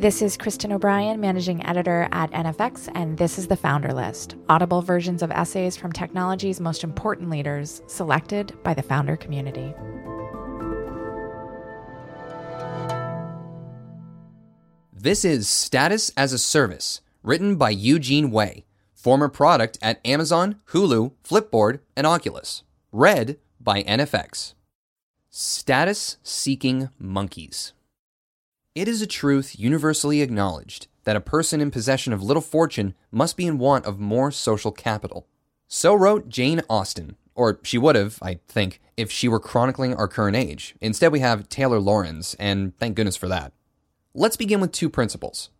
This 0.00 0.22
is 0.22 0.38
Kristen 0.38 0.72
O'Brien, 0.72 1.20
managing 1.20 1.62
editor 1.66 2.08
at 2.10 2.30
NFX, 2.30 2.88
and 2.94 3.18
this 3.18 3.38
is 3.38 3.48
the 3.48 3.56
Founder 3.56 3.92
List 3.92 4.34
audible 4.48 4.80
versions 4.80 5.22
of 5.22 5.30
essays 5.30 5.76
from 5.76 5.92
technology's 5.92 6.58
most 6.58 6.82
important 6.82 7.28
leaders, 7.28 7.82
selected 7.86 8.56
by 8.62 8.72
the 8.72 8.82
founder 8.82 9.14
community. 9.14 9.74
This 14.90 15.22
is 15.22 15.46
Status 15.50 16.10
as 16.16 16.32
a 16.32 16.38
Service, 16.38 17.02
written 17.22 17.56
by 17.56 17.68
Eugene 17.68 18.30
Wei, 18.30 18.64
former 18.94 19.28
product 19.28 19.76
at 19.82 20.00
Amazon, 20.06 20.60
Hulu, 20.68 21.12
Flipboard, 21.22 21.80
and 21.94 22.06
Oculus. 22.06 22.62
Read 22.90 23.36
by 23.60 23.82
NFX. 23.82 24.54
Status 25.32 26.16
seeking 26.24 26.88
monkeys. 26.98 27.72
It 28.74 28.88
is 28.88 29.00
a 29.00 29.06
truth 29.06 29.54
universally 29.56 30.22
acknowledged 30.22 30.88
that 31.04 31.14
a 31.14 31.20
person 31.20 31.60
in 31.60 31.70
possession 31.70 32.12
of 32.12 32.20
little 32.20 32.42
fortune 32.42 32.94
must 33.12 33.36
be 33.36 33.46
in 33.46 33.56
want 33.56 33.86
of 33.86 34.00
more 34.00 34.32
social 34.32 34.72
capital. 34.72 35.28
So 35.68 35.94
wrote 35.94 36.28
Jane 36.28 36.62
Austen, 36.68 37.14
or 37.36 37.60
she 37.62 37.78
would 37.78 37.94
have, 37.94 38.18
I 38.20 38.40
think, 38.48 38.80
if 38.96 39.12
she 39.12 39.28
were 39.28 39.38
chronicling 39.38 39.94
our 39.94 40.08
current 40.08 40.34
age. 40.34 40.74
Instead, 40.80 41.12
we 41.12 41.20
have 41.20 41.48
Taylor 41.48 41.78
Lorenz, 41.78 42.34
and 42.40 42.76
thank 42.78 42.96
goodness 42.96 43.16
for 43.16 43.28
that. 43.28 43.52
Let's 44.12 44.36
begin 44.36 44.60
with 44.60 44.72
two 44.72 44.90
principles. 44.90 45.50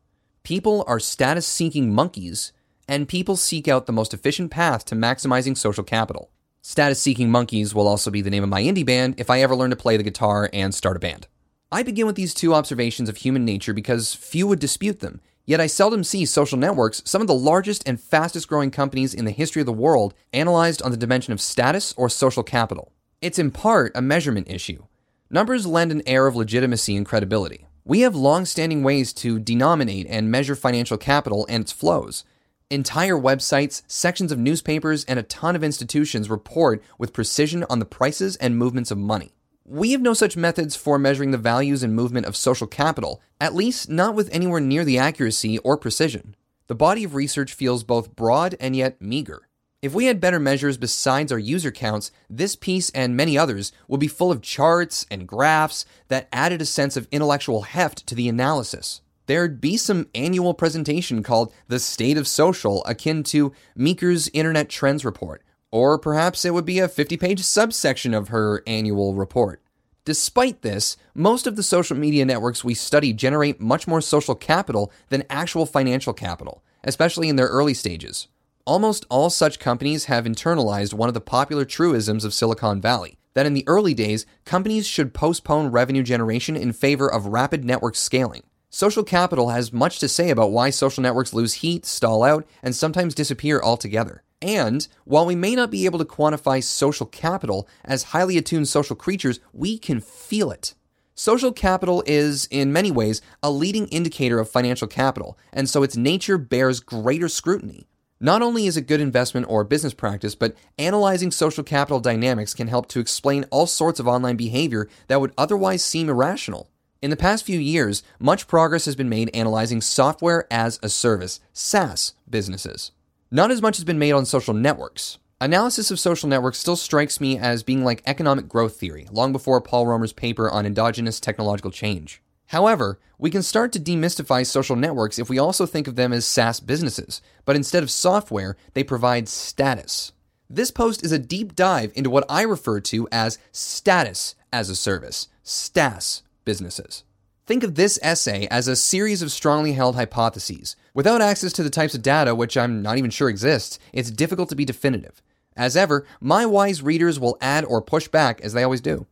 People 0.42 0.82
are 0.88 0.98
status 0.98 1.46
seeking 1.46 1.94
monkeys, 1.94 2.52
and 2.88 3.08
people 3.08 3.36
seek 3.36 3.68
out 3.68 3.86
the 3.86 3.92
most 3.92 4.12
efficient 4.12 4.50
path 4.50 4.84
to 4.86 4.96
maximizing 4.96 5.56
social 5.56 5.84
capital. 5.84 6.32
Status 6.62 7.00
seeking 7.00 7.30
monkeys 7.30 7.74
will 7.74 7.88
also 7.88 8.10
be 8.10 8.20
the 8.20 8.28
name 8.28 8.42
of 8.42 8.50
my 8.50 8.62
indie 8.62 8.84
band 8.84 9.14
if 9.18 9.30
I 9.30 9.40
ever 9.40 9.56
learn 9.56 9.70
to 9.70 9.76
play 9.76 9.96
the 9.96 10.02
guitar 10.02 10.50
and 10.52 10.74
start 10.74 10.96
a 10.96 11.00
band. 11.00 11.26
I 11.72 11.82
begin 11.82 12.04
with 12.04 12.16
these 12.16 12.34
two 12.34 12.54
observations 12.54 13.08
of 13.08 13.16
human 13.16 13.46
nature 13.46 13.72
because 13.72 14.14
few 14.14 14.46
would 14.46 14.58
dispute 14.58 15.00
them, 15.00 15.22
yet 15.46 15.58
I 15.58 15.66
seldom 15.66 16.04
see 16.04 16.26
social 16.26 16.58
networks, 16.58 17.00
some 17.06 17.22
of 17.22 17.28
the 17.28 17.34
largest 17.34 17.82
and 17.88 17.98
fastest 17.98 18.46
growing 18.46 18.70
companies 18.70 19.14
in 19.14 19.24
the 19.24 19.30
history 19.30 19.62
of 19.62 19.66
the 19.66 19.72
world, 19.72 20.12
analyzed 20.34 20.82
on 20.82 20.90
the 20.90 20.98
dimension 20.98 21.32
of 21.32 21.40
status 21.40 21.94
or 21.96 22.10
social 22.10 22.42
capital. 22.42 22.92
It's 23.22 23.38
in 23.38 23.52
part 23.52 23.92
a 23.94 24.02
measurement 24.02 24.50
issue. 24.50 24.84
Numbers 25.30 25.66
lend 25.66 25.92
an 25.92 26.02
air 26.06 26.26
of 26.26 26.36
legitimacy 26.36 26.94
and 26.94 27.06
credibility. 27.06 27.66
We 27.86 28.00
have 28.00 28.14
long 28.14 28.44
standing 28.44 28.82
ways 28.82 29.14
to 29.14 29.38
denominate 29.38 30.06
and 30.10 30.30
measure 30.30 30.54
financial 30.54 30.98
capital 30.98 31.46
and 31.48 31.62
its 31.62 31.72
flows. 31.72 32.24
Entire 32.72 33.16
websites, 33.16 33.82
sections 33.88 34.30
of 34.30 34.38
newspapers, 34.38 35.04
and 35.06 35.18
a 35.18 35.24
ton 35.24 35.56
of 35.56 35.64
institutions 35.64 36.30
report 36.30 36.80
with 36.98 37.12
precision 37.12 37.64
on 37.68 37.80
the 37.80 37.84
prices 37.84 38.36
and 38.36 38.56
movements 38.56 38.92
of 38.92 38.98
money. 38.98 39.32
We 39.64 39.90
have 39.90 40.00
no 40.00 40.14
such 40.14 40.36
methods 40.36 40.76
for 40.76 40.96
measuring 40.96 41.32
the 41.32 41.36
values 41.36 41.82
and 41.82 41.96
movement 41.96 42.26
of 42.26 42.36
social 42.36 42.68
capital, 42.68 43.20
at 43.40 43.56
least 43.56 43.90
not 43.90 44.14
with 44.14 44.32
anywhere 44.32 44.60
near 44.60 44.84
the 44.84 44.98
accuracy 44.98 45.58
or 45.58 45.76
precision. 45.76 46.36
The 46.68 46.76
body 46.76 47.02
of 47.02 47.16
research 47.16 47.54
feels 47.54 47.82
both 47.82 48.14
broad 48.14 48.54
and 48.60 48.76
yet 48.76 49.02
meager. 49.02 49.48
If 49.82 49.92
we 49.92 50.04
had 50.04 50.20
better 50.20 50.38
measures 50.38 50.76
besides 50.76 51.32
our 51.32 51.40
user 51.40 51.72
counts, 51.72 52.12
this 52.28 52.54
piece 52.54 52.90
and 52.90 53.16
many 53.16 53.36
others 53.36 53.72
would 53.88 53.98
be 53.98 54.06
full 54.06 54.30
of 54.30 54.42
charts 54.42 55.06
and 55.10 55.26
graphs 55.26 55.84
that 56.06 56.28
added 56.32 56.62
a 56.62 56.66
sense 56.66 56.96
of 56.96 57.08
intellectual 57.10 57.62
heft 57.62 58.06
to 58.06 58.14
the 58.14 58.28
analysis. 58.28 59.00
There'd 59.30 59.60
be 59.60 59.76
some 59.76 60.08
annual 60.12 60.54
presentation 60.54 61.22
called 61.22 61.54
The 61.68 61.78
State 61.78 62.16
of 62.16 62.26
Social, 62.26 62.84
akin 62.84 63.22
to 63.22 63.52
Meeker's 63.76 64.26
Internet 64.32 64.68
Trends 64.68 65.04
Report, 65.04 65.44
or 65.70 66.00
perhaps 66.00 66.44
it 66.44 66.52
would 66.52 66.64
be 66.64 66.80
a 66.80 66.88
50 66.88 67.16
page 67.16 67.40
subsection 67.44 68.12
of 68.12 68.30
her 68.30 68.64
annual 68.66 69.14
report. 69.14 69.62
Despite 70.04 70.62
this, 70.62 70.96
most 71.14 71.46
of 71.46 71.54
the 71.54 71.62
social 71.62 71.96
media 71.96 72.24
networks 72.24 72.64
we 72.64 72.74
study 72.74 73.12
generate 73.12 73.60
much 73.60 73.86
more 73.86 74.00
social 74.00 74.34
capital 74.34 74.90
than 75.10 75.22
actual 75.30 75.64
financial 75.64 76.12
capital, 76.12 76.64
especially 76.82 77.28
in 77.28 77.36
their 77.36 77.46
early 77.46 77.72
stages. 77.72 78.26
Almost 78.64 79.06
all 79.08 79.30
such 79.30 79.60
companies 79.60 80.06
have 80.06 80.24
internalized 80.24 80.92
one 80.92 81.08
of 81.08 81.14
the 81.14 81.20
popular 81.20 81.64
truisms 81.64 82.24
of 82.24 82.34
Silicon 82.34 82.80
Valley 82.80 83.16
that 83.34 83.46
in 83.46 83.54
the 83.54 83.68
early 83.68 83.94
days, 83.94 84.26
companies 84.44 84.88
should 84.88 85.14
postpone 85.14 85.70
revenue 85.70 86.02
generation 86.02 86.56
in 86.56 86.72
favor 86.72 87.06
of 87.08 87.26
rapid 87.26 87.64
network 87.64 87.94
scaling. 87.94 88.42
Social 88.72 89.02
capital 89.02 89.48
has 89.48 89.72
much 89.72 89.98
to 89.98 90.06
say 90.06 90.30
about 90.30 90.52
why 90.52 90.70
social 90.70 91.02
networks 91.02 91.34
lose 91.34 91.54
heat, 91.54 91.84
stall 91.84 92.22
out, 92.22 92.46
and 92.62 92.72
sometimes 92.72 93.16
disappear 93.16 93.60
altogether. 93.60 94.22
And 94.40 94.86
while 95.04 95.26
we 95.26 95.34
may 95.34 95.56
not 95.56 95.72
be 95.72 95.86
able 95.86 95.98
to 95.98 96.04
quantify 96.04 96.62
social 96.62 97.06
capital 97.06 97.68
as 97.84 98.04
highly 98.04 98.38
attuned 98.38 98.68
social 98.68 98.94
creatures, 98.94 99.40
we 99.52 99.76
can 99.76 100.00
feel 100.00 100.52
it. 100.52 100.74
Social 101.16 101.50
capital 101.50 102.04
is, 102.06 102.46
in 102.52 102.72
many 102.72 102.92
ways, 102.92 103.20
a 103.42 103.50
leading 103.50 103.88
indicator 103.88 104.38
of 104.38 104.48
financial 104.48 104.86
capital, 104.86 105.36
and 105.52 105.68
so 105.68 105.82
its 105.82 105.96
nature 105.96 106.38
bears 106.38 106.78
greater 106.78 107.28
scrutiny. 107.28 107.88
Not 108.20 108.40
only 108.40 108.66
is 108.66 108.76
it 108.76 108.86
good 108.86 109.00
investment 109.00 109.46
or 109.48 109.64
business 109.64 109.94
practice, 109.94 110.36
but 110.36 110.54
analyzing 110.78 111.32
social 111.32 111.64
capital 111.64 111.98
dynamics 111.98 112.54
can 112.54 112.68
help 112.68 112.86
to 112.90 113.00
explain 113.00 113.46
all 113.50 113.66
sorts 113.66 113.98
of 113.98 114.06
online 114.06 114.36
behavior 114.36 114.88
that 115.08 115.20
would 115.20 115.32
otherwise 115.36 115.82
seem 115.82 116.08
irrational. 116.08 116.70
In 117.02 117.08
the 117.08 117.16
past 117.16 117.46
few 117.46 117.58
years, 117.58 118.02
much 118.18 118.46
progress 118.46 118.84
has 118.84 118.94
been 118.94 119.08
made 119.08 119.30
analyzing 119.32 119.80
software 119.80 120.46
as 120.50 120.78
a 120.82 120.90
service, 120.90 121.40
SaaS, 121.54 122.12
businesses. 122.28 122.92
Not 123.30 123.50
as 123.50 123.62
much 123.62 123.78
has 123.78 123.84
been 123.84 123.98
made 123.98 124.12
on 124.12 124.26
social 124.26 124.52
networks. 124.52 125.16
Analysis 125.40 125.90
of 125.90 125.98
social 125.98 126.28
networks 126.28 126.58
still 126.58 126.76
strikes 126.76 127.18
me 127.18 127.38
as 127.38 127.62
being 127.62 127.84
like 127.84 128.02
economic 128.04 128.50
growth 128.50 128.76
theory, 128.76 129.08
long 129.10 129.32
before 129.32 129.62
Paul 129.62 129.86
Romer's 129.86 130.12
paper 130.12 130.50
on 130.50 130.66
endogenous 130.66 131.20
technological 131.20 131.70
change. 131.70 132.20
However, 132.48 132.98
we 133.16 133.30
can 133.30 133.42
start 133.42 133.72
to 133.72 133.80
demystify 133.80 134.44
social 134.44 134.76
networks 134.76 135.18
if 135.18 135.30
we 135.30 135.38
also 135.38 135.64
think 135.64 135.86
of 135.88 135.96
them 135.96 136.12
as 136.12 136.26
SaaS 136.26 136.60
businesses, 136.60 137.22
but 137.46 137.56
instead 137.56 137.82
of 137.82 137.90
software, 137.90 138.58
they 138.74 138.84
provide 138.84 139.26
status. 139.26 140.12
This 140.50 140.70
post 140.70 141.02
is 141.02 141.12
a 141.12 141.18
deep 141.18 141.54
dive 141.54 141.92
into 141.94 142.10
what 142.10 142.26
I 142.28 142.42
refer 142.42 142.78
to 142.80 143.08
as 143.10 143.38
status 143.52 144.34
as 144.52 144.68
a 144.68 144.76
service, 144.76 145.28
StaaS 145.42 146.22
businesses. 146.50 147.04
Think 147.46 147.62
of 147.62 147.76
this 147.76 147.96
essay 148.02 148.48
as 148.50 148.66
a 148.66 148.74
series 148.74 149.22
of 149.22 149.30
strongly 149.30 149.74
held 149.74 149.94
hypotheses. 149.94 150.74
Without 150.94 151.22
access 151.22 151.52
to 151.52 151.62
the 151.62 151.70
types 151.70 151.94
of 151.94 152.02
data 152.02 152.34
which 152.34 152.56
I'm 152.56 152.82
not 152.82 152.98
even 152.98 153.12
sure 153.12 153.28
exist, 153.28 153.78
it's 153.92 154.10
difficult 154.10 154.48
to 154.48 154.56
be 154.56 154.64
definitive. 154.64 155.22
As 155.56 155.76
ever, 155.76 156.04
my 156.20 156.44
wise 156.46 156.82
readers 156.82 157.20
will 157.20 157.38
add 157.40 157.64
or 157.64 157.80
push 157.80 158.08
back 158.08 158.40
as 158.40 158.52
they 158.52 158.64
always 158.64 158.80
do. 158.80 159.06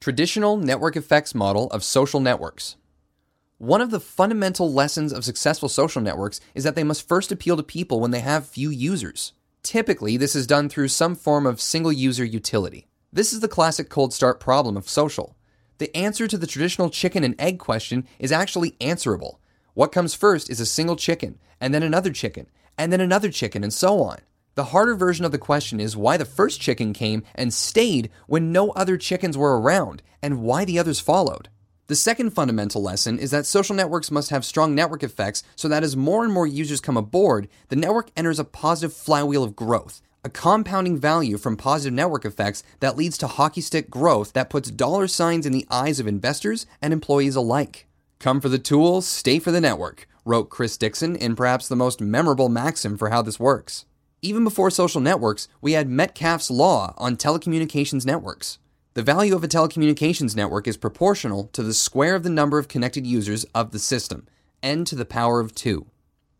Traditional 0.00 0.56
network 0.56 0.96
effects 0.96 1.34
model 1.34 1.66
of 1.66 1.84
social 1.84 2.18
networks. 2.18 2.76
One 3.58 3.82
of 3.82 3.90
the 3.90 4.00
fundamental 4.00 4.72
lessons 4.72 5.12
of 5.12 5.22
successful 5.22 5.68
social 5.68 6.00
networks 6.00 6.40
is 6.54 6.64
that 6.64 6.76
they 6.76 6.84
must 6.84 7.06
first 7.06 7.30
appeal 7.30 7.58
to 7.58 7.62
people 7.62 8.00
when 8.00 8.10
they 8.10 8.20
have 8.20 8.46
few 8.46 8.70
users. 8.70 9.34
Typically, 9.62 10.16
this 10.16 10.34
is 10.34 10.46
done 10.46 10.70
through 10.70 10.88
some 10.88 11.14
form 11.14 11.44
of 11.44 11.60
single 11.60 11.92
user 11.92 12.24
utility. 12.24 12.88
This 13.12 13.34
is 13.34 13.40
the 13.40 13.48
classic 13.48 13.90
cold 13.90 14.14
start 14.14 14.40
problem 14.40 14.78
of 14.78 14.88
social. 14.88 15.34
The 15.78 15.96
answer 15.96 16.26
to 16.26 16.36
the 16.36 16.46
traditional 16.46 16.90
chicken 16.90 17.22
and 17.22 17.40
egg 17.40 17.58
question 17.58 18.06
is 18.18 18.32
actually 18.32 18.76
answerable. 18.80 19.40
What 19.74 19.92
comes 19.92 20.12
first 20.12 20.50
is 20.50 20.58
a 20.58 20.66
single 20.66 20.96
chicken, 20.96 21.38
and 21.60 21.72
then 21.72 21.84
another 21.84 22.10
chicken, 22.10 22.48
and 22.76 22.92
then 22.92 23.00
another 23.00 23.30
chicken, 23.30 23.62
and 23.62 23.72
so 23.72 24.02
on. 24.02 24.18
The 24.56 24.64
harder 24.64 24.96
version 24.96 25.24
of 25.24 25.30
the 25.30 25.38
question 25.38 25.78
is 25.78 25.96
why 25.96 26.16
the 26.16 26.24
first 26.24 26.60
chicken 26.60 26.92
came 26.92 27.22
and 27.36 27.54
stayed 27.54 28.10
when 28.26 28.50
no 28.50 28.70
other 28.70 28.96
chickens 28.96 29.38
were 29.38 29.60
around, 29.60 30.02
and 30.20 30.42
why 30.42 30.64
the 30.64 30.80
others 30.80 30.98
followed. 30.98 31.48
The 31.86 31.94
second 31.94 32.30
fundamental 32.30 32.82
lesson 32.82 33.20
is 33.20 33.30
that 33.30 33.46
social 33.46 33.76
networks 33.76 34.10
must 34.10 34.30
have 34.30 34.44
strong 34.44 34.74
network 34.74 35.04
effects 35.04 35.44
so 35.54 35.68
that 35.68 35.84
as 35.84 35.96
more 35.96 36.24
and 36.24 36.32
more 36.32 36.46
users 36.46 36.80
come 36.80 36.96
aboard, 36.96 37.48
the 37.68 37.76
network 37.76 38.10
enters 38.16 38.40
a 38.40 38.44
positive 38.44 38.92
flywheel 38.92 39.44
of 39.44 39.54
growth, 39.54 40.02
a 40.24 40.30
compounding 40.30 40.98
value 40.98 41.38
from 41.38 41.56
positive 41.56 41.94
network 41.94 42.24
effects 42.24 42.62
that 42.80 42.96
leads 42.96 43.16
to 43.18 43.26
hockey 43.26 43.60
stick 43.60 43.88
growth 43.88 44.32
that 44.32 44.50
puts 44.50 44.70
dollar 44.70 45.06
signs 45.06 45.46
in 45.46 45.52
the 45.52 45.66
eyes 45.70 46.00
of 46.00 46.06
investors 46.06 46.66
and 46.82 46.92
employees 46.92 47.36
alike. 47.36 47.86
Come 48.18 48.40
for 48.40 48.48
the 48.48 48.58
tools, 48.58 49.06
stay 49.06 49.38
for 49.38 49.52
the 49.52 49.60
network, 49.60 50.08
wrote 50.24 50.50
Chris 50.50 50.76
Dixon 50.76 51.14
in 51.14 51.36
perhaps 51.36 51.68
the 51.68 51.76
most 51.76 52.00
memorable 52.00 52.48
maxim 52.48 52.98
for 52.98 53.10
how 53.10 53.22
this 53.22 53.38
works. 53.38 53.84
Even 54.20 54.42
before 54.42 54.70
social 54.70 55.00
networks, 55.00 55.46
we 55.60 55.72
had 55.72 55.88
Metcalfe's 55.88 56.50
law 56.50 56.94
on 56.98 57.16
telecommunications 57.16 58.04
networks. 58.04 58.58
The 58.94 59.02
value 59.04 59.36
of 59.36 59.44
a 59.44 59.48
telecommunications 59.48 60.34
network 60.34 60.66
is 60.66 60.76
proportional 60.76 61.44
to 61.52 61.62
the 61.62 61.72
square 61.72 62.16
of 62.16 62.24
the 62.24 62.30
number 62.30 62.58
of 62.58 62.66
connected 62.66 63.06
users 63.06 63.44
of 63.54 63.70
the 63.70 63.78
system, 63.78 64.26
n 64.60 64.84
to 64.86 64.96
the 64.96 65.04
power 65.04 65.38
of 65.38 65.54
2. 65.54 65.86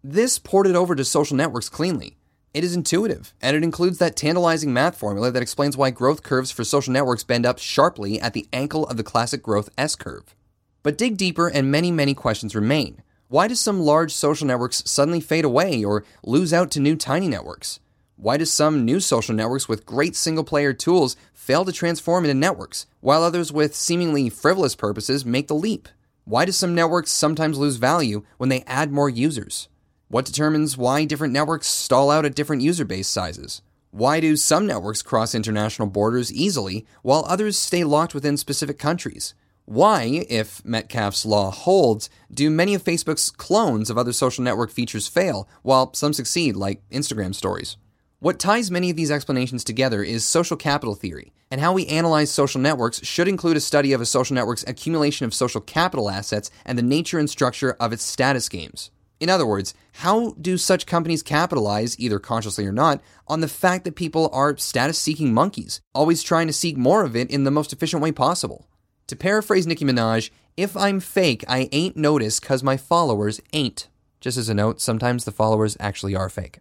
This 0.03 0.41
ported 0.41 0.75
over 0.75 0.97
to 0.97 1.05
social 1.05 1.37
networks 1.37 1.69
cleanly. 1.69 2.18
It 2.55 2.65
is 2.65 2.75
intuitive, 2.75 3.35
and 3.43 3.55
it 3.55 3.63
includes 3.63 3.99
that 3.99 4.17
tantalizing 4.17 4.73
math 4.73 4.97
formula 4.97 5.31
that 5.31 5.43
explains 5.43 5.77
why 5.77 5.91
growth 5.91 6.23
curves 6.23 6.51
for 6.51 6.65
social 6.65 6.95
networks 6.95 7.23
bend 7.23 7.45
up 7.45 7.59
sharply 7.59 8.19
at 8.19 8.33
the 8.33 8.49
ankle 8.55 8.87
of 8.87 8.97
the 8.97 9.03
classic 9.03 9.43
growth 9.43 9.69
S 9.77 9.95
curve. 9.95 10.35
But 10.83 10.97
dig 10.97 11.19
deeper, 11.19 11.49
and 11.49 11.71
many, 11.71 11.91
many 11.91 12.15
questions 12.15 12.55
remain. 12.55 13.03
Why 13.29 13.49
do 13.49 13.55
some 13.55 13.81
large 13.81 14.15
social 14.15 14.47
networks 14.47 14.83
suddenly 14.87 15.21
fade 15.21 15.45
away 15.45 15.85
or 15.85 16.05
lose 16.25 16.55
out 16.55 16.71
to 16.71 16.81
new 16.81 16.97
tiny 16.97 17.29
networks? 17.29 17.81
Why 18.17 18.39
do 18.39 18.47
some 18.47 18.87
new 18.87 18.99
social 18.99 19.35
networks 19.35 19.69
with 19.69 19.85
great 19.85 20.17
single 20.17 20.45
player 20.45 20.73
tools 20.73 21.17
fail 21.35 21.67
to 21.67 21.73
transform 21.73 22.25
into 22.25 22.35
networks, 22.35 22.87
while 23.01 23.23
others 23.23 23.53
with 23.53 23.77
seemingly 23.77 24.31
frivolous 24.31 24.75
purposes 24.75 25.27
make 25.27 25.49
the 25.49 25.55
leap? 25.55 25.87
Why 26.25 26.47
do 26.47 26.53
some 26.53 26.75
networks 26.75 27.11
sometimes 27.11 27.59
lose 27.59 27.77
value 27.77 28.25
when 28.39 28.49
they 28.49 28.65
add 28.67 28.91
more 28.91 29.11
users? 29.11 29.69
What 30.11 30.25
determines 30.25 30.79
why 30.79 31.05
different 31.05 31.35
networks 31.35 31.67
stall 31.67 32.11
out 32.11 32.25
at 32.25 32.35
different 32.35 32.63
user 32.63 32.87
base 32.87 33.09
sizes? 33.09 33.61
Why 33.91 34.21
do 34.21 34.37
some 34.37 34.67
networks 34.67 35.03
cross 35.03 35.35
international 35.35 35.87
borders 35.87 36.33
easily 36.33 36.87
while 37.03 37.27
others 37.29 37.59
stay 37.59 37.85
locked 37.85 38.15
within 38.15 38.39
specific 38.39 38.79
countries? 38.79 39.35
Why, 39.67 40.25
if 40.31 40.65
Metcalfe's 40.65 41.27
law 41.27 41.51
holds, 41.51 42.09
do 42.33 42.49
many 42.49 42.73
of 42.73 42.83
Facebook's 42.83 43.31
clones 43.31 43.91
of 43.91 43.99
other 43.99 44.15
social 44.15 44.43
network 44.43 44.71
features 44.71 45.09
fail 45.09 45.47
while 45.61 45.93
some 45.93 46.15
succeed, 46.15 46.57
like 46.57 46.81
Instagram 46.89 47.35
stories? 47.35 47.77
What 48.19 48.39
ties 48.39 48.71
many 48.71 48.89
of 48.89 48.97
these 48.97 49.11
explanations 49.11 49.63
together 49.63 50.03
is 50.03 50.25
social 50.25 50.57
capital 50.57 50.95
theory, 50.95 51.35
and 51.51 51.61
how 51.61 51.75
we 51.75 51.87
analyze 51.87 52.31
social 52.31 52.63
networks 52.63 53.05
should 53.05 53.29
include 53.29 53.59
a 53.59 53.61
study 53.61 53.93
of 53.93 54.01
a 54.01 54.07
social 54.07 54.35
network's 54.35 54.65
accumulation 54.67 55.27
of 55.27 55.35
social 55.35 55.61
capital 55.61 56.09
assets 56.09 56.51
and 56.65 56.79
the 56.79 56.83
nature 56.83 57.19
and 57.19 57.29
structure 57.29 57.77
of 57.79 57.93
its 57.93 58.03
status 58.03 58.49
games. 58.49 58.91
In 59.21 59.29
other 59.29 59.47
words, 59.47 59.75
how 59.95 60.31
do 60.41 60.57
such 60.57 60.87
companies 60.87 61.23
capitalize, 61.23 61.99
either 61.99 62.19
consciously 62.19 62.67
or 62.67 62.73
not, 62.73 63.01
on 63.27 63.41
the 63.41 63.49
fact 63.49 63.85
that 63.85 63.97
people 63.97 64.31
are 64.33 64.57
status 64.57 64.99
seeking 64.99 65.35
monkeys, 65.35 65.81
always 65.95 66.23
trying 66.23 66.47
to 66.47 66.53
seek 66.53 66.77
more 66.77 67.05
of 67.05 67.17
it 67.17 67.31
in 67.31 67.45
the 67.45 67.51
most 67.51 67.73
efficient 67.73 68.03
way 68.03 68.13
possible? 68.13 68.69
To 69.09 69.17
paraphrase 69.17 69.67
Nicki 69.67 69.85
Minaj, 69.85 70.31
if 70.57 70.77
I'm 70.77 71.01
fake, 71.01 71.45
I 71.49 71.69
ain't 71.73 71.97
noticed 71.97 72.43
because 72.43 72.63
my 72.63 72.77
followers 72.77 73.41
ain't. 73.53 73.89
Just 74.21 74.37
as 74.37 74.49
a 74.49 74.55
note, 74.55 74.81
sometimes 74.81 75.25
the 75.25 75.33
followers 75.33 75.77
actually 75.79 76.17
are 76.17 76.29
fake. 76.29 76.59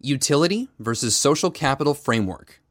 Utility 0.00 0.70
versus 0.78 1.14
social 1.14 1.50
capital 1.50 1.92
framework. 1.92 2.62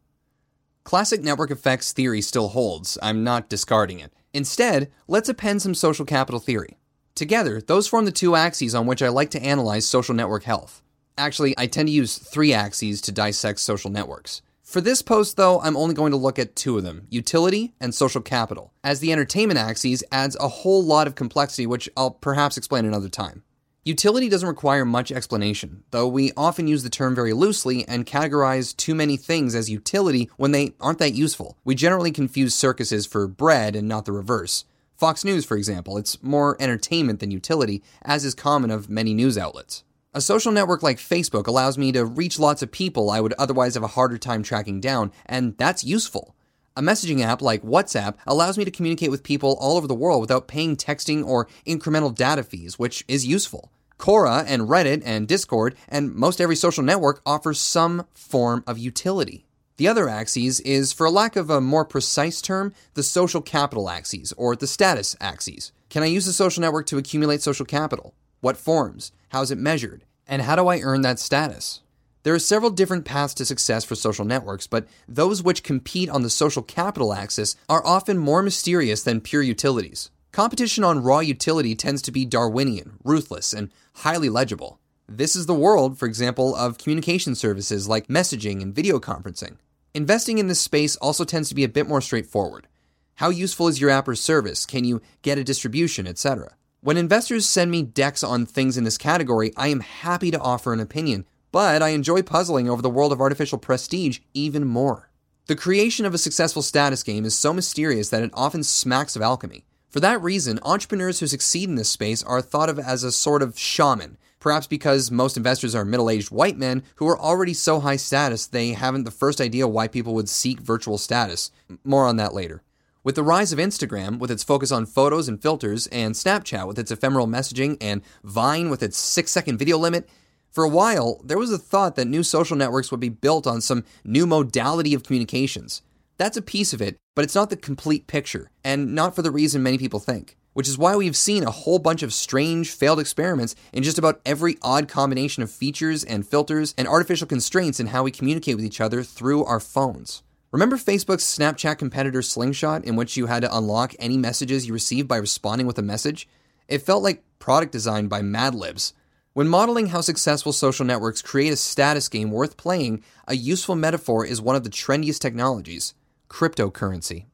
Classic 0.84 1.22
network 1.22 1.52
effects 1.52 1.94
theory 1.94 2.22
still 2.22 2.48
holds. 2.48 2.98
I'm 3.02 3.24
not 3.24 3.50
discarding 3.50 4.00
it. 4.00 4.12
Instead, 4.34 4.92
let's 5.08 5.30
append 5.30 5.62
some 5.62 5.76
social 5.76 6.06
capital 6.06 6.40
theory. 6.40 6.79
Together, 7.20 7.60
those 7.60 7.86
form 7.86 8.06
the 8.06 8.14
two 8.14 8.38
axes 8.38 8.74
on 8.74 8.86
which 8.86 9.02
I 9.02 9.10
like 9.10 9.30
to 9.32 9.44
analyze 9.44 9.86
social 9.86 10.16
network 10.16 10.44
health. 10.44 10.82
Actually, 11.18 11.54
I 11.58 11.68
tend 11.68 11.90
to 11.90 11.94
use 11.94 12.18
three 12.18 12.54
axes 12.54 13.02
to 13.02 13.12
dissect 13.12 13.60
social 13.60 13.92
networks. 13.92 14.42
For 14.64 14.80
this 14.80 15.02
post, 15.02 15.36
though, 15.36 15.60
I'm 15.60 15.76
only 15.76 15.94
going 15.94 16.12
to 16.12 16.18
look 16.18 16.40
at 16.40 16.56
two 16.56 16.78
of 16.78 16.86
them 16.86 17.08
utility 17.10 17.74
and 17.82 17.94
social 17.94 18.22
capital, 18.22 18.72
as 18.86 19.02
the 19.02 19.12
entertainment 19.12 19.60
axis 19.60 20.02
adds 20.14 20.38
a 20.40 20.48
whole 20.48 20.82
lot 20.82 21.08
of 21.08 21.16
complexity, 21.16 21.68
which 21.68 21.90
I'll 21.98 22.12
perhaps 22.12 22.56
explain 22.56 22.86
another 22.86 23.10
time. 23.10 23.44
Utility 23.84 24.30
doesn't 24.30 24.48
require 24.48 24.86
much 24.86 25.12
explanation, 25.12 25.84
though 25.92 26.08
we 26.08 26.32
often 26.38 26.70
use 26.70 26.84
the 26.84 26.90
term 26.90 27.16
very 27.16 27.34
loosely 27.34 27.86
and 27.86 28.06
categorize 28.06 28.74
too 28.78 28.96
many 28.96 29.18
things 29.18 29.56
as 29.56 29.70
utility 29.70 30.30
when 30.38 30.54
they 30.54 30.74
aren't 30.80 31.00
that 31.00 31.16
useful. 31.16 31.58
We 31.66 31.76
generally 31.76 32.12
confuse 32.12 32.56
circuses 32.56 33.06
for 33.06 33.28
bread 33.28 33.76
and 33.76 33.90
not 33.90 34.06
the 34.06 34.14
reverse. 34.14 34.64
Fox 35.00 35.24
News, 35.24 35.46
for 35.46 35.56
example, 35.56 35.98
it's 35.98 36.22
more 36.22 36.58
entertainment 36.60 37.22
than 37.22 37.32
utility, 37.32 37.82
as 38.02 38.26
is 38.26 38.36
common 38.36 38.70
of 38.70 38.90
many 38.90 39.14
news 39.14 39.38
outlets. 39.38 39.86
A 40.14 40.20
social 40.20 40.52
network 40.52 40.84
like 40.84 40.98
Facebook 40.98 41.48
allows 41.48 41.78
me 41.78 41.94
to 41.94 42.04
reach 42.04 42.38
lots 42.38 42.62
of 42.62 42.70
people 42.70 43.10
I 43.10 43.22
would 43.22 43.32
otherwise 43.40 43.76
have 43.76 43.84
a 43.84 43.88
harder 43.88 44.18
time 44.18 44.44
tracking 44.44 44.82
down, 44.82 45.14
and 45.26 45.58
that's 45.58 45.86
useful. 45.86 46.36
A 46.76 46.82
messaging 46.82 47.22
app 47.22 47.42
like 47.42 47.64
WhatsApp 47.64 48.16
allows 48.28 48.58
me 48.58 48.66
to 48.66 48.72
communicate 48.72 49.10
with 49.10 49.24
people 49.24 49.56
all 49.62 49.78
over 49.78 49.88
the 49.88 49.96
world 49.96 50.20
without 50.20 50.50
paying 50.50 50.76
texting 50.76 51.26
or 51.26 51.48
incremental 51.66 52.14
data 52.14 52.44
fees, 52.44 52.78
which 52.78 53.06
is 53.08 53.26
useful. 53.26 53.72
Quora 53.98 54.44
and 54.46 54.64
Reddit 54.64 55.02
and 55.06 55.30
Discord 55.30 55.78
and 55.88 56.14
most 56.14 56.42
every 56.42 56.58
social 56.58 56.84
network 56.84 57.22
offers 57.26 57.62
some 57.62 58.06
form 58.14 58.66
of 58.68 58.78
utility. 58.78 59.46
The 59.80 59.88
other 59.88 60.10
axis 60.10 60.60
is, 60.60 60.92
for 60.92 61.10
lack 61.10 61.38
of 61.38 61.50
a 61.50 61.62
more 61.62 61.86
precise 61.86 62.42
term, 62.42 62.74
the 62.96 63.02
social 63.02 63.40
capital 63.40 63.90
axis 63.90 64.34
or 64.34 64.54
the 64.54 64.68
status 64.68 65.16
axis. 65.22 65.72
Can 65.90 66.04
I 66.04 66.08
use 66.08 66.28
a 66.28 66.34
social 66.34 66.60
network 66.60 66.86
to 66.88 66.98
accumulate 66.98 67.42
social 67.42 67.66
capital? 67.66 68.14
What 68.42 68.58
forms? 68.58 69.14
How 69.30 69.42
is 69.42 69.52
it 69.52 69.58
measured? 69.58 70.04
And 70.28 70.42
how 70.42 70.58
do 70.58 70.68
I 70.68 70.82
earn 70.82 71.00
that 71.04 71.18
status? 71.18 71.80
There 72.24 72.34
are 72.34 72.40
several 72.40 72.72
different 72.72 73.06
paths 73.06 73.34
to 73.36 73.46
success 73.46 73.86
for 73.86 73.96
social 73.96 74.26
networks, 74.26 74.68
but 74.68 74.86
those 75.08 75.42
which 75.42 75.64
compete 75.64 76.10
on 76.10 76.24
the 76.24 76.30
social 76.30 76.62
capital 76.62 77.14
axis 77.14 77.56
are 77.70 77.86
often 77.86 78.18
more 78.18 78.44
mysterious 78.44 79.04
than 79.04 79.22
pure 79.22 79.44
utilities. 79.44 80.12
Competition 80.34 80.84
on 80.84 81.04
raw 81.04 81.20
utility 81.20 81.74
tends 81.74 82.02
to 82.02 82.12
be 82.12 82.26
Darwinian, 82.26 82.98
ruthless, 83.06 83.54
and 83.54 83.72
highly 83.96 84.28
legible. 84.28 84.82
This 85.08 85.38
is 85.38 85.46
the 85.46 85.54
world, 85.54 85.98
for 85.98 86.06
example, 86.06 86.54
of 86.54 86.78
communication 86.78 87.34
services 87.34 87.88
like 87.88 88.10
messaging 88.10 88.62
and 88.62 88.76
video 88.76 89.00
conferencing. 89.00 89.56
Investing 89.96 90.38
in 90.38 90.48
this 90.48 90.62
space 90.62 90.96
also 90.98 91.24
tends 91.24 91.50
to 91.50 91.56
be 91.56 91.64
a 91.64 91.70
bit 91.70 91.88
more 91.88 92.02
straightforward. 92.02 92.68
How 93.16 93.30
useful 93.30 93.68
is 93.68 93.82
your 93.82 93.90
app 93.90 94.08
or 94.08 94.16
service? 94.16 94.66
Can 94.66 94.86
you 94.86 95.02
get 95.24 95.40
a 95.40 95.44
distribution, 95.44 96.06
etc.? 96.06 96.54
When 96.82 96.96
investors 96.96 97.50
send 97.50 97.72
me 97.72 97.82
decks 97.82 98.24
on 98.24 98.46
things 98.46 98.78
in 98.78 98.84
this 98.84 99.00
category, 99.00 99.52
I 99.58 99.68
am 99.70 99.80
happy 99.80 100.30
to 100.30 100.40
offer 100.40 100.74
an 100.74 100.80
opinion, 100.80 101.26
but 101.52 101.82
I 101.82 101.90
enjoy 101.90 102.22
puzzling 102.22 102.70
over 102.70 102.84
the 102.84 102.90
world 102.90 103.12
of 103.12 103.20
artificial 103.20 103.58
prestige 103.58 104.20
even 104.36 104.64
more. 104.64 105.10
The 105.48 105.56
creation 105.56 106.06
of 106.06 106.14
a 106.14 106.20
successful 106.20 106.62
status 106.62 107.02
game 107.02 107.26
is 107.26 107.38
so 107.38 107.52
mysterious 107.52 108.10
that 108.10 108.22
it 108.22 108.30
often 108.36 108.64
smacks 108.64 109.16
of 109.16 109.24
alchemy. 109.24 109.66
For 109.90 110.00
that 110.02 110.22
reason, 110.22 110.60
entrepreneurs 110.62 111.20
who 111.20 111.26
succeed 111.26 111.68
in 111.68 111.76
this 111.76 111.90
space 111.90 112.22
are 112.22 112.44
thought 112.44 112.70
of 112.70 112.78
as 112.78 113.04
a 113.04 113.12
sort 113.12 113.42
of 113.42 113.58
shaman, 113.58 114.20
perhaps 114.40 114.68
because 114.68 115.12
most 115.12 115.38
investors 115.38 115.76
are 115.76 115.86
middle 115.86 116.10
aged 116.10 116.32
white 116.32 116.58
men 116.58 116.84
who 116.96 117.08
are 117.08 117.20
already 117.20 117.54
so 117.54 117.80
high 117.80 117.96
status 117.96 118.48
they 118.48 118.70
haven't 118.70 119.04
the 119.04 119.12
first 119.12 119.40
idea 119.40 119.68
why 119.68 119.88
people 119.88 120.14
would 120.14 120.30
seek 120.30 120.60
virtual 120.60 120.98
status. 120.98 121.52
More 121.84 122.06
on 122.06 122.16
that 122.18 122.34
later. 122.34 122.64
With 123.04 123.16
the 123.16 123.24
rise 123.24 123.54
of 123.54 123.60
Instagram, 123.60 124.20
with 124.20 124.30
its 124.30 124.44
focus 124.44 124.72
on 124.72 124.86
photos 124.86 125.30
and 125.30 125.42
filters, 125.42 125.88
and 125.88 126.14
Snapchat 126.16 126.68
with 126.68 126.78
its 126.78 126.92
ephemeral 126.92 127.28
messaging, 127.28 127.78
and 127.80 128.02
Vine 128.24 128.70
with 128.70 128.84
its 128.84 128.98
six 128.98 129.32
second 129.32 129.58
video 129.58 129.78
limit, 129.78 130.10
for 130.52 130.64
a 130.64 130.70
while, 130.70 131.22
there 131.24 131.38
was 131.38 131.52
a 131.52 131.58
thought 131.58 131.96
that 131.96 132.08
new 132.08 132.24
social 132.24 132.58
networks 132.58 132.92
would 132.92 133.00
be 133.00 133.10
built 133.10 133.46
on 133.46 133.62
some 133.62 133.86
new 134.04 134.26
modality 134.26 134.94
of 134.94 135.04
communications. 135.04 135.82
That's 136.18 136.38
a 136.38 136.42
piece 136.42 136.74
of 136.74 136.82
it, 136.82 136.98
but 137.16 137.24
it's 137.24 137.36
not 137.36 137.50
the 137.50 137.56
complete 137.56 138.08
picture, 138.08 138.52
and 138.64 138.94
not 138.94 139.16
for 139.16 139.22
the 139.22 139.32
reason 139.32 139.64
many 139.64 139.78
people 139.78 140.00
think. 140.00 140.36
Which 140.60 140.68
is 140.68 140.78
why 140.78 140.98
we've 140.98 141.16
seen 141.16 141.46
a 141.46 141.52
whole 141.52 141.80
bunch 141.80 142.04
of 142.04 142.14
strange, 142.14 142.72
failed 142.72 143.00
experiments 143.00 143.56
in 143.72 143.82
just 143.82 143.98
about 143.98 144.20
every 144.26 144.58
odd 144.62 144.90
combination 144.90 145.42
of 145.42 145.50
features 145.50 146.04
and 146.04 146.28
filters 146.28 146.76
and 146.78 146.86
artificial 146.86 147.28
constraints 147.28 147.80
in 147.80 147.88
how 147.88 148.04
we 148.04 148.12
communicate 148.12 148.58
with 148.58 148.66
each 148.66 148.82
other 148.82 149.02
through 149.02 149.46
our 149.46 149.62
phones. 149.62 150.22
Remember 150.52 150.76
Facebook's 150.76 151.24
Snapchat 151.24 151.78
competitor 151.78 152.22
Slingshot, 152.22 152.84
in 152.84 152.98
which 152.98 153.16
you 153.16 153.28
had 153.28 153.44
to 153.44 153.58
unlock 153.58 153.96
any 154.00 154.18
messages 154.18 154.68
you 154.68 154.74
received 154.74 155.08
by 155.08 155.16
responding 155.16 155.66
with 155.66 155.78
a 155.78 155.82
message? 155.82 156.28
It 156.68 156.82
felt 156.82 157.04
like 157.04 157.24
product 157.40 157.72
design 157.72 158.10
by 158.10 158.22
Mad 158.22 158.54
Libs. 158.54 158.92
When 159.32 159.48
modeling 159.48 159.88
how 159.88 160.02
successful 160.02 160.52
social 160.52 160.86
networks 160.86 161.22
create 161.22 161.54
a 161.54 161.56
status 161.56 162.10
game 162.10 162.32
worth 162.32 162.58
playing, 162.58 163.02
a 163.30 163.36
useful 163.38 163.76
metaphor 163.76 164.26
is 164.26 164.42
one 164.42 164.58
of 164.58 164.66
the 164.66 164.70
trendiest 164.70 165.20
technologies 165.20 165.94
cryptocurrency. 166.28 167.28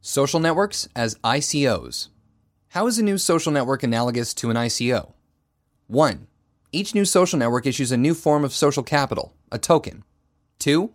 Social 0.00 0.40
networks 0.40 0.88
as 0.96 1.14
ICOs. 1.22 2.08
How 2.72 2.86
is 2.86 2.98
a 2.98 3.02
new 3.02 3.18
social 3.18 3.52
network 3.52 3.82
analogous 3.82 4.32
to 4.32 4.48
an 4.48 4.56
ICO? 4.56 5.12
1. 5.88 6.26
Each 6.72 6.94
new 6.94 7.04
social 7.04 7.38
network 7.38 7.66
issues 7.66 7.92
a 7.92 7.98
new 7.98 8.14
form 8.14 8.46
of 8.46 8.54
social 8.54 8.82
capital, 8.82 9.34
a 9.50 9.58
token. 9.58 10.04
2. 10.60 10.90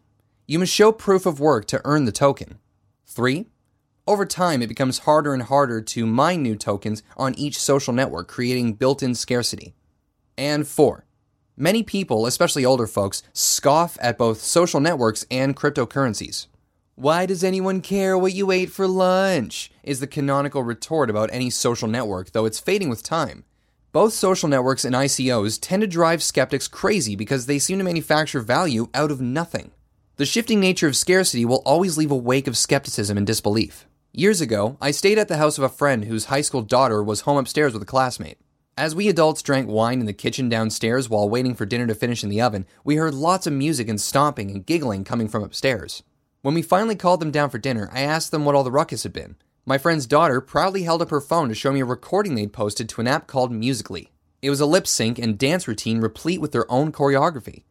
You 0.48 0.58
must 0.58 0.74
show 0.74 0.92
proof 0.92 1.28
of 1.28 1.40
work 1.40 1.68
to 1.68 1.80
earn 1.86 2.06
the 2.06 2.12
token. 2.12 2.58
3. 3.06 3.46
Over 4.08 4.26
time, 4.26 4.64
it 4.64 4.70
becomes 4.70 5.06
harder 5.06 5.36
and 5.36 5.44
harder 5.44 5.80
to 5.84 6.08
mine 6.08 6.42
new 6.42 6.56
tokens 6.56 7.04
on 7.16 7.36
each 7.36 7.62
social 7.62 7.94
network, 7.94 8.28
creating 8.28 8.74
built 8.74 9.04
in 9.04 9.14
scarcity. 9.14 9.76
And 10.36 10.68
4. 10.68 11.06
Many 11.56 11.84
people, 11.84 12.26
especially 12.26 12.66
older 12.66 12.88
folks, 12.88 13.22
scoff 13.34 14.00
at 14.02 14.18
both 14.18 14.42
social 14.42 14.80
networks 14.80 15.28
and 15.30 15.56
cryptocurrencies. 15.56 16.48
Why 17.00 17.28
does 17.28 17.44
anyone 17.44 17.82
care 17.82 18.18
what 18.18 18.34
you 18.34 18.50
ate 18.50 18.72
for 18.72 18.88
lunch? 18.88 19.70
is 19.84 20.00
the 20.00 20.08
canonical 20.08 20.64
retort 20.64 21.12
about 21.12 21.30
any 21.32 21.52
social 21.52 21.88
network, 21.88 22.32
though 22.32 22.46
it's 22.46 22.60
fading 22.60 22.90
with 22.90 23.04
time. 23.04 23.44
Both 23.92 24.14
social 24.14 24.50
networks 24.50 24.84
and 24.84 24.96
ICOs 24.96 25.60
tend 25.62 25.82
to 25.82 25.88
drive 25.88 26.24
skeptics 26.24 26.68
crazy 26.68 27.16
because 27.16 27.46
they 27.46 27.60
seem 27.60 27.78
to 27.78 27.84
manufacture 27.84 28.40
value 28.40 28.90
out 28.96 29.12
of 29.12 29.22
nothing. 29.22 29.70
The 30.16 30.26
shifting 30.26 30.60
nature 30.60 30.88
of 30.88 30.96
scarcity 30.96 31.46
will 31.46 31.62
always 31.68 32.00
leave 32.00 32.10
a 32.10 32.16
wake 32.16 32.48
of 32.48 32.58
skepticism 32.58 33.16
and 33.16 33.28
disbelief. 33.28 33.86
Years 34.12 34.42
ago, 34.42 34.76
I 34.82 34.90
stayed 34.90 35.20
at 35.20 35.28
the 35.28 35.38
house 35.38 35.60
of 35.60 35.64
a 35.64 35.70
friend 35.70 36.06
whose 36.06 36.26
high 36.26 36.42
school 36.42 36.64
daughter 36.64 37.04
was 37.04 37.22
home 37.22 37.38
upstairs 37.38 37.74
with 37.74 37.84
a 37.84 37.86
classmate. 37.86 38.40
As 38.76 38.96
we 38.96 39.08
adults 39.08 39.44
drank 39.44 39.70
wine 39.70 40.00
in 40.00 40.08
the 40.08 40.14
kitchen 40.14 40.50
downstairs 40.50 41.10
while 41.10 41.30
waiting 41.30 41.54
for 41.54 41.68
dinner 41.68 41.86
to 41.86 41.94
finish 41.94 42.24
in 42.24 42.32
the 42.32 42.42
oven, 42.42 42.66
we 42.84 42.96
heard 42.96 43.14
lots 43.14 43.46
of 43.46 43.54
music 43.54 43.88
and 43.88 44.02
stomping 44.02 44.50
and 44.50 44.66
giggling 44.66 45.04
coming 45.04 45.28
from 45.28 45.44
upstairs. 45.44 46.02
When 46.48 46.54
we 46.54 46.62
finally 46.62 46.96
called 46.96 47.20
them 47.20 47.30
down 47.30 47.50
for 47.50 47.58
dinner, 47.58 47.90
I 47.92 48.04
asked 48.04 48.32
them 48.32 48.46
what 48.46 48.56
all 48.56 48.64
the 48.64 48.72
ruckus 48.72 49.04
had 49.04 49.12
been. 49.12 49.36
My 49.66 49.78
friend's 49.78 50.06
daughter 50.06 50.40
proudly 50.40 50.84
held 50.84 51.02
up 51.02 51.10
her 51.10 51.20
phone 51.20 51.50
to 51.50 51.54
show 51.54 51.74
me 51.74 51.82
a 51.82 51.86
recording 51.86 52.36
they'd 52.36 52.54
posted 52.54 52.88
to 52.88 53.02
an 53.02 53.08
app 53.08 53.28
called 53.28 53.52
Musical.ly. 53.52 54.08
It 54.42 54.50
was 54.50 54.62
a 54.62 54.66
lip 54.66 54.88
sync 54.88 55.20
and 55.20 55.38
dance 55.38 55.68
routine 55.68 56.00
replete 56.00 56.40
with 56.40 56.54
their 56.54 56.72
own 56.72 56.94
choreography. 56.94 57.64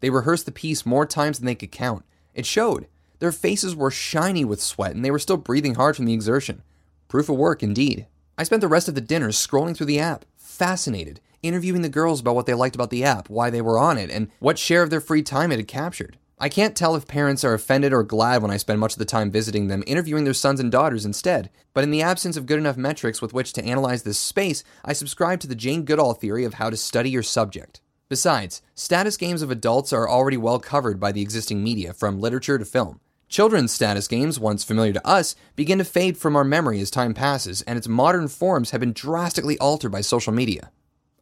They 0.00 0.10
rehearsed 0.10 0.46
the 0.46 0.50
piece 0.50 0.84
more 0.84 1.06
times 1.06 1.38
than 1.38 1.46
they 1.46 1.54
could 1.54 1.70
count. 1.70 2.04
It 2.34 2.44
showed. 2.44 2.88
Their 3.20 3.30
faces 3.30 3.76
were 3.76 3.92
shiny 3.92 4.44
with 4.44 4.60
sweat, 4.60 4.96
and 4.96 5.04
they 5.04 5.12
were 5.12 5.20
still 5.20 5.36
breathing 5.36 5.76
hard 5.76 5.94
from 5.94 6.06
the 6.06 6.12
exertion. 6.12 6.64
Proof 7.06 7.28
of 7.28 7.36
work, 7.36 7.62
indeed. 7.62 8.08
I 8.36 8.42
spent 8.42 8.62
the 8.62 8.66
rest 8.66 8.88
of 8.88 8.96
the 8.96 9.00
dinner 9.00 9.28
scrolling 9.28 9.76
through 9.76 9.86
the 9.86 10.00
app, 10.00 10.24
fascinated, 10.36 11.20
interviewing 11.44 11.82
the 11.82 11.88
girls 11.88 12.18
about 12.18 12.34
what 12.34 12.46
they 12.46 12.54
liked 12.54 12.74
about 12.74 12.90
the 12.90 13.04
app, 13.04 13.30
why 13.30 13.48
they 13.48 13.62
were 13.62 13.78
on 13.78 13.96
it, 13.96 14.10
and 14.10 14.28
what 14.40 14.58
share 14.58 14.82
of 14.82 14.90
their 14.90 15.00
free 15.00 15.22
time 15.22 15.52
it 15.52 15.58
had 15.58 15.68
captured. 15.68 16.18
I 16.44 16.50
can't 16.50 16.76
tell 16.76 16.94
if 16.94 17.08
parents 17.08 17.42
are 17.42 17.54
offended 17.54 17.94
or 17.94 18.02
glad 18.02 18.42
when 18.42 18.50
I 18.50 18.58
spend 18.58 18.78
much 18.78 18.92
of 18.92 18.98
the 18.98 19.06
time 19.06 19.30
visiting 19.30 19.68
them, 19.68 19.82
interviewing 19.86 20.24
their 20.24 20.34
sons 20.34 20.60
and 20.60 20.70
daughters 20.70 21.06
instead. 21.06 21.48
But 21.72 21.84
in 21.84 21.90
the 21.90 22.02
absence 22.02 22.36
of 22.36 22.44
good 22.44 22.58
enough 22.58 22.76
metrics 22.76 23.22
with 23.22 23.32
which 23.32 23.54
to 23.54 23.64
analyze 23.64 24.02
this 24.02 24.18
space, 24.18 24.62
I 24.84 24.92
subscribe 24.92 25.40
to 25.40 25.46
the 25.46 25.54
Jane 25.54 25.86
Goodall 25.86 26.12
theory 26.12 26.44
of 26.44 26.52
how 26.52 26.68
to 26.68 26.76
study 26.76 27.08
your 27.08 27.22
subject. 27.22 27.80
Besides, 28.10 28.60
status 28.74 29.16
games 29.16 29.40
of 29.40 29.50
adults 29.50 29.90
are 29.90 30.06
already 30.06 30.36
well 30.36 30.58
covered 30.58 31.00
by 31.00 31.12
the 31.12 31.22
existing 31.22 31.64
media, 31.64 31.94
from 31.94 32.20
literature 32.20 32.58
to 32.58 32.66
film. 32.66 33.00
Children's 33.30 33.72
status 33.72 34.06
games, 34.06 34.38
once 34.38 34.64
familiar 34.64 34.92
to 34.92 35.06
us, 35.06 35.34
begin 35.56 35.78
to 35.78 35.84
fade 35.84 36.18
from 36.18 36.36
our 36.36 36.44
memory 36.44 36.78
as 36.80 36.90
time 36.90 37.14
passes, 37.14 37.62
and 37.62 37.78
its 37.78 37.88
modern 37.88 38.28
forms 38.28 38.72
have 38.72 38.80
been 38.80 38.92
drastically 38.92 39.58
altered 39.60 39.92
by 39.92 40.02
social 40.02 40.30
media. 40.34 40.70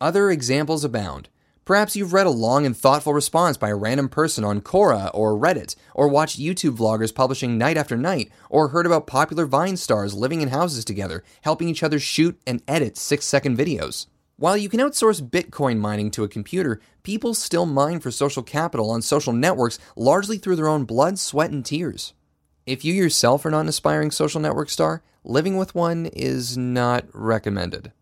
Other 0.00 0.32
examples 0.32 0.82
abound. 0.82 1.28
Perhaps 1.64 1.94
you've 1.94 2.12
read 2.12 2.26
a 2.26 2.30
long 2.30 2.66
and 2.66 2.76
thoughtful 2.76 3.14
response 3.14 3.56
by 3.56 3.68
a 3.68 3.76
random 3.76 4.08
person 4.08 4.42
on 4.42 4.60
Quora 4.60 5.12
or 5.14 5.38
Reddit, 5.38 5.76
or 5.94 6.08
watched 6.08 6.40
YouTube 6.40 6.76
vloggers 6.76 7.14
publishing 7.14 7.56
night 7.56 7.76
after 7.76 7.96
night, 7.96 8.32
or 8.50 8.68
heard 8.68 8.84
about 8.84 9.06
popular 9.06 9.46
Vine 9.46 9.76
stars 9.76 10.12
living 10.12 10.40
in 10.40 10.48
houses 10.48 10.84
together, 10.84 11.22
helping 11.42 11.68
each 11.68 11.84
other 11.84 12.00
shoot 12.00 12.40
and 12.48 12.62
edit 12.66 12.96
six 12.96 13.26
second 13.26 13.56
videos. 13.56 14.06
While 14.36 14.56
you 14.56 14.68
can 14.68 14.80
outsource 14.80 15.22
Bitcoin 15.22 15.78
mining 15.78 16.10
to 16.12 16.24
a 16.24 16.28
computer, 16.28 16.80
people 17.04 17.32
still 17.32 17.64
mine 17.64 18.00
for 18.00 18.10
social 18.10 18.42
capital 18.42 18.90
on 18.90 19.00
social 19.00 19.32
networks 19.32 19.78
largely 19.94 20.38
through 20.38 20.56
their 20.56 20.66
own 20.66 20.84
blood, 20.84 21.20
sweat, 21.20 21.52
and 21.52 21.64
tears. 21.64 22.12
If 22.66 22.84
you 22.84 22.92
yourself 22.92 23.44
are 23.44 23.50
not 23.52 23.60
an 23.60 23.68
aspiring 23.68 24.10
social 24.10 24.40
network 24.40 24.68
star, 24.68 25.00
living 25.22 25.56
with 25.56 25.76
one 25.76 26.06
is 26.06 26.58
not 26.58 27.04
recommended. 27.12 27.92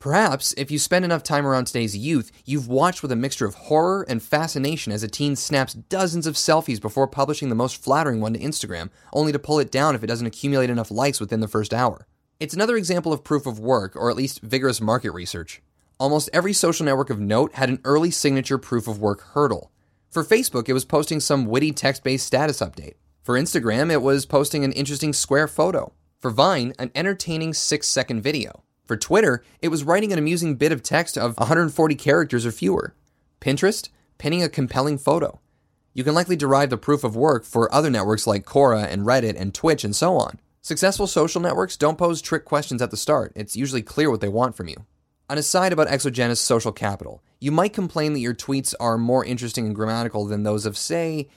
Perhaps, 0.00 0.54
if 0.56 0.70
you 0.70 0.78
spend 0.78 1.04
enough 1.04 1.24
time 1.24 1.44
around 1.44 1.64
today's 1.64 1.96
youth, 1.96 2.30
you've 2.44 2.68
watched 2.68 3.02
with 3.02 3.10
a 3.10 3.16
mixture 3.16 3.46
of 3.46 3.56
horror 3.56 4.06
and 4.08 4.22
fascination 4.22 4.92
as 4.92 5.02
a 5.02 5.08
teen 5.08 5.34
snaps 5.34 5.74
dozens 5.74 6.24
of 6.24 6.36
selfies 6.36 6.80
before 6.80 7.08
publishing 7.08 7.48
the 7.48 7.56
most 7.56 7.82
flattering 7.82 8.20
one 8.20 8.32
to 8.32 8.38
Instagram, 8.38 8.90
only 9.12 9.32
to 9.32 9.40
pull 9.40 9.58
it 9.58 9.72
down 9.72 9.96
if 9.96 10.04
it 10.04 10.06
doesn't 10.06 10.28
accumulate 10.28 10.70
enough 10.70 10.92
likes 10.92 11.18
within 11.18 11.40
the 11.40 11.48
first 11.48 11.74
hour. 11.74 12.06
It's 12.38 12.54
another 12.54 12.76
example 12.76 13.12
of 13.12 13.24
proof 13.24 13.44
of 13.44 13.58
work, 13.58 13.96
or 13.96 14.08
at 14.08 14.16
least 14.16 14.40
vigorous 14.40 14.80
market 14.80 15.10
research. 15.10 15.62
Almost 15.98 16.30
every 16.32 16.52
social 16.52 16.86
network 16.86 17.10
of 17.10 17.18
note 17.18 17.54
had 17.54 17.68
an 17.68 17.80
early 17.84 18.12
signature 18.12 18.58
proof 18.58 18.86
of 18.86 19.00
work 19.00 19.22
hurdle. 19.32 19.72
For 20.10 20.22
Facebook, 20.22 20.68
it 20.68 20.74
was 20.74 20.84
posting 20.84 21.18
some 21.18 21.46
witty 21.46 21.72
text 21.72 22.04
based 22.04 22.24
status 22.24 22.60
update. 22.60 22.94
For 23.24 23.34
Instagram, 23.34 23.90
it 23.90 24.00
was 24.00 24.26
posting 24.26 24.62
an 24.62 24.70
interesting 24.72 25.12
square 25.12 25.48
photo. 25.48 25.92
For 26.20 26.30
Vine, 26.30 26.72
an 26.78 26.92
entertaining 26.94 27.52
six 27.52 27.88
second 27.88 28.22
video. 28.22 28.62
For 28.88 28.96
Twitter, 28.96 29.44
it 29.60 29.68
was 29.68 29.84
writing 29.84 30.14
an 30.14 30.18
amusing 30.18 30.56
bit 30.56 30.72
of 30.72 30.82
text 30.82 31.18
of 31.18 31.36
140 31.36 31.94
characters 31.94 32.46
or 32.46 32.50
fewer. 32.50 32.94
Pinterest, 33.38 33.90
pinning 34.16 34.42
a 34.42 34.48
compelling 34.48 34.96
photo. 34.96 35.40
You 35.92 36.04
can 36.04 36.14
likely 36.14 36.36
derive 36.36 36.70
the 36.70 36.78
proof 36.78 37.04
of 37.04 37.14
work 37.14 37.44
for 37.44 37.72
other 37.72 37.90
networks 37.90 38.26
like 38.26 38.46
Quora 38.46 38.86
and 38.90 39.02
Reddit 39.02 39.38
and 39.38 39.54
Twitch 39.54 39.84
and 39.84 39.94
so 39.94 40.16
on. 40.16 40.40
Successful 40.62 41.06
social 41.06 41.42
networks 41.42 41.76
don't 41.76 41.98
pose 41.98 42.22
trick 42.22 42.46
questions 42.46 42.80
at 42.80 42.90
the 42.90 42.96
start. 42.96 43.30
It's 43.36 43.54
usually 43.54 43.82
clear 43.82 44.10
what 44.10 44.22
they 44.22 44.28
want 44.28 44.56
from 44.56 44.68
you. 44.68 44.86
An 45.28 45.36
aside 45.36 45.74
about 45.74 45.88
exogenous 45.88 46.40
social 46.40 46.72
capital, 46.72 47.22
you 47.40 47.52
might 47.52 47.74
complain 47.74 48.14
that 48.14 48.20
your 48.20 48.34
tweets 48.34 48.72
are 48.80 48.96
more 48.96 49.22
interesting 49.22 49.66
and 49.66 49.74
grammatical 49.74 50.24
than 50.24 50.44
those 50.44 50.64
of, 50.64 50.78
say, 50.78 51.28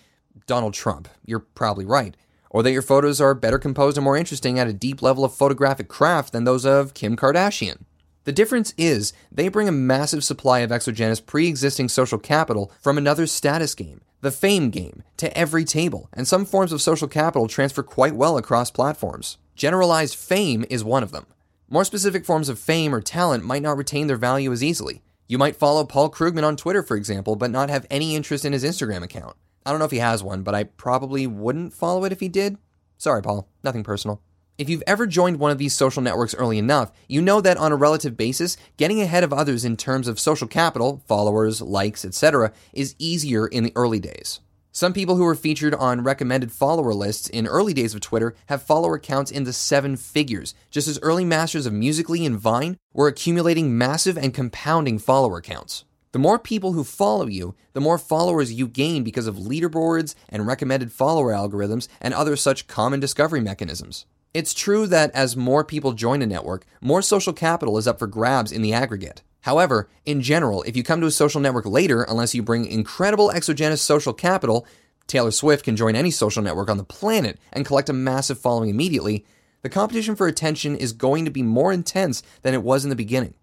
Donald 0.48 0.74
Trump. 0.74 1.10
You're 1.25 1.39
probably 1.39 1.84
right 1.84 2.15
or 2.51 2.62
that 2.62 2.74
your 2.74 2.81
photos 2.81 3.20
are 3.20 3.34
better 3.34 3.58
composed 3.58 3.98
and 3.98 4.03
more 4.03 4.17
interesting 4.17 4.60
at 4.60 4.67
a 4.67 4.74
deep 4.74 5.01
level 5.01 5.25
of 5.25 5.34
photographic 5.34 5.88
craft 5.88 6.34
than 6.34 6.43
those 6.43 6.65
of 6.65 6.93
Kim 6.93 7.15
Kardashian. 7.15 7.86
The 8.25 8.31
difference 8.31 8.74
is 8.77 9.13
they 9.31 9.48
bring 9.48 9.67
a 9.67 9.72
massive 9.72 10.24
supply 10.24 10.60
of 10.60 10.72
exogenous 10.72 11.20
pre 11.20 11.48
existing 11.48 11.89
social 11.89 12.20
capital 12.20 12.72
from 12.79 12.98
another 12.98 13.25
status 13.25 13.74
game, 13.74 14.01
the 14.20 14.31
fame 14.31 14.70
game, 14.70 15.01
to 15.17 15.36
every 15.36 15.65
table, 15.65 16.10
and 16.13 16.27
some 16.27 16.46
forms 16.46 16.72
of 16.72 16.81
social 16.81 17.08
capital 17.08 17.48
transfer 17.48 17.81
quite 17.81 18.15
well 18.15 18.38
across 18.38 18.70
platforms. 18.70 19.38
Generalized 19.55 20.15
fame 20.15 20.65
is 20.70 20.84
one 20.84 21.03
of 21.03 21.12
them. 21.12 21.25
More 21.70 21.86
specific 21.86 22.25
forms 22.25 22.50
of 22.50 22.60
fame 22.60 22.93
or 22.93 23.01
talent 23.01 23.46
might 23.46 23.62
not 23.62 23.77
retain 23.77 24.08
their 24.08 24.17
value 24.17 24.51
as 24.51 24.63
easily. 24.63 25.01
You 25.27 25.38
might 25.38 25.55
follow 25.55 25.86
Paul 25.86 26.12
Krugman 26.12 26.43
on 26.43 26.58
Twitter, 26.58 26.84
for 26.84 26.98
example, 26.98 27.38
but 27.38 27.50
not 27.50 27.70
have 27.70 27.88
any 27.89 28.15
interest 28.15 28.43
in 28.43 28.51
his 28.51 28.65
Instagram 28.65 29.01
account. 29.01 29.38
I 29.65 29.71
don't 29.71 29.79
know 29.79 29.85
if 29.85 29.91
he 29.91 29.97
has 29.99 30.23
one, 30.23 30.43
but 30.43 30.55
I 30.55 30.63
probably 30.63 31.27
wouldn't 31.27 31.73
follow 31.73 32.03
it 32.05 32.11
if 32.11 32.19
he 32.19 32.29
did. 32.29 32.57
Sorry, 32.97 33.21
Paul, 33.21 33.47
nothing 33.63 33.83
personal. 33.83 34.21
If 34.57 34.69
you've 34.69 34.83
ever 34.85 35.07
joined 35.07 35.39
one 35.39 35.49
of 35.49 35.57
these 35.57 35.73
social 35.73 36.03
networks 36.03 36.35
early 36.35 36.57
enough, 36.57 36.91
you 37.07 37.21
know 37.21 37.41
that 37.41 37.57
on 37.57 37.71
a 37.71 37.75
relative 37.75 38.15
basis, 38.15 38.57
getting 38.77 39.01
ahead 39.01 39.23
of 39.23 39.33
others 39.33 39.65
in 39.65 39.75
terms 39.77 40.07
of 40.07 40.19
social 40.19 40.47
capital, 40.47 41.01
followers, 41.07 41.61
likes, 41.61 42.05
etc., 42.05 42.51
is 42.73 42.95
easier 42.99 43.47
in 43.47 43.63
the 43.63 43.73
early 43.75 43.99
days. 43.99 44.39
Some 44.73 44.93
people 44.93 45.15
who 45.15 45.23
were 45.23 45.35
featured 45.35 45.73
on 45.73 46.03
recommended 46.03 46.51
follower 46.51 46.93
lists 46.93 47.27
in 47.27 47.47
early 47.47 47.73
days 47.73 47.93
of 47.93 48.01
Twitter 48.01 48.35
have 48.45 48.61
follower 48.61 48.99
counts 48.99 49.31
in 49.31 49.43
the 49.43 49.51
seven 49.51 49.97
figures, 49.97 50.53
just 50.69 50.87
as 50.87 50.99
early 51.01 51.25
masters 51.25 51.65
of 51.65 51.73
Musical.ly 51.73 52.23
and 52.23 52.37
Vine 52.37 52.77
were 52.93 53.07
accumulating 53.07 53.77
massive 53.77 54.17
and 54.17 54.33
compounding 54.33 54.97
follower 54.97 55.41
counts. 55.41 55.85
The 56.13 56.19
more 56.19 56.37
people 56.37 56.73
who 56.73 56.83
follow 56.83 57.27
you, 57.27 57.55
the 57.71 57.79
more 57.79 57.97
followers 57.97 58.51
you 58.51 58.67
gain 58.67 59.01
because 59.03 59.27
of 59.27 59.37
leaderboards 59.37 60.13
and 60.27 60.45
recommended 60.45 60.91
follower 60.91 61.31
algorithms 61.31 61.87
and 62.01 62.13
other 62.13 62.35
such 62.35 62.67
common 62.67 62.99
discovery 62.99 63.39
mechanisms. 63.39 64.05
It's 64.33 64.53
true 64.53 64.87
that 64.87 65.11
as 65.11 65.37
more 65.37 65.63
people 65.63 65.93
join 65.93 66.21
a 66.21 66.25
network, 66.25 66.65
more 66.81 67.01
social 67.01 67.31
capital 67.31 67.77
is 67.77 67.87
up 67.87 67.97
for 67.97 68.07
grabs 68.07 68.51
in 68.51 68.61
the 68.61 68.73
aggregate. 68.73 69.21
However, 69.41 69.89
in 70.05 70.21
general, 70.21 70.63
if 70.63 70.75
you 70.75 70.83
come 70.83 70.99
to 70.99 71.07
a 71.07 71.11
social 71.11 71.39
network 71.39 71.65
later, 71.65 72.03
unless 72.03 72.35
you 72.35 72.43
bring 72.43 72.65
incredible 72.65 73.31
exogenous 73.31 73.81
social 73.81 74.13
capital, 74.13 74.67
Taylor 75.07 75.31
Swift 75.31 75.63
can 75.63 75.77
join 75.77 75.95
any 75.95 76.11
social 76.11 76.43
network 76.43 76.69
on 76.69 76.77
the 76.77 76.83
planet 76.83 77.39
and 77.53 77.65
collect 77.65 77.89
a 77.89 77.93
massive 77.93 78.37
following 78.37 78.69
immediately, 78.69 79.25
the 79.61 79.69
competition 79.69 80.17
for 80.17 80.27
attention 80.27 80.75
is 80.75 80.91
going 80.91 81.23
to 81.23 81.31
be 81.31 81.43
more 81.43 81.71
intense 81.71 82.21
than 82.41 82.53
it 82.53 82.63
was 82.63 82.83
in 82.83 82.89
the 82.89 82.95
beginning 82.97 83.33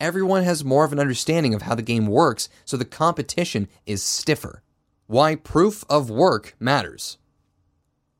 everyone 0.00 0.42
has 0.42 0.64
more 0.64 0.84
of 0.84 0.92
an 0.92 0.98
understanding 0.98 1.54
of 1.54 1.62
how 1.62 1.74
the 1.74 1.82
game 1.82 2.06
works, 2.06 2.48
so 2.64 2.76
the 2.76 2.84
competition 2.84 3.68
is 3.86 4.02
stiffer. 4.02 4.62
Why 5.06 5.36
proof 5.36 5.84
of 5.88 6.10
work 6.10 6.56
matters. 6.58 7.18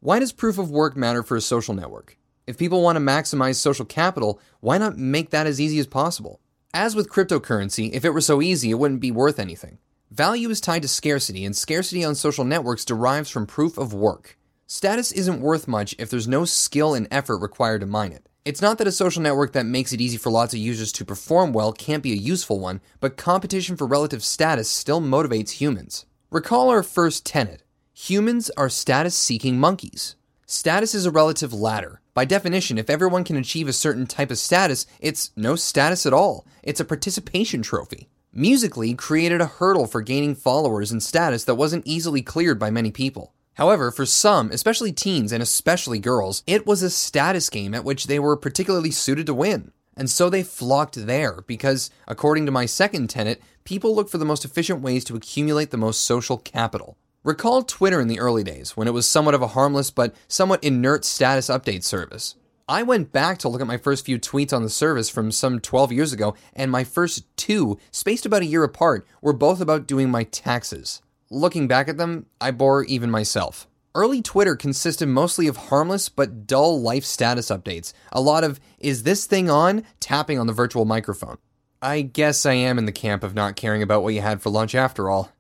Why 0.01 0.19
does 0.19 0.33
proof 0.33 0.59
of 0.59 0.71
work 0.71 0.97
matter 0.97 1.23
for 1.23 1.37
a 1.37 1.41
social 1.41 1.75
network? 1.75 2.17
If 2.47 2.59
people 2.59 2.83
want 2.83 2.97
to 2.97 3.01
maximize 3.01 3.57
social 3.57 3.85
capital, 3.85 4.41
why 4.61 4.79
not 4.79 4.99
make 4.99 5.31
that 5.31 5.47
as 5.47 5.61
easy 5.61 5.79
as 5.79 5.87
possible? 5.87 6.41
As 6.73 6.95
with 6.95 7.11
cryptocurrency, 7.11 7.91
if 7.93 8.05
it 8.05 8.11
were 8.11 8.21
so 8.21 8.41
easy, 8.41 8.71
it 8.71 8.79
wouldn't 8.79 9.01
be 9.01 9.11
worth 9.11 9.39
anything. 9.39 9.79
Value 10.11 10.51
is 10.51 10.61
tied 10.61 10.83
to 10.83 10.89
scarcity, 10.89 11.45
and 11.45 11.55
scarcity 11.55 12.03
on 12.03 12.15
social 12.15 12.45
networks 12.45 12.85
derives 12.85 13.31
from 13.31 13.47
proof 13.47 13.79
of 13.79 13.93
work. 13.93 14.39
Status 14.67 15.13
isn't 15.13 15.41
worth 15.41 15.69
much 15.69 15.95
if 15.99 16.11
there's 16.11 16.29
no 16.29 16.45
skill 16.45 16.95
and 16.95 17.09
effort 17.11 17.39
required 17.39 17.81
to 17.81 17.87
mine 17.87 18.13
it. 18.13 18.29
It's 18.43 18.63
not 18.63 18.79
that 18.79 18.87
a 18.87 18.93
social 18.93 19.21
network 19.21 19.53
that 19.53 19.67
makes 19.67 19.93
it 19.93 20.01
easy 20.01 20.17
for 20.17 20.31
lots 20.31 20.55
of 20.55 20.61
users 20.61 20.93
to 20.93 21.05
perform 21.05 21.53
well 21.53 21.75
can't 21.75 22.03
be 22.03 22.13
a 22.13 22.17
useful 22.17 22.59
one, 22.59 22.81
but 22.99 23.19
competition 23.19 23.77
for 23.77 23.87
relative 23.87 24.25
status 24.25 24.71
still 24.71 25.03
motivates 25.03 25.51
humans. 25.61 26.07
Recall 26.31 26.71
our 26.71 26.83
first 26.83 27.27
tenet 27.27 27.63
humans 27.93 28.51
are 28.57 28.71
status 28.71 29.15
seeking 29.15 29.61
monkeys. 29.61 30.17
Status 30.47 30.95
is 30.95 31.05
a 31.05 31.11
relative 31.11 31.53
ladder. 31.53 32.01
By 32.15 32.25
definition, 32.25 32.79
if 32.79 32.89
everyone 32.89 33.25
can 33.25 33.37
achieve 33.37 33.69
a 33.69 33.75
certain 33.75 34.07
type 34.07 34.31
of 34.31 34.39
status, 34.39 34.87
it's 35.01 35.33
no 35.37 35.55
status 35.55 36.07
at 36.07 36.15
all. 36.15 36.47
It's 36.63 36.81
a 36.81 36.85
participation 36.87 37.61
trophy. 37.61 38.09
Musical.ly 38.33 38.95
created 38.95 39.43
a 39.43 39.47
hurdle 39.47 39.87
for 39.87 40.01
gaining 40.01 40.35
followers 40.35 40.91
and 40.91 41.03
status 41.03 41.45
that 41.45 41.57
wasn't 41.57 41.87
easily 41.87 42.23
cleared 42.23 42.59
by 42.59 42.71
many 42.71 42.91
people. 42.91 43.35
However, 43.61 43.91
for 43.91 44.07
some, 44.07 44.51
especially 44.53 44.91
teens 44.91 45.33
and 45.33 45.43
especially 45.43 45.99
girls, 45.99 46.43
it 46.47 46.67
was 46.67 46.83
a 46.83 46.89
status 46.89 47.51
game 47.51 47.75
at 47.75 47.85
which 47.85 48.07
they 48.07 48.19
were 48.19 48.35
particularly 48.35 48.91
suited 48.91 49.27
to 49.27 49.35
win. 49.35 49.73
And 49.95 50.09
so 50.09 50.31
they 50.31 50.43
flocked 50.43 50.95
there 50.95 51.43
because, 51.47 51.91
according 52.09 52.47
to 52.47 52.53
my 52.53 52.65
second 52.65 53.11
tenet, 53.11 53.43
people 53.65 53.95
look 53.95 54.09
for 54.09 54.17
the 54.17 54.25
most 54.25 54.47
efficient 54.47 54.81
ways 54.81 55.05
to 55.05 55.15
accumulate 55.15 55.73
the 55.73 55.77
most 55.77 56.01
social 56.07 56.39
capital. 56.39 56.97
Recall 57.23 57.63
Twitter 57.63 58.01
in 58.01 58.09
the 58.09 58.19
early 58.19 58.43
days, 58.43 58.79
when 58.79 58.89
it 58.89 58.95
was 58.95 59.07
somewhat 59.07 59.35
of 59.35 59.43
a 59.43 59.49
harmless 59.49 59.91
but 59.91 60.15
somewhat 60.27 60.65
inert 60.65 61.05
status 61.05 61.49
update 61.49 61.85
service. 61.85 62.37
I 62.67 62.83
went 62.83 63.13
back 63.13 63.37
to 63.41 63.51
look 63.51 63.61
at 63.61 63.67
my 63.67 63.77
first 63.77 64.07
few 64.07 64.19
tweets 64.19 64.55
on 64.55 64.63
the 64.63 64.71
service 64.71 65.11
from 65.11 65.31
some 65.31 65.61
12 65.61 65.93
years 65.93 66.15
ago, 66.15 66.35
and 66.55 66.71
my 66.71 66.83
first 66.83 67.25
two, 67.37 67.79
spaced 67.91 68.25
about 68.25 68.41
a 68.41 68.47
year 68.47 68.65
apart, 68.65 69.07
were 69.21 69.35
both 69.35 69.61
about 69.61 69.87
doing 69.87 70.11
my 70.11 70.25
taxes. 70.25 71.03
Looking 71.33 71.69
back 71.69 71.89
at 71.89 71.97
them, 71.97 72.27
I 72.41 72.51
bore 72.51 72.83
even 72.85 73.09
myself. 73.09 73.69
Early 73.95 74.21
Twitter 74.21 74.57
consisted 74.57 75.07
mostly 75.07 75.47
of 75.47 75.57
harmless 75.57 76.09
but 76.09 76.45
dull 76.45 76.83
life 76.83 77.05
status 77.05 77.51
updates. 77.51 77.93
A 78.11 78.21
lot 78.21 78.43
of, 78.43 78.59
is 78.81 79.05
this 79.05 79.27
thing 79.27 79.49
on? 79.49 79.85
tapping 80.01 80.41
on 80.41 80.49
the 80.49 80.53
virtual 80.53 80.85
microphone. 80.85 81.39
I 81.81 82.03
guess 82.03 82.45
I 82.45 82.55
am 82.55 82.79
in 82.79 82.85
the 82.85 82.93
camp 82.93 83.23
of 83.23 83.33
not 83.33 83.55
caring 83.55 83.81
about 83.81 84.03
what 84.03 84.13
you 84.13 84.21
had 84.21 84.43
for 84.43 84.51
lunch 84.51 84.75
after 84.75 85.09
all. 85.09 85.31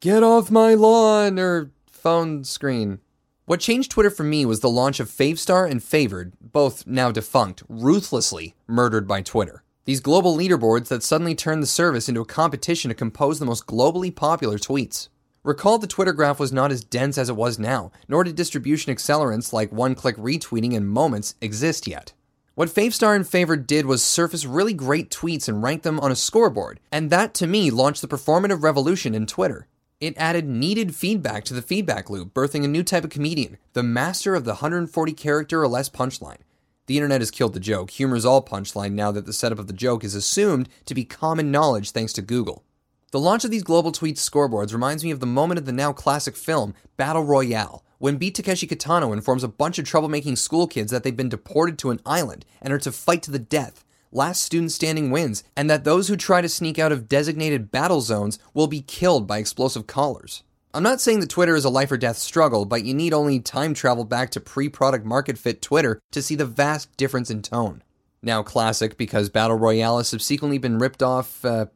Get 0.00 0.22
off 0.22 0.50
my 0.50 0.74
lawn 0.74 1.38
or 1.38 1.70
phone 1.90 2.44
screen. 2.44 3.00
What 3.46 3.60
changed 3.60 3.90
Twitter 3.90 4.10
for 4.10 4.24
me 4.24 4.44
was 4.44 4.60
the 4.60 4.68
launch 4.68 5.00
of 5.00 5.08
Favstar 5.08 5.68
and 5.68 5.80
Favrd, 5.80 6.32
both 6.42 6.86
now 6.86 7.10
defunct, 7.10 7.62
ruthlessly 7.70 8.54
murdered 8.66 9.08
by 9.08 9.22
Twitter. 9.22 9.62
These 9.86 10.00
global 10.00 10.36
leaderboards 10.36 10.88
that 10.88 11.02
suddenly 11.02 11.34
turned 11.34 11.62
the 11.62 11.66
service 11.66 12.06
into 12.06 12.20
a 12.20 12.26
competition 12.26 12.90
to 12.90 12.94
compose 12.94 13.38
the 13.38 13.46
most 13.46 13.66
globally 13.66 14.14
popular 14.14 14.58
tweets. 14.58 15.08
Recall 15.48 15.78
the 15.78 15.86
Twitter 15.86 16.12
graph 16.12 16.38
was 16.38 16.52
not 16.52 16.70
as 16.70 16.84
dense 16.84 17.16
as 17.16 17.30
it 17.30 17.34
was 17.34 17.58
now, 17.58 17.90
nor 18.06 18.22
did 18.22 18.36
distribution 18.36 18.94
accelerants 18.94 19.50
like 19.50 19.72
one 19.72 19.94
click 19.94 20.14
retweeting 20.18 20.76
and 20.76 20.86
moments 20.86 21.36
exist 21.40 21.86
yet. 21.86 22.12
What 22.54 22.68
Favstar 22.68 23.16
and 23.16 23.24
Favrd 23.24 23.66
did 23.66 23.86
was 23.86 24.04
surface 24.04 24.44
really 24.44 24.74
great 24.74 25.08
tweets 25.08 25.48
and 25.48 25.62
rank 25.62 25.84
them 25.84 25.98
on 26.00 26.12
a 26.12 26.16
scoreboard, 26.16 26.80
and 26.92 27.08
that 27.08 27.32
to 27.32 27.46
me 27.46 27.70
launched 27.70 28.02
the 28.02 28.08
performative 28.08 28.62
revolution 28.62 29.14
in 29.14 29.24
Twitter. 29.24 29.66
It 30.02 30.18
added 30.18 30.46
needed 30.46 30.94
feedback 30.94 31.44
to 31.44 31.54
the 31.54 31.62
feedback 31.62 32.10
loop, 32.10 32.34
birthing 32.34 32.66
a 32.66 32.68
new 32.68 32.82
type 32.82 33.04
of 33.04 33.10
comedian, 33.10 33.56
the 33.72 33.82
master 33.82 34.34
of 34.34 34.44
the 34.44 34.56
140 34.56 35.14
character 35.14 35.62
or 35.62 35.68
less 35.68 35.88
punchline. 35.88 36.42
The 36.88 36.98
internet 36.98 37.22
has 37.22 37.30
killed 37.30 37.54
the 37.54 37.60
joke. 37.60 37.92
Humor 37.92 38.16
is 38.16 38.26
all 38.26 38.44
punchline 38.44 38.92
now 38.92 39.12
that 39.12 39.24
the 39.24 39.32
setup 39.32 39.58
of 39.58 39.66
the 39.66 39.72
joke 39.72 40.04
is 40.04 40.14
assumed 40.14 40.68
to 40.84 40.94
be 40.94 41.06
common 41.06 41.50
knowledge 41.50 41.92
thanks 41.92 42.12
to 42.12 42.20
Google. 42.20 42.64
The 43.10 43.20
launch 43.20 43.44
of 43.44 43.50
these 43.50 43.62
global 43.62 43.90
tweet 43.90 44.16
scoreboards 44.16 44.72
reminds 44.72 45.02
me 45.02 45.10
of 45.10 45.20
the 45.20 45.26
moment 45.26 45.58
of 45.58 45.64
the 45.64 45.72
now 45.72 45.92
classic 45.92 46.36
film 46.36 46.74
Battle 46.96 47.24
Royale, 47.24 47.82
when 47.98 48.16
Beat 48.16 48.34
Takeshi 48.34 48.66
Kitano 48.66 49.12
informs 49.12 49.42
a 49.42 49.48
bunch 49.48 49.78
of 49.78 49.86
troublemaking 49.86 50.36
school 50.36 50.66
kids 50.66 50.90
that 50.90 51.02
they've 51.02 51.16
been 51.16 51.28
deported 51.28 51.78
to 51.78 51.90
an 51.90 52.00
island 52.04 52.44
and 52.60 52.72
are 52.72 52.78
to 52.78 52.92
fight 52.92 53.22
to 53.22 53.30
the 53.30 53.38
death 53.38 53.84
last 54.12 54.42
student 54.42 54.72
standing 54.72 55.10
wins, 55.10 55.44
and 55.56 55.68
that 55.68 55.84
those 55.84 56.08
who 56.08 56.16
try 56.16 56.40
to 56.40 56.48
sneak 56.48 56.78
out 56.78 56.92
of 56.92 57.08
designated 57.08 57.70
battle 57.70 58.00
zones 58.00 58.38
will 58.54 58.66
be 58.66 58.80
killed 58.80 59.26
by 59.26 59.38
explosive 59.38 59.86
collars. 59.86 60.42
I'm 60.74 60.82
not 60.82 61.00
saying 61.00 61.20
that 61.20 61.30
Twitter 61.30 61.56
is 61.56 61.64
a 61.64 61.70
life 61.70 61.90
or 61.90 61.96
death 61.96 62.18
struggle, 62.18 62.64
but 62.64 62.84
you 62.84 62.94
need 62.94 63.14
only 63.14 63.40
time 63.40 63.74
travel 63.74 64.04
back 64.04 64.30
to 64.30 64.40
pre 64.40 64.68
product 64.68 65.04
market 65.04 65.38
fit 65.38 65.62
Twitter 65.62 66.00
to 66.12 66.22
see 66.22 66.34
the 66.34 66.46
vast 66.46 66.94
difference 66.96 67.30
in 67.30 67.42
tone. 67.42 67.82
Now 68.22 68.42
classic 68.42 68.96
because 68.96 69.30
Battle 69.30 69.56
Royale 69.56 69.98
has 69.98 70.08
subsequently 70.08 70.58
been 70.58 70.78
ripped 70.78 71.02
off, 71.02 71.44
uh, 71.44 71.66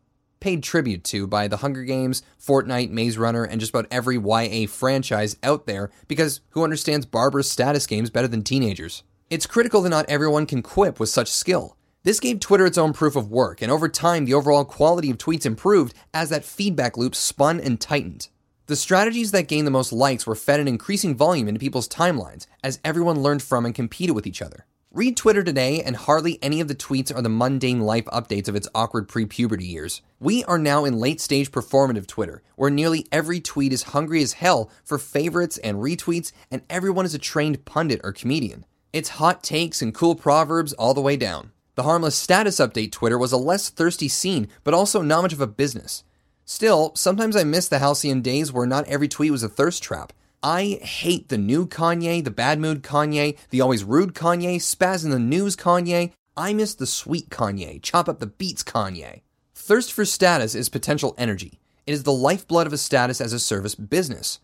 paid 0.42 0.62
tribute 0.62 1.04
to 1.04 1.26
by 1.26 1.46
The 1.46 1.58
Hunger 1.58 1.84
Games, 1.84 2.22
Fortnite, 2.38 2.90
Maze 2.90 3.16
Runner, 3.16 3.44
and 3.44 3.60
just 3.60 3.70
about 3.70 3.86
every 3.90 4.16
YA 4.16 4.66
franchise 4.66 5.36
out 5.42 5.66
there 5.66 5.90
because 6.08 6.40
who 6.50 6.64
understands 6.64 7.06
barbarous 7.06 7.48
status 7.48 7.86
games 7.86 8.10
better 8.10 8.28
than 8.28 8.42
teenagers? 8.42 9.04
It's 9.30 9.46
critical 9.46 9.80
that 9.82 9.90
not 9.90 10.04
everyone 10.08 10.46
can 10.46 10.60
quip 10.60 10.98
with 10.98 11.08
such 11.08 11.30
skill. 11.30 11.76
This 12.02 12.18
gave 12.18 12.40
Twitter 12.40 12.66
its 12.66 12.76
own 12.76 12.92
proof 12.92 13.14
of 13.14 13.30
work, 13.30 13.62
and 13.62 13.70
over 13.70 13.88
time, 13.88 14.24
the 14.24 14.34
overall 14.34 14.64
quality 14.64 15.10
of 15.10 15.18
tweets 15.18 15.46
improved 15.46 15.94
as 16.12 16.30
that 16.30 16.44
feedback 16.44 16.96
loop 16.96 17.14
spun 17.14 17.60
and 17.60 17.80
tightened. 17.80 18.28
The 18.66 18.74
strategies 18.74 19.30
that 19.30 19.46
gained 19.46 19.66
the 19.66 19.70
most 19.70 19.92
likes 19.92 20.26
were 20.26 20.34
fed 20.34 20.58
an 20.58 20.66
increasing 20.66 21.16
volume 21.16 21.46
into 21.46 21.60
people's 21.60 21.88
timelines 21.88 22.46
as 22.64 22.80
everyone 22.84 23.22
learned 23.22 23.42
from 23.42 23.64
and 23.64 23.74
competed 23.74 24.16
with 24.16 24.26
each 24.26 24.42
other. 24.42 24.66
Read 24.94 25.16
Twitter 25.16 25.42
today, 25.42 25.82
and 25.82 25.96
hardly 25.96 26.38
any 26.42 26.60
of 26.60 26.68
the 26.68 26.74
tweets 26.74 27.16
are 27.16 27.22
the 27.22 27.30
mundane 27.30 27.80
life 27.80 28.04
updates 28.06 28.46
of 28.46 28.54
its 28.54 28.68
awkward 28.74 29.08
pre 29.08 29.24
puberty 29.24 29.64
years. 29.64 30.02
We 30.20 30.44
are 30.44 30.58
now 30.58 30.84
in 30.84 30.98
late 30.98 31.18
stage 31.18 31.50
performative 31.50 32.06
Twitter, 32.06 32.42
where 32.56 32.68
nearly 32.68 33.06
every 33.10 33.40
tweet 33.40 33.72
is 33.72 33.84
hungry 33.84 34.22
as 34.22 34.34
hell 34.34 34.70
for 34.84 34.98
favorites 34.98 35.56
and 35.56 35.78
retweets, 35.78 36.32
and 36.50 36.60
everyone 36.68 37.06
is 37.06 37.14
a 37.14 37.18
trained 37.18 37.64
pundit 37.64 38.02
or 38.04 38.12
comedian. 38.12 38.66
It's 38.92 39.16
hot 39.16 39.42
takes 39.42 39.80
and 39.80 39.94
cool 39.94 40.14
proverbs 40.14 40.74
all 40.74 40.92
the 40.92 41.00
way 41.00 41.16
down. 41.16 41.52
The 41.74 41.84
harmless 41.84 42.14
status 42.14 42.56
update 42.56 42.92
Twitter 42.92 43.16
was 43.16 43.32
a 43.32 43.38
less 43.38 43.70
thirsty 43.70 44.08
scene, 44.08 44.48
but 44.62 44.74
also 44.74 45.00
not 45.00 45.22
much 45.22 45.32
of 45.32 45.40
a 45.40 45.46
business. 45.46 46.04
Still, 46.44 46.92
sometimes 46.96 47.34
I 47.34 47.44
miss 47.44 47.66
the 47.66 47.78
halcyon 47.78 48.20
days 48.20 48.52
where 48.52 48.66
not 48.66 48.86
every 48.88 49.08
tweet 49.08 49.32
was 49.32 49.42
a 49.42 49.48
thirst 49.48 49.82
trap. 49.82 50.12
I 50.44 50.80
hate 50.82 51.28
the 51.28 51.38
new 51.38 51.68
Kanye, 51.68 52.24
the 52.24 52.32
bad 52.32 52.58
mood 52.58 52.82
Kanye, 52.82 53.38
the 53.50 53.60
always 53.60 53.84
rude 53.84 54.12
Kanye, 54.12 54.56
spaz 54.56 55.04
in 55.04 55.12
the 55.12 55.18
news 55.20 55.54
Kanye. 55.54 56.12
I 56.36 56.52
miss 56.52 56.74
the 56.74 56.86
sweet 56.86 57.30
Kanye, 57.30 57.80
chop 57.80 58.08
up 58.08 58.18
the 58.18 58.26
beats 58.26 58.64
Kanye. 58.64 59.20
Thirst 59.54 59.92
for 59.92 60.04
status 60.04 60.56
is 60.56 60.68
potential 60.68 61.14
energy. 61.16 61.60
It 61.86 61.92
is 61.92 62.02
the 62.02 62.12
lifeblood 62.12 62.66
of 62.66 62.72
a 62.72 62.78
status 62.78 63.20
as 63.20 63.32
a 63.32 63.38
service 63.38 63.76
business. 63.76 64.40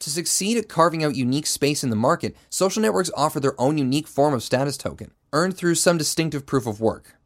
To 0.00 0.10
succeed 0.10 0.58
at 0.58 0.68
carving 0.68 1.02
out 1.02 1.16
unique 1.16 1.46
space 1.46 1.82
in 1.82 1.88
the 1.88 1.96
market, 1.96 2.36
social 2.50 2.82
networks 2.82 3.10
offer 3.16 3.40
their 3.40 3.58
own 3.58 3.78
unique 3.78 4.08
form 4.08 4.34
of 4.34 4.42
status 4.42 4.76
token 4.76 5.10
earned 5.32 5.56
through 5.56 5.76
some 5.76 5.96
distinctive 5.96 6.44
proof 6.44 6.66
of 6.66 6.82
work. 6.82 7.16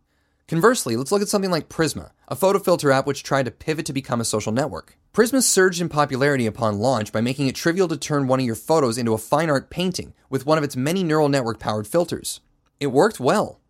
Conversely, 0.46 0.94
let's 0.94 1.11
look 1.11 1.22
at 1.22 1.29
something 1.29 1.50
like 1.50 1.68
Prisma, 1.68 2.11
a 2.29 2.37
photo 2.37 2.61
filter 2.61 2.92
app 2.92 3.09
which 3.09 3.24
tried 3.24 3.46
to 3.46 3.50
pivot 3.50 3.87
to 3.87 3.92
become 3.92 4.20
a 4.20 4.24
social 4.24 4.53
network. 4.53 4.98
Prisma 5.14 5.40
surged 5.40 5.81
in 5.81 5.88
popularity 5.88 6.44
upon 6.44 6.81
launch 6.81 7.12
by 7.12 7.20
making 7.20 7.46
it 7.46 7.55
trivial 7.55 7.87
to 7.87 7.96
turn 7.96 8.27
one 8.27 8.40
of 8.40 8.46
your 8.46 8.57
photos 8.57 8.98
into 8.98 9.14
a 9.14 9.18
fine 9.18 9.48
art 9.48 9.70
painting 9.70 10.12
with 10.29 10.44
one 10.44 10.59
of 10.59 10.64
its 10.64 10.74
many 10.74 11.05
neural 11.05 11.29
network 11.29 11.61
powered 11.61 11.87
filters. 11.87 12.40
It 12.81 12.88
worked 12.88 13.20
well. 13.20 13.61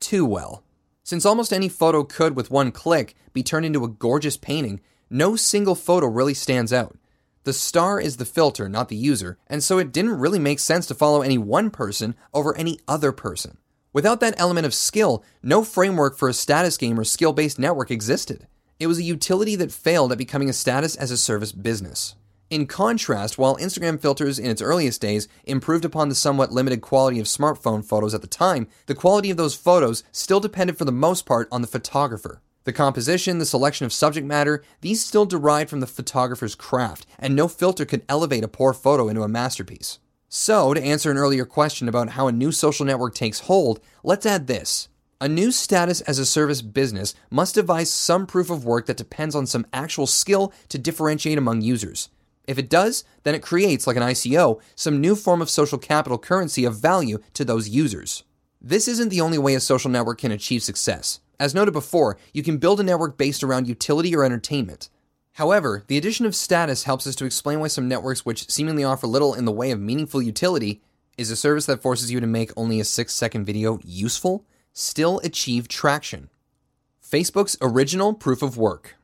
Too 0.00 0.24
well. 0.24 0.64
Since 1.02 1.26
almost 1.26 1.52
any 1.52 1.68
photo 1.68 2.02
could, 2.02 2.34
with 2.34 2.50
one 2.50 2.72
click, 2.72 3.14
be 3.34 3.42
turned 3.42 3.66
into 3.66 3.84
a 3.84 3.90
gorgeous 3.90 4.38
painting, 4.38 4.80
no 5.10 5.36
single 5.36 5.74
photo 5.74 6.06
really 6.06 6.32
stands 6.32 6.72
out. 6.72 6.96
The 7.44 7.52
star 7.52 8.00
is 8.00 8.16
the 8.16 8.24
filter, 8.24 8.66
not 8.66 8.88
the 8.88 8.96
user, 8.96 9.36
and 9.48 9.62
so 9.62 9.76
it 9.76 9.92
didn't 9.92 10.18
really 10.18 10.38
make 10.38 10.60
sense 10.60 10.86
to 10.86 10.94
follow 10.94 11.20
any 11.20 11.36
one 11.36 11.68
person 11.68 12.14
over 12.32 12.56
any 12.56 12.80
other 12.88 13.12
person. 13.12 13.58
Without 13.92 14.20
that 14.20 14.34
element 14.38 14.64
of 14.64 14.72
skill, 14.72 15.22
no 15.42 15.62
framework 15.62 16.16
for 16.16 16.30
a 16.30 16.32
status 16.32 16.78
game 16.78 16.98
or 16.98 17.04
skill 17.04 17.34
based 17.34 17.58
network 17.58 17.90
existed. 17.90 18.46
It 18.78 18.88
was 18.88 18.98
a 18.98 19.02
utility 19.02 19.56
that 19.56 19.72
failed 19.72 20.12
at 20.12 20.18
becoming 20.18 20.50
a 20.50 20.52
status 20.52 20.96
as 20.96 21.10
a 21.10 21.16
service 21.16 21.50
business. 21.50 22.14
In 22.50 22.66
contrast, 22.66 23.38
while 23.38 23.56
Instagram 23.56 23.98
filters 23.98 24.38
in 24.38 24.50
its 24.50 24.60
earliest 24.60 25.00
days 25.00 25.28
improved 25.44 25.86
upon 25.86 26.10
the 26.10 26.14
somewhat 26.14 26.52
limited 26.52 26.82
quality 26.82 27.18
of 27.18 27.26
smartphone 27.26 27.82
photos 27.82 28.12
at 28.12 28.20
the 28.20 28.26
time, 28.26 28.68
the 28.84 28.94
quality 28.94 29.30
of 29.30 29.38
those 29.38 29.54
photos 29.54 30.04
still 30.12 30.40
depended 30.40 30.76
for 30.76 30.84
the 30.84 30.92
most 30.92 31.24
part 31.24 31.48
on 31.50 31.62
the 31.62 31.66
photographer. 31.66 32.42
The 32.64 32.72
composition, 32.72 33.38
the 33.38 33.46
selection 33.46 33.86
of 33.86 33.94
subject 33.94 34.26
matter, 34.26 34.62
these 34.82 35.02
still 35.02 35.24
derived 35.24 35.70
from 35.70 35.80
the 35.80 35.86
photographer's 35.86 36.54
craft, 36.54 37.06
and 37.18 37.34
no 37.34 37.48
filter 37.48 37.86
could 37.86 38.04
elevate 38.10 38.44
a 38.44 38.48
poor 38.48 38.74
photo 38.74 39.08
into 39.08 39.22
a 39.22 39.28
masterpiece. 39.28 40.00
So, 40.28 40.74
to 40.74 40.82
answer 40.82 41.10
an 41.10 41.16
earlier 41.16 41.46
question 41.46 41.88
about 41.88 42.10
how 42.10 42.28
a 42.28 42.32
new 42.32 42.52
social 42.52 42.84
network 42.84 43.14
takes 43.14 43.40
hold, 43.40 43.80
let's 44.04 44.26
add 44.26 44.48
this. 44.48 44.88
A 45.18 45.28
new 45.28 45.50
status 45.50 46.02
as 46.02 46.18
a 46.18 46.26
service 46.26 46.60
business 46.60 47.14
must 47.30 47.54
devise 47.54 47.90
some 47.90 48.26
proof 48.26 48.50
of 48.50 48.66
work 48.66 48.84
that 48.84 48.98
depends 48.98 49.34
on 49.34 49.46
some 49.46 49.66
actual 49.72 50.06
skill 50.06 50.52
to 50.68 50.76
differentiate 50.76 51.38
among 51.38 51.62
users. 51.62 52.10
If 52.46 52.58
it 52.58 52.68
does, 52.68 53.02
then 53.22 53.34
it 53.34 53.40
creates, 53.40 53.86
like 53.86 53.96
an 53.96 54.02
ICO, 54.02 54.60
some 54.74 55.00
new 55.00 55.16
form 55.16 55.40
of 55.40 55.48
social 55.48 55.78
capital 55.78 56.18
currency 56.18 56.66
of 56.66 56.76
value 56.76 57.18
to 57.32 57.46
those 57.46 57.70
users. 57.70 58.24
This 58.60 58.86
isn't 58.88 59.08
the 59.08 59.22
only 59.22 59.38
way 59.38 59.54
a 59.54 59.60
social 59.60 59.90
network 59.90 60.18
can 60.18 60.32
achieve 60.32 60.62
success. 60.62 61.20
As 61.40 61.54
noted 61.54 61.72
before, 61.72 62.18
you 62.34 62.42
can 62.42 62.58
build 62.58 62.78
a 62.80 62.82
network 62.82 63.16
based 63.16 63.42
around 63.42 63.68
utility 63.68 64.14
or 64.14 64.22
entertainment. 64.22 64.90
However, 65.32 65.82
the 65.86 65.96
addition 65.96 66.26
of 66.26 66.36
status 66.36 66.84
helps 66.84 67.06
us 67.06 67.16
to 67.16 67.24
explain 67.24 67.60
why 67.60 67.68
some 67.68 67.88
networks 67.88 68.26
which 68.26 68.50
seemingly 68.50 68.84
offer 68.84 69.06
little 69.06 69.32
in 69.32 69.46
the 69.46 69.52
way 69.52 69.70
of 69.70 69.80
meaningful 69.80 70.20
utility 70.20 70.82
is 71.16 71.30
a 71.30 71.36
service 71.36 71.64
that 71.66 71.80
forces 71.80 72.12
you 72.12 72.20
to 72.20 72.26
make 72.26 72.52
only 72.54 72.80
a 72.80 72.84
6 72.84 73.14
second 73.14 73.46
video 73.46 73.78
useful, 73.82 74.44
still 74.76 75.20
achieve 75.24 75.68
traction. 75.68 76.28
Facebook's 77.02 77.56
original 77.62 78.12
proof 78.12 78.42
of 78.42 78.58
work. 78.58 78.96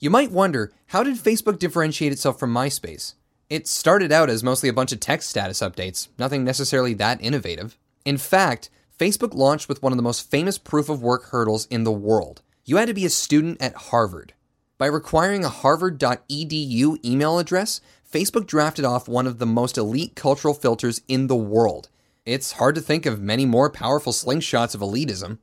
You 0.00 0.08
might 0.08 0.32
wonder, 0.32 0.72
how 0.86 1.02
did 1.02 1.18
Facebook 1.18 1.58
differentiate 1.58 2.12
itself 2.12 2.38
from 2.38 2.52
MySpace? 2.52 3.14
It 3.50 3.68
started 3.68 4.10
out 4.10 4.30
as 4.30 4.42
mostly 4.42 4.70
a 4.70 4.72
bunch 4.72 4.90
of 4.90 5.00
text 5.00 5.28
status 5.28 5.60
updates, 5.60 6.08
nothing 6.18 6.44
necessarily 6.44 6.94
that 6.94 7.20
innovative. 7.20 7.76
In 8.06 8.16
fact, 8.16 8.70
Facebook 8.98 9.34
launched 9.34 9.68
with 9.68 9.82
one 9.82 9.92
of 9.92 9.98
the 9.98 10.02
most 10.02 10.30
famous 10.30 10.56
proof 10.56 10.88
of 10.88 11.02
work 11.02 11.24
hurdles 11.24 11.66
in 11.66 11.84
the 11.84 11.92
world. 11.92 12.40
You 12.64 12.78
had 12.78 12.88
to 12.88 12.94
be 12.94 13.04
a 13.04 13.10
student 13.10 13.60
at 13.60 13.74
Harvard. 13.74 14.32
By 14.78 14.86
requiring 14.86 15.44
a 15.44 15.50
harvard.edu 15.50 17.04
email 17.04 17.38
address, 17.38 17.82
Facebook 18.10 18.46
drafted 18.46 18.86
off 18.86 19.08
one 19.08 19.26
of 19.26 19.38
the 19.38 19.46
most 19.46 19.76
elite 19.76 20.14
cultural 20.14 20.54
filters 20.54 21.02
in 21.06 21.26
the 21.26 21.36
world. 21.36 21.90
It's 22.24 22.52
hard 22.52 22.76
to 22.76 22.80
think 22.80 23.04
of 23.04 23.20
many 23.20 23.44
more 23.44 23.68
powerful 23.68 24.12
slingshots 24.12 24.76
of 24.76 24.80
elitism. 24.80 25.38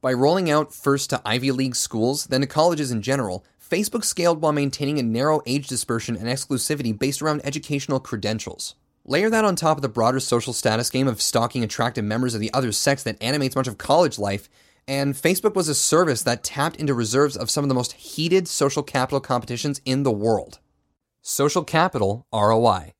By 0.00 0.12
rolling 0.12 0.50
out 0.50 0.74
first 0.74 1.10
to 1.10 1.22
Ivy 1.24 1.52
League 1.52 1.76
schools, 1.76 2.26
then 2.26 2.40
to 2.40 2.46
colleges 2.48 2.90
in 2.90 3.02
general, 3.02 3.44
Facebook 3.64 4.04
scaled 4.04 4.42
while 4.42 4.50
maintaining 4.50 4.98
a 4.98 5.04
narrow 5.04 5.42
age 5.46 5.68
dispersion 5.68 6.16
and 6.16 6.26
exclusivity 6.26 6.96
based 6.98 7.22
around 7.22 7.42
educational 7.44 8.00
credentials. 8.00 8.74
Layer 9.04 9.30
that 9.30 9.44
on 9.44 9.54
top 9.54 9.78
of 9.78 9.82
the 9.82 9.88
broader 9.88 10.18
social 10.18 10.52
status 10.52 10.90
game 10.90 11.06
of 11.06 11.22
stalking 11.22 11.62
attractive 11.62 12.04
members 12.04 12.34
of 12.34 12.40
the 12.40 12.52
other 12.52 12.72
sex 12.72 13.04
that 13.04 13.22
animates 13.22 13.54
much 13.54 13.68
of 13.68 13.78
college 13.78 14.18
life, 14.18 14.48
and 14.88 15.14
Facebook 15.14 15.54
was 15.54 15.68
a 15.68 15.74
service 15.74 16.24
that 16.24 16.42
tapped 16.42 16.74
into 16.76 16.94
reserves 16.94 17.36
of 17.36 17.48
some 17.48 17.62
of 17.62 17.68
the 17.68 17.76
most 17.76 17.92
heated 17.92 18.48
social 18.48 18.82
capital 18.82 19.20
competitions 19.20 19.80
in 19.84 20.02
the 20.02 20.10
world. 20.10 20.58
Social 21.22 21.62
capital 21.62 22.26
ROI. 22.32 22.92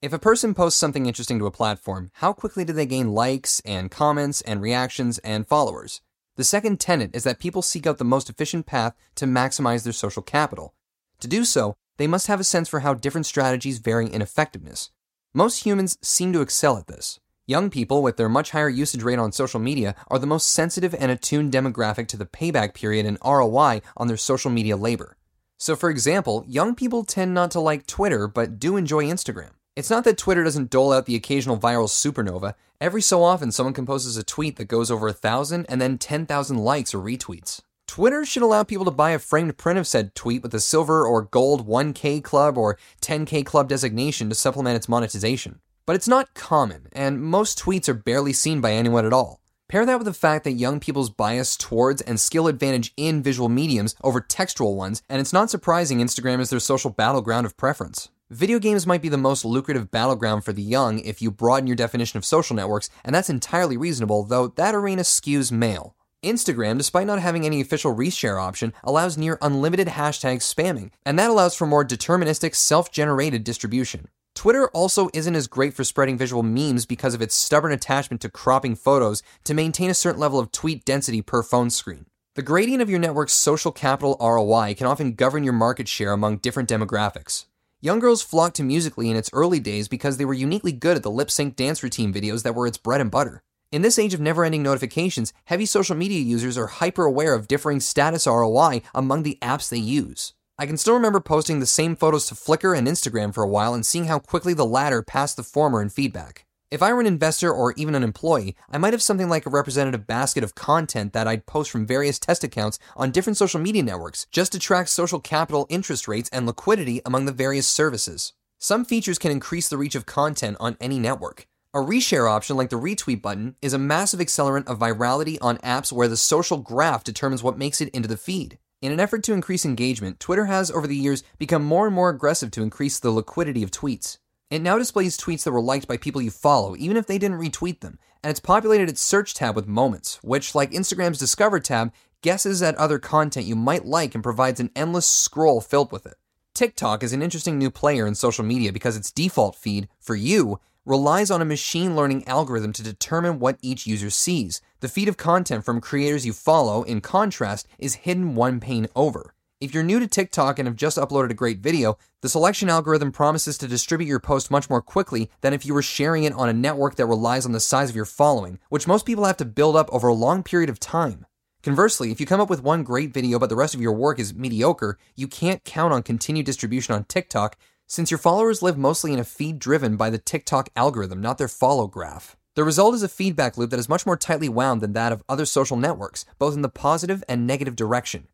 If 0.00 0.12
a 0.12 0.18
person 0.20 0.54
posts 0.54 0.78
something 0.78 1.06
interesting 1.06 1.40
to 1.40 1.46
a 1.46 1.50
platform, 1.50 2.12
how 2.14 2.32
quickly 2.32 2.64
do 2.64 2.72
they 2.72 2.86
gain 2.86 3.14
likes 3.14 3.60
and 3.64 3.90
comments 3.90 4.40
and 4.42 4.62
reactions 4.62 5.18
and 5.18 5.44
followers? 5.44 6.02
The 6.36 6.44
second 6.44 6.78
tenet 6.78 7.16
is 7.16 7.24
that 7.24 7.40
people 7.40 7.62
seek 7.62 7.84
out 7.84 7.98
the 7.98 8.04
most 8.04 8.30
efficient 8.30 8.64
path 8.64 8.94
to 9.16 9.26
maximize 9.26 9.82
their 9.82 9.92
social 9.92 10.22
capital. 10.22 10.72
To 11.18 11.26
do 11.26 11.44
so, 11.44 11.74
they 11.96 12.06
must 12.06 12.28
have 12.28 12.38
a 12.38 12.44
sense 12.44 12.68
for 12.68 12.80
how 12.80 12.94
different 12.94 13.26
strategies 13.26 13.78
vary 13.78 14.06
in 14.06 14.22
effectiveness. 14.22 14.92
Most 15.34 15.64
humans 15.64 15.98
seem 16.00 16.32
to 16.32 16.42
excel 16.42 16.76
at 16.76 16.86
this. 16.86 17.18
Young 17.48 17.68
people, 17.68 18.00
with 18.00 18.18
their 18.18 18.28
much 18.28 18.52
higher 18.52 18.68
usage 18.68 19.02
rate 19.02 19.18
on 19.18 19.32
social 19.32 19.58
media, 19.58 19.96
are 20.06 20.20
the 20.20 20.28
most 20.28 20.48
sensitive 20.50 20.94
and 20.94 21.10
attuned 21.10 21.52
demographic 21.52 22.06
to 22.06 22.16
the 22.16 22.26
payback 22.26 22.72
period 22.72 23.04
and 23.04 23.18
ROI 23.24 23.80
on 23.96 24.06
their 24.06 24.16
social 24.16 24.52
media 24.52 24.76
labor. 24.76 25.16
So, 25.56 25.74
for 25.74 25.90
example, 25.90 26.44
young 26.46 26.76
people 26.76 27.02
tend 27.02 27.34
not 27.34 27.50
to 27.50 27.58
like 27.58 27.88
Twitter, 27.88 28.28
but 28.28 28.60
do 28.60 28.76
enjoy 28.76 29.02
Instagram. 29.02 29.57
It's 29.78 29.90
not 29.90 30.02
that 30.02 30.18
Twitter 30.18 30.42
doesn't 30.42 30.70
dole 30.70 30.92
out 30.92 31.06
the 31.06 31.14
occasional 31.14 31.56
viral 31.56 31.86
supernova. 31.86 32.54
Every 32.80 33.00
so 33.00 33.22
often, 33.22 33.52
someone 33.52 33.74
composes 33.74 34.16
a 34.16 34.24
tweet 34.24 34.56
that 34.56 34.64
goes 34.64 34.90
over 34.90 35.06
a 35.06 35.12
thousand 35.12 35.66
and 35.68 35.80
then 35.80 35.98
10,000 35.98 36.58
likes 36.58 36.92
or 36.92 36.98
retweets. 36.98 37.60
Twitter 37.86 38.24
should 38.24 38.42
allow 38.42 38.64
people 38.64 38.84
to 38.86 38.90
buy 38.90 39.12
a 39.12 39.20
framed 39.20 39.56
print 39.56 39.78
of 39.78 39.86
said 39.86 40.16
tweet 40.16 40.42
with 40.42 40.52
a 40.52 40.58
silver 40.58 41.06
or 41.06 41.22
gold 41.22 41.68
1K 41.68 42.24
club 42.24 42.58
or 42.58 42.76
10K 43.02 43.46
club 43.46 43.68
designation 43.68 44.28
to 44.28 44.34
supplement 44.34 44.74
its 44.74 44.88
monetization. 44.88 45.60
But 45.86 45.94
it's 45.94 46.08
not 46.08 46.34
common, 46.34 46.88
and 46.90 47.22
most 47.22 47.56
tweets 47.56 47.88
are 47.88 47.94
barely 47.94 48.32
seen 48.32 48.60
by 48.60 48.72
anyone 48.72 49.06
at 49.06 49.12
all. 49.12 49.40
Pair 49.68 49.86
that 49.86 49.98
with 49.98 50.06
the 50.06 50.12
fact 50.12 50.42
that 50.42 50.58
young 50.64 50.80
people's 50.80 51.08
bias 51.08 51.56
towards 51.56 52.02
and 52.02 52.18
skill 52.18 52.48
advantage 52.48 52.92
in 52.96 53.22
visual 53.22 53.48
mediums 53.48 53.94
over 54.02 54.20
textual 54.20 54.74
ones, 54.74 55.02
and 55.08 55.20
it's 55.20 55.32
not 55.32 55.50
surprising 55.50 56.00
Instagram 56.00 56.40
is 56.40 56.50
their 56.50 56.58
social 56.58 56.90
battleground 56.90 57.46
of 57.46 57.56
preference. 57.56 58.08
Video 58.30 58.58
games 58.58 58.86
might 58.86 59.00
be 59.00 59.08
the 59.08 59.16
most 59.16 59.42
lucrative 59.42 59.90
battleground 59.90 60.44
for 60.44 60.52
the 60.52 60.60
young 60.60 60.98
if 60.98 61.22
you 61.22 61.30
broaden 61.30 61.66
your 61.66 61.74
definition 61.74 62.18
of 62.18 62.26
social 62.26 62.54
networks, 62.54 62.90
and 63.02 63.14
that's 63.14 63.30
entirely 63.30 63.74
reasonable, 63.74 64.22
though 64.22 64.48
that 64.48 64.74
arena 64.74 65.00
skews 65.00 65.50
male. 65.50 65.96
Instagram, 66.22 66.76
despite 66.76 67.06
not 67.06 67.20
having 67.20 67.46
any 67.46 67.62
official 67.62 67.96
reshare 67.96 68.38
option, 68.38 68.74
allows 68.84 69.16
near 69.16 69.38
unlimited 69.40 69.88
hashtag 69.88 70.40
spamming, 70.40 70.90
and 71.06 71.18
that 71.18 71.30
allows 71.30 71.54
for 71.54 71.66
more 71.66 71.86
deterministic, 71.86 72.54
self 72.54 72.92
generated 72.92 73.44
distribution. 73.44 74.08
Twitter 74.34 74.68
also 74.74 75.08
isn't 75.14 75.34
as 75.34 75.46
great 75.46 75.72
for 75.72 75.82
spreading 75.82 76.18
visual 76.18 76.42
memes 76.42 76.84
because 76.84 77.14
of 77.14 77.22
its 77.22 77.34
stubborn 77.34 77.72
attachment 77.72 78.20
to 78.20 78.28
cropping 78.28 78.76
photos 78.76 79.22
to 79.44 79.54
maintain 79.54 79.88
a 79.88 79.94
certain 79.94 80.20
level 80.20 80.38
of 80.38 80.52
tweet 80.52 80.84
density 80.84 81.22
per 81.22 81.42
phone 81.42 81.70
screen. 81.70 82.04
The 82.34 82.42
gradient 82.42 82.82
of 82.82 82.90
your 82.90 82.98
network's 82.98 83.32
social 83.32 83.72
capital 83.72 84.18
ROI 84.20 84.74
can 84.74 84.86
often 84.86 85.14
govern 85.14 85.44
your 85.44 85.54
market 85.54 85.88
share 85.88 86.12
among 86.12 86.36
different 86.36 86.68
demographics. 86.68 87.46
Young 87.80 88.00
girls 88.00 88.22
flocked 88.22 88.56
to 88.56 88.64
Musical.ly 88.64 89.08
in 89.08 89.14
its 89.14 89.30
early 89.32 89.60
days 89.60 89.86
because 89.86 90.16
they 90.16 90.24
were 90.24 90.34
uniquely 90.34 90.72
good 90.72 90.96
at 90.96 91.04
the 91.04 91.10
lip 91.12 91.30
sync 91.30 91.54
dance 91.54 91.80
routine 91.80 92.12
videos 92.12 92.42
that 92.42 92.56
were 92.56 92.66
its 92.66 92.76
bread 92.76 93.00
and 93.00 93.08
butter. 93.08 93.40
In 93.70 93.82
this 93.82 94.00
age 94.00 94.14
of 94.14 94.20
never 94.20 94.44
ending 94.44 94.64
notifications, 94.64 95.32
heavy 95.44 95.64
social 95.64 95.94
media 95.94 96.18
users 96.18 96.58
are 96.58 96.66
hyper 96.66 97.04
aware 97.04 97.34
of 97.34 97.46
differing 97.46 97.78
status 97.78 98.26
ROI 98.26 98.82
among 98.92 99.22
the 99.22 99.38
apps 99.40 99.68
they 99.68 99.78
use. 99.78 100.32
I 100.58 100.66
can 100.66 100.76
still 100.76 100.94
remember 100.94 101.20
posting 101.20 101.60
the 101.60 101.66
same 101.66 101.94
photos 101.94 102.26
to 102.26 102.34
Flickr 102.34 102.76
and 102.76 102.88
Instagram 102.88 103.32
for 103.32 103.44
a 103.44 103.48
while 103.48 103.74
and 103.74 103.86
seeing 103.86 104.06
how 104.06 104.18
quickly 104.18 104.54
the 104.54 104.66
latter 104.66 105.00
passed 105.00 105.36
the 105.36 105.44
former 105.44 105.80
in 105.80 105.88
feedback. 105.88 106.47
If 106.70 106.82
I 106.82 106.92
were 106.92 107.00
an 107.00 107.06
investor 107.06 107.50
or 107.50 107.72
even 107.78 107.94
an 107.94 108.02
employee, 108.02 108.54
I 108.70 108.76
might 108.76 108.92
have 108.92 109.00
something 109.00 109.30
like 109.30 109.46
a 109.46 109.50
representative 109.50 110.06
basket 110.06 110.44
of 110.44 110.54
content 110.54 111.14
that 111.14 111.26
I'd 111.26 111.46
post 111.46 111.70
from 111.70 111.86
various 111.86 112.18
test 112.18 112.44
accounts 112.44 112.78
on 112.94 113.10
different 113.10 113.38
social 113.38 113.58
media 113.58 113.82
networks 113.82 114.26
just 114.30 114.52
to 114.52 114.58
track 114.58 114.88
social 114.88 115.18
capital 115.18 115.66
interest 115.70 116.06
rates 116.06 116.28
and 116.30 116.44
liquidity 116.44 117.00
among 117.06 117.24
the 117.24 117.32
various 117.32 117.66
services. 117.66 118.34
Some 118.58 118.84
features 118.84 119.18
can 119.18 119.30
increase 119.30 119.68
the 119.68 119.78
reach 119.78 119.94
of 119.94 120.04
content 120.04 120.58
on 120.60 120.76
any 120.78 120.98
network. 120.98 121.46
A 121.72 121.78
reshare 121.78 122.30
option 122.30 122.58
like 122.58 122.68
the 122.68 122.76
retweet 122.76 123.22
button 123.22 123.56
is 123.62 123.72
a 123.72 123.78
massive 123.78 124.20
accelerant 124.20 124.66
of 124.66 124.78
virality 124.78 125.38
on 125.40 125.56
apps 125.58 125.90
where 125.90 126.08
the 126.08 126.18
social 126.18 126.58
graph 126.58 127.02
determines 127.02 127.42
what 127.42 127.56
makes 127.56 127.80
it 127.80 127.88
into 127.90 128.08
the 128.08 128.18
feed. 128.18 128.58
In 128.82 128.92
an 128.92 129.00
effort 129.00 129.22
to 129.22 129.32
increase 129.32 129.64
engagement, 129.64 130.20
Twitter 130.20 130.44
has 130.44 130.70
over 130.70 130.86
the 130.86 130.96
years 130.96 131.22
become 131.38 131.64
more 131.64 131.86
and 131.86 131.94
more 131.94 132.10
aggressive 132.10 132.50
to 132.50 132.62
increase 132.62 132.98
the 132.98 133.10
liquidity 133.10 133.62
of 133.62 133.70
tweets. 133.70 134.18
It 134.50 134.62
now 134.62 134.78
displays 134.78 135.18
tweets 135.18 135.44
that 135.44 135.52
were 135.52 135.60
liked 135.60 135.86
by 135.86 135.98
people 135.98 136.22
you 136.22 136.30
follow, 136.30 136.74
even 136.76 136.96
if 136.96 137.06
they 137.06 137.18
didn't 137.18 137.38
retweet 137.38 137.80
them, 137.80 137.98
and 138.22 138.30
it's 138.30 138.40
populated 138.40 138.88
its 138.88 139.02
search 139.02 139.34
tab 139.34 139.54
with 139.54 139.66
moments, 139.66 140.18
which, 140.22 140.54
like 140.54 140.70
Instagram's 140.70 141.18
Discover 141.18 141.60
tab, 141.60 141.92
guesses 142.22 142.62
at 142.62 142.74
other 142.76 142.98
content 142.98 143.44
you 143.44 143.54
might 143.54 143.84
like 143.84 144.14
and 144.14 144.24
provides 144.24 144.58
an 144.58 144.70
endless 144.74 145.06
scroll 145.06 145.60
filled 145.60 145.92
with 145.92 146.06
it. 146.06 146.14
TikTok 146.54 147.02
is 147.02 147.12
an 147.12 147.20
interesting 147.20 147.58
new 147.58 147.70
player 147.70 148.06
in 148.06 148.14
social 148.14 148.42
media 148.42 148.72
because 148.72 148.96
its 148.96 149.12
default 149.12 149.54
feed, 149.54 149.86
for 150.00 150.14
you, 150.14 150.58
relies 150.86 151.30
on 151.30 151.42
a 151.42 151.44
machine 151.44 151.94
learning 151.94 152.26
algorithm 152.26 152.72
to 152.72 152.82
determine 152.82 153.38
what 153.38 153.58
each 153.60 153.86
user 153.86 154.08
sees. 154.08 154.62
The 154.80 154.88
feed 154.88 155.08
of 155.08 155.18
content 155.18 155.62
from 155.62 155.82
creators 155.82 156.24
you 156.24 156.32
follow, 156.32 156.84
in 156.84 157.02
contrast, 157.02 157.68
is 157.78 157.96
hidden 157.96 158.34
one 158.34 158.60
pane 158.60 158.86
over. 158.96 159.34
If 159.60 159.74
you're 159.74 159.82
new 159.82 159.98
to 159.98 160.06
TikTok 160.06 160.60
and 160.60 160.68
have 160.68 160.76
just 160.76 160.98
uploaded 160.98 161.30
a 161.30 161.34
great 161.34 161.58
video, 161.58 161.98
the 162.22 162.28
selection 162.28 162.70
algorithm 162.70 163.10
promises 163.10 163.58
to 163.58 163.66
distribute 163.66 164.06
your 164.06 164.20
post 164.20 164.52
much 164.52 164.70
more 164.70 164.80
quickly 164.80 165.32
than 165.40 165.52
if 165.52 165.66
you 165.66 165.74
were 165.74 165.82
sharing 165.82 166.22
it 166.22 166.32
on 166.32 166.48
a 166.48 166.52
network 166.52 166.94
that 166.94 167.06
relies 167.06 167.44
on 167.44 167.50
the 167.50 167.58
size 167.58 167.90
of 167.90 167.96
your 167.96 168.04
following, 168.04 168.60
which 168.68 168.86
most 168.86 169.04
people 169.04 169.24
have 169.24 169.36
to 169.38 169.44
build 169.44 169.74
up 169.74 169.92
over 169.92 170.06
a 170.06 170.14
long 170.14 170.44
period 170.44 170.70
of 170.70 170.78
time. 170.78 171.26
Conversely, 171.64 172.12
if 172.12 172.20
you 172.20 172.26
come 172.26 172.40
up 172.40 172.48
with 172.48 172.62
one 172.62 172.84
great 172.84 173.12
video 173.12 173.36
but 173.40 173.48
the 173.48 173.56
rest 173.56 173.74
of 173.74 173.80
your 173.80 173.92
work 173.92 174.20
is 174.20 174.32
mediocre, 174.32 174.96
you 175.16 175.26
can't 175.26 175.64
count 175.64 175.92
on 175.92 176.04
continued 176.04 176.46
distribution 176.46 176.94
on 176.94 177.02
TikTok 177.02 177.56
since 177.88 178.12
your 178.12 178.18
followers 178.18 178.62
live 178.62 178.78
mostly 178.78 179.12
in 179.12 179.18
a 179.18 179.24
feed 179.24 179.58
driven 179.58 179.96
by 179.96 180.08
the 180.08 180.18
TikTok 180.18 180.68
algorithm, 180.76 181.20
not 181.20 181.36
their 181.36 181.48
follow 181.48 181.88
graph. 181.88 182.36
The 182.54 182.62
result 182.62 182.94
is 182.94 183.02
a 183.02 183.08
feedback 183.08 183.58
loop 183.58 183.70
that 183.70 183.80
is 183.80 183.88
much 183.88 184.06
more 184.06 184.16
tightly 184.16 184.48
wound 184.48 184.82
than 184.82 184.92
that 184.92 185.10
of 185.10 185.24
other 185.28 185.44
social 185.44 185.76
networks, 185.76 186.24
both 186.38 186.54
in 186.54 186.62
the 186.62 186.68
positive 186.68 187.24
and 187.28 187.44
negative 187.44 187.74
direction. 187.74 188.28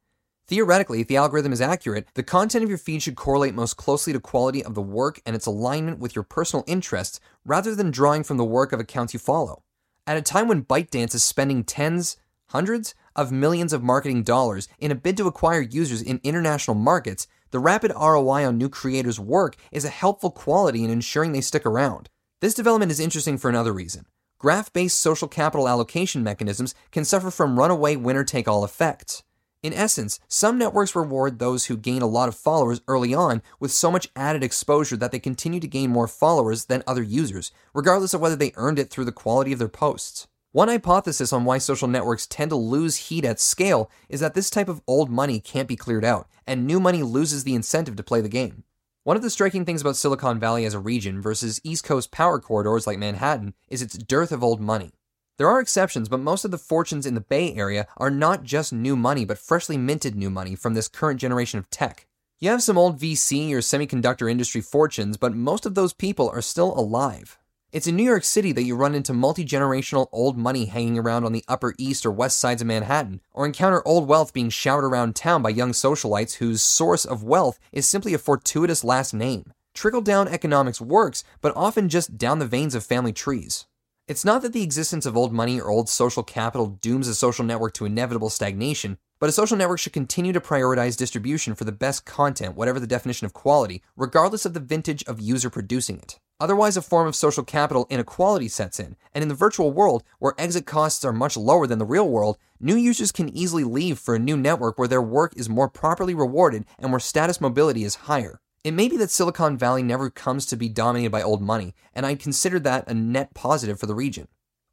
Theoretically, 0.46 1.00
if 1.00 1.08
the 1.08 1.16
algorithm 1.16 1.52
is 1.52 1.62
accurate, 1.62 2.06
the 2.14 2.22
content 2.22 2.62
of 2.62 2.68
your 2.68 2.78
feed 2.78 3.02
should 3.02 3.16
correlate 3.16 3.54
most 3.54 3.78
closely 3.78 4.12
to 4.12 4.20
quality 4.20 4.62
of 4.62 4.74
the 4.74 4.82
work 4.82 5.20
and 5.24 5.34
its 5.34 5.46
alignment 5.46 5.98
with 5.98 6.14
your 6.14 6.22
personal 6.22 6.64
interests 6.66 7.18
rather 7.46 7.74
than 7.74 7.90
drawing 7.90 8.22
from 8.24 8.36
the 8.36 8.44
work 8.44 8.72
of 8.72 8.78
accounts 8.78 9.14
you 9.14 9.18
follow. 9.18 9.62
At 10.06 10.18
a 10.18 10.22
time 10.22 10.48
when 10.48 10.64
ByteDance 10.64 11.14
is 11.14 11.24
spending 11.24 11.64
tens, 11.64 12.18
hundreds 12.48 12.94
of 13.16 13.32
millions 13.32 13.72
of 13.72 13.82
marketing 13.82 14.22
dollars 14.22 14.68
in 14.78 14.90
a 14.90 14.94
bid 14.94 15.16
to 15.16 15.26
acquire 15.26 15.62
users 15.62 16.02
in 16.02 16.20
international 16.22 16.74
markets, 16.74 17.26
the 17.50 17.58
rapid 17.58 17.90
ROI 17.92 18.46
on 18.46 18.58
new 18.58 18.68
creators' 18.68 19.18
work 19.18 19.56
is 19.72 19.86
a 19.86 19.88
helpful 19.88 20.30
quality 20.30 20.84
in 20.84 20.90
ensuring 20.90 21.32
they 21.32 21.40
stick 21.40 21.64
around. 21.64 22.10
This 22.42 22.52
development 22.52 22.92
is 22.92 23.00
interesting 23.00 23.38
for 23.38 23.48
another 23.48 23.72
reason. 23.72 24.04
Graph 24.38 24.70
based 24.74 24.98
social 24.98 25.28
capital 25.28 25.68
allocation 25.68 26.22
mechanisms 26.22 26.74
can 26.90 27.06
suffer 27.06 27.30
from 27.30 27.58
runaway 27.58 27.96
winner 27.96 28.24
take 28.24 28.46
all 28.46 28.62
effects. 28.62 29.22
In 29.64 29.72
essence, 29.72 30.20
some 30.28 30.58
networks 30.58 30.94
reward 30.94 31.38
those 31.38 31.64
who 31.64 31.78
gain 31.78 32.02
a 32.02 32.06
lot 32.06 32.28
of 32.28 32.34
followers 32.34 32.82
early 32.86 33.14
on 33.14 33.40
with 33.58 33.70
so 33.72 33.90
much 33.90 34.10
added 34.14 34.44
exposure 34.44 34.98
that 34.98 35.10
they 35.10 35.18
continue 35.18 35.58
to 35.58 35.66
gain 35.66 35.88
more 35.88 36.06
followers 36.06 36.66
than 36.66 36.82
other 36.86 37.02
users, 37.02 37.50
regardless 37.72 38.12
of 38.12 38.20
whether 38.20 38.36
they 38.36 38.52
earned 38.56 38.78
it 38.78 38.90
through 38.90 39.06
the 39.06 39.10
quality 39.10 39.54
of 39.54 39.58
their 39.58 39.68
posts. 39.68 40.26
One 40.52 40.68
hypothesis 40.68 41.32
on 41.32 41.46
why 41.46 41.56
social 41.56 41.88
networks 41.88 42.26
tend 42.26 42.50
to 42.50 42.56
lose 42.56 43.08
heat 43.08 43.24
at 43.24 43.40
scale 43.40 43.90
is 44.10 44.20
that 44.20 44.34
this 44.34 44.50
type 44.50 44.68
of 44.68 44.82
old 44.86 45.08
money 45.08 45.40
can't 45.40 45.66
be 45.66 45.76
cleared 45.76 46.04
out, 46.04 46.28
and 46.46 46.66
new 46.66 46.78
money 46.78 47.02
loses 47.02 47.44
the 47.44 47.54
incentive 47.54 47.96
to 47.96 48.02
play 48.02 48.20
the 48.20 48.28
game. 48.28 48.64
One 49.04 49.16
of 49.16 49.22
the 49.22 49.30
striking 49.30 49.64
things 49.64 49.80
about 49.80 49.96
Silicon 49.96 50.38
Valley 50.38 50.66
as 50.66 50.74
a 50.74 50.78
region 50.78 51.22
versus 51.22 51.58
East 51.64 51.84
Coast 51.84 52.10
power 52.10 52.38
corridors 52.38 52.86
like 52.86 52.98
Manhattan 52.98 53.54
is 53.70 53.80
its 53.80 53.96
dearth 53.96 54.30
of 54.30 54.44
old 54.44 54.60
money. 54.60 54.92
There 55.36 55.48
are 55.48 55.58
exceptions, 55.58 56.08
but 56.08 56.20
most 56.20 56.44
of 56.44 56.52
the 56.52 56.58
fortunes 56.58 57.06
in 57.06 57.14
the 57.14 57.20
Bay 57.20 57.52
Area 57.54 57.88
are 57.96 58.10
not 58.10 58.44
just 58.44 58.72
new 58.72 58.94
money, 58.94 59.24
but 59.24 59.38
freshly 59.38 59.76
minted 59.76 60.14
new 60.14 60.30
money 60.30 60.54
from 60.54 60.74
this 60.74 60.86
current 60.86 61.20
generation 61.20 61.58
of 61.58 61.68
tech. 61.70 62.06
You 62.38 62.50
have 62.50 62.62
some 62.62 62.78
old 62.78 63.00
VC 63.00 63.50
or 63.52 63.58
semiconductor 63.58 64.30
industry 64.30 64.60
fortunes, 64.60 65.16
but 65.16 65.34
most 65.34 65.66
of 65.66 65.74
those 65.74 65.92
people 65.92 66.30
are 66.30 66.40
still 66.40 66.78
alive. 66.78 67.36
It's 67.72 67.88
in 67.88 67.96
New 67.96 68.04
York 68.04 68.22
City 68.22 68.52
that 68.52 68.62
you 68.62 68.76
run 68.76 68.94
into 68.94 69.12
multi 69.12 69.44
generational 69.44 70.06
old 70.12 70.38
money 70.38 70.66
hanging 70.66 71.00
around 71.00 71.24
on 71.24 71.32
the 71.32 71.44
Upper 71.48 71.74
East 71.78 72.06
or 72.06 72.12
West 72.12 72.38
sides 72.38 72.62
of 72.62 72.68
Manhattan, 72.68 73.20
or 73.32 73.44
encounter 73.44 73.82
old 73.84 74.06
wealth 74.06 74.32
being 74.32 74.50
showered 74.50 74.84
around 74.84 75.16
town 75.16 75.42
by 75.42 75.48
young 75.48 75.72
socialites 75.72 76.34
whose 76.34 76.62
source 76.62 77.04
of 77.04 77.24
wealth 77.24 77.58
is 77.72 77.88
simply 77.88 78.14
a 78.14 78.18
fortuitous 78.18 78.84
last 78.84 79.12
name. 79.12 79.52
Trickle 79.74 80.02
down 80.02 80.28
economics 80.28 80.80
works, 80.80 81.24
but 81.40 81.52
often 81.56 81.88
just 81.88 82.16
down 82.16 82.38
the 82.38 82.46
veins 82.46 82.76
of 82.76 82.84
family 82.84 83.12
trees. 83.12 83.66
It's 84.06 84.24
not 84.24 84.42
that 84.42 84.52
the 84.52 84.62
existence 84.62 85.06
of 85.06 85.16
old 85.16 85.32
money 85.32 85.58
or 85.58 85.70
old 85.70 85.88
social 85.88 86.22
capital 86.22 86.66
dooms 86.66 87.08
a 87.08 87.14
social 87.14 87.42
network 87.42 87.72
to 87.74 87.86
inevitable 87.86 88.28
stagnation, 88.28 88.98
but 89.18 89.30
a 89.30 89.32
social 89.32 89.56
network 89.56 89.78
should 89.78 89.94
continue 89.94 90.34
to 90.34 90.42
prioritize 90.42 90.98
distribution 90.98 91.54
for 91.54 91.64
the 91.64 91.72
best 91.72 92.04
content, 92.04 92.54
whatever 92.54 92.78
the 92.78 92.86
definition 92.86 93.24
of 93.24 93.32
quality, 93.32 93.82
regardless 93.96 94.44
of 94.44 94.52
the 94.52 94.60
vintage 94.60 95.02
of 95.04 95.22
user 95.22 95.48
producing 95.48 95.96
it. 95.96 96.20
Otherwise, 96.38 96.76
a 96.76 96.82
form 96.82 97.08
of 97.08 97.16
social 97.16 97.42
capital 97.42 97.86
inequality 97.88 98.46
sets 98.46 98.78
in, 98.78 98.94
and 99.14 99.22
in 99.22 99.28
the 99.28 99.34
virtual 99.34 99.72
world, 99.72 100.02
where 100.18 100.34
exit 100.36 100.66
costs 100.66 101.02
are 101.02 101.10
much 101.10 101.34
lower 101.34 101.66
than 101.66 101.78
the 101.78 101.86
real 101.86 102.06
world, 102.06 102.36
new 102.60 102.76
users 102.76 103.10
can 103.10 103.34
easily 103.34 103.64
leave 103.64 103.98
for 103.98 104.14
a 104.14 104.18
new 104.18 104.36
network 104.36 104.78
where 104.78 104.88
their 104.88 105.00
work 105.00 105.32
is 105.34 105.48
more 105.48 105.70
properly 105.70 106.14
rewarded 106.14 106.66
and 106.78 106.92
where 106.92 107.00
status 107.00 107.40
mobility 107.40 107.84
is 107.84 107.94
higher. 107.94 108.38
It 108.64 108.72
may 108.72 108.88
be 108.88 108.96
that 108.96 109.10
Silicon 109.10 109.58
Valley 109.58 109.82
never 109.82 110.08
comes 110.08 110.46
to 110.46 110.56
be 110.56 110.70
dominated 110.70 111.12
by 111.12 111.20
old 111.20 111.42
money, 111.42 111.74
and 111.92 112.06
I'd 112.06 112.18
consider 112.18 112.58
that 112.60 112.88
a 112.88 112.94
net 112.94 113.34
positive 113.34 113.78
for 113.78 113.84
the 113.84 113.94
region. 113.94 114.26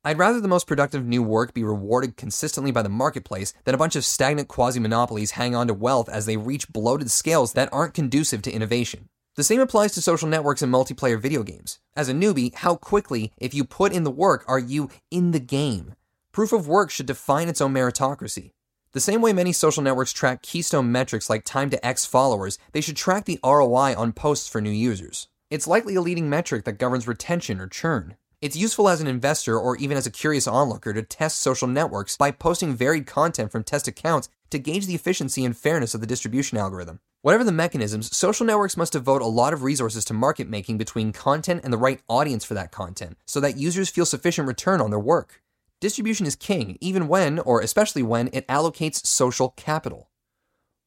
I'd 0.05 0.17
rather 0.17 0.39
the 0.39 0.47
most 0.47 0.65
productive 0.65 1.05
new 1.05 1.21
work 1.21 1.53
be 1.53 1.65
rewarded 1.65 2.15
consistently 2.15 2.71
by 2.71 2.83
the 2.83 2.89
marketplace 2.89 3.53
than 3.65 3.75
a 3.75 3.77
bunch 3.77 3.97
of 3.97 4.05
stagnant 4.05 4.47
quasi 4.47 4.79
monopolies 4.79 5.31
hang 5.31 5.55
on 5.55 5.67
to 5.67 5.73
wealth 5.73 6.07
as 6.07 6.25
they 6.25 6.37
reach 6.37 6.71
bloated 6.71 7.11
scales 7.11 7.51
that 7.51 7.67
aren't 7.73 7.93
conducive 7.93 8.41
to 8.43 8.51
innovation. 8.51 9.09
The 9.35 9.43
same 9.43 9.59
applies 9.59 9.91
to 9.93 10.01
social 10.01 10.29
networks 10.29 10.61
and 10.61 10.73
multiplayer 10.73 11.19
video 11.19 11.43
games. 11.43 11.79
As 11.93 12.07
a 12.07 12.13
newbie, 12.13 12.55
how 12.55 12.77
quickly, 12.77 13.33
if 13.37 13.53
you 13.53 13.65
put 13.65 13.91
in 13.91 14.05
the 14.05 14.09
work, 14.09 14.45
are 14.47 14.57
you 14.57 14.89
in 15.11 15.31
the 15.31 15.39
game? 15.41 15.95
Proof 16.31 16.53
of 16.53 16.65
work 16.65 16.91
should 16.91 17.07
define 17.07 17.49
its 17.49 17.59
own 17.59 17.73
meritocracy. 17.73 18.51
The 18.93 18.99
same 18.99 19.21
way 19.21 19.31
many 19.31 19.53
social 19.53 19.81
networks 19.81 20.11
track 20.11 20.41
keystone 20.41 20.91
metrics 20.91 21.29
like 21.29 21.45
time 21.45 21.69
to 21.69 21.85
X 21.85 22.05
followers, 22.05 22.59
they 22.73 22.81
should 22.81 22.97
track 22.97 23.23
the 23.23 23.39
ROI 23.41 23.95
on 23.95 24.11
posts 24.11 24.49
for 24.49 24.59
new 24.59 24.69
users. 24.69 25.29
It's 25.49 25.65
likely 25.65 25.95
a 25.95 26.01
leading 26.01 26.29
metric 26.29 26.65
that 26.65 26.77
governs 26.77 27.07
retention 27.07 27.61
or 27.61 27.67
churn. 27.67 28.17
It's 28.41 28.57
useful 28.57 28.89
as 28.89 28.99
an 28.99 29.07
investor 29.07 29.57
or 29.57 29.77
even 29.77 29.95
as 29.95 30.05
a 30.05 30.11
curious 30.11 30.45
onlooker 30.45 30.91
to 30.91 31.03
test 31.03 31.39
social 31.39 31.69
networks 31.69 32.17
by 32.17 32.31
posting 32.31 32.75
varied 32.75 33.07
content 33.07 33.49
from 33.49 33.63
test 33.63 33.87
accounts 33.87 34.27
to 34.49 34.59
gauge 34.59 34.87
the 34.87 34.95
efficiency 34.95 35.45
and 35.45 35.55
fairness 35.55 35.93
of 35.93 36.01
the 36.01 36.07
distribution 36.07 36.57
algorithm. 36.57 36.99
Whatever 37.21 37.45
the 37.45 37.53
mechanisms, 37.53 38.13
social 38.13 38.45
networks 38.45 38.75
must 38.75 38.91
devote 38.91 39.21
a 39.21 39.25
lot 39.25 39.53
of 39.53 39.63
resources 39.63 40.03
to 40.03 40.13
market 40.13 40.49
making 40.49 40.77
between 40.77 41.13
content 41.13 41.61
and 41.63 41.71
the 41.71 41.77
right 41.77 42.01
audience 42.09 42.43
for 42.43 42.55
that 42.55 42.73
content 42.73 43.15
so 43.25 43.39
that 43.39 43.55
users 43.55 43.89
feel 43.89 44.05
sufficient 44.05 44.49
return 44.49 44.81
on 44.81 44.89
their 44.89 44.99
work. 44.99 45.41
Distribution 45.81 46.27
is 46.27 46.35
king, 46.35 46.77
even 46.79 47.07
when, 47.07 47.39
or 47.39 47.59
especially 47.59 48.03
when, 48.03 48.29
it 48.31 48.47
allocates 48.47 49.03
social 49.03 49.49
capital. 49.57 50.11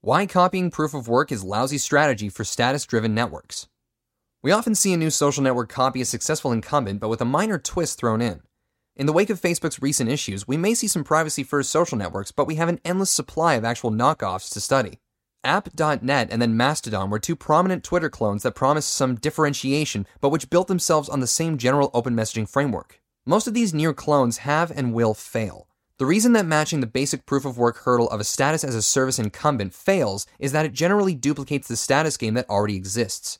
Why 0.02 0.24
copying 0.24 0.70
proof 0.70 0.94
of 0.94 1.08
work 1.08 1.32
is 1.32 1.42
lousy 1.42 1.78
strategy 1.78 2.28
for 2.28 2.44
status 2.44 2.86
driven 2.86 3.12
networks. 3.12 3.66
We 4.40 4.52
often 4.52 4.76
see 4.76 4.92
a 4.92 4.96
new 4.96 5.10
social 5.10 5.42
network 5.42 5.68
copy 5.68 6.00
a 6.00 6.04
successful 6.04 6.52
incumbent, 6.52 7.00
but 7.00 7.08
with 7.08 7.20
a 7.20 7.24
minor 7.24 7.58
twist 7.58 7.98
thrown 7.98 8.22
in. 8.22 8.42
In 8.94 9.06
the 9.06 9.12
wake 9.12 9.30
of 9.30 9.40
Facebook's 9.40 9.82
recent 9.82 10.10
issues, 10.10 10.46
we 10.46 10.56
may 10.56 10.74
see 10.74 10.86
some 10.86 11.02
privacy 11.02 11.42
first 11.42 11.70
social 11.70 11.98
networks, 11.98 12.30
but 12.30 12.46
we 12.46 12.54
have 12.54 12.68
an 12.68 12.78
endless 12.84 13.10
supply 13.10 13.54
of 13.54 13.64
actual 13.64 13.90
knockoffs 13.90 14.52
to 14.52 14.60
study. 14.60 15.00
App.net 15.42 16.28
and 16.30 16.40
then 16.40 16.56
Mastodon 16.56 17.10
were 17.10 17.18
two 17.18 17.34
prominent 17.34 17.82
Twitter 17.82 18.08
clones 18.08 18.44
that 18.44 18.54
promised 18.54 18.92
some 18.92 19.16
differentiation, 19.16 20.06
but 20.20 20.28
which 20.28 20.50
built 20.50 20.68
themselves 20.68 21.08
on 21.08 21.18
the 21.18 21.26
same 21.26 21.58
general 21.58 21.90
open 21.92 22.14
messaging 22.14 22.48
framework. 22.48 23.00
Most 23.26 23.46
of 23.46 23.54
these 23.54 23.72
near 23.72 23.94
clones 23.94 24.38
have 24.38 24.70
and 24.70 24.92
will 24.92 25.14
fail. 25.14 25.66
The 25.96 26.04
reason 26.04 26.34
that 26.34 26.44
matching 26.44 26.80
the 26.80 26.86
basic 26.86 27.24
proof 27.24 27.46
of 27.46 27.56
work 27.56 27.78
hurdle 27.78 28.10
of 28.10 28.20
a 28.20 28.24
status 28.24 28.62
as 28.62 28.74
a 28.74 28.82
service 28.82 29.18
incumbent 29.18 29.72
fails 29.72 30.26
is 30.38 30.52
that 30.52 30.66
it 30.66 30.74
generally 30.74 31.14
duplicates 31.14 31.66
the 31.66 31.76
status 31.76 32.18
game 32.18 32.34
that 32.34 32.50
already 32.50 32.76
exists. 32.76 33.38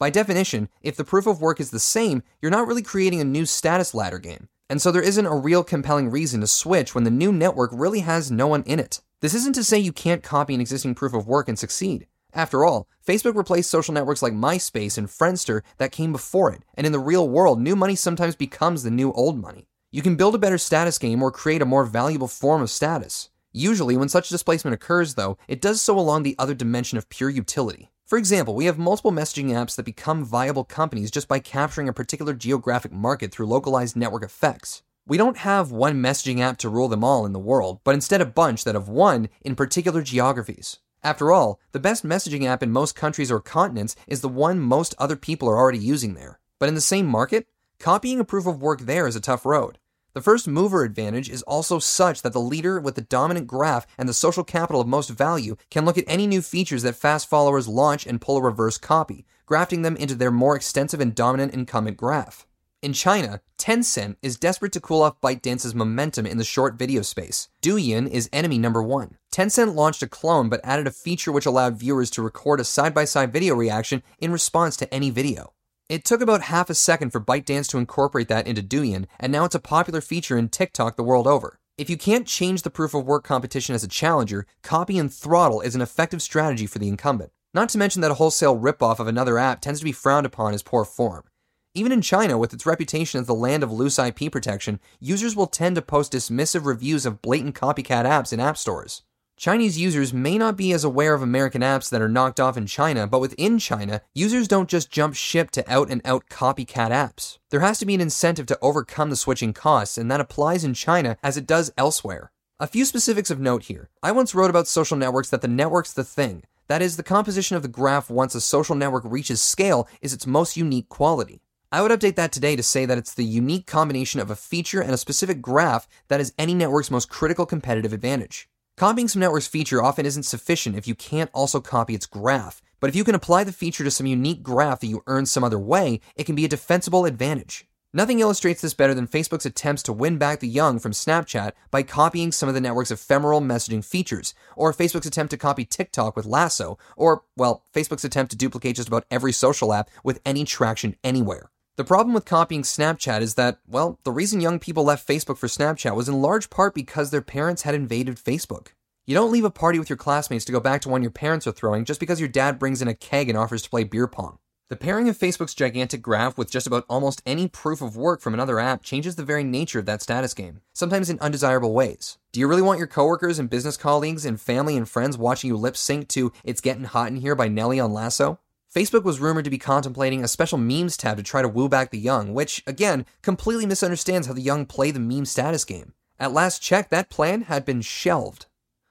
By 0.00 0.10
definition, 0.10 0.68
if 0.82 0.96
the 0.96 1.04
proof 1.04 1.28
of 1.28 1.40
work 1.40 1.60
is 1.60 1.70
the 1.70 1.78
same, 1.78 2.24
you're 2.42 2.50
not 2.50 2.66
really 2.66 2.82
creating 2.82 3.20
a 3.20 3.24
new 3.24 3.46
status 3.46 3.94
ladder 3.94 4.18
game. 4.18 4.48
And 4.68 4.82
so 4.82 4.90
there 4.90 5.00
isn't 5.00 5.26
a 5.26 5.36
real 5.36 5.62
compelling 5.62 6.10
reason 6.10 6.40
to 6.40 6.48
switch 6.48 6.92
when 6.92 7.04
the 7.04 7.10
new 7.10 7.30
network 7.30 7.70
really 7.72 8.00
has 8.00 8.32
no 8.32 8.48
one 8.48 8.64
in 8.64 8.80
it. 8.80 9.00
This 9.20 9.34
isn't 9.34 9.54
to 9.54 9.62
say 9.62 9.78
you 9.78 9.92
can't 9.92 10.24
copy 10.24 10.54
an 10.54 10.60
existing 10.60 10.96
proof 10.96 11.14
of 11.14 11.28
work 11.28 11.48
and 11.48 11.58
succeed. 11.58 12.08
After 12.32 12.64
all, 12.64 12.86
Facebook 13.04 13.34
replaced 13.34 13.70
social 13.70 13.92
networks 13.92 14.22
like 14.22 14.32
MySpace 14.32 14.96
and 14.96 15.08
Friendster 15.08 15.62
that 15.78 15.92
came 15.92 16.12
before 16.12 16.52
it, 16.52 16.62
and 16.74 16.86
in 16.86 16.92
the 16.92 16.98
real 16.98 17.28
world, 17.28 17.60
new 17.60 17.74
money 17.74 17.96
sometimes 17.96 18.36
becomes 18.36 18.82
the 18.82 18.90
new 18.90 19.12
old 19.12 19.40
money. 19.40 19.68
You 19.90 20.02
can 20.02 20.16
build 20.16 20.34
a 20.34 20.38
better 20.38 20.58
status 20.58 20.98
game 20.98 21.22
or 21.22 21.32
create 21.32 21.62
a 21.62 21.66
more 21.66 21.84
valuable 21.84 22.28
form 22.28 22.62
of 22.62 22.70
status. 22.70 23.30
Usually, 23.52 23.96
when 23.96 24.08
such 24.08 24.28
displacement 24.28 24.74
occurs, 24.74 25.14
though, 25.14 25.36
it 25.48 25.60
does 25.60 25.82
so 25.82 25.98
along 25.98 26.22
the 26.22 26.36
other 26.38 26.54
dimension 26.54 26.96
of 26.96 27.08
pure 27.08 27.30
utility. 27.30 27.90
For 28.06 28.16
example, 28.16 28.54
we 28.54 28.66
have 28.66 28.78
multiple 28.78 29.10
messaging 29.10 29.50
apps 29.50 29.74
that 29.74 29.84
become 29.84 30.24
viable 30.24 30.64
companies 30.64 31.10
just 31.10 31.26
by 31.26 31.40
capturing 31.40 31.88
a 31.88 31.92
particular 31.92 32.34
geographic 32.34 32.92
market 32.92 33.32
through 33.32 33.46
localized 33.46 33.96
network 33.96 34.22
effects. 34.22 34.82
We 35.06 35.16
don't 35.16 35.38
have 35.38 35.72
one 35.72 36.00
messaging 36.00 36.38
app 36.38 36.58
to 36.58 36.68
rule 36.68 36.86
them 36.86 37.02
all 37.02 37.26
in 37.26 37.32
the 37.32 37.40
world, 37.40 37.80
but 37.82 37.94
instead 37.94 38.20
a 38.20 38.26
bunch 38.26 38.62
that 38.62 38.76
have 38.76 38.88
won 38.88 39.28
in 39.42 39.56
particular 39.56 40.02
geographies. 40.02 40.78
After 41.02 41.32
all, 41.32 41.58
the 41.72 41.80
best 41.80 42.04
messaging 42.04 42.44
app 42.44 42.62
in 42.62 42.70
most 42.70 42.94
countries 42.94 43.30
or 43.30 43.40
continents 43.40 43.96
is 44.06 44.20
the 44.20 44.28
one 44.28 44.60
most 44.60 44.94
other 44.98 45.16
people 45.16 45.48
are 45.48 45.56
already 45.56 45.78
using 45.78 46.14
there. 46.14 46.40
But 46.58 46.68
in 46.68 46.74
the 46.74 46.80
same 46.82 47.06
market, 47.06 47.46
copying 47.78 48.20
a 48.20 48.24
proof 48.24 48.46
of 48.46 48.60
work 48.60 48.82
there 48.82 49.06
is 49.06 49.16
a 49.16 49.20
tough 49.20 49.46
road. 49.46 49.78
The 50.12 50.20
first 50.20 50.46
mover 50.46 50.82
advantage 50.82 51.30
is 51.30 51.42
also 51.44 51.78
such 51.78 52.20
that 52.20 52.32
the 52.34 52.40
leader 52.40 52.80
with 52.80 52.96
the 52.96 53.00
dominant 53.00 53.46
graph 53.46 53.86
and 53.96 54.08
the 54.08 54.12
social 54.12 54.44
capital 54.44 54.80
of 54.80 54.88
most 54.88 55.08
value 55.08 55.56
can 55.70 55.86
look 55.86 55.96
at 55.96 56.04
any 56.06 56.26
new 56.26 56.42
features 56.42 56.82
that 56.82 56.96
fast 56.96 57.30
followers 57.30 57.68
launch 57.68 58.06
and 58.06 58.20
pull 58.20 58.36
a 58.36 58.42
reverse 58.42 58.76
copy, 58.76 59.24
grafting 59.46 59.82
them 59.82 59.96
into 59.96 60.14
their 60.16 60.32
more 60.32 60.56
extensive 60.56 61.00
and 61.00 61.14
dominant 61.14 61.54
incumbent 61.54 61.96
graph. 61.96 62.46
In 62.82 62.92
China, 62.92 63.40
Tencent 63.60 64.16
is 64.22 64.38
desperate 64.38 64.72
to 64.72 64.80
cool 64.80 65.02
off 65.02 65.20
ByteDance's 65.20 65.74
momentum 65.74 66.24
in 66.24 66.38
the 66.38 66.44
short 66.44 66.78
video 66.78 67.02
space. 67.02 67.50
Douyin 67.60 68.08
is 68.08 68.30
enemy 68.32 68.56
number 68.56 68.82
one. 68.82 69.18
Tencent 69.30 69.74
launched 69.74 70.02
a 70.02 70.08
clone 70.08 70.48
but 70.48 70.62
added 70.64 70.86
a 70.86 70.90
feature 70.90 71.30
which 71.30 71.44
allowed 71.44 71.78
viewers 71.78 72.08
to 72.12 72.22
record 72.22 72.58
a 72.58 72.64
side 72.64 72.94
by 72.94 73.04
side 73.04 73.34
video 73.34 73.54
reaction 73.54 74.02
in 74.18 74.32
response 74.32 74.78
to 74.78 74.94
any 74.94 75.10
video. 75.10 75.52
It 75.90 76.06
took 76.06 76.22
about 76.22 76.44
half 76.44 76.70
a 76.70 76.74
second 76.74 77.10
for 77.10 77.20
ByteDance 77.20 77.68
to 77.68 77.76
incorporate 77.76 78.28
that 78.28 78.46
into 78.46 78.62
Douyin, 78.62 79.04
and 79.18 79.30
now 79.30 79.44
it's 79.44 79.54
a 79.54 79.60
popular 79.60 80.00
feature 80.00 80.38
in 80.38 80.48
TikTok 80.48 80.96
the 80.96 81.02
world 81.02 81.26
over. 81.26 81.58
If 81.76 81.90
you 81.90 81.98
can't 81.98 82.26
change 82.26 82.62
the 82.62 82.70
proof 82.70 82.94
of 82.94 83.04
work 83.04 83.24
competition 83.24 83.74
as 83.74 83.84
a 83.84 83.88
challenger, 83.88 84.46
copy 84.62 84.96
and 84.96 85.12
throttle 85.12 85.60
is 85.60 85.74
an 85.74 85.82
effective 85.82 86.22
strategy 86.22 86.66
for 86.66 86.78
the 86.78 86.88
incumbent. 86.88 87.30
Not 87.52 87.68
to 87.70 87.78
mention 87.78 88.00
that 88.00 88.10
a 88.10 88.14
wholesale 88.14 88.58
ripoff 88.58 89.00
of 89.00 89.06
another 89.06 89.36
app 89.36 89.60
tends 89.60 89.80
to 89.80 89.84
be 89.84 89.92
frowned 89.92 90.24
upon 90.24 90.54
as 90.54 90.62
poor 90.62 90.86
form. 90.86 91.24
Even 91.72 91.92
in 91.92 92.02
China, 92.02 92.36
with 92.36 92.52
its 92.52 92.66
reputation 92.66 93.20
as 93.20 93.28
the 93.28 93.34
land 93.34 93.62
of 93.62 93.70
loose 93.70 93.96
IP 93.96 94.32
protection, 94.32 94.80
users 94.98 95.36
will 95.36 95.46
tend 95.46 95.76
to 95.76 95.82
post 95.82 96.12
dismissive 96.12 96.64
reviews 96.64 97.06
of 97.06 97.22
blatant 97.22 97.54
copycat 97.54 98.04
apps 98.04 98.32
in 98.32 98.40
app 98.40 98.56
stores. 98.56 99.02
Chinese 99.36 99.78
users 99.78 100.12
may 100.12 100.36
not 100.36 100.56
be 100.56 100.72
as 100.72 100.82
aware 100.82 101.14
of 101.14 101.22
American 101.22 101.62
apps 101.62 101.88
that 101.88 102.02
are 102.02 102.08
knocked 102.08 102.40
off 102.40 102.56
in 102.56 102.66
China, 102.66 103.06
but 103.06 103.20
within 103.20 103.60
China, 103.60 104.02
users 104.12 104.48
don't 104.48 104.68
just 104.68 104.90
jump 104.90 105.14
ship 105.14 105.52
to 105.52 105.72
out 105.72 105.88
and 105.88 106.02
out 106.04 106.28
copycat 106.28 106.90
apps. 106.90 107.38
There 107.50 107.60
has 107.60 107.78
to 107.78 107.86
be 107.86 107.94
an 107.94 108.00
incentive 108.00 108.46
to 108.46 108.58
overcome 108.60 109.10
the 109.10 109.16
switching 109.16 109.52
costs, 109.52 109.96
and 109.96 110.10
that 110.10 110.20
applies 110.20 110.64
in 110.64 110.74
China 110.74 111.18
as 111.22 111.36
it 111.36 111.46
does 111.46 111.72
elsewhere. 111.78 112.32
A 112.58 112.66
few 112.66 112.84
specifics 112.84 113.30
of 113.30 113.38
note 113.38 113.62
here. 113.62 113.90
I 114.02 114.10
once 114.10 114.34
wrote 114.34 114.50
about 114.50 114.66
social 114.66 114.96
networks 114.96 115.30
that 115.30 115.40
the 115.40 115.48
network's 115.48 115.92
the 115.92 116.02
thing. 116.02 116.42
That 116.66 116.82
is, 116.82 116.96
the 116.96 117.04
composition 117.04 117.56
of 117.56 117.62
the 117.62 117.68
graph 117.68 118.10
once 118.10 118.34
a 118.34 118.40
social 118.40 118.74
network 118.74 119.04
reaches 119.06 119.40
scale 119.40 119.86
is 120.02 120.12
its 120.12 120.26
most 120.26 120.56
unique 120.56 120.88
quality. 120.88 121.42
I 121.72 121.82
would 121.82 121.92
update 121.92 122.16
that 122.16 122.32
today 122.32 122.56
to 122.56 122.64
say 122.64 122.84
that 122.84 122.98
it's 122.98 123.14
the 123.14 123.24
unique 123.24 123.68
combination 123.68 124.18
of 124.18 124.28
a 124.28 124.34
feature 124.34 124.80
and 124.80 124.90
a 124.90 124.96
specific 124.96 125.40
graph 125.40 125.86
that 126.08 126.20
is 126.20 126.32
any 126.36 126.52
network's 126.52 126.90
most 126.90 127.08
critical 127.08 127.46
competitive 127.46 127.92
advantage. 127.92 128.48
Copying 128.76 129.06
some 129.06 129.20
network's 129.20 129.46
feature 129.46 129.80
often 129.80 130.04
isn't 130.04 130.24
sufficient 130.24 130.74
if 130.74 130.88
you 130.88 130.96
can't 130.96 131.30
also 131.32 131.60
copy 131.60 131.94
its 131.94 132.06
graph, 132.06 132.60
but 132.80 132.90
if 132.90 132.96
you 132.96 133.04
can 133.04 133.14
apply 133.14 133.44
the 133.44 133.52
feature 133.52 133.84
to 133.84 133.90
some 133.92 134.06
unique 134.06 134.42
graph 134.42 134.80
that 134.80 134.88
you 134.88 135.04
earn 135.06 135.26
some 135.26 135.44
other 135.44 135.60
way, 135.60 136.00
it 136.16 136.24
can 136.24 136.34
be 136.34 136.44
a 136.44 136.48
defensible 136.48 137.04
advantage. 137.04 137.68
Nothing 137.92 138.18
illustrates 138.18 138.60
this 138.60 138.74
better 138.74 138.94
than 138.94 139.06
Facebook's 139.06 139.46
attempts 139.46 139.84
to 139.84 139.92
win 139.92 140.18
back 140.18 140.40
the 140.40 140.48
young 140.48 140.80
from 140.80 140.90
Snapchat 140.90 141.52
by 141.70 141.84
copying 141.84 142.32
some 142.32 142.48
of 142.48 142.56
the 142.56 142.60
network's 142.60 142.90
ephemeral 142.90 143.40
messaging 143.40 143.84
features, 143.84 144.34
or 144.56 144.72
Facebook's 144.72 145.06
attempt 145.06 145.30
to 145.30 145.36
copy 145.36 145.64
TikTok 145.64 146.16
with 146.16 146.26
Lasso, 146.26 146.78
or, 146.96 147.22
well, 147.36 147.64
Facebook's 147.72 148.04
attempt 148.04 148.32
to 148.32 148.36
duplicate 148.36 148.74
just 148.74 148.88
about 148.88 149.06
every 149.08 149.30
social 149.30 149.72
app 149.72 149.88
with 150.02 150.20
any 150.26 150.44
traction 150.44 150.96
anywhere. 151.04 151.48
The 151.76 151.84
problem 151.84 152.12
with 152.12 152.24
copying 152.24 152.62
Snapchat 152.62 153.22
is 153.22 153.36
that, 153.36 153.58
well, 153.66 153.98
the 154.04 154.12
reason 154.12 154.40
young 154.40 154.58
people 154.58 154.84
left 154.84 155.08
Facebook 155.08 155.38
for 155.38 155.46
Snapchat 155.46 155.94
was 155.94 156.08
in 156.08 156.20
large 156.20 156.50
part 156.50 156.74
because 156.74 157.10
their 157.10 157.22
parents 157.22 157.62
had 157.62 157.74
invaded 157.74 158.16
Facebook. 158.16 158.68
You 159.06 159.14
don't 159.14 159.32
leave 159.32 159.44
a 159.44 159.50
party 159.50 159.78
with 159.78 159.88
your 159.88 159.96
classmates 159.96 160.44
to 160.44 160.52
go 160.52 160.60
back 160.60 160.82
to 160.82 160.88
one 160.88 161.02
your 161.02 161.10
parents 161.10 161.46
are 161.46 161.52
throwing 161.52 161.84
just 161.84 162.00
because 162.00 162.20
your 162.20 162.28
dad 162.28 162.58
brings 162.58 162.82
in 162.82 162.88
a 162.88 162.94
keg 162.94 163.28
and 163.28 163.38
offers 163.38 163.62
to 163.62 163.70
play 163.70 163.84
beer 163.84 164.06
pong. 164.06 164.38
The 164.68 164.76
pairing 164.76 165.08
of 165.08 165.18
Facebook's 165.18 165.54
gigantic 165.54 166.00
graph 166.00 166.38
with 166.38 166.48
just 166.48 166.68
about 166.68 166.84
almost 166.88 167.22
any 167.26 167.48
proof 167.48 167.82
of 167.82 167.96
work 167.96 168.20
from 168.20 168.34
another 168.34 168.60
app 168.60 168.84
changes 168.84 169.16
the 169.16 169.24
very 169.24 169.42
nature 169.42 169.80
of 169.80 169.86
that 169.86 170.00
status 170.00 170.32
game, 170.32 170.60
sometimes 170.72 171.10
in 171.10 171.18
undesirable 171.18 171.72
ways. 171.72 172.18
Do 172.30 172.38
you 172.38 172.46
really 172.46 172.62
want 172.62 172.78
your 172.78 172.86
coworkers 172.86 173.40
and 173.40 173.50
business 173.50 173.76
colleagues 173.76 174.24
and 174.24 174.40
family 174.40 174.76
and 174.76 174.88
friends 174.88 175.18
watching 175.18 175.48
you 175.48 175.56
lip 175.56 175.76
sync 175.76 176.06
to 176.10 176.32
It's 176.44 176.60
Getting 176.60 176.84
Hot 176.84 177.08
in 177.08 177.16
Here 177.16 177.34
by 177.34 177.48
Nelly 177.48 177.80
on 177.80 177.92
Lasso? 177.92 178.38
Facebook 178.74 179.02
was 179.02 179.18
rumored 179.18 179.42
to 179.42 179.50
be 179.50 179.58
contemplating 179.58 180.22
a 180.22 180.28
special 180.28 180.56
memes 180.56 180.96
tab 180.96 181.16
to 181.16 181.24
try 181.24 181.42
to 181.42 181.48
woo 181.48 181.68
back 181.68 181.90
the 181.90 181.98
young, 181.98 182.32
which, 182.32 182.62
again, 182.68 183.04
completely 183.20 183.66
misunderstands 183.66 184.28
how 184.28 184.32
the 184.32 184.40
young 184.40 184.64
play 184.64 184.92
the 184.92 185.00
meme 185.00 185.24
status 185.24 185.64
game. 185.64 185.92
At 186.20 186.32
last 186.32 186.62
check, 186.62 186.88
that 186.90 187.10
plan 187.10 187.42
had 187.42 187.64
been 187.64 187.80
shelved. 187.80 188.46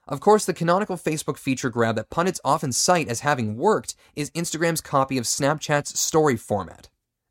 Of 0.06 0.20
course, 0.20 0.44
the 0.44 0.54
canonical 0.54 0.98
Facebook 0.98 1.38
feature 1.38 1.70
grab 1.70 1.96
that 1.96 2.10
pundits 2.10 2.42
often 2.44 2.74
cite 2.74 3.08
as 3.08 3.22
having 3.22 3.56
worked 3.56 3.96
is 4.18 4.32
Instagram's 4.32 4.82
copy 4.82 5.18
of 5.18 5.24
Snapchat's 5.24 5.98
story 5.98 6.36
format. 6.36 6.90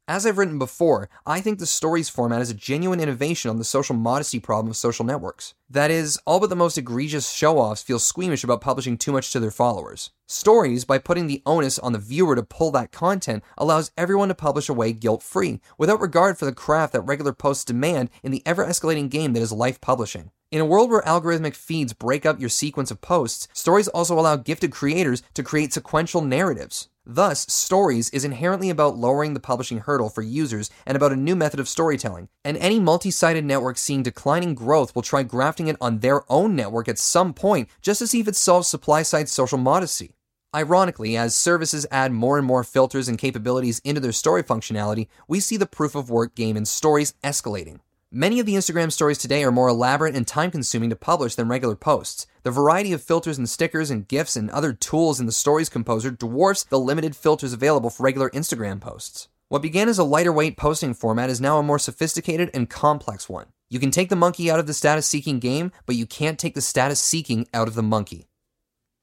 As 0.08 0.24
I've 0.24 0.38
written 0.38 0.58
before, 0.58 1.10
I 1.26 1.42
think 1.42 1.58
the 1.58 1.66
stories 1.66 2.08
format 2.08 2.40
is 2.40 2.48
a 2.48 2.54
genuine 2.54 2.98
innovation 2.98 3.50
on 3.50 3.58
the 3.58 3.62
social 3.62 3.94
modesty 3.94 4.40
problem 4.40 4.70
of 4.70 4.76
social 4.78 5.04
networks. 5.04 5.52
That 5.68 5.90
is, 5.90 6.18
all 6.24 6.40
but 6.40 6.48
the 6.48 6.56
most 6.56 6.78
egregious 6.78 7.30
show 7.30 7.58
offs 7.58 7.82
feel 7.82 7.98
squeamish 7.98 8.42
about 8.42 8.62
publishing 8.62 8.96
too 8.96 9.12
much 9.12 9.30
to 9.32 9.38
their 9.38 9.50
followers. 9.50 10.08
Stories, 10.26 10.86
by 10.86 10.96
putting 10.96 11.26
the 11.26 11.42
onus 11.44 11.78
on 11.78 11.92
the 11.92 11.98
viewer 11.98 12.34
to 12.34 12.42
pull 12.42 12.70
that 12.70 12.90
content, 12.90 13.44
allows 13.58 13.90
everyone 13.98 14.28
to 14.28 14.34
publish 14.34 14.70
away 14.70 14.94
guilt 14.94 15.22
free, 15.22 15.60
without 15.76 16.00
regard 16.00 16.38
for 16.38 16.46
the 16.46 16.52
craft 16.54 16.94
that 16.94 17.02
regular 17.02 17.34
posts 17.34 17.66
demand 17.66 18.08
in 18.22 18.32
the 18.32 18.42
ever 18.46 18.64
escalating 18.64 19.10
game 19.10 19.34
that 19.34 19.42
is 19.42 19.52
life 19.52 19.78
publishing. 19.78 20.30
In 20.50 20.62
a 20.62 20.64
world 20.64 20.88
where 20.88 21.02
algorithmic 21.02 21.54
feeds 21.54 21.92
break 21.92 22.24
up 22.24 22.40
your 22.40 22.48
sequence 22.48 22.90
of 22.90 23.02
posts, 23.02 23.46
stories 23.52 23.88
also 23.88 24.18
allow 24.18 24.36
gifted 24.36 24.70
creators 24.70 25.22
to 25.34 25.42
create 25.42 25.74
sequential 25.74 26.22
narratives. 26.22 26.88
Thus, 27.10 27.50
Stories 27.50 28.10
is 28.10 28.22
inherently 28.22 28.68
about 28.68 28.98
lowering 28.98 29.32
the 29.32 29.40
publishing 29.40 29.78
hurdle 29.78 30.10
for 30.10 30.20
users 30.20 30.68
and 30.84 30.94
about 30.94 31.10
a 31.10 31.16
new 31.16 31.34
method 31.34 31.58
of 31.58 31.66
storytelling. 31.66 32.28
And 32.44 32.58
any 32.58 32.78
multi 32.78 33.10
sided 33.10 33.46
network 33.46 33.78
seeing 33.78 34.02
declining 34.02 34.54
growth 34.54 34.94
will 34.94 35.00
try 35.00 35.22
grafting 35.22 35.68
it 35.68 35.78
on 35.80 36.00
their 36.00 36.30
own 36.30 36.54
network 36.54 36.86
at 36.86 36.98
some 36.98 37.32
point 37.32 37.70
just 37.80 38.00
to 38.00 38.06
see 38.06 38.20
if 38.20 38.28
it 38.28 38.36
solves 38.36 38.68
supply 38.68 39.00
side 39.00 39.30
social 39.30 39.56
modesty. 39.56 40.16
Ironically, 40.54 41.16
as 41.16 41.34
services 41.34 41.86
add 41.90 42.12
more 42.12 42.36
and 42.36 42.46
more 42.46 42.62
filters 42.62 43.08
and 43.08 43.16
capabilities 43.16 43.80
into 43.84 44.02
their 44.02 44.12
story 44.12 44.42
functionality, 44.42 45.08
we 45.26 45.40
see 45.40 45.56
the 45.56 45.64
proof 45.64 45.94
of 45.94 46.10
work 46.10 46.34
game 46.34 46.58
in 46.58 46.66
stories 46.66 47.14
escalating. 47.24 47.80
Many 48.10 48.40
of 48.40 48.46
the 48.46 48.54
Instagram 48.54 48.90
stories 48.90 49.18
today 49.18 49.44
are 49.44 49.52
more 49.52 49.68
elaborate 49.68 50.16
and 50.16 50.26
time 50.26 50.50
consuming 50.50 50.88
to 50.88 50.96
publish 50.96 51.34
than 51.34 51.46
regular 51.46 51.76
posts. 51.76 52.26
The 52.42 52.50
variety 52.50 52.94
of 52.94 53.02
filters 53.02 53.36
and 53.36 53.46
stickers 53.46 53.90
and 53.90 54.08
GIFs 54.08 54.34
and 54.34 54.48
other 54.48 54.72
tools 54.72 55.20
in 55.20 55.26
the 55.26 55.32
Stories 55.32 55.68
Composer 55.68 56.10
dwarfs 56.10 56.64
the 56.64 56.80
limited 56.80 57.14
filters 57.14 57.52
available 57.52 57.90
for 57.90 58.04
regular 58.04 58.30
Instagram 58.30 58.80
posts. 58.80 59.28
What 59.50 59.60
began 59.60 59.90
as 59.90 59.98
a 59.98 60.04
lighter 60.04 60.32
weight 60.32 60.56
posting 60.56 60.94
format 60.94 61.28
is 61.28 61.38
now 61.38 61.58
a 61.58 61.62
more 61.62 61.78
sophisticated 61.78 62.50
and 62.54 62.70
complex 62.70 63.28
one. 63.28 63.48
You 63.68 63.78
can 63.78 63.90
take 63.90 64.08
the 64.08 64.16
monkey 64.16 64.50
out 64.50 64.58
of 64.58 64.66
the 64.66 64.72
status 64.72 65.06
seeking 65.06 65.38
game, 65.38 65.70
but 65.84 65.94
you 65.96 66.06
can't 66.06 66.38
take 66.38 66.54
the 66.54 66.62
status 66.62 67.00
seeking 67.00 67.46
out 67.52 67.68
of 67.68 67.74
the 67.74 67.82
monkey. 67.82 68.26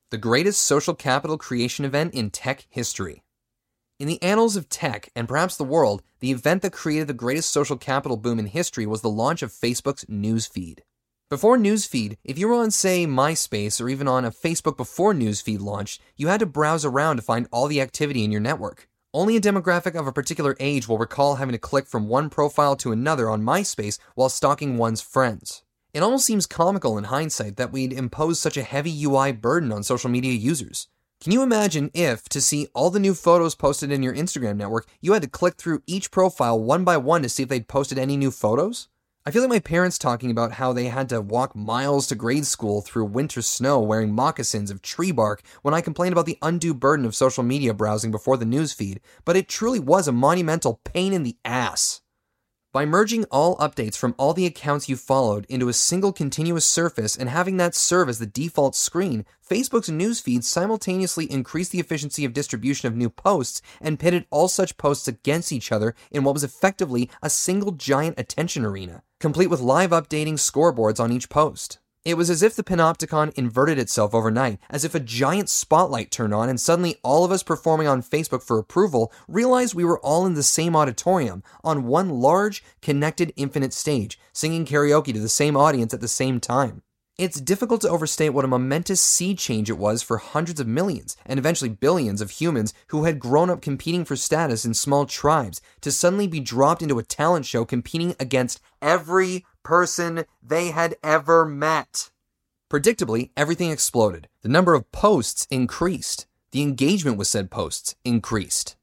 The 0.10 0.18
greatest 0.18 0.63
social 0.63 0.96
capital 0.96 1.38
creation 1.38 1.86
event 1.86 2.15
in 2.15 2.32
tech 2.32 2.65
history. 2.70 3.22
In 3.97 4.10
the 4.10 4.21
annals 4.21 4.58
of 4.58 4.67
tech, 4.67 5.10
and 5.15 5.25
perhaps 5.25 5.55
the 5.55 5.63
world, 5.63 6.03
the 6.19 6.31
event 6.31 6.63
that 6.63 6.73
created 6.73 7.08
the 7.08 7.13
greatest 7.13 7.49
social 7.49 7.77
capital 7.77 8.17
boom 8.17 8.39
in 8.39 8.47
history 8.47 8.86
was 8.86 9.01
the 9.01 9.10
launch 9.10 9.41
of 9.41 9.53
Facebook's 9.53 10.03
newsfeed. 10.05 10.79
Before 11.29 11.58
Newsfeed, 11.58 12.17
if 12.21 12.38
you 12.38 12.49
were 12.49 12.55
on, 12.55 12.71
say, 12.71 13.08
MySpace 13.08 13.79
or 13.79 13.88
even 13.88 14.05
on 14.10 14.25
a 14.25 14.31
Facebook 14.31 14.75
before 14.75 15.13
Newsfeed 15.13 15.62
launched, 15.62 16.01
you 16.17 16.27
had 16.27 16.41
to 16.41 16.45
browse 16.45 16.84
around 16.84 17.15
to 17.15 17.21
find 17.21 17.47
all 17.51 17.67
the 17.67 17.79
activity 17.79 18.25
in 18.25 18.34
your 18.34 18.41
network. 18.41 18.89
Only 19.13 19.38
a 19.38 19.41
demographic 19.41 19.97
of 19.97 20.08
a 20.08 20.12
particular 20.12 20.58
age 20.60 20.89
will 20.89 20.97
recall 20.97 21.36
having 21.36 21.53
to 21.53 21.58
click 21.58 21.88
from 21.88 22.10
one 22.10 22.29
profile 22.29 22.75
to 22.75 22.91
another 22.91 23.29
on 23.29 23.43
MySpace 23.43 23.97
while 24.13 24.27
stalking 24.27 24.75
one's 24.75 24.99
friends. 24.99 25.63
It 25.93 26.03
almost 26.03 26.25
seems 26.25 26.45
comical 26.45 26.97
in 26.97 27.05
hindsight 27.05 27.55
that 27.55 27.71
we'd 27.71 27.93
impose 27.93 28.39
such 28.41 28.58
a 28.58 28.63
heavy 28.63 29.05
UI 29.05 29.31
burden 29.31 29.71
on 29.71 29.84
social 29.84 30.10
media 30.10 30.34
users. 30.34 30.89
Can 31.21 31.32
you 31.32 31.41
imagine 31.41 31.89
if, 31.93 32.30
to 32.30 32.41
see 32.41 32.67
all 32.73 32.91
the 32.91 32.99
new 32.99 33.15
photos 33.15 33.56
posted 33.56 33.91
in 33.91 34.04
your 34.04 34.13
Instagram 34.13 34.58
network, 34.58 34.86
you 35.01 35.13
had 35.13 35.21
to 35.23 35.28
click 35.28 35.56
through 35.56 35.82
each 35.88 36.12
profile 36.12 36.60
one 36.60 36.84
by 36.84 36.97
one 36.97 37.23
to 37.23 37.30
see 37.30 37.43
if 37.43 37.49
they'd 37.49 37.67
posted 37.67 37.97
any 37.97 38.15
new 38.15 38.30
photos? 38.30 38.89
I 39.25 39.32
feel 39.32 39.41
like 39.41 39.49
my 39.49 39.60
parents 39.60 39.97
talking 39.97 40.30
about 40.30 40.51
how 40.51 40.71
they 40.71 40.86
had 40.86 41.10
to 41.10 41.21
walk 41.21 41.56
miles 41.56 42.06
to 42.08 42.15
grade 42.15 42.45
school 42.45 42.82
through 42.82 43.06
winter 43.06 43.41
snow 43.41 43.80
wearing 43.80 44.13
moccasins 44.13 44.69
of 44.69 44.84
tree 44.84 45.12
bark 45.12 45.41
when 45.63 45.73
I 45.73 45.82
complained 45.82 46.13
about 46.13 46.28
the 46.28 46.38
undue 46.43 46.75
burden 46.75 47.08
of 47.08 47.15
social 47.15 47.41
media 47.41 47.73
browsing 47.73 48.12
before 48.12 48.38
the 48.38 48.45
newsfeed, 48.45 48.99
but 49.23 49.36
it 49.36 49.47
truly 49.47 49.80
was 49.80 50.08
a 50.08 50.12
monumental 50.12 50.80
pain 50.84 51.12
in 51.12 51.23
the 51.23 51.38
ass. 51.43 52.01
By 52.76 52.86
merging 52.86 53.24
all 53.32 53.56
updates 53.56 53.96
from 53.96 54.16
all 54.18 54.34
the 54.34 54.46
accounts 54.46 54.90
you 54.90 54.98
followed 54.98 55.46
into 55.48 55.70
a 55.70 55.74
single 55.74 56.12
continuous 56.12 56.66
surface 56.66 57.16
and 57.16 57.30
having 57.30 57.56
that 57.56 57.74
serve 57.74 58.10
as 58.10 58.20
the 58.20 58.26
default 58.26 58.76
screen, 58.76 59.24
Facebook's 59.50 59.88
newsfeed 59.88 60.44
simultaneously 60.44 61.24
increased 61.32 61.72
the 61.72 61.80
efficiency 61.80 62.26
of 62.26 62.34
distribution 62.34 62.90
of 62.90 62.94
new 62.98 63.10
posts 63.10 63.62
and 63.80 63.98
pitted 63.98 64.26
all 64.30 64.50
such 64.50 64.76
posts 64.76 65.08
against 65.08 65.54
each 65.54 65.72
other 65.72 65.96
in 66.12 66.26
what 66.26 66.34
was 66.34 66.44
effectively 66.44 67.10
a 67.24 67.30
single 67.30 67.72
giant 67.72 68.20
attention 68.20 68.66
arena, 68.66 69.04
complete 69.22 69.48
with 69.48 69.62
live 69.62 69.92
updating 69.92 70.34
scoreboards 70.34 71.00
on 71.00 71.14
each 71.14 71.30
post. 71.30 71.80
It 72.06 72.18
was 72.18 72.30
as 72.30 72.44
if 72.44 72.56
the 72.56 72.63
panopticon 72.63 73.34
inverted 73.36 73.80
itself 73.80 74.13
overnight, 74.13 74.60
as 74.70 74.86
if 74.86 74.94
a 74.94 75.00
giant 75.00 75.50
spotlight 75.50 76.12
turned 76.12 76.36
on, 76.36 76.50
and 76.50 76.62
suddenly 76.62 76.98
all 77.02 77.26
of 77.26 77.32
us 77.32 77.41
performing 77.41 77.88
on 77.88 78.04
Facebook 78.04 78.44
for 78.44 78.60
approval 78.60 79.12
realized 79.28 79.74
we 79.74 79.86
were 79.86 80.00
all 80.02 80.28
in 80.28 80.36
the 80.36 80.44
same 80.44 80.76
auditorium, 80.76 81.41
on 81.63 81.88
one 81.88 82.12
large, 82.12 82.63
connected, 82.80 83.34
infinite 83.36 83.74
stage, 83.74 84.20
singing 84.34 84.68
karaoke 84.68 85.13
to 85.13 85.20
the 85.20 85.28
same 85.28 85.58
audience 85.58 85.96
at 85.96 86.02
the 86.02 86.08
same 86.08 86.39
time. 86.39 86.84
It's 87.18 87.41
difficult 87.41 87.82
to 87.82 87.89
overstate 87.89 88.32
what 88.32 88.46
a 88.46 88.50
momentous 88.50 89.02
sea 89.02 89.34
change 89.34 89.70
it 89.70 89.78
was 89.80 90.04
for 90.04 90.18
hundreds 90.18 90.60
of 90.60 90.68
millions, 90.68 91.18
and 91.26 91.39
eventually 91.39 91.70
billions 91.70 92.22
of 92.22 92.30
humans 92.30 92.72
who 92.89 93.06
had 93.06 93.20
grown 93.20 93.50
up 93.50 93.62
competing 93.62 94.06
for 94.06 94.15
status 94.15 94.63
in 94.63 94.76
small 94.76 95.08
tribes 95.08 95.60
to 95.82 95.91
suddenly 95.91 96.28
be 96.28 96.39
dropped 96.39 96.84
into 96.84 97.00
a 97.00 97.04
talent 97.04 97.48
show 97.48 97.65
competing 97.65 98.15
against 98.20 98.62
every 98.80 99.44
person 99.65 100.23
they 100.41 100.71
had 100.71 100.95
ever 101.04 101.45
met. 101.45 102.12
Predictably, 102.69 103.32
everything 103.36 103.71
exploded. 103.71 104.30
The 104.41 104.49
number 104.49 104.73
of 104.73 104.91
posts 104.93 105.45
increased. 105.51 106.28
The 106.51 106.62
engagement 106.62 107.17
with 107.17 107.28
said 107.28 107.51
posts 107.51 107.95
increased. 108.06 108.78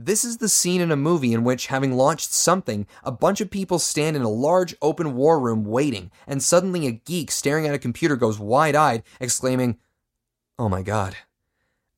This 0.00 0.24
is 0.24 0.36
the 0.36 0.48
scene 0.48 0.80
in 0.80 0.92
a 0.92 0.96
movie 0.96 1.34
in 1.34 1.42
which, 1.42 1.66
having 1.66 1.96
launched 1.96 2.32
something, 2.32 2.86
a 3.02 3.10
bunch 3.10 3.40
of 3.40 3.50
people 3.50 3.80
stand 3.80 4.16
in 4.16 4.22
a 4.22 4.28
large 4.28 4.74
open 4.80 5.14
war 5.14 5.40
room 5.40 5.64
waiting, 5.64 6.12
and 6.26 6.40
suddenly 6.40 6.86
a 6.86 6.92
geek 6.92 7.32
staring 7.32 7.66
at 7.66 7.74
a 7.74 7.80
computer 7.80 8.14
goes 8.14 8.38
wide 8.38 8.76
eyed, 8.76 9.02
exclaiming, 9.20 9.76
Oh 10.56 10.68
my 10.68 10.82
god. 10.82 11.16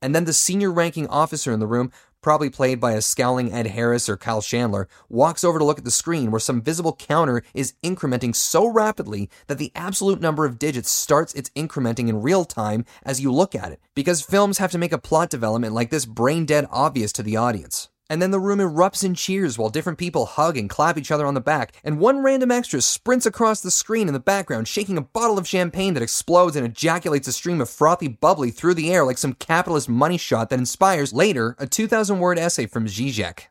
And 0.00 0.14
then 0.14 0.24
the 0.24 0.33
senior 0.33 0.72
ranking 0.72 1.07
officer 1.09 1.53
in 1.53 1.61
the 1.61 1.66
room 1.66 1.92
probably 2.22 2.48
played 2.48 2.80
by 2.80 2.92
a 2.92 3.02
scowling 3.02 3.52
Ed 3.52 3.68
Harris 3.68 4.09
or 4.09 4.16
Kyle 4.16 4.40
Chandler, 4.40 4.88
walks 5.09 5.44
over 5.44 5.59
to 5.59 5.64
look 5.64 5.78
at 5.78 5.85
the 5.85 5.90
screen 5.90 6.30
where 6.30 6.40
some 6.40 6.62
visible 6.62 6.96
counter 6.96 7.42
is 7.52 7.74
incrementing 7.83 8.35
so 8.35 8.66
rapidly 8.66 9.28
that 9.46 9.59
the 9.59 9.72
absolute 9.74 10.20
number 10.20 10.46
of 10.46 10.59
digits 10.59 10.90
starts 10.90 11.35
its 11.35 11.50
incrementing 11.50 12.09
in 12.09 12.22
real 12.22 12.46
time 12.46 12.85
as 13.02 13.20
you 13.20 13.30
look 13.30 13.54
at 13.54 13.72
it, 13.72 13.80
because 13.94 14.22
films 14.22 14.59
have 14.59 14.70
to 14.70 14.78
make 14.78 14.92
a 14.92 14.98
plot 14.98 15.28
development 15.28 15.74
like 15.74 15.90
this 15.90 16.06
brain 16.06 16.46
dead 16.46 16.66
obvious 16.70 17.12
to 17.12 17.22
the 17.22 17.37
audience. 17.37 17.89
And 18.11 18.20
then 18.20 18.33
the 18.33 18.40
room 18.40 18.59
erupts 18.59 19.05
in 19.05 19.14
cheers 19.14 19.57
while 19.57 19.70
different 19.70 19.96
people 19.96 20.27
hug 20.27 20.57
and 20.57 20.68
clap 20.68 20.99
each 20.99 21.12
other 21.12 21.27
on 21.27 21.35
the 21.35 21.40
back, 21.40 21.73
and 21.85 22.01
one 22.01 22.25
random 22.25 22.51
extra 22.51 22.83
sprints 22.83 23.25
across 23.25 23.61
the 23.61 23.70
screen 23.70 24.09
in 24.09 24.14
the 24.14 24.18
background, 24.18 24.66
shaking 24.66 24.99
a 24.99 25.03
bottle 25.03 25.38
of 25.38 25.46
champagne 25.46 25.94
that 25.94 26.03
explodes 26.03 26.57
and 26.57 26.66
ejaculates 26.66 27.29
a 27.29 27.33
stream 27.33 27.61
of 27.61 27.70
frothy 27.70 28.09
bubbly 28.09 28.51
through 28.51 28.75
the 28.75 28.92
air 28.92 29.05
like 29.05 29.16
some 29.16 29.35
capitalist 29.35 29.88
money 29.88 30.18
shot 30.18 30.51
that 30.51 30.59
inspires, 30.59 31.12
later, 31.12 31.55
a 31.61 31.68
2,000 31.68 32.18
word 32.18 32.37
essay 32.37 32.66
from 32.66 32.87
Zizek. 32.87 33.44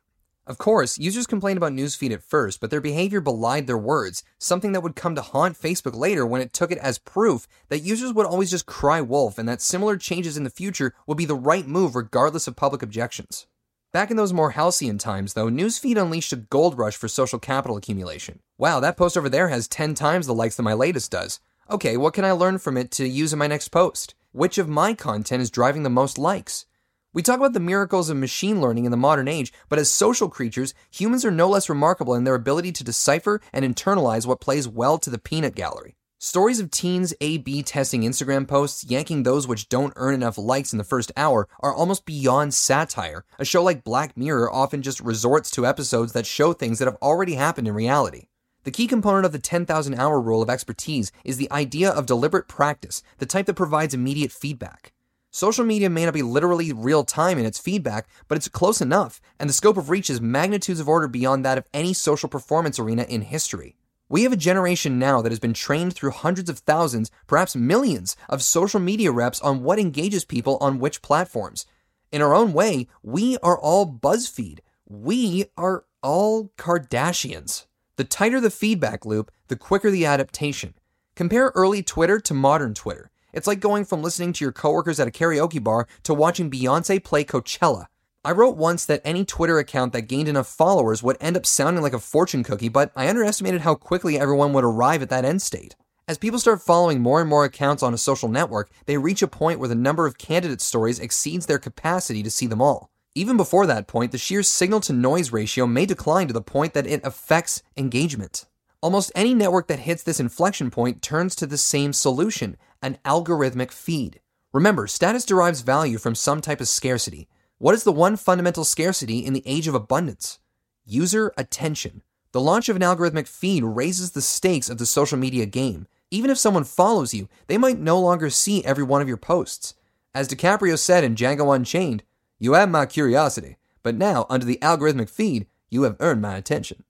Of 0.46 0.58
course, 0.58 0.98
users 0.98 1.26
complained 1.26 1.56
about 1.56 1.72
Newsfeed 1.72 2.12
at 2.12 2.24
first, 2.24 2.60
but 2.60 2.70
their 2.70 2.82
behavior 2.82 3.22
belied 3.22 3.66
their 3.66 3.78
words, 3.78 4.24
something 4.40 4.74
that 4.74 4.82
would 4.82 4.96
come 4.96 5.16
to 5.16 5.22
haunt 5.22 5.58
Facebook 5.58 5.96
later 5.96 6.26
when 6.26 6.42
it 6.42 6.52
took 6.52 6.72
it 6.72 6.80
as 6.80 6.98
proof 6.98 7.48
that 7.70 7.84
users 7.84 8.12
would 8.12 8.26
always 8.26 8.52
just 8.52 8.66
cry 8.66 9.00
wolf 9.00 9.38
and 9.38 9.48
that 9.48 9.62
similar 9.62 9.96
changes 9.96 10.36
in 10.36 10.44
the 10.44 10.50
future 10.50 10.94
would 11.08 11.18
be 11.18 11.24
the 11.24 11.36
right 11.36 11.66
move 11.66 11.96
regardless 11.96 12.46
of 12.46 12.58
public 12.58 12.82
objections. 12.82 13.48
Back 13.92 14.12
in 14.12 14.18
those 14.18 14.34
more 14.34 14.52
halcyon 14.52 15.00
times, 15.00 15.34
though, 15.34 15.48
Newsfeed 15.50 16.00
unleashed 16.00 16.32
a 16.32 16.36
gold 16.36 16.78
rush 16.78 16.96
for 16.96 17.08
social 17.08 17.40
capital 17.40 17.76
accumulation. 17.76 18.40
Wow, 18.56 18.80
that 18.82 18.98
post 18.98 19.18
over 19.18 19.30
there 19.30 19.48
has 19.48 19.68
10 19.68 19.96
times 19.96 20.28
the 20.28 20.34
likes 20.34 20.58
that 20.58 20.64
my 20.64 20.74
latest 20.74 21.10
does. 21.10 21.40
Okay, 21.72 21.98
what 21.98 22.14
can 22.14 22.24
I 22.24 22.32
learn 22.34 22.60
from 22.60 22.78
it 22.78 22.92
to 22.92 23.08
use 23.08 23.34
in 23.34 23.40
my 23.40 23.48
next 23.48 23.70
post? 23.70 24.14
Which 24.32 24.60
of 24.60 24.70
my 24.70 24.94
content 24.94 25.42
is 25.42 25.50
driving 25.50 25.82
the 25.82 25.90
most 25.90 26.20
likes? 26.20 26.68
We 27.16 27.24
talk 27.24 27.38
about 27.38 27.54
the 27.54 27.60
miracles 27.60 28.12
of 28.12 28.18
machine 28.18 28.62
learning 28.62 28.86
in 28.86 28.92
the 28.92 28.98
modern 28.98 29.28
age, 29.28 29.52
but 29.70 29.80
as 29.80 29.90
social 29.90 30.30
creatures, 30.30 30.76
humans 30.92 31.26
are 31.26 31.32
no 31.32 31.50
less 31.50 31.68
remarkable 31.68 32.14
in 32.14 32.26
their 32.26 32.36
ability 32.36 32.72
to 32.74 32.84
decipher 32.84 33.42
and 33.52 33.66
internalize 33.66 34.28
what 34.28 34.40
plays 34.40 34.68
well 34.68 35.00
to 35.00 35.10
the 35.10 35.18
peanut 35.18 35.56
gallery. 35.56 35.96
Stories 36.22 36.60
of 36.60 36.70
teens 36.70 37.14
A 37.22 37.38
B 37.38 37.64
testing 37.64 38.02
Instagram 38.02 38.46
posts, 38.46 38.84
yanking 38.84 39.24
those 39.24 39.48
which 39.48 39.70
don't 39.70 39.94
earn 39.96 40.14
enough 40.14 40.38
likes 40.38 40.74
in 40.74 40.78
the 40.78 40.84
first 40.84 41.14
hour, 41.16 41.48
are 41.62 41.74
almost 41.74 42.06
beyond 42.06 42.54
satire. 42.54 43.24
A 43.40 43.46
show 43.46 43.64
like 43.64 43.86
Black 43.86 44.18
Mirror 44.18 44.52
often 44.52 44.82
just 44.82 45.00
resorts 45.00 45.50
to 45.52 45.66
episodes 45.66 46.12
that 46.12 46.26
show 46.26 46.52
things 46.52 46.80
that 46.80 46.90
have 46.90 46.98
already 47.02 47.36
happened 47.36 47.70
in 47.70 47.74
reality. 47.74 48.28
The 48.66 48.72
key 48.72 48.86
component 48.86 49.28
of 49.28 49.32
the 49.32 49.40
10,000 49.40 49.94
hour 49.94 50.20
rule 50.20 50.42
of 50.42 50.50
expertise 50.50 51.14
is 51.24 51.38
the 51.38 51.50
idea 51.54 51.90
of 51.90 52.06
deliberate 52.06 52.50
practice, 52.50 53.02
the 53.20 53.26
type 53.26 53.46
that 53.46 53.54
provides 53.54 53.94
immediate 53.94 54.34
feedback. 54.34 54.92
Social 55.32 55.64
media 55.64 55.90
may 55.90 56.04
not 56.04 56.14
be 56.14 56.22
literally 56.22 56.74
real 56.74 57.06
time 57.06 57.38
in 57.38 57.46
its 57.46 57.60
feedback, 57.60 58.10
but 58.28 58.38
it's 58.38 58.50
close 58.50 58.82
enough, 58.82 59.22
and 59.40 59.50
the 59.50 59.54
scope 59.54 59.78
of 59.78 59.90
reach 59.90 60.10
is 60.10 60.20
magnitudes 60.20 60.82
of 60.82 60.90
order 60.90 61.08
beyond 61.08 61.46
that 61.46 61.58
of 61.58 61.70
any 61.74 61.94
social 61.94 62.28
performance 62.28 62.78
arena 62.78 63.04
in 63.04 63.22
history. 63.22 63.78
We 64.12 64.24
have 64.24 64.34
a 64.34 64.38
generation 64.38 64.98
now 64.98 65.22
that 65.22 65.32
has 65.32 65.40
been 65.40 65.54
trained 65.54 65.94
through 65.94 66.10
hundreds 66.10 66.50
of 66.50 66.58
thousands, 66.58 67.12
perhaps 67.28 67.56
millions, 67.56 68.18
of 68.28 68.42
social 68.42 68.80
media 68.80 69.12
reps 69.12 69.40
on 69.40 69.62
what 69.62 69.78
engages 69.78 70.26
people 70.26 70.58
on 70.60 70.80
which 70.80 71.04
platforms. 71.04 71.68
In 72.12 72.24
our 72.24 72.34
own 72.34 72.52
way, 72.52 72.88
we 73.04 73.38
are 73.44 73.60
all 73.60 73.86
BuzzFeed. 73.86 74.62
We 74.88 75.46
are 75.56 75.86
all 76.02 76.52
Kardashians. 76.58 77.68
The 77.98 78.04
tighter 78.04 78.42
the 78.42 78.50
feedback 78.50 79.06
loop, 79.06 79.30
the 79.48 79.56
quicker 79.56 79.92
the 79.92 80.08
adaptation. 80.08 80.74
Compare 81.16 81.52
early 81.54 81.84
Twitter 81.84 82.20
to 82.20 82.34
modern 82.34 82.74
Twitter. 82.74 83.12
It's 83.32 83.46
like 83.46 83.60
going 83.60 83.86
from 83.86 84.02
listening 84.02 84.34
to 84.34 84.44
your 84.44 84.52
coworkers 84.52 85.00
at 85.00 85.08
a 85.08 85.12
karaoke 85.12 85.64
bar 85.64 85.88
to 86.02 86.16
watching 86.16 86.50
Beyonce 86.50 87.04
play 87.04 87.24
Coachella. 87.24 87.86
I 88.26 88.32
wrote 88.34 88.58
once 88.58 88.86
that 88.86 89.02
any 89.06 89.24
Twitter 89.24 89.60
account 89.60 89.94
that 89.94 90.02
gained 90.02 90.28
enough 90.28 90.48
followers 90.48 91.02
would 91.02 91.16
end 91.22 91.38
up 91.38 91.46
sounding 91.46 91.82
like 91.82 91.94
a 91.94 92.00
fortune 92.00 92.44
cookie, 92.44 92.68
but 92.68 92.92
I 92.94 93.08
underestimated 93.08 93.62
how 93.62 93.76
quickly 93.76 94.20
everyone 94.20 94.52
would 94.52 94.66
arrive 94.66 95.02
at 95.02 95.10
that 95.10 95.24
end 95.24 95.42
state. 95.42 95.78
As 96.06 96.18
people 96.18 96.38
start 96.38 96.62
following 96.62 97.00
more 97.00 97.22
and 97.22 97.30
more 97.30 97.46
accounts 97.46 97.82
on 97.82 97.94
a 97.94 97.98
social 97.98 98.28
network, 98.28 98.70
they 98.88 98.98
reach 98.98 99.22
a 99.22 99.28
point 99.28 99.58
where 99.58 99.70
the 99.70 99.76
number 99.76 100.06
of 100.06 100.18
candidate 100.18 100.60
stories 100.60 101.00
exceeds 101.00 101.46
their 101.46 101.60
capacity 101.60 102.22
to 102.22 102.30
see 102.30 102.46
them 102.46 102.62
all. 102.62 102.90
Even 103.16 103.38
before 103.38 103.66
that 103.66 103.88
point, 103.88 104.12
the 104.12 104.18
sheer 104.18 104.44
signal 104.44 104.82
to 104.82 104.92
noise 104.92 105.32
ratio 105.32 105.66
may 105.66 105.86
decline 105.86 106.28
to 106.28 106.34
the 106.34 106.42
point 106.42 106.74
that 106.74 106.88
it 106.88 107.00
affects 107.06 107.64
engagement. 107.78 108.48
Almost 108.82 109.14
any 109.16 109.34
network 109.34 109.68
that 109.68 109.80
hits 109.80 110.04
this 110.04 110.20
inflection 110.20 110.70
point 110.72 111.02
turns 111.02 111.36
to 111.36 111.48
the 111.48 111.58
same 111.58 111.94
solution 111.94 112.58
an 112.82 112.98
algorithmic 113.06 113.72
feed. 113.72 114.20
Remember, 114.52 114.88
status 114.88 115.24
derives 115.24 115.62
value 115.62 115.98
from 115.98 116.16
some 116.16 116.42
type 116.42 116.60
of 116.60 116.68
scarcity. 116.68 117.29
What 117.60 117.76
is 117.76 117.84
the 117.84 117.92
one 117.92 118.16
fundamental 118.16 118.64
scarcity 118.64 119.20
in 119.20 119.34
the 119.34 119.44
age 119.46 119.68
of 119.68 119.76
abundance? 119.76 120.40
User 120.86 121.34
attention. 121.38 122.04
The 122.32 122.40
launch 122.40 122.70
of 122.70 122.78
an 122.78 122.82
algorithmic 122.82 123.28
feed 123.28 123.66
raises 123.66 124.12
the 124.12 124.22
stakes 124.22 124.70
of 124.70 124.78
the 124.78 124.86
social 124.86 125.18
media 125.18 125.46
game. 125.46 125.86
Even 126.10 126.32
if 126.32 126.38
someone 126.38 126.64
follows 126.64 127.14
you, 127.14 127.28
they 127.48 127.58
might 127.58 127.78
no 127.78 128.00
longer 128.00 128.30
see 128.30 128.64
every 128.64 128.86
one 128.86 129.02
of 129.02 129.10
your 129.10 129.18
posts. 129.18 129.74
As 130.16 130.30
DiCaprio 130.30 130.80
said 130.80 131.04
in 131.04 131.16
Django 131.16 131.54
Unchained, 131.54 132.04
you 132.40 132.54
have 132.54 132.70
my 132.70 132.86
curiosity, 132.86 133.58
but 133.84 133.94
now, 133.94 134.26
under 134.30 134.46
the 134.46 134.60
algorithmic 134.62 135.10
feed, 135.10 135.46
you 135.70 135.84
have 135.84 135.98
earned 136.00 136.22
my 136.22 136.38
attention. 136.38 136.86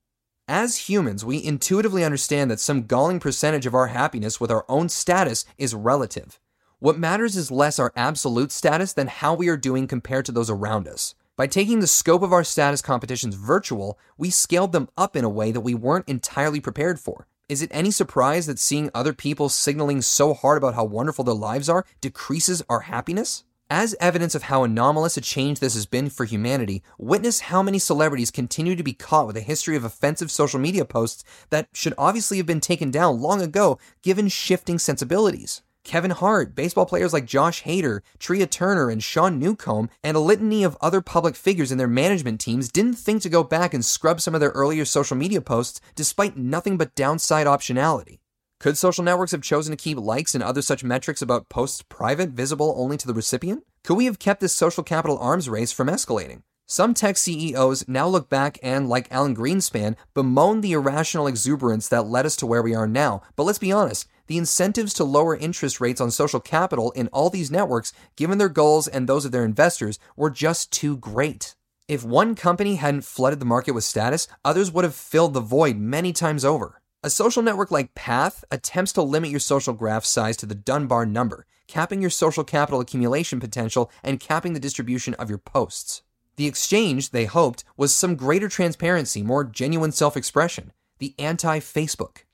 As 0.47 0.87
humans, 0.87 1.25
we 1.25 1.43
intuitively 1.43 2.03
understand 2.03 2.51
that 2.51 2.59
some 2.59 2.85
galling 2.85 3.19
percentage 3.19 3.65
of 3.65 3.73
our 3.73 3.87
happiness 3.87 4.39
with 4.39 4.51
our 4.51 4.65
own 4.69 4.87
status 4.89 5.45
is 5.57 5.73
relative. 5.73 6.39
What 6.81 6.97
matters 6.97 7.35
is 7.35 7.51
less 7.51 7.77
our 7.77 7.91
absolute 7.93 8.53
status 8.53 8.93
than 8.93 9.07
how 9.07 9.33
we 9.33 9.49
are 9.49 9.57
doing 9.57 9.85
compared 9.85 10.23
to 10.25 10.31
those 10.31 10.49
around 10.49 10.87
us. 10.87 11.13
By 11.35 11.45
taking 11.45 11.81
the 11.81 11.87
scope 11.87 12.21
of 12.21 12.31
our 12.31 12.45
status 12.45 12.81
competitions 12.81 13.35
virtual, 13.35 13.99
we 14.17 14.29
scaled 14.29 14.71
them 14.71 14.87
up 14.97 15.17
in 15.17 15.25
a 15.25 15.29
way 15.29 15.51
that 15.51 15.59
we 15.59 15.75
weren't 15.75 16.07
entirely 16.07 16.61
prepared 16.61 16.97
for. 16.97 17.27
Is 17.49 17.61
it 17.61 17.69
any 17.73 17.91
surprise 17.91 18.45
that 18.45 18.59
seeing 18.59 18.89
other 18.93 19.11
people 19.11 19.49
signaling 19.49 20.01
so 20.01 20.33
hard 20.33 20.57
about 20.57 20.75
how 20.75 20.85
wonderful 20.85 21.25
their 21.25 21.35
lives 21.35 21.67
are 21.67 21.85
decreases 21.99 22.63
our 22.69 22.81
happiness? 22.81 23.43
As 23.69 23.93
evidence 23.99 24.33
of 24.33 24.43
how 24.43 24.63
anomalous 24.63 25.17
a 25.17 25.21
change 25.21 25.59
this 25.59 25.73
has 25.73 25.85
been 25.85 26.09
for 26.09 26.23
humanity, 26.23 26.81
witness 26.97 27.41
how 27.41 27.61
many 27.61 27.79
celebrities 27.79 28.31
continue 28.31 28.77
to 28.77 28.83
be 28.83 28.93
caught 28.93 29.27
with 29.27 29.35
a 29.35 29.41
history 29.41 29.75
of 29.75 29.83
offensive 29.83 30.31
social 30.31 30.61
media 30.61 30.85
posts 30.85 31.25
that 31.49 31.67
should 31.73 31.93
obviously 31.97 32.37
have 32.37 32.47
been 32.47 32.61
taken 32.61 32.89
down 32.89 33.19
long 33.19 33.41
ago 33.41 33.77
given 34.01 34.29
shifting 34.29 34.79
sensibilities. 34.79 35.61
Kevin 35.83 36.11
Hart, 36.11 36.55
baseball 36.55 36.85
players 36.85 37.13
like 37.13 37.25
Josh 37.25 37.63
Hader, 37.63 38.01
Trea 38.19 38.45
Turner, 38.45 38.89
and 38.89 39.03
Sean 39.03 39.39
Newcomb, 39.39 39.89
and 40.03 40.15
a 40.15 40.19
litany 40.19 40.63
of 40.63 40.77
other 40.81 41.01
public 41.01 41.35
figures 41.35 41.71
in 41.71 41.77
their 41.77 41.87
management 41.87 42.39
teams 42.39 42.71
didn't 42.71 42.93
think 42.95 43.21
to 43.21 43.29
go 43.29 43.43
back 43.43 43.73
and 43.73 43.83
scrub 43.83 44.21
some 44.21 44.35
of 44.35 44.41
their 44.41 44.51
earlier 44.51 44.85
social 44.85 45.17
media 45.17 45.41
posts 45.41 45.81
despite 45.95 46.37
nothing 46.37 46.77
but 46.77 46.95
downside 46.95 47.47
optionality. 47.47 48.19
Could 48.59 48.77
social 48.77 49.05
networks 49.05 49.31
have 49.31 49.41
chosen 49.41 49.71
to 49.71 49.81
keep 49.81 49.97
likes 49.97 50.35
and 50.35 50.43
other 50.43 50.61
such 50.61 50.83
metrics 50.83 51.21
about 51.21 51.47
posts 51.47 51.81
private, 51.81 52.31
visible 52.31 52.73
only 52.77 52.97
to 52.97 53.07
the 53.07 53.13
recipient? 53.13 53.63
Could 53.85 53.95
we 53.95 54.05
have 54.05 54.19
kept 54.19 54.41
this 54.41 54.53
social 54.53 54.83
capital 54.83 55.17
arms 55.17 55.47
race 55.47 55.71
from 55.71 55.87
escalating? 55.87 56.41
Some 56.71 56.93
tech 56.93 57.17
CEOs 57.17 57.87
now 57.87 58.07
look 58.07 58.29
back 58.29 58.59
and, 58.61 58.87
like 58.87 59.11
Alan 59.11 59.35
Greenspan, 59.35 59.95
bemoan 60.13 60.61
the 60.61 60.73
irrational 60.73 61.25
exuberance 61.25 61.87
that 61.87 62.05
led 62.05 62.27
us 62.27 62.35
to 62.35 62.45
where 62.45 62.61
we 62.61 62.75
are 62.75 62.85
now. 62.85 63.23
But 63.35 63.45
let's 63.45 63.57
be 63.57 63.71
honest, 63.71 64.07
the 64.29 64.37
incentives 64.37 64.93
to 64.93 65.03
lower 65.03 65.35
interest 65.35 65.81
rates 65.81 65.99
on 65.99 66.11
social 66.11 66.39
capital 66.39 66.91
in 66.91 67.07
all 67.07 67.31
these 67.31 67.49
networks, 67.49 67.91
given 68.15 68.37
their 68.37 68.47
goals 68.47 68.87
and 68.87 69.09
those 69.09 69.25
of 69.25 69.31
their 69.31 69.43
investors, 69.43 69.97
were 70.15 70.29
just 70.29 70.71
too 70.71 70.95
great. 70.97 71.55
If 71.87 72.03
one 72.03 72.35
company 72.35 72.75
hadn't 72.75 73.05
flooded 73.05 73.39
the 73.39 73.45
market 73.45 73.71
with 73.71 73.83
status, 73.83 74.27
others 74.45 74.71
would 74.71 74.83
have 74.83 74.93
filled 74.93 75.33
the 75.33 75.39
void 75.39 75.77
many 75.77 76.13
times 76.13 76.45
over. 76.45 76.79
A 77.01 77.09
social 77.09 77.41
network 77.41 77.71
like 77.71 77.95
Path 77.95 78.45
attempts 78.51 78.93
to 78.93 79.01
limit 79.01 79.31
your 79.31 79.39
social 79.39 79.73
graph 79.73 80.05
size 80.05 80.37
to 80.37 80.45
the 80.45 80.53
Dunbar 80.53 81.07
number, 81.07 81.47
capping 81.67 81.99
your 81.99 82.11
social 82.11 82.43
capital 82.43 82.81
accumulation 82.81 83.39
potential 83.39 83.89
and 84.03 84.19
capping 84.19 84.53
the 84.53 84.59
distribution 84.59 85.15
of 85.15 85.29
your 85.29 85.39
posts. 85.39 86.03
The 86.35 86.45
exchange, 86.45 87.09
they 87.09 87.25
hoped, 87.25 87.63
was 87.77 87.95
some 87.95 88.15
greater 88.15 88.47
transparency, 88.47 89.23
more 89.23 89.43
genuine 89.43 89.91
self 89.91 90.15
expression, 90.15 90.71
the 90.99 91.15
anti 91.17 91.59
Facebook. 91.59 92.25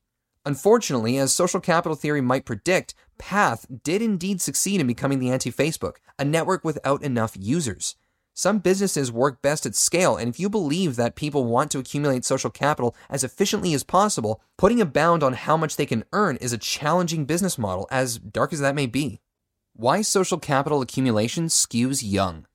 Unfortunately, 0.46 1.18
as 1.18 1.34
social 1.34 1.60
capital 1.60 1.96
theory 1.96 2.22
might 2.22 2.46
predict, 2.46 2.94
Path 3.18 3.66
did 3.84 4.02
indeed 4.02 4.42
succeed 4.42 4.80
in 4.80 4.88
becoming 4.88 5.20
the 5.20 5.32
anti 5.32 5.52
Facebook, 5.52 5.96
a 6.20 6.26
network 6.26 6.64
without 6.64 7.02
enough 7.02 7.36
users. 7.40 7.96
Some 8.34 8.60
businesses 8.60 9.14
work 9.14 9.42
best 9.42 9.66
at 9.66 9.76
scale, 9.76 10.18
and 10.18 10.28
if 10.28 10.40
you 10.40 10.50
believe 10.50 10.98
that 10.98 11.16
people 11.16 11.46
want 11.46 11.72
to 11.72 11.80
accumulate 11.80 12.26
social 12.26 12.50
capital 12.50 12.94
as 13.10 13.24
efficiently 13.24 13.74
as 13.74 13.84
possible, 13.84 14.42
putting 14.58 14.82
a 14.82 14.86
bound 14.86 15.24
on 15.24 15.34
how 15.34 15.56
much 15.56 15.78
they 15.78 15.86
can 15.86 16.04
earn 16.12 16.36
is 16.38 16.52
a 16.52 16.58
challenging 16.58 17.24
business 17.24 17.58
model, 17.58 17.88
as 17.90 18.20
dark 18.20 18.52
as 18.52 18.60
that 18.60 18.76
may 18.76 18.88
be. 18.88 19.22
Why 19.74 20.02
social 20.02 20.38
capital 20.38 20.82
accumulation 20.82 21.46
skews 21.46 22.04
young. 22.04 22.46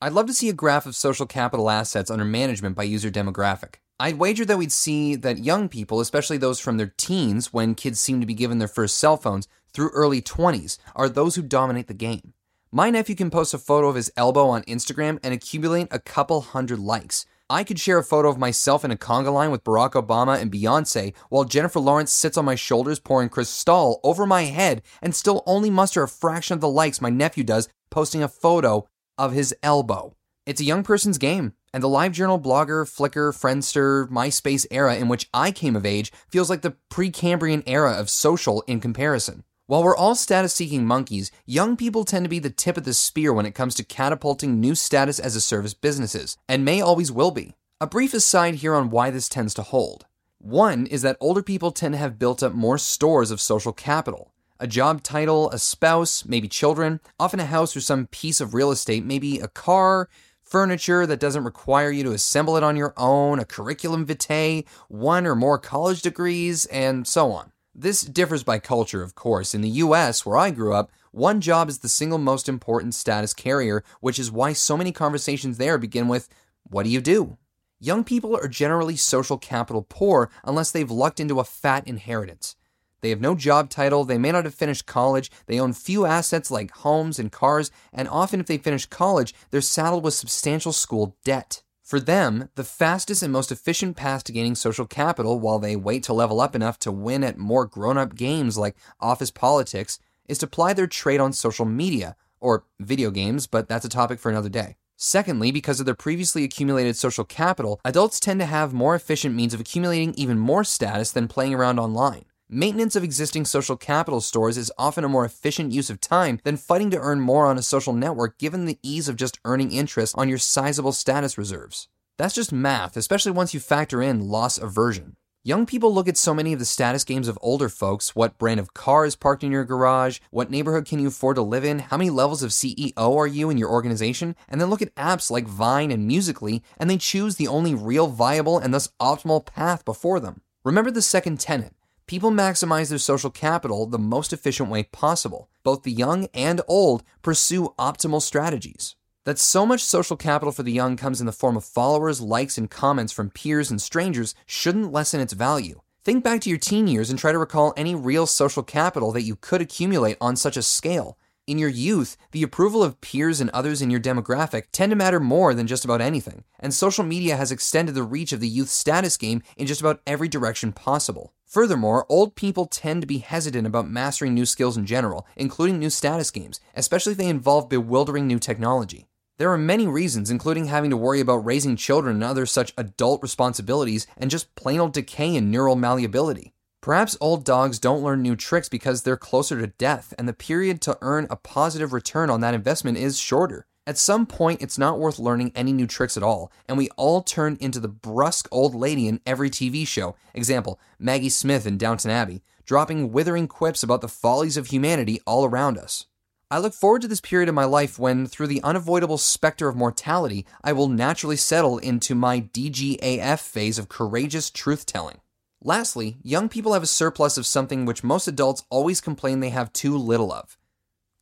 I'd 0.00 0.12
love 0.12 0.26
to 0.26 0.34
see 0.34 0.48
a 0.48 0.54
graph 0.54 0.86
of 0.86 0.94
social 0.96 1.26
capital 1.26 1.68
assets 1.68 2.10
under 2.10 2.24
management 2.24 2.76
by 2.76 2.84
user 2.84 3.10
demographic. 3.10 3.74
I'd 4.00 4.18
wager 4.18 4.46
that 4.46 4.56
we'd 4.56 4.72
see 4.72 5.14
that 5.16 5.44
young 5.44 5.68
people, 5.68 6.00
especially 6.00 6.38
those 6.38 6.58
from 6.58 6.78
their 6.78 6.94
teens 6.96 7.52
when 7.52 7.74
kids 7.74 8.00
seem 8.00 8.18
to 8.20 8.26
be 8.26 8.32
given 8.32 8.56
their 8.56 8.66
first 8.66 8.96
cell 8.96 9.18
phones, 9.18 9.46
through 9.74 9.90
early 9.90 10.22
20s, 10.22 10.78
are 10.96 11.06
those 11.06 11.34
who 11.34 11.42
dominate 11.42 11.86
the 11.86 11.92
game. 11.92 12.32
My 12.72 12.88
nephew 12.88 13.14
can 13.14 13.28
post 13.28 13.52
a 13.52 13.58
photo 13.58 13.88
of 13.88 13.96
his 13.96 14.10
elbow 14.16 14.46
on 14.46 14.62
Instagram 14.62 15.18
and 15.22 15.34
accumulate 15.34 15.88
a 15.90 15.98
couple 15.98 16.40
hundred 16.40 16.78
likes. 16.78 17.26
I 17.50 17.62
could 17.62 17.78
share 17.78 17.98
a 17.98 18.02
photo 18.02 18.30
of 18.30 18.38
myself 18.38 18.86
in 18.86 18.90
a 18.90 18.96
conga 18.96 19.34
line 19.34 19.50
with 19.50 19.64
Barack 19.64 19.90
Obama 19.90 20.40
and 20.40 20.50
Beyonce 20.50 21.12
while 21.28 21.44
Jennifer 21.44 21.78
Lawrence 21.78 22.10
sits 22.10 22.38
on 22.38 22.46
my 22.46 22.54
shoulders 22.54 23.00
pouring 23.00 23.28
Cristal 23.28 24.00
over 24.02 24.24
my 24.24 24.44
head 24.44 24.80
and 25.02 25.14
still 25.14 25.42
only 25.44 25.68
muster 25.68 26.02
a 26.02 26.08
fraction 26.08 26.54
of 26.54 26.62
the 26.62 26.70
likes 26.70 27.02
my 27.02 27.10
nephew 27.10 27.44
does 27.44 27.68
posting 27.90 28.22
a 28.22 28.28
photo 28.28 28.88
of 29.18 29.34
his 29.34 29.54
elbow. 29.62 30.16
It's 30.46 30.62
a 30.62 30.64
young 30.64 30.84
person's 30.84 31.18
game, 31.18 31.52
and 31.72 31.82
the 31.82 31.88
LiveJournal, 31.88 32.42
Blogger, 32.42 32.84
Flickr, 32.84 33.32
Friendster, 33.32 34.08
MySpace 34.08 34.66
era 34.70 34.96
in 34.96 35.08
which 35.08 35.28
I 35.32 35.50
came 35.50 35.76
of 35.76 35.86
age 35.86 36.12
feels 36.28 36.50
like 36.50 36.62
the 36.62 36.76
Precambrian 36.90 37.62
era 37.66 37.92
of 37.92 38.10
social 38.10 38.62
in 38.66 38.80
comparison. 38.80 39.44
While 39.66 39.84
we're 39.84 39.96
all 39.96 40.16
status 40.16 40.52
seeking 40.52 40.84
monkeys, 40.84 41.30
young 41.46 41.76
people 41.76 42.04
tend 42.04 42.24
to 42.24 42.28
be 42.28 42.40
the 42.40 42.50
tip 42.50 42.76
of 42.76 42.82
the 42.82 42.92
spear 42.92 43.32
when 43.32 43.46
it 43.46 43.54
comes 43.54 43.76
to 43.76 43.84
catapulting 43.84 44.58
new 44.58 44.74
status 44.74 45.20
as 45.20 45.36
a 45.36 45.40
service 45.40 45.74
businesses, 45.74 46.36
and 46.48 46.64
may 46.64 46.80
always 46.80 47.12
will 47.12 47.30
be. 47.30 47.54
A 47.80 47.86
brief 47.86 48.12
aside 48.12 48.56
here 48.56 48.74
on 48.74 48.90
why 48.90 49.10
this 49.10 49.28
tends 49.28 49.54
to 49.54 49.62
hold. 49.62 50.06
One 50.38 50.86
is 50.86 51.02
that 51.02 51.18
older 51.20 51.42
people 51.42 51.70
tend 51.70 51.94
to 51.94 51.98
have 51.98 52.18
built 52.18 52.42
up 52.42 52.52
more 52.52 52.78
stores 52.78 53.30
of 53.30 53.40
social 53.40 53.72
capital 53.72 54.32
a 54.60 54.66
job 54.66 55.02
title, 55.02 55.50
a 55.50 55.58
spouse, 55.58 56.24
maybe 56.26 56.46
children, 56.46 57.00
often 57.18 57.40
a 57.40 57.46
house 57.46 57.74
or 57.74 57.80
some 57.80 58.06
piece 58.08 58.40
of 58.40 58.52
real 58.52 58.70
estate, 58.70 59.04
maybe 59.04 59.38
a 59.38 59.48
car, 59.48 60.08
furniture 60.50 61.06
that 61.06 61.20
doesn't 61.20 61.44
require 61.44 61.92
you 61.92 62.02
to 62.02 62.12
assemble 62.12 62.56
it 62.56 62.64
on 62.64 62.76
your 62.76 62.92
own, 62.96 63.38
a 63.38 63.44
curriculum 63.44 64.04
vitae, 64.04 64.64
one 64.88 65.24
or 65.24 65.36
more 65.36 65.58
college 65.58 66.02
degrees, 66.02 66.66
and 66.66 67.06
so 67.06 67.30
on. 67.30 67.52
This 67.72 68.02
differs 68.02 68.42
by 68.42 68.58
culture, 68.58 69.00
of 69.00 69.14
course. 69.14 69.54
In 69.54 69.60
the 69.60 69.68
US, 69.68 70.26
where 70.26 70.36
I 70.36 70.50
grew 70.50 70.74
up, 70.74 70.90
one 71.12 71.40
job 71.40 71.68
is 71.68 71.78
the 71.78 71.88
single 71.88 72.18
most 72.18 72.48
important 72.48 72.94
status 72.94 73.32
carrier, 73.32 73.84
which 74.00 74.18
is 74.18 74.32
why 74.32 74.52
so 74.52 74.76
many 74.76 74.90
conversations 74.90 75.56
there 75.56 75.78
begin 75.78 76.08
with, 76.08 76.28
What 76.64 76.82
do 76.82 76.90
you 76.90 77.00
do? 77.00 77.38
Young 77.78 78.02
people 78.04 78.36
are 78.36 78.48
generally 78.48 78.96
social 78.96 79.38
capital 79.38 79.86
poor 79.88 80.30
unless 80.44 80.70
they've 80.70 80.90
lucked 80.90 81.20
into 81.20 81.40
a 81.40 81.44
fat 81.44 81.86
inheritance. 81.86 82.56
They 83.00 83.10
have 83.10 83.20
no 83.20 83.34
job 83.34 83.70
title, 83.70 84.04
they 84.04 84.18
may 84.18 84.32
not 84.32 84.44
have 84.44 84.54
finished 84.54 84.86
college, 84.86 85.30
they 85.46 85.58
own 85.58 85.72
few 85.72 86.06
assets 86.06 86.50
like 86.50 86.70
homes 86.70 87.18
and 87.18 87.32
cars, 87.32 87.70
and 87.92 88.08
often 88.08 88.40
if 88.40 88.46
they 88.46 88.58
finish 88.58 88.86
college, 88.86 89.34
they're 89.50 89.60
saddled 89.60 90.04
with 90.04 90.14
substantial 90.14 90.72
school 90.72 91.16
debt. 91.24 91.62
For 91.82 91.98
them, 91.98 92.50
the 92.54 92.62
fastest 92.62 93.22
and 93.22 93.32
most 93.32 93.50
efficient 93.50 93.96
path 93.96 94.22
to 94.24 94.32
gaining 94.32 94.54
social 94.54 94.86
capital 94.86 95.40
while 95.40 95.58
they 95.58 95.74
wait 95.74 96.04
to 96.04 96.12
level 96.12 96.40
up 96.40 96.54
enough 96.54 96.78
to 96.80 96.92
win 96.92 97.24
at 97.24 97.36
more 97.36 97.66
grown 97.66 97.98
up 97.98 98.14
games 98.14 98.56
like 98.56 98.76
office 99.00 99.32
politics 99.32 99.98
is 100.28 100.38
to 100.38 100.46
ply 100.46 100.72
their 100.72 100.86
trade 100.86 101.18
on 101.18 101.32
social 101.32 101.64
media, 101.64 102.14
or 102.38 102.64
video 102.78 103.10
games, 103.10 103.46
but 103.46 103.68
that's 103.68 103.84
a 103.84 103.88
topic 103.88 104.20
for 104.20 104.30
another 104.30 104.48
day. 104.48 104.76
Secondly, 104.96 105.50
because 105.50 105.80
of 105.80 105.86
their 105.86 105.94
previously 105.94 106.44
accumulated 106.44 106.94
social 106.94 107.24
capital, 107.24 107.80
adults 107.84 108.20
tend 108.20 108.38
to 108.38 108.46
have 108.46 108.72
more 108.72 108.94
efficient 108.94 109.34
means 109.34 109.54
of 109.54 109.60
accumulating 109.60 110.14
even 110.14 110.38
more 110.38 110.62
status 110.62 111.10
than 111.10 111.26
playing 111.26 111.54
around 111.54 111.78
online. 111.78 112.26
Maintenance 112.52 112.96
of 112.96 113.04
existing 113.04 113.44
social 113.44 113.76
capital 113.76 114.20
stores 114.20 114.56
is 114.56 114.72
often 114.76 115.04
a 115.04 115.08
more 115.08 115.24
efficient 115.24 115.70
use 115.70 115.88
of 115.88 116.00
time 116.00 116.40
than 116.42 116.56
fighting 116.56 116.90
to 116.90 116.98
earn 116.98 117.20
more 117.20 117.46
on 117.46 117.56
a 117.56 117.62
social 117.62 117.92
network 117.92 118.38
given 118.38 118.64
the 118.64 118.76
ease 118.82 119.08
of 119.08 119.14
just 119.14 119.38
earning 119.44 119.70
interest 119.70 120.16
on 120.18 120.28
your 120.28 120.36
sizable 120.36 120.90
status 120.90 121.38
reserves. 121.38 121.86
That's 122.18 122.34
just 122.34 122.50
math, 122.50 122.96
especially 122.96 123.30
once 123.30 123.54
you 123.54 123.60
factor 123.60 124.02
in 124.02 124.26
loss 124.26 124.58
aversion. 124.58 125.14
Young 125.44 125.64
people 125.64 125.94
look 125.94 126.08
at 126.08 126.16
so 126.16 126.34
many 126.34 126.52
of 126.52 126.58
the 126.58 126.64
status 126.64 127.04
games 127.04 127.28
of 127.28 127.38
older 127.40 127.68
folks 127.68 128.16
what 128.16 128.36
brand 128.36 128.58
of 128.58 128.74
car 128.74 129.04
is 129.04 129.14
parked 129.14 129.44
in 129.44 129.52
your 129.52 129.64
garage, 129.64 130.18
what 130.32 130.50
neighborhood 130.50 130.86
can 130.86 130.98
you 130.98 131.06
afford 131.06 131.36
to 131.36 131.42
live 131.42 131.64
in, 131.64 131.78
how 131.78 131.98
many 131.98 132.10
levels 132.10 132.42
of 132.42 132.50
CEO 132.50 133.16
are 133.16 133.28
you 133.28 133.48
in 133.50 133.58
your 133.58 133.70
organization, 133.70 134.34
and 134.48 134.60
then 134.60 134.70
look 134.70 134.82
at 134.82 134.92
apps 134.96 135.30
like 135.30 135.46
Vine 135.46 135.92
and 135.92 136.04
Musical.ly, 136.04 136.62
and 136.78 136.90
they 136.90 136.98
choose 136.98 137.36
the 137.36 137.46
only 137.46 137.76
real 137.76 138.08
viable 138.08 138.58
and 138.58 138.74
thus 138.74 138.90
optimal 139.00 139.46
path 139.46 139.84
before 139.84 140.18
them. 140.18 140.40
Remember 140.64 140.90
the 140.90 141.00
second 141.00 141.38
tenet 141.38 141.74
people 142.10 142.32
maximize 142.32 142.88
their 142.88 142.98
social 142.98 143.30
capital 143.30 143.86
the 143.86 143.96
most 143.96 144.32
efficient 144.32 144.68
way 144.68 144.82
possible. 144.82 145.48
Both 145.62 145.84
the 145.84 145.92
young 145.92 146.26
and 146.34 146.60
old 146.66 147.04
pursue 147.22 147.72
optimal 147.78 148.20
strategies. 148.20 148.96
That 149.24 149.38
so 149.38 149.64
much 149.64 149.84
social 149.84 150.16
capital 150.16 150.50
for 150.50 150.64
the 150.64 150.72
young 150.72 150.96
comes 150.96 151.20
in 151.20 151.26
the 151.26 151.40
form 151.40 151.56
of 151.56 151.64
followers, 151.64 152.20
likes, 152.20 152.58
and 152.58 152.68
comments 152.68 153.12
from 153.12 153.30
peers 153.30 153.70
and 153.70 153.80
strangers 153.80 154.34
shouldn't 154.44 154.90
lessen 154.90 155.20
its 155.20 155.34
value. 155.34 155.82
Think 156.04 156.24
back 156.24 156.40
to 156.40 156.50
your 156.50 156.58
teen 156.58 156.88
years 156.88 157.10
and 157.10 157.18
try 157.18 157.30
to 157.30 157.38
recall 157.38 157.72
any 157.76 157.94
real 157.94 158.26
social 158.26 158.64
capital 158.64 159.12
that 159.12 159.22
you 159.22 159.36
could 159.36 159.60
accumulate 159.60 160.16
on 160.20 160.34
such 160.34 160.56
a 160.56 160.62
scale. 160.62 161.16
In 161.46 161.58
your 161.58 161.68
youth, 161.68 162.16
the 162.32 162.42
approval 162.42 162.82
of 162.82 163.00
peers 163.00 163.40
and 163.40 163.50
others 163.50 163.80
in 163.80 163.88
your 163.88 164.00
demographic 164.00 164.64
tend 164.72 164.90
to 164.90 164.96
matter 164.96 165.20
more 165.20 165.54
than 165.54 165.68
just 165.68 165.84
about 165.84 166.00
anything, 166.00 166.42
and 166.58 166.74
social 166.74 167.04
media 167.04 167.36
has 167.36 167.52
extended 167.52 167.94
the 167.94 168.02
reach 168.02 168.32
of 168.32 168.40
the 168.40 168.48
youth 168.48 168.68
status 168.68 169.16
game 169.16 169.44
in 169.56 169.68
just 169.68 169.80
about 169.80 170.00
every 170.08 170.26
direction 170.26 170.72
possible. 170.72 171.34
Furthermore, 171.50 172.06
old 172.08 172.36
people 172.36 172.66
tend 172.66 173.00
to 173.00 173.08
be 173.08 173.18
hesitant 173.18 173.66
about 173.66 173.90
mastering 173.90 174.34
new 174.34 174.46
skills 174.46 174.76
in 174.76 174.86
general, 174.86 175.26
including 175.34 175.80
new 175.80 175.90
status 175.90 176.30
games, 176.30 176.60
especially 176.76 177.10
if 177.10 177.18
they 177.18 177.26
involve 177.26 177.68
bewildering 177.68 178.28
new 178.28 178.38
technology. 178.38 179.08
There 179.36 179.50
are 179.50 179.58
many 179.58 179.88
reasons, 179.88 180.30
including 180.30 180.66
having 180.66 180.90
to 180.90 180.96
worry 180.96 181.18
about 181.18 181.44
raising 181.44 181.74
children 181.74 182.14
and 182.14 182.22
other 182.22 182.46
such 182.46 182.72
adult 182.78 183.20
responsibilities, 183.20 184.06
and 184.16 184.30
just 184.30 184.54
plain 184.54 184.78
old 184.78 184.92
decay 184.92 185.34
and 185.34 185.50
neural 185.50 185.74
malleability. 185.74 186.52
Perhaps 186.80 187.16
old 187.20 187.44
dogs 187.44 187.80
don't 187.80 188.04
learn 188.04 188.22
new 188.22 188.36
tricks 188.36 188.68
because 188.68 189.02
they're 189.02 189.16
closer 189.16 189.60
to 189.60 189.66
death, 189.66 190.14
and 190.16 190.28
the 190.28 190.32
period 190.32 190.80
to 190.82 190.98
earn 191.00 191.26
a 191.30 191.36
positive 191.36 191.92
return 191.92 192.30
on 192.30 192.40
that 192.42 192.54
investment 192.54 192.96
is 192.96 193.18
shorter. 193.18 193.66
At 193.86 193.98
some 193.98 194.26
point, 194.26 194.62
it's 194.62 194.78
not 194.78 194.98
worth 194.98 195.18
learning 195.18 195.52
any 195.54 195.72
new 195.72 195.86
tricks 195.86 196.16
at 196.16 196.22
all, 196.22 196.52
and 196.68 196.76
we 196.76 196.90
all 196.96 197.22
turn 197.22 197.56
into 197.60 197.80
the 197.80 197.88
brusque 197.88 198.46
old 198.52 198.74
lady 198.74 199.08
in 199.08 199.20
every 199.24 199.50
TV 199.50 199.86
show. 199.86 200.16
Example 200.34 200.78
Maggie 200.98 201.30
Smith 201.30 201.66
in 201.66 201.78
Downton 201.78 202.10
Abbey, 202.10 202.42
dropping 202.64 203.10
withering 203.10 203.48
quips 203.48 203.82
about 203.82 204.00
the 204.00 204.08
follies 204.08 204.56
of 204.56 204.66
humanity 204.66 205.20
all 205.26 205.44
around 205.44 205.78
us. 205.78 206.06
I 206.52 206.58
look 206.58 206.74
forward 206.74 207.02
to 207.02 207.08
this 207.08 207.20
period 207.20 207.48
of 207.48 207.54
my 207.54 207.64
life 207.64 207.98
when, 207.98 208.26
through 208.26 208.48
the 208.48 208.62
unavoidable 208.62 209.18
specter 209.18 209.68
of 209.68 209.76
mortality, 209.76 210.46
I 210.64 210.72
will 210.72 210.88
naturally 210.88 211.36
settle 211.36 211.78
into 211.78 212.14
my 212.14 212.40
DGAF 212.40 213.38
phase 213.38 213.78
of 213.78 213.88
courageous 213.88 214.50
truth 214.50 214.84
telling. 214.84 215.20
Lastly, 215.62 216.16
young 216.22 216.48
people 216.48 216.72
have 216.72 216.82
a 216.82 216.86
surplus 216.86 217.38
of 217.38 217.46
something 217.46 217.84
which 217.84 218.02
most 218.02 218.26
adults 218.26 218.64
always 218.68 219.00
complain 219.00 219.40
they 219.40 219.50
have 219.50 219.72
too 219.72 219.96
little 219.96 220.32
of 220.32 220.58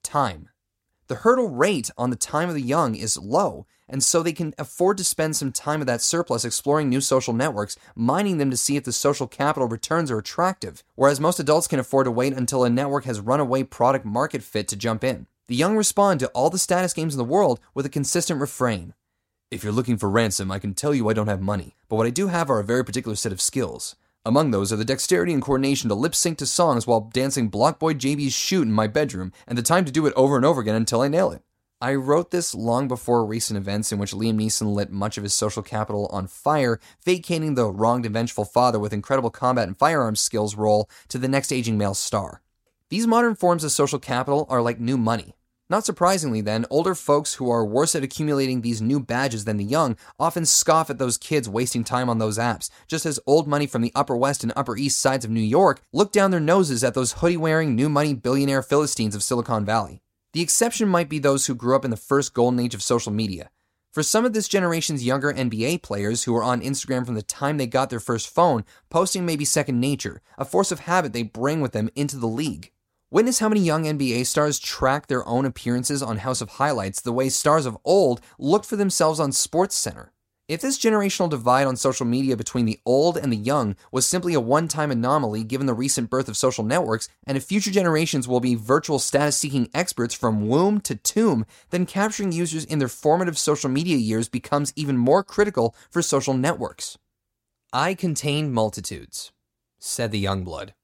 time. 0.03 0.49
The 1.09 1.17
hurdle 1.17 1.49
rate 1.49 1.91
on 1.97 2.11
the 2.11 2.17
time 2.17 2.51
of 2.51 2.55
the 2.55 2.61
young 2.61 2.95
is 2.95 3.17
low, 3.17 3.67
and 3.89 4.05
so 4.05 4.23
they 4.23 4.35
can 4.35 4.53
afford 4.59 4.99
to 4.99 5.05
spend 5.05 5.37
some 5.37 5.53
time 5.53 5.81
of 5.81 5.87
that 5.87 6.03
surplus 6.03 6.45
exploring 6.45 6.91
new 6.91 7.01
social 7.01 7.33
networks, 7.33 7.77
mining 7.97 8.37
them 8.37 8.51
to 8.51 8.59
see 8.59 8.77
if 8.77 8.85
the 8.85 8.93
social 8.93 9.27
capital 9.27 9.67
returns 9.67 10.11
are 10.11 10.19
attractive, 10.19 10.85
whereas 10.97 11.19
most 11.19 11.41
adults 11.41 11.67
can 11.67 11.79
afford 11.79 12.05
to 12.05 12.11
wait 12.11 12.35
until 12.35 12.63
a 12.63 12.69
network 12.69 13.05
has 13.05 13.21
runaway 13.21 13.63
product 13.63 14.05
market 14.05 14.43
fit 14.43 14.69
to 14.69 14.77
jump 14.77 15.03
in. 15.03 15.27
The 15.47 15.57
young 15.57 15.79
respond 15.79 16.21
to 16.21 16.29
all 16.29 16.51
the 16.51 16.59
status 16.59 16.93
games 16.93 17.15
in 17.15 17.19
the 17.19 17.25
world 17.25 17.59
with 17.73 17.87
a 17.87 17.91
consistent 17.91 18.39
refrain. 18.39 18.93
If 19.51 19.65
you're 19.65 19.73
looking 19.73 19.97
for 19.97 20.11
ransom, 20.11 20.53
I 20.53 20.59
can 20.59 20.75
tell 20.75 20.95
you 20.95 21.09
I 21.09 21.15
don't 21.15 21.27
have 21.27 21.41
money, 21.41 21.75
but 21.89 21.97
what 21.97 22.07
I 22.07 22.11
do 22.11 22.27
have 22.27 22.51
are 22.51 22.61
a 22.61 22.65
very 22.65 22.85
particular 22.85 23.17
set 23.17 23.33
of 23.33 23.41
skills. 23.41 23.97
Among 24.29 24.51
those 24.51 24.75
are 24.75 24.77
the 24.77 24.85
dexterity 24.85 25.33
and 25.33 25.41
coordination 25.41 25.89
to 25.89 25.95
lip 25.95 26.15
sync 26.15 26.37
to 26.37 26.45
songs 26.45 26.87
while 26.87 27.09
dancing 27.15 27.51
BlocBoy 27.51 27.95
JB's 27.95 28.35
Shoot 28.35 28.61
in 28.61 28.73
my 28.73 28.87
bedroom, 28.87 29.33
and 29.47 29.57
the 29.57 29.63
time 29.63 29.87
to 29.87 29.91
do 29.91 30.05
it 30.05 30.13
over 30.17 30.37
and 30.37 30.45
over 30.45 30.61
again 30.61 30.75
until 30.75 31.01
I 31.01 31.09
nail 31.09 31.31
it. 31.31 31.41
I 31.81 31.95
wrote 31.95 32.31
this 32.31 32.55
long 32.55 32.89
before 32.89 33.25
recent 33.25 33.57
events 33.57 33.91
in 33.91 33.99
which 33.99 34.13
Liam 34.13 34.35
Neeson 34.35 34.75
lit 34.75 34.93
much 34.93 35.17
of 35.17 35.23
his 35.23 35.33
social 35.33 35.63
capital 35.63 36.09
on 36.13 36.27
fire, 36.27 36.79
vacating 37.07 37.55
the 37.55 37.73
wronged 37.73 38.05
and 38.05 38.13
vengeful 38.13 38.45
father 38.45 38.79
with 38.79 38.93
incredible 38.93 39.31
combat 39.31 39.67
and 39.67 39.79
firearms 39.79 40.21
skills 40.21 40.57
role 40.57 40.91
to 41.09 41.17
the 41.17 41.27
next 41.27 41.51
aging 41.51 41.79
male 41.79 41.95
star. 41.95 42.43
These 42.91 43.07
modern 43.07 43.35
forms 43.35 43.65
of 43.65 43.73
social 43.73 43.99
capital 43.99 44.45
are 44.51 44.61
like 44.61 44.79
new 44.79 44.99
money. 44.99 45.37
Not 45.71 45.85
surprisingly, 45.85 46.41
then, 46.41 46.65
older 46.71 46.95
folks 46.95 47.35
who 47.35 47.51
are 47.51 47.63
worse 47.63 47.95
at 47.95 48.03
accumulating 48.03 48.63
these 48.63 48.81
new 48.81 48.99
badges 48.99 49.45
than 49.45 49.59
the 49.59 49.65
young 49.65 49.99
often 50.19 50.47
scoff 50.47 50.89
at 50.89 50.97
those 50.97 51.19
kids 51.19 51.47
wasting 51.47 51.85
time 51.85 52.09
on 52.09 52.17
those 52.17 52.39
apps, 52.39 52.71
just 52.87 53.05
as 53.05 53.21
old 53.27 53.47
money 53.47 53.67
from 53.67 53.83
the 53.83 53.93
Upper 53.95 54.17
West 54.17 54.43
and 54.43 54.53
Upper 54.57 54.79
East 54.79 54.99
sides 54.99 55.27
of 55.27 55.31
New 55.31 55.41
York 55.41 55.83
look 55.93 56.11
down 56.11 56.31
their 56.31 56.41
noses 56.41 56.83
at 56.83 56.95
those 56.95 57.13
hoodie 57.13 57.37
wearing, 57.37 57.75
new 57.75 57.91
money 57.91 58.15
billionaire 58.15 58.63
Philistines 58.63 59.15
of 59.15 59.23
Silicon 59.23 59.67
Valley. 59.67 60.01
The 60.33 60.41
exception 60.41 60.89
might 60.89 61.11
be 61.11 61.19
those 61.19 61.47
who 61.47 61.55
grew 61.55 61.77
up 61.77 61.85
in 61.85 61.91
the 61.91 61.99
first 61.99 62.33
golden 62.33 62.61
age 62.61 62.75
of 62.75 62.83
social 62.83 63.13
media. 63.13 63.51
For 63.93 64.03
some 64.03 64.25
of 64.25 64.33
this 64.33 64.49
generation's 64.49 65.05
younger 65.05 65.35
NBA 65.35 65.83
players 65.83 66.25
who 66.25 66.35
are 66.35 66.43
on 66.43 66.63
Instagram 66.63 67.05
from 67.05 67.15
the 67.15 67.23
time 67.23 67.59
they 67.59 67.67
got 67.67 67.91
their 67.91 68.01
first 68.01 68.33
phone, 68.33 68.65
posting 68.89 69.27
may 69.27 69.37
be 69.37 69.45
second 69.45 69.81
nature, 69.81 70.23
a 70.39 70.47
force 70.47 70.73
of 70.73 70.81
habit 70.81 71.13
they 71.13 71.25
bring 71.25 71.61
with 71.61 71.73
them 71.73 71.91
into 71.95 72.17
the 72.17 72.27
league. 72.27 72.71
Witness 73.11 73.39
how 73.39 73.49
many 73.49 73.63
young 73.63 73.85
NBA 73.85 74.27
stars 74.27 74.59
track 74.59 75.07
their 75.07 75.27
own 75.27 75.47
appearances 75.47 76.03
on 76.03 76.19
House 76.19 76.43
of 76.43 76.51
Highlights 76.51 77.01
the 77.01 77.11
way 77.11 77.31
stars 77.31 77.65
of 77.65 77.79
old 77.83 78.21
looked 78.39 78.67
for 78.67 78.77
themselves 78.77 79.19
on 79.19 79.33
Sports 79.33 79.77
Center. 79.77 80.13
If 80.47 80.61
this 80.61 80.79
generational 80.79 81.31
divide 81.31 81.67
on 81.67 81.77
social 81.77 82.05
media 82.05 82.37
between 82.37 82.67
the 82.67 82.79
old 82.85 83.17
and 83.17 83.33
the 83.33 83.37
young 83.39 83.77
was 83.91 84.07
simply 84.07 84.35
a 84.35 84.41
one 84.41 84.69
time 84.69 84.91
anomaly 84.91 85.43
given 85.45 85.67
the 85.67 85.73
recent 85.73 86.11
birth 86.11 86.29
of 86.29 86.37
social 86.37 86.63
networks, 86.63 87.09
and 87.27 87.39
if 87.39 87.45
future 87.45 87.71
generations 87.71 88.29
will 88.29 88.41
be 88.41 88.55
virtual 88.55 88.99
status 88.99 89.39
seeking 89.39 89.71
experts 89.73 90.13
from 90.13 90.47
womb 90.47 90.79
to 90.83 90.95
tomb, 90.95 91.47
then 91.71 91.87
capturing 91.87 92.31
users 92.31 92.67
in 92.67 92.79
their 92.79 92.89
formative 92.89 93.39
social 93.39 93.71
media 93.71 93.97
years 93.97 94.29
becomes 94.29 94.75
even 94.77 94.99
more 94.99 95.25
critical 95.25 95.75
for 95.91 96.03
social 96.03 96.35
networks. 96.35 96.99
I 97.73 97.95
contain 97.95 98.53
multitudes, 98.53 99.33
said 99.79 100.13
the 100.13 100.19
young 100.19 100.45
blood. 100.45 100.75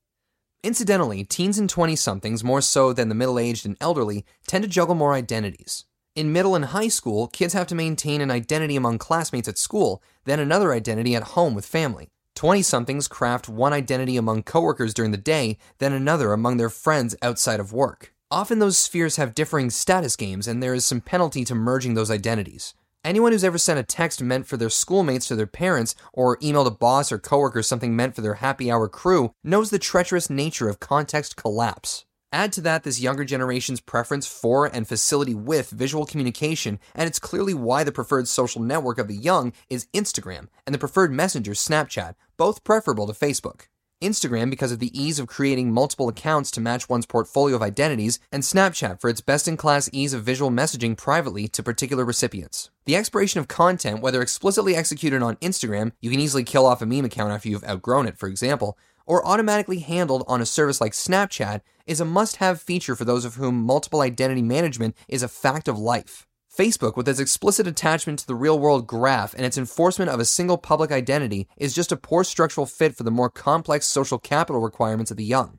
Incidentally, 0.64 1.24
teens 1.24 1.58
and 1.58 1.68
20 1.68 1.94
somethings, 1.94 2.42
more 2.42 2.62
so 2.62 2.94
than 2.94 3.10
the 3.10 3.14
middle 3.14 3.38
aged 3.38 3.66
and 3.66 3.76
elderly, 3.82 4.24
tend 4.46 4.64
to 4.64 4.70
juggle 4.70 4.94
more 4.94 5.12
identities. 5.12 5.84
In 6.14 6.32
middle 6.32 6.54
and 6.54 6.64
high 6.64 6.88
school, 6.88 7.28
kids 7.28 7.52
have 7.52 7.66
to 7.66 7.74
maintain 7.74 8.22
an 8.22 8.30
identity 8.30 8.74
among 8.74 8.96
classmates 8.96 9.46
at 9.46 9.58
school, 9.58 10.02
then 10.24 10.40
another 10.40 10.72
identity 10.72 11.14
at 11.14 11.34
home 11.34 11.54
with 11.54 11.66
family. 11.66 12.08
20 12.34 12.62
somethings 12.62 13.08
craft 13.08 13.46
one 13.46 13.74
identity 13.74 14.16
among 14.16 14.42
coworkers 14.42 14.94
during 14.94 15.10
the 15.10 15.18
day, 15.18 15.58
then 15.80 15.92
another 15.92 16.32
among 16.32 16.56
their 16.56 16.70
friends 16.70 17.14
outside 17.20 17.60
of 17.60 17.74
work. 17.74 18.14
Often 18.30 18.58
those 18.58 18.78
spheres 18.78 19.16
have 19.16 19.34
differing 19.34 19.68
status 19.68 20.16
games, 20.16 20.48
and 20.48 20.62
there 20.62 20.72
is 20.72 20.86
some 20.86 21.02
penalty 21.02 21.44
to 21.44 21.54
merging 21.54 21.92
those 21.92 22.10
identities. 22.10 22.72
Anyone 23.04 23.32
who's 23.32 23.44
ever 23.44 23.58
sent 23.58 23.78
a 23.78 23.82
text 23.82 24.22
meant 24.22 24.46
for 24.46 24.56
their 24.56 24.70
schoolmates 24.70 25.28
to 25.28 25.36
their 25.36 25.46
parents, 25.46 25.94
or 26.14 26.38
emailed 26.38 26.66
a 26.66 26.70
boss 26.70 27.12
or 27.12 27.18
coworker 27.18 27.62
something 27.62 27.94
meant 27.94 28.14
for 28.14 28.22
their 28.22 28.36
happy 28.36 28.70
hour 28.70 28.88
crew, 28.88 29.34
knows 29.44 29.68
the 29.68 29.78
treacherous 29.78 30.30
nature 30.30 30.70
of 30.70 30.80
context 30.80 31.36
collapse. 31.36 32.06
Add 32.32 32.50
to 32.54 32.62
that 32.62 32.82
this 32.82 33.02
younger 33.02 33.26
generation's 33.26 33.82
preference 33.82 34.26
for 34.26 34.64
and 34.64 34.88
facility 34.88 35.34
with 35.34 35.68
visual 35.68 36.06
communication, 36.06 36.80
and 36.94 37.06
it's 37.06 37.18
clearly 37.18 37.52
why 37.52 37.84
the 37.84 37.92
preferred 37.92 38.26
social 38.26 38.62
network 38.62 38.96
of 38.96 39.08
the 39.08 39.14
young 39.14 39.52
is 39.68 39.86
Instagram, 39.92 40.48
and 40.66 40.74
the 40.74 40.78
preferred 40.78 41.12
messenger 41.12 41.52
Snapchat, 41.52 42.14
both 42.38 42.64
preferable 42.64 43.06
to 43.06 43.12
Facebook. 43.12 43.66
Instagram 44.04 44.50
because 44.50 44.70
of 44.70 44.78
the 44.78 44.96
ease 44.98 45.18
of 45.18 45.26
creating 45.26 45.72
multiple 45.72 46.08
accounts 46.08 46.50
to 46.52 46.60
match 46.60 46.88
one's 46.88 47.06
portfolio 47.06 47.56
of 47.56 47.62
identities, 47.62 48.20
and 48.30 48.42
Snapchat 48.42 49.00
for 49.00 49.10
its 49.10 49.20
best 49.20 49.48
in 49.48 49.56
class 49.56 49.90
ease 49.92 50.12
of 50.12 50.22
visual 50.22 50.50
messaging 50.50 50.96
privately 50.96 51.48
to 51.48 51.62
particular 51.62 52.04
recipients. 52.04 52.70
The 52.84 52.96
expiration 52.96 53.40
of 53.40 53.48
content, 53.48 54.00
whether 54.00 54.20
explicitly 54.20 54.76
executed 54.76 55.22
on 55.22 55.36
Instagram, 55.36 55.92
you 56.00 56.10
can 56.10 56.20
easily 56.20 56.44
kill 56.44 56.66
off 56.66 56.82
a 56.82 56.86
meme 56.86 57.06
account 57.06 57.32
after 57.32 57.48
you've 57.48 57.64
outgrown 57.64 58.06
it, 58.06 58.18
for 58.18 58.28
example, 58.28 58.78
or 59.06 59.26
automatically 59.26 59.80
handled 59.80 60.24
on 60.28 60.40
a 60.40 60.46
service 60.46 60.80
like 60.80 60.92
Snapchat, 60.92 61.62
is 61.86 62.00
a 62.00 62.04
must 62.04 62.36
have 62.36 62.60
feature 62.60 62.94
for 62.94 63.04
those 63.04 63.24
of 63.24 63.34
whom 63.34 63.62
multiple 63.62 64.00
identity 64.00 64.42
management 64.42 64.96
is 65.08 65.22
a 65.22 65.28
fact 65.28 65.68
of 65.68 65.78
life. 65.78 66.26
Facebook, 66.56 66.96
with 66.96 67.08
its 67.08 67.18
explicit 67.18 67.66
attachment 67.66 68.20
to 68.20 68.26
the 68.26 68.34
real 68.34 68.58
world 68.58 68.86
graph 68.86 69.34
and 69.34 69.44
its 69.44 69.58
enforcement 69.58 70.10
of 70.10 70.20
a 70.20 70.24
single 70.24 70.56
public 70.56 70.92
identity, 70.92 71.48
is 71.56 71.74
just 71.74 71.90
a 71.90 71.96
poor 71.96 72.22
structural 72.22 72.66
fit 72.66 72.96
for 72.96 73.02
the 73.02 73.10
more 73.10 73.28
complex 73.28 73.86
social 73.86 74.18
capital 74.18 74.60
requirements 74.60 75.10
of 75.10 75.16
the 75.16 75.24
young. 75.24 75.58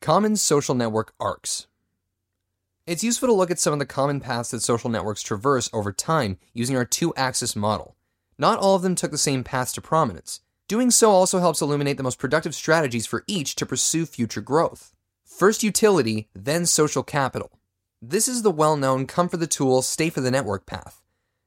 Common 0.00 0.36
social 0.36 0.76
network 0.76 1.12
arcs. 1.18 1.66
It's 2.86 3.02
useful 3.02 3.26
to 3.26 3.34
look 3.34 3.50
at 3.50 3.58
some 3.58 3.72
of 3.72 3.80
the 3.80 3.86
common 3.86 4.20
paths 4.20 4.52
that 4.52 4.62
social 4.62 4.90
networks 4.90 5.22
traverse 5.22 5.68
over 5.72 5.92
time 5.92 6.38
using 6.54 6.76
our 6.76 6.84
two 6.84 7.12
axis 7.16 7.56
model. 7.56 7.96
Not 8.38 8.60
all 8.60 8.76
of 8.76 8.82
them 8.82 8.94
took 8.94 9.10
the 9.10 9.18
same 9.18 9.42
paths 9.42 9.72
to 9.72 9.80
prominence. 9.80 10.40
Doing 10.68 10.92
so 10.92 11.10
also 11.10 11.40
helps 11.40 11.60
illuminate 11.60 11.96
the 11.96 12.04
most 12.04 12.20
productive 12.20 12.54
strategies 12.54 13.06
for 13.06 13.24
each 13.26 13.56
to 13.56 13.66
pursue 13.66 14.06
future 14.06 14.40
growth. 14.40 14.92
First 15.24 15.64
utility, 15.64 16.28
then 16.32 16.64
social 16.64 17.02
capital. 17.02 17.50
This 18.08 18.28
is 18.28 18.42
the 18.42 18.52
well 18.52 18.76
known 18.76 19.08
come 19.08 19.28
for 19.28 19.36
the 19.36 19.48
tool, 19.48 19.82
stay 19.82 20.10
for 20.10 20.20
the 20.20 20.30
network 20.30 20.64
path. 20.64 21.02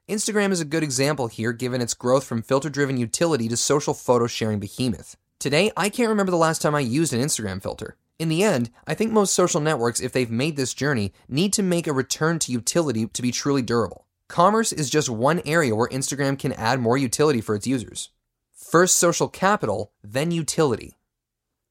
Instagram 0.10 0.52
is 0.52 0.60
a 0.60 0.66
good 0.66 0.84
example 0.84 1.28
here 1.28 1.54
given 1.54 1.80
its 1.80 1.94
growth 1.94 2.26
from 2.26 2.42
filter 2.42 2.70
driven 2.70 2.98
utility 2.98 3.48
to 3.48 3.56
social 3.56 3.94
photo 3.94 4.28
sharing 4.28 4.60
behemoth. 4.60 5.16
Today, 5.40 5.72
I 5.78 5.88
can't 5.88 6.10
remember 6.10 6.32
the 6.32 6.36
last 6.36 6.62
time 6.62 6.76
I 6.76 6.82
used 6.82 7.14
an 7.14 7.22
Instagram 7.22 7.64
filter. 7.64 7.96
In 8.18 8.28
the 8.28 8.44
end, 8.44 8.72
I 8.86 8.94
think 8.94 9.14
most 9.14 9.34
social 9.34 9.62
networks, 9.62 10.02
if 10.02 10.12
they've 10.12 10.30
made 10.30 10.58
this 10.58 10.74
journey, 10.74 11.14
need 11.30 11.54
to 11.54 11.64
make 11.64 11.88
a 11.88 11.94
return 11.94 12.40
to 12.40 12.52
utility 12.52 13.08
to 13.08 13.22
be 13.22 13.32
truly 13.32 13.62
durable. 13.62 14.06
Commerce 14.28 14.74
is 14.74 14.90
just 14.90 15.10
one 15.10 15.42
area 15.46 15.74
where 15.74 15.88
Instagram 15.88 16.38
can 16.38 16.52
add 16.52 16.82
more 16.82 16.98
utility 16.98 17.40
for 17.40 17.56
its 17.56 17.68
users. 17.68 18.10
First 18.52 18.98
social 18.98 19.30
capital, 19.30 19.94
then 20.04 20.32
utility. 20.32 20.98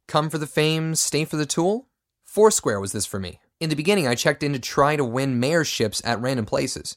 Come 0.06 0.30
for 0.30 0.38
the 0.38 0.46
fame, 0.46 0.94
stay 0.94 1.26
for 1.26 1.36
the 1.36 1.44
tool? 1.44 1.88
Foursquare 2.24 2.80
was 2.80 2.92
this 2.92 3.04
for 3.04 3.20
me. 3.20 3.38
In 3.60 3.70
the 3.70 3.76
beginning, 3.76 4.06
I 4.06 4.14
checked 4.14 4.44
in 4.44 4.52
to 4.52 4.60
try 4.60 4.94
to 4.94 5.04
win 5.04 5.40
mayorships 5.40 6.00
at 6.04 6.20
random 6.20 6.46
places. 6.46 6.96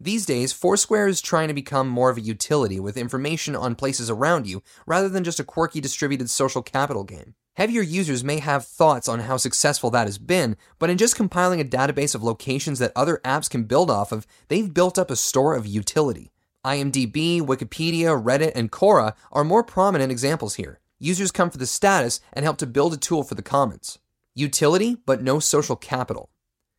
These 0.00 0.26
days, 0.26 0.52
Foursquare 0.52 1.06
is 1.06 1.20
trying 1.20 1.46
to 1.46 1.54
become 1.54 1.86
more 1.86 2.10
of 2.10 2.16
a 2.16 2.22
utility 2.22 2.80
with 2.80 2.96
information 2.96 3.54
on 3.54 3.76
places 3.76 4.10
around 4.10 4.48
you 4.48 4.62
rather 4.86 5.08
than 5.08 5.22
just 5.22 5.38
a 5.38 5.44
quirky 5.44 5.80
distributed 5.80 6.28
social 6.28 6.62
capital 6.62 7.04
game. 7.04 7.34
Heavier 7.54 7.82
users 7.82 8.24
may 8.24 8.40
have 8.40 8.64
thoughts 8.64 9.06
on 9.08 9.20
how 9.20 9.36
successful 9.36 9.90
that 9.90 10.08
has 10.08 10.18
been, 10.18 10.56
but 10.80 10.90
in 10.90 10.98
just 10.98 11.14
compiling 11.14 11.60
a 11.60 11.64
database 11.64 12.16
of 12.16 12.24
locations 12.24 12.80
that 12.80 12.92
other 12.96 13.20
apps 13.24 13.48
can 13.48 13.64
build 13.64 13.88
off 13.88 14.10
of, 14.10 14.26
they've 14.48 14.74
built 14.74 14.98
up 14.98 15.12
a 15.12 15.16
store 15.16 15.54
of 15.54 15.66
utility. 15.66 16.32
IMDb, 16.66 17.40
Wikipedia, 17.40 18.20
Reddit, 18.20 18.52
and 18.56 18.72
Quora 18.72 19.14
are 19.30 19.44
more 19.44 19.62
prominent 19.62 20.10
examples 20.10 20.56
here. 20.56 20.80
Users 20.98 21.30
come 21.30 21.50
for 21.50 21.58
the 21.58 21.66
status 21.66 22.20
and 22.32 22.44
help 22.44 22.56
to 22.58 22.66
build 22.66 22.94
a 22.94 22.96
tool 22.96 23.22
for 23.22 23.36
the 23.36 23.42
commons. 23.42 23.98
Utility, 24.34 24.96
but 25.06 25.22
no 25.22 25.40
social 25.40 25.74
capital. 25.74 26.30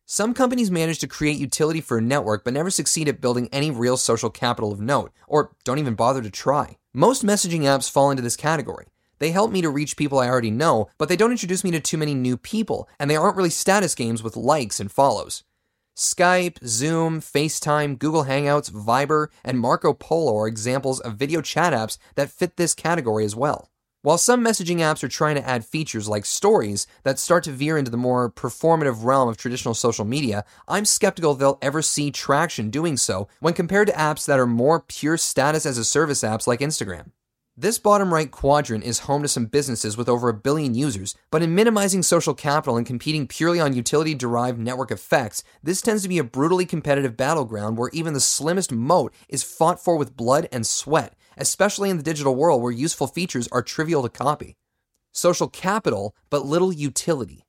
Some 0.06 0.32
companies 0.32 0.70
manage 0.70 0.98
to 1.00 1.06
create 1.06 1.38
utility 1.38 1.80
for 1.80 1.98
a 1.98 2.02
network 2.02 2.44
but 2.44 2.54
never 2.54 2.70
succeed 2.70 3.08
at 3.08 3.20
building 3.20 3.48
any 3.52 3.70
real 3.70 3.96
social 3.96 4.30
capital 4.30 4.72
of 4.72 4.80
note, 4.80 5.12
or 5.28 5.54
don't 5.64 5.78
even 5.78 5.94
bother 5.94 6.22
to 6.22 6.30
try. 6.30 6.78
Most 6.94 7.24
messaging 7.24 7.62
apps 7.62 7.90
fall 7.90 8.10
into 8.10 8.22
this 8.22 8.36
category. 8.36 8.86
They 9.18 9.30
help 9.30 9.52
me 9.52 9.60
to 9.62 9.70
reach 9.70 9.96
people 9.96 10.18
I 10.18 10.28
already 10.28 10.50
know, 10.50 10.88
but 10.98 11.08
they 11.08 11.16
don't 11.16 11.30
introduce 11.30 11.62
me 11.62 11.70
to 11.72 11.80
too 11.80 11.98
many 11.98 12.14
new 12.14 12.36
people, 12.36 12.88
and 12.98 13.10
they 13.10 13.16
aren't 13.16 13.36
really 13.36 13.50
status 13.50 13.94
games 13.94 14.22
with 14.22 14.36
likes 14.36 14.80
and 14.80 14.90
follows. 14.90 15.44
Skype, 15.96 16.56
Zoom, 16.66 17.20
FaceTime, 17.20 17.98
Google 17.98 18.24
Hangouts, 18.24 18.70
Viber, 18.70 19.28
and 19.44 19.60
Marco 19.60 19.92
Polo 19.92 20.36
are 20.38 20.48
examples 20.48 21.00
of 21.00 21.16
video 21.16 21.42
chat 21.42 21.74
apps 21.74 21.98
that 22.14 22.30
fit 22.30 22.56
this 22.56 22.74
category 22.74 23.24
as 23.24 23.36
well. 23.36 23.68
While 24.04 24.18
some 24.18 24.44
messaging 24.44 24.78
apps 24.78 25.04
are 25.04 25.08
trying 25.08 25.36
to 25.36 25.48
add 25.48 25.64
features 25.64 26.08
like 26.08 26.24
stories 26.24 26.88
that 27.04 27.20
start 27.20 27.44
to 27.44 27.52
veer 27.52 27.78
into 27.78 27.92
the 27.92 27.96
more 27.96 28.32
performative 28.32 29.04
realm 29.04 29.28
of 29.28 29.36
traditional 29.36 29.74
social 29.74 30.04
media, 30.04 30.44
I'm 30.66 30.84
skeptical 30.84 31.34
they'll 31.34 31.60
ever 31.62 31.82
see 31.82 32.10
traction 32.10 32.68
doing 32.68 32.96
so 32.96 33.28
when 33.38 33.54
compared 33.54 33.86
to 33.86 33.94
apps 33.94 34.26
that 34.26 34.40
are 34.40 34.46
more 34.46 34.80
pure 34.80 35.16
status 35.16 35.64
as 35.64 35.78
a 35.78 35.84
service 35.84 36.24
apps 36.24 36.48
like 36.48 36.58
Instagram. 36.58 37.12
This 37.56 37.78
bottom 37.78 38.12
right 38.12 38.28
quadrant 38.28 38.82
is 38.82 39.00
home 39.00 39.22
to 39.22 39.28
some 39.28 39.46
businesses 39.46 39.96
with 39.96 40.08
over 40.08 40.28
a 40.28 40.34
billion 40.34 40.74
users, 40.74 41.14
but 41.30 41.42
in 41.42 41.54
minimizing 41.54 42.02
social 42.02 42.34
capital 42.34 42.76
and 42.76 42.84
competing 42.84 43.28
purely 43.28 43.60
on 43.60 43.72
utility 43.72 44.14
derived 44.14 44.58
network 44.58 44.90
effects, 44.90 45.44
this 45.62 45.80
tends 45.80 46.02
to 46.02 46.08
be 46.08 46.18
a 46.18 46.24
brutally 46.24 46.66
competitive 46.66 47.16
battleground 47.16 47.78
where 47.78 47.90
even 47.92 48.14
the 48.14 48.20
slimmest 48.20 48.72
moat 48.72 49.14
is 49.28 49.44
fought 49.44 49.78
for 49.78 49.96
with 49.96 50.16
blood 50.16 50.48
and 50.50 50.66
sweat, 50.66 51.14
especially 51.36 51.90
in 51.90 51.96
the 51.96 52.02
digital 52.02 52.34
world 52.34 52.62
where 52.62 52.72
useful 52.72 53.06
features 53.06 53.48
are 53.48 53.62
trivial 53.62 54.02
to 54.02 54.08
copy. 54.08 54.56
Social 55.12 55.48
capital, 55.48 56.14
but 56.30 56.46
little 56.46 56.72
utility. 56.72 57.44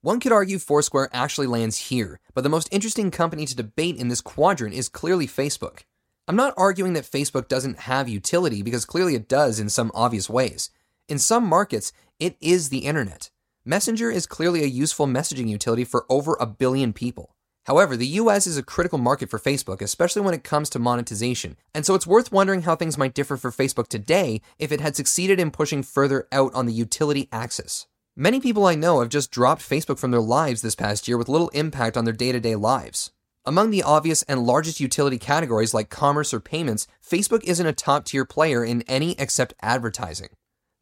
One 0.00 0.20
could 0.20 0.32
argue 0.32 0.58
Foursquare 0.58 1.08
actually 1.12 1.46
lands 1.46 1.88
here, 1.88 2.20
but 2.34 2.42
the 2.42 2.50
most 2.50 2.68
interesting 2.70 3.10
company 3.10 3.46
to 3.46 3.56
debate 3.56 3.96
in 3.96 4.08
this 4.08 4.20
quadrant 4.20 4.74
is 4.74 4.88
clearly 4.88 5.26
Facebook. 5.26 5.84
I'm 6.26 6.36
not 6.36 6.54
arguing 6.56 6.94
that 6.94 7.04
Facebook 7.04 7.48
doesn't 7.48 7.80
have 7.80 8.08
utility 8.08 8.62
because 8.62 8.84
clearly 8.84 9.14
it 9.14 9.28
does 9.28 9.60
in 9.60 9.68
some 9.68 9.90
obvious 9.94 10.28
ways. 10.28 10.70
In 11.08 11.18
some 11.18 11.44
markets, 11.44 11.92
it 12.18 12.36
is 12.40 12.68
the 12.68 12.86
internet. 12.86 13.30
Messenger 13.64 14.10
is 14.10 14.26
clearly 14.26 14.62
a 14.62 14.66
useful 14.66 15.06
messaging 15.06 15.48
utility 15.48 15.84
for 15.84 16.04
over 16.10 16.36
a 16.38 16.46
billion 16.46 16.92
people. 16.92 17.33
However, 17.64 17.96
the 17.96 18.18
US 18.20 18.46
is 18.46 18.58
a 18.58 18.62
critical 18.62 18.98
market 18.98 19.30
for 19.30 19.38
Facebook, 19.38 19.80
especially 19.80 20.20
when 20.20 20.34
it 20.34 20.44
comes 20.44 20.68
to 20.70 20.78
monetization, 20.78 21.56
and 21.74 21.86
so 21.86 21.94
it's 21.94 22.06
worth 22.06 22.30
wondering 22.30 22.62
how 22.62 22.76
things 22.76 22.98
might 22.98 23.14
differ 23.14 23.38
for 23.38 23.50
Facebook 23.50 23.88
today 23.88 24.42
if 24.58 24.70
it 24.70 24.80
had 24.80 24.94
succeeded 24.94 25.40
in 25.40 25.50
pushing 25.50 25.82
further 25.82 26.28
out 26.30 26.52
on 26.54 26.66
the 26.66 26.74
utility 26.74 27.28
axis. 27.32 27.86
Many 28.16 28.38
people 28.38 28.66
I 28.66 28.74
know 28.74 29.00
have 29.00 29.08
just 29.08 29.30
dropped 29.30 29.62
Facebook 29.62 29.98
from 29.98 30.10
their 30.10 30.20
lives 30.20 30.60
this 30.60 30.74
past 30.74 31.08
year 31.08 31.16
with 31.16 31.28
little 31.28 31.48
impact 31.48 31.96
on 31.96 32.04
their 32.04 32.12
day 32.12 32.32
to 32.32 32.40
day 32.40 32.54
lives. 32.54 33.12
Among 33.46 33.70
the 33.70 33.82
obvious 33.82 34.22
and 34.24 34.46
largest 34.46 34.78
utility 34.78 35.18
categories 35.18 35.74
like 35.74 35.88
commerce 35.88 36.32
or 36.32 36.40
payments, 36.40 36.86
Facebook 37.06 37.44
isn't 37.44 37.66
a 37.66 37.72
top 37.72 38.04
tier 38.04 38.24
player 38.26 38.62
in 38.62 38.82
any 38.82 39.12
except 39.18 39.54
advertising. 39.62 40.28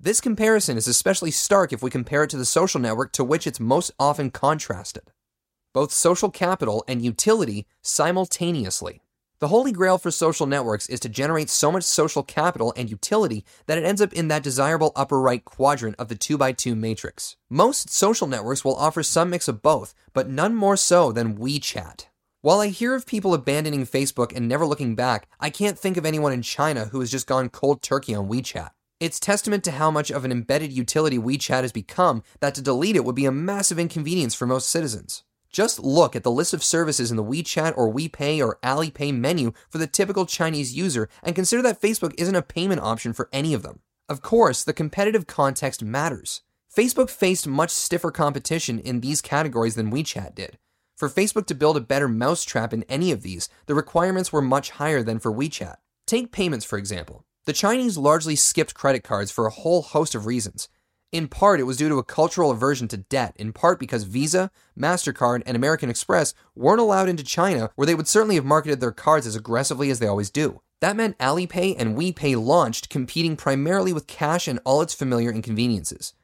This 0.01 0.20
comparison 0.20 0.76
is 0.76 0.89
especially 0.89 1.30
stark 1.30 1.72
if 1.72 1.83
we 1.83 1.91
compare 1.91 2.24
it 2.24 2.30
to 2.30 2.37
the 2.37 2.45
social 2.45 2.80
network 2.80 3.12
to 3.12 3.24
which 3.24 3.47
it's 3.47 3.61
most 3.61 3.93
often 4.01 4.30
contrasted 4.30 5.05
both 5.73 5.93
social 5.93 6.31
capital 6.31 6.85
and 6.87 7.03
utility 7.03 7.66
simultaneously. 7.81 9.03
The 9.43 9.49
holy 9.49 9.73
grail 9.73 9.99
for 9.99 10.12
social 10.12 10.47
networks 10.47 10.89
is 10.89 11.01
to 11.01 11.09
generate 11.09 11.51
so 11.51 11.73
much 11.73 11.83
social 11.83 12.23
capital 12.23 12.73
and 12.77 12.89
utility 12.89 13.45
that 13.66 13.77
it 13.77 13.85
ends 13.85 14.01
up 14.01 14.12
in 14.12 14.29
that 14.29 14.45
desirable 14.45 14.93
upper 14.95 15.20
right 15.20 15.45
quadrant 15.45 15.97
of 15.99 16.07
the 16.07 16.14
2x2 16.14 16.77
matrix. 16.77 17.37
Most 17.51 17.91
social 17.91 18.29
networks 18.29 18.64
will 18.64 18.77
offer 18.77 19.03
some 19.03 19.31
mix 19.31 19.49
of 19.49 19.61
both, 19.61 19.95
but 20.12 20.29
none 20.29 20.55
more 20.55 20.77
so 20.77 21.11
than 21.11 21.39
WeChat. 21.39 22.07
While 22.43 22.61
I 22.61 22.68
hear 22.68 22.95
of 22.95 23.05
people 23.05 23.35
abandoning 23.35 23.85
Facebook 23.85 24.33
and 24.33 24.49
never 24.49 24.64
looking 24.64 24.95
back, 24.95 25.29
I 25.41 25.51
can't 25.51 25.77
think 25.77 25.97
of 25.97 26.07
anyone 26.07 26.33
in 26.33 26.43
China 26.43 26.85
who 26.87 27.01
has 27.01 27.11
just 27.11 27.27
gone 27.27 27.49
cold 27.49 27.83
turkey 27.83 28.14
on 28.14 28.29
WeChat. 28.29 28.70
It's 29.01 29.18
testament 29.18 29.64
to 29.64 29.73
how 29.73 29.91
much 29.91 30.12
of 30.12 30.25
an 30.25 30.31
embedded 30.31 30.73
utility 30.73 31.18
WeChat 31.18 31.62
has 31.62 31.73
become 31.73 32.23
that 32.39 32.55
to 32.55 32.62
delete 32.62 32.95
it 32.95 33.05
would 33.05 33.16
be 33.16 33.27
a 33.27 33.33
massive 33.33 33.81
inconvenience 33.81 34.37
for 34.37 34.47
most 34.47 34.70
citizens. 34.70 35.25
Just 35.53 35.78
look 35.80 36.16
at 36.16 36.22
the 36.22 36.30
list 36.30 36.55
of 36.55 36.64
services 36.64 37.11
in 37.11 37.18
the 37.18 37.24
WeChat 37.24 37.74
or 37.76 37.92
WePay 37.92 38.40
or 38.40 38.59
Alipay 38.62 39.14
menu 39.14 39.53
for 39.68 39.76
the 39.76 39.86
typical 39.86 40.24
Chinese 40.24 40.74
user 40.74 41.11
and 41.22 41.34
consider 41.34 41.61
that 41.62 41.80
Facebook 41.80 42.14
isn't 42.16 42.34
a 42.34 42.40
payment 42.40 42.80
option 42.80 43.12
for 43.12 43.28
any 43.32 43.53
of 43.53 43.62
them. 43.62 43.80
Of 44.09 44.22
course, 44.22 44.64
the 44.64 44.72
competitive 44.72 45.26
context 45.26 45.82
matters. 45.82 46.40
Facebook 46.74 47.11
faced 47.11 47.46
much 47.46 47.68
stiffer 47.68 48.11
competition 48.11 48.78
in 48.78 49.00
these 49.00 49.20
categories 49.20 49.74
than 49.74 49.92
WeChat 49.92 50.34
did. 50.34 50.59
For 50.96 51.11
Facebook 51.11 51.46
to 51.48 51.55
build 51.55 51.76
a 51.76 51.80
better 51.80 52.09
mousetrap 52.09 52.72
in 52.72 52.84
any 52.84 53.12
of 53.12 53.22
these, 53.22 53.50
the 53.66 53.74
requirements 53.74 54.32
were 54.32 54.40
much 54.40 54.70
higher 54.70 55.03
than 55.03 55.18
for 55.18 55.30
WeChat. 55.30 55.76
Take 56.07 56.32
payments, 56.32 56.64
for 56.64 56.78
example. 56.78 57.26
The 57.44 57.53
Chinese 57.53 57.98
largely 57.98 58.36
skipped 58.36 58.72
credit 58.72 59.05
cards 59.05 59.30
for 59.30 59.46
a 59.46 59.50
whole 59.50 59.82
host 59.82 60.14
of 60.14 60.24
reasons. 60.24 60.68
In 61.13 61.29
part, 61.29 61.61
it 61.61 61.65
was 61.65 61.77
due 61.77 61.91
to 61.91 61.99
a 61.99 62.05
cultural 62.05 62.51
aversion 62.51 62.89
to 62.89 62.97
debt, 62.97 63.37
in 63.37 63.53
part 63.53 63.79
because 63.79 64.05
Visa, 64.05 64.51
MasterCard, 64.79 65.43
and 65.45 65.55
American 65.55 65.91
Express 65.91 66.33
weren't 66.57 66.81
allowed 66.81 67.11
into 67.11 67.23
China, 67.23 67.71
where 67.75 67.85
they 67.85 67.95
would 67.95 68.09
certainly 68.09 68.37
have 68.37 68.47
marketed 68.47 68.81
their 68.81 68.93
cards 68.93 69.27
as 69.27 69.37
aggressively 69.37 69.91
as 69.91 69.99
they 69.99 70.07
always 70.07 70.31
do. 70.31 70.63
That 70.81 70.97
meant 70.97 71.19
Alipay 71.19 71.77
and 71.79 71.99
WePay 71.99 72.43
launched, 72.43 72.89
competing 72.89 73.37
primarily 73.37 73.93
with 73.93 74.07
cash 74.07 74.49
and 74.49 74.59
all 74.65 74.81
its 74.81 74.95
familiar 74.95 75.31
inconveniences. 75.31 76.15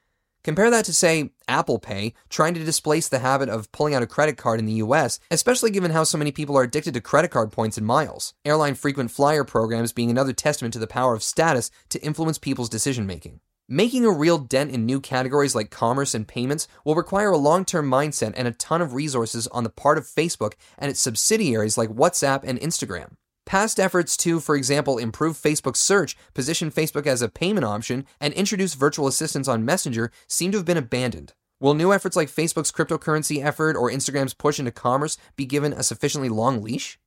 Compare 0.43 0.71
that 0.71 0.87
to, 0.87 0.95
say, 0.95 1.33
Apple 1.47 1.79
Pay, 1.79 2.15
trying 2.31 2.55
to 2.55 2.65
displace 2.65 3.11
the 3.11 3.19
habit 3.19 3.51
of 3.51 3.71
pulling 3.73 3.93
out 3.93 4.03
a 4.03 4.07
credit 4.07 4.39
card 4.39 4.59
in 4.59 4.65
the 4.65 4.81
US, 4.85 5.21
especially 5.31 5.71
given 5.71 5.91
how 5.91 6.05
so 6.05 6.17
many 6.17 6.33
people 6.33 6.57
are 6.57 6.63
addicted 6.63 6.95
to 6.95 7.03
credit 7.03 7.31
card 7.31 7.53
points 7.53 7.77
and 7.77 7.87
miles. 7.87 8.33
Airline 8.47 8.75
frequent 8.75 9.11
flyer 9.11 9.45
programs 9.45 9.93
being 9.93 10.11
another 10.11 10.33
testament 10.33 10.73
to 10.73 10.79
the 10.79 10.87
power 10.87 11.13
of 11.13 11.23
status 11.23 11.71
to 11.91 12.03
influence 12.03 12.39
people's 12.39 12.71
decision 12.71 13.07
making. 13.07 13.41
Making 13.71 14.07
a 14.07 14.11
real 14.11 14.39
dent 14.39 14.71
in 14.71 14.87
new 14.87 14.99
categories 14.99 15.55
like 15.55 15.69
commerce 15.69 16.15
and 16.15 16.27
payments 16.27 16.69
will 16.87 16.95
require 16.95 17.33
a 17.33 17.37
long 17.37 17.67
term 17.67 17.91
mindset 17.91 18.33
and 18.35 18.49
a 18.49 18.53
ton 18.53 18.81
of 18.81 18.95
resources 18.95 19.47
on 19.49 19.63
the 19.63 19.69
part 19.69 19.99
of 19.99 20.07
Facebook 20.07 20.55
and 20.79 20.91
its 20.91 21.01
subsidiaries 21.01 21.77
like 21.77 21.91
WhatsApp 21.91 22.45
and 22.45 22.59
Instagram. 22.61 23.17
Past 23.45 23.79
efforts 23.79 24.17
to, 24.19 24.41
for 24.41 24.57
example, 24.57 24.97
improve 24.97 25.37
Facebook 25.37 25.77
search, 25.77 26.17
position 26.33 26.71
Facebook 26.71 27.07
as 27.07 27.21
a 27.21 27.29
payment 27.29 27.67
option, 27.67 28.07
and 28.23 28.33
introduce 28.33 28.73
virtual 28.73 29.07
assistants 29.07 29.49
on 29.49 29.67
Messenger 29.67 30.13
seem 30.27 30.51
to 30.53 30.57
have 30.57 30.67
been 30.67 30.79
abandoned. 30.79 31.35
Will 31.61 31.75
new 31.75 31.93
efforts 31.93 32.17
like 32.17 32.31
Facebook's 32.31 32.73
cryptocurrency 32.73 33.45
effort 33.45 33.77
or 33.77 33.91
Instagram's 33.91 34.33
push 34.33 34.59
into 34.59 34.71
commerce 34.71 35.19
be 35.37 35.45
given 35.45 35.75
a 35.75 35.83
sufficiently 35.83 36.31
long 36.31 36.63
leash? 36.63 36.99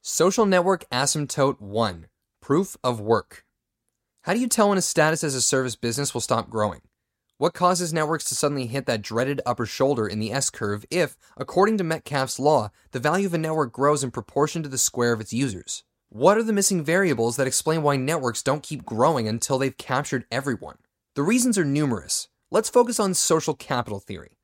Social 0.00 0.46
Network 0.46 0.88
Asymptote 0.90 1.60
1 1.60 2.06
Proof 2.40 2.76
of 2.84 3.00
Work. 3.00 3.44
How 4.22 4.34
do 4.34 4.38
you 4.38 4.46
tell 4.46 4.68
when 4.68 4.78
a 4.78 4.82
status 4.82 5.24
as 5.24 5.34
a 5.34 5.42
service 5.42 5.74
business 5.74 6.14
will 6.14 6.20
stop 6.20 6.48
growing? 6.48 6.82
What 7.38 7.54
causes 7.54 7.92
networks 7.92 8.22
to 8.26 8.36
suddenly 8.36 8.66
hit 8.66 8.86
that 8.86 9.02
dreaded 9.02 9.40
upper 9.44 9.66
shoulder 9.66 10.06
in 10.06 10.20
the 10.20 10.30
S 10.30 10.48
curve 10.48 10.84
if, 10.92 11.16
according 11.36 11.76
to 11.78 11.84
Metcalfe's 11.84 12.38
law, 12.38 12.70
the 12.92 13.00
value 13.00 13.26
of 13.26 13.34
a 13.34 13.38
network 13.38 13.72
grows 13.72 14.04
in 14.04 14.12
proportion 14.12 14.62
to 14.62 14.68
the 14.68 14.78
square 14.78 15.12
of 15.12 15.20
its 15.20 15.32
users? 15.32 15.82
What 16.08 16.38
are 16.38 16.44
the 16.44 16.52
missing 16.52 16.84
variables 16.84 17.34
that 17.34 17.48
explain 17.48 17.82
why 17.82 17.96
networks 17.96 18.44
don't 18.44 18.62
keep 18.62 18.84
growing 18.84 19.26
until 19.26 19.58
they've 19.58 19.76
captured 19.76 20.24
everyone? 20.30 20.76
The 21.16 21.24
reasons 21.24 21.58
are 21.58 21.64
numerous. 21.64 22.28
Let's 22.48 22.70
focus 22.70 23.00
on 23.00 23.14
social 23.14 23.54
capital 23.54 23.98
theory. 23.98 24.38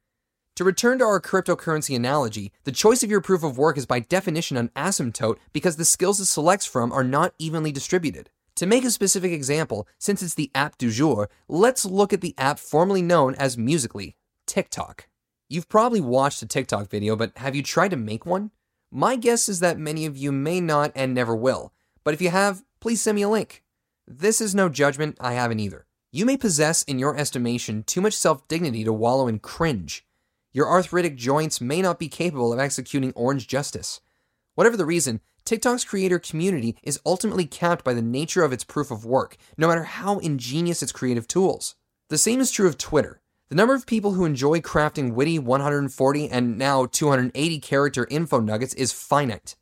To 0.56 0.64
return 0.64 0.98
to 0.98 1.04
our 1.04 1.20
cryptocurrency 1.20 1.94
analogy, 1.94 2.50
the 2.64 2.72
choice 2.72 3.04
of 3.04 3.12
your 3.12 3.20
proof 3.20 3.44
of 3.44 3.58
work 3.58 3.78
is 3.78 3.86
by 3.86 4.00
definition 4.00 4.56
an 4.56 4.70
asymptote 4.74 5.36
because 5.52 5.76
the 5.76 5.84
skills 5.84 6.18
it 6.18 6.24
selects 6.24 6.66
from 6.66 6.90
are 6.90 7.04
not 7.04 7.32
evenly 7.38 7.70
distributed. 7.70 8.30
To 8.58 8.66
make 8.66 8.84
a 8.84 8.90
specific 8.90 9.30
example, 9.30 9.86
since 10.00 10.20
it's 10.20 10.34
the 10.34 10.50
app 10.52 10.78
du 10.78 10.90
jour, 10.90 11.30
let's 11.46 11.84
look 11.84 12.12
at 12.12 12.22
the 12.22 12.34
app 12.36 12.58
formerly 12.58 13.02
known 13.02 13.36
as 13.36 13.56
Musical.ly, 13.56 14.16
TikTok. 14.48 15.06
You've 15.48 15.68
probably 15.68 16.00
watched 16.00 16.42
a 16.42 16.46
TikTok 16.46 16.90
video, 16.90 17.14
but 17.14 17.30
have 17.38 17.54
you 17.54 17.62
tried 17.62 17.92
to 17.92 17.96
make 17.96 18.26
one? 18.26 18.50
My 18.90 19.14
guess 19.14 19.48
is 19.48 19.60
that 19.60 19.78
many 19.78 20.06
of 20.06 20.16
you 20.16 20.32
may 20.32 20.60
not 20.60 20.90
and 20.96 21.14
never 21.14 21.36
will, 21.36 21.72
but 22.02 22.14
if 22.14 22.20
you 22.20 22.30
have, 22.30 22.64
please 22.80 23.00
send 23.00 23.14
me 23.14 23.22
a 23.22 23.28
link. 23.28 23.62
This 24.08 24.40
is 24.40 24.56
no 24.56 24.68
judgment, 24.68 25.16
I 25.20 25.34
haven't 25.34 25.60
either. 25.60 25.86
You 26.10 26.26
may 26.26 26.36
possess, 26.36 26.82
in 26.82 26.98
your 26.98 27.16
estimation, 27.16 27.84
too 27.84 28.00
much 28.00 28.14
self 28.14 28.48
dignity 28.48 28.82
to 28.82 28.92
wallow 28.92 29.28
in 29.28 29.38
cringe. 29.38 30.04
Your 30.52 30.68
arthritic 30.68 31.14
joints 31.14 31.60
may 31.60 31.80
not 31.80 32.00
be 32.00 32.08
capable 32.08 32.52
of 32.52 32.58
executing 32.58 33.12
orange 33.14 33.46
justice. 33.46 34.00
Whatever 34.56 34.76
the 34.76 34.84
reason, 34.84 35.20
TikTok's 35.48 35.82
creator 35.82 36.18
community 36.18 36.76
is 36.82 37.00
ultimately 37.06 37.46
capped 37.46 37.82
by 37.82 37.94
the 37.94 38.02
nature 38.02 38.44
of 38.44 38.52
its 38.52 38.64
proof 38.64 38.90
of 38.90 39.06
work, 39.06 39.38
no 39.56 39.66
matter 39.66 39.84
how 39.84 40.18
ingenious 40.18 40.82
its 40.82 40.92
creative 40.92 41.26
tools. 41.26 41.74
The 42.10 42.18
same 42.18 42.40
is 42.40 42.50
true 42.50 42.68
of 42.68 42.76
Twitter. 42.76 43.22
The 43.48 43.54
number 43.54 43.74
of 43.74 43.86
people 43.86 44.12
who 44.12 44.26
enjoy 44.26 44.60
crafting 44.60 45.14
witty 45.14 45.38
140 45.38 46.28
and 46.28 46.58
now 46.58 46.84
280 46.84 47.60
character 47.60 48.06
info 48.10 48.40
nuggets 48.40 48.74
is 48.74 48.92
finite. 48.92 49.56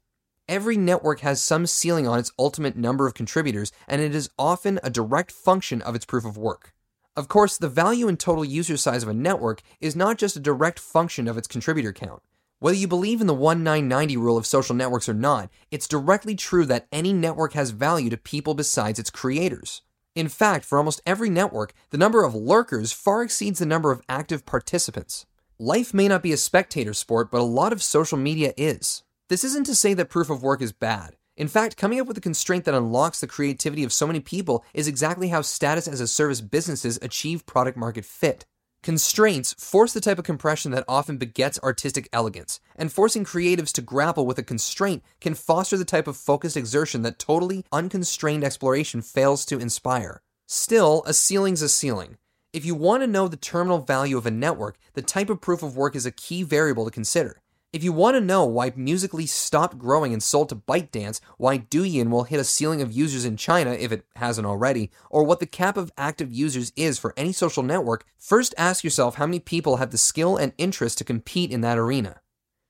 Every 0.49 0.77
network 0.77 1.21
has 1.21 1.41
some 1.41 1.69
ceiling 1.69 2.09
on 2.09 2.19
its 2.19 2.33
ultimate 2.37 2.77
number 2.77 3.07
of 3.07 3.15
contributors, 3.15 3.71
and 3.87 4.03
it 4.03 4.13
is 4.13 4.29
often 4.37 4.81
a 4.83 4.91
direct 4.91 5.31
function 5.31 5.83
of 5.83 5.95
its 5.95 6.05
proof 6.05 6.25
of 6.25 6.37
work. 6.37 6.75
Of 7.15 7.29
course, 7.29 7.57
the 7.57 7.69
value 7.69 8.09
and 8.09 8.19
total 8.19 8.45
user 8.45 8.77
size 8.77 9.05
of 9.05 9.09
a 9.09 9.15
network 9.15 9.63
is 9.81 9.95
not 9.95 10.19
just 10.19 10.35
a 10.35 10.41
direct 10.41 10.81
function 10.81 11.29
of 11.29 11.39
its 11.39 11.47
contributor 11.47 11.93
count. 11.93 12.25
Whether 12.59 12.79
you 12.79 12.89
believe 12.89 13.21
in 13.21 13.27
the 13.27 13.35
1990 13.35 14.17
rule 14.17 14.39
of 14.39 14.47
social 14.47 14.75
networks 14.75 15.11
or 15.11 15.15
not, 15.15 15.51
it's 15.71 15.87
directly 15.87 16.35
true 16.35 16.65
that 16.67 16.87
any 16.91 17.13
network 17.13 17.53
has 17.53 17.71
value 17.71 18.09
to 18.09 18.17
people 18.17 18.55
besides 18.55 18.99
its 18.99 19.11
creators. 19.11 19.83
In 20.15 20.29
fact, 20.29 20.65
for 20.65 20.79
almost 20.79 21.03
every 21.05 21.29
network, 21.29 21.75
the 21.91 21.99
number 21.99 22.25
of 22.25 22.35
lurkers 22.35 22.93
far 22.93 23.23
exceeds 23.23 23.59
the 23.59 23.67
number 23.67 23.93
of 23.93 24.01
active 24.09 24.47
participants. 24.47 25.27
Life 25.59 25.93
may 25.93 26.09
not 26.09 26.23
be 26.23 26.33
a 26.33 26.39
spectator 26.39 26.95
sport, 26.95 27.31
but 27.31 27.43
a 27.43 27.45
lot 27.45 27.75
of 27.75 27.83
social 27.83 28.17
media 28.17 28.55
is. 28.57 29.03
This 29.29 29.45
isn't 29.45 29.67
to 29.67 29.75
say 29.75 29.93
that 29.93 30.09
proof 30.09 30.31
of 30.31 30.43
work 30.43 30.63
is 30.63 30.73
bad. 30.73 31.17
In 31.37 31.49
fact, 31.49 31.77
coming 31.77 32.01
up 32.01 32.07
with 32.07 32.17
a 32.17 32.23
constraint 32.23 32.65
that 32.65 32.75
unlocks 32.75 33.21
the 33.21 33.27
creativity 33.27 33.85
of 33.85 33.93
so 33.93 34.07
many 34.07 34.21
people 34.21 34.65
is 34.73 34.89
exactly 34.89 35.29
how 35.29 35.43
status 35.43 35.87
as 35.87 36.01
a 36.01 36.09
service 36.09 36.41
businesses 36.41 36.99
achieve 37.03 37.45
product 37.45 37.77
market 37.77 38.07
fit. 38.07 38.47
Constraints 38.87 39.53
force 39.55 39.93
the 39.93 40.01
type 40.01 40.17
of 40.17 40.25
compression 40.25 40.71
that 40.71 40.85
often 40.87 41.17
begets 41.17 41.59
artistic 41.59 42.09
elegance, 42.13 42.61
and 42.77 42.93
forcing 42.93 43.25
creatives 43.25 43.73
to 43.73 43.83
grapple 43.83 44.25
with 44.25 44.39
a 44.39 44.45
constraint 44.45 45.03
can 45.21 45.35
foster 45.35 45.77
the 45.77 45.85
type 45.85 46.07
of 46.07 46.17
focused 46.17 46.57
exertion 46.57 47.03
that 47.03 47.19
totally 47.19 47.65
unconstrained 47.73 48.45
exploration 48.45 49.03
fails 49.03 49.45
to 49.45 49.59
inspire. 49.59 50.23
Still, 50.47 51.03
a 51.05 51.13
ceiling's 51.13 51.63
a 51.63 51.69
ceiling. 51.69 52.17
If 52.53 52.65
you 52.65 52.77
want 52.77 53.03
to 53.03 53.09
know 53.09 53.27
the 53.27 53.37
terminal 53.37 53.79
value 53.79 54.17
of 54.17 54.25
a 54.25 54.31
network, 54.31 54.79
the 54.95 55.03
type 55.03 55.31
of 55.31 55.41
proof 55.41 55.65
of 55.65 55.77
work 55.77 55.97
is 55.97 56.07
a 56.07 56.13
key 56.13 56.45
variable 56.45 56.85
to 56.85 56.93
consider. 56.93 57.41
If 57.77 57.85
you 57.85 57.93
want 57.93 58.15
to 58.15 58.23
know 58.23 58.47
why 58.47 58.73
Musical.ly 58.75 59.27
stopped 59.27 59.77
growing 59.77 60.15
and 60.15 60.23
sold 60.23 60.49
to 60.49 60.57
ByteDance, 60.57 61.21
why 61.37 61.59
Douyin 61.59 62.09
will 62.09 62.23
hit 62.23 62.41
a 62.41 62.43
ceiling 62.43 62.81
of 62.81 62.91
users 62.91 63.27
in 63.27 63.37
China 63.37 63.73
if 63.73 63.93
it 63.93 64.07
hasn't 64.17 64.47
already, 64.47 64.91
or 65.11 65.25
what 65.25 65.41
the 65.41 65.47
cap 65.47 65.77
of 65.77 65.93
active 65.99 66.33
users 66.33 66.73
is 66.75 66.99
for 66.99 67.13
any 67.19 67.33
social 67.33 67.63
network, 67.63 68.07
first 68.17 68.55
ask 68.57 68.83
yourself 68.83 69.17
how 69.17 69.27
many 69.27 69.41
people 69.41 69.77
have 69.77 69.91
the 69.91 69.99
skill 69.99 70.39
and 70.39 70.55
interest 70.57 70.97
to 70.97 71.05
compete 71.05 71.51
in 71.51 71.61
that 71.61 71.77
arena. 71.77 72.23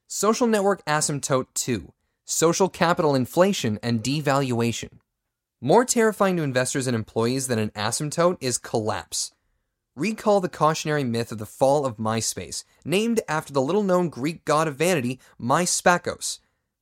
Social 0.09 0.49
Network 0.49 0.85
Asymptote 0.87 1.47
2 1.55 1.93
Social 2.25 2.69
Capital 2.69 3.15
Inflation 3.15 3.79
and 3.85 4.03
Devaluation. 4.03 4.99
More 5.61 5.85
terrifying 5.85 6.37
to 6.39 6.43
investors 6.43 6.89
and 6.89 6.97
employees 6.97 7.47
than 7.47 7.61
an 7.61 7.71
asymptote 7.77 8.39
is 8.41 8.59
collapse. 8.59 9.36
Recall 9.97 10.43
the 10.43 10.51
cautionary 10.51 11.05
myth 11.05 11.33
of 11.33 11.39
the 11.39 11.47
fall 11.47 11.87
of 11.87 11.97
MySpace, 11.97 12.65
named 12.85 13.23
after 13.27 13.51
the 13.51 13.63
little 13.63 13.83
known 13.83 14.11
Greek 14.11 14.45
god 14.45 14.69
of 14.69 14.77
vanity, 14.77 15.19
Myspakos. 15.41 16.39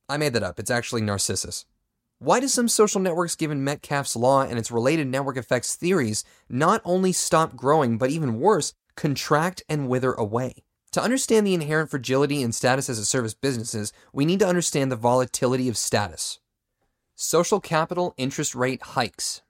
I 0.09 0.17
made 0.17 0.33
that 0.33 0.43
up, 0.43 0.59
it's 0.59 0.69
actually 0.69 1.01
Narcissus. 1.01 1.65
Why 2.19 2.41
do 2.41 2.49
some 2.49 2.67
social 2.67 2.99
networks, 2.99 3.37
given 3.37 3.63
Metcalfe's 3.63 4.17
law 4.17 4.41
and 4.41 4.59
its 4.59 4.69
related 4.69 5.07
network 5.07 5.37
effects 5.37 5.75
theories, 5.75 6.25
not 6.49 6.81
only 6.83 7.13
stop 7.13 7.55
growing, 7.55 7.97
but 7.97 8.09
even 8.09 8.41
worse, 8.41 8.73
contract 8.97 9.63
and 9.69 9.87
wither 9.87 10.11
away? 10.11 10.65
To 10.91 11.01
understand 11.01 11.47
the 11.47 11.53
inherent 11.53 11.89
fragility 11.89 12.41
in 12.41 12.51
status 12.51 12.89
as 12.89 12.99
a 12.99 13.05
service 13.05 13.33
businesses, 13.33 13.93
we 14.11 14.25
need 14.25 14.39
to 14.39 14.47
understand 14.47 14.91
the 14.91 14.97
volatility 14.97 15.69
of 15.69 15.77
status. 15.77 16.39
Social 17.15 17.61
capital 17.61 18.13
interest 18.17 18.53
rate 18.53 18.81
hikes. 18.81 19.41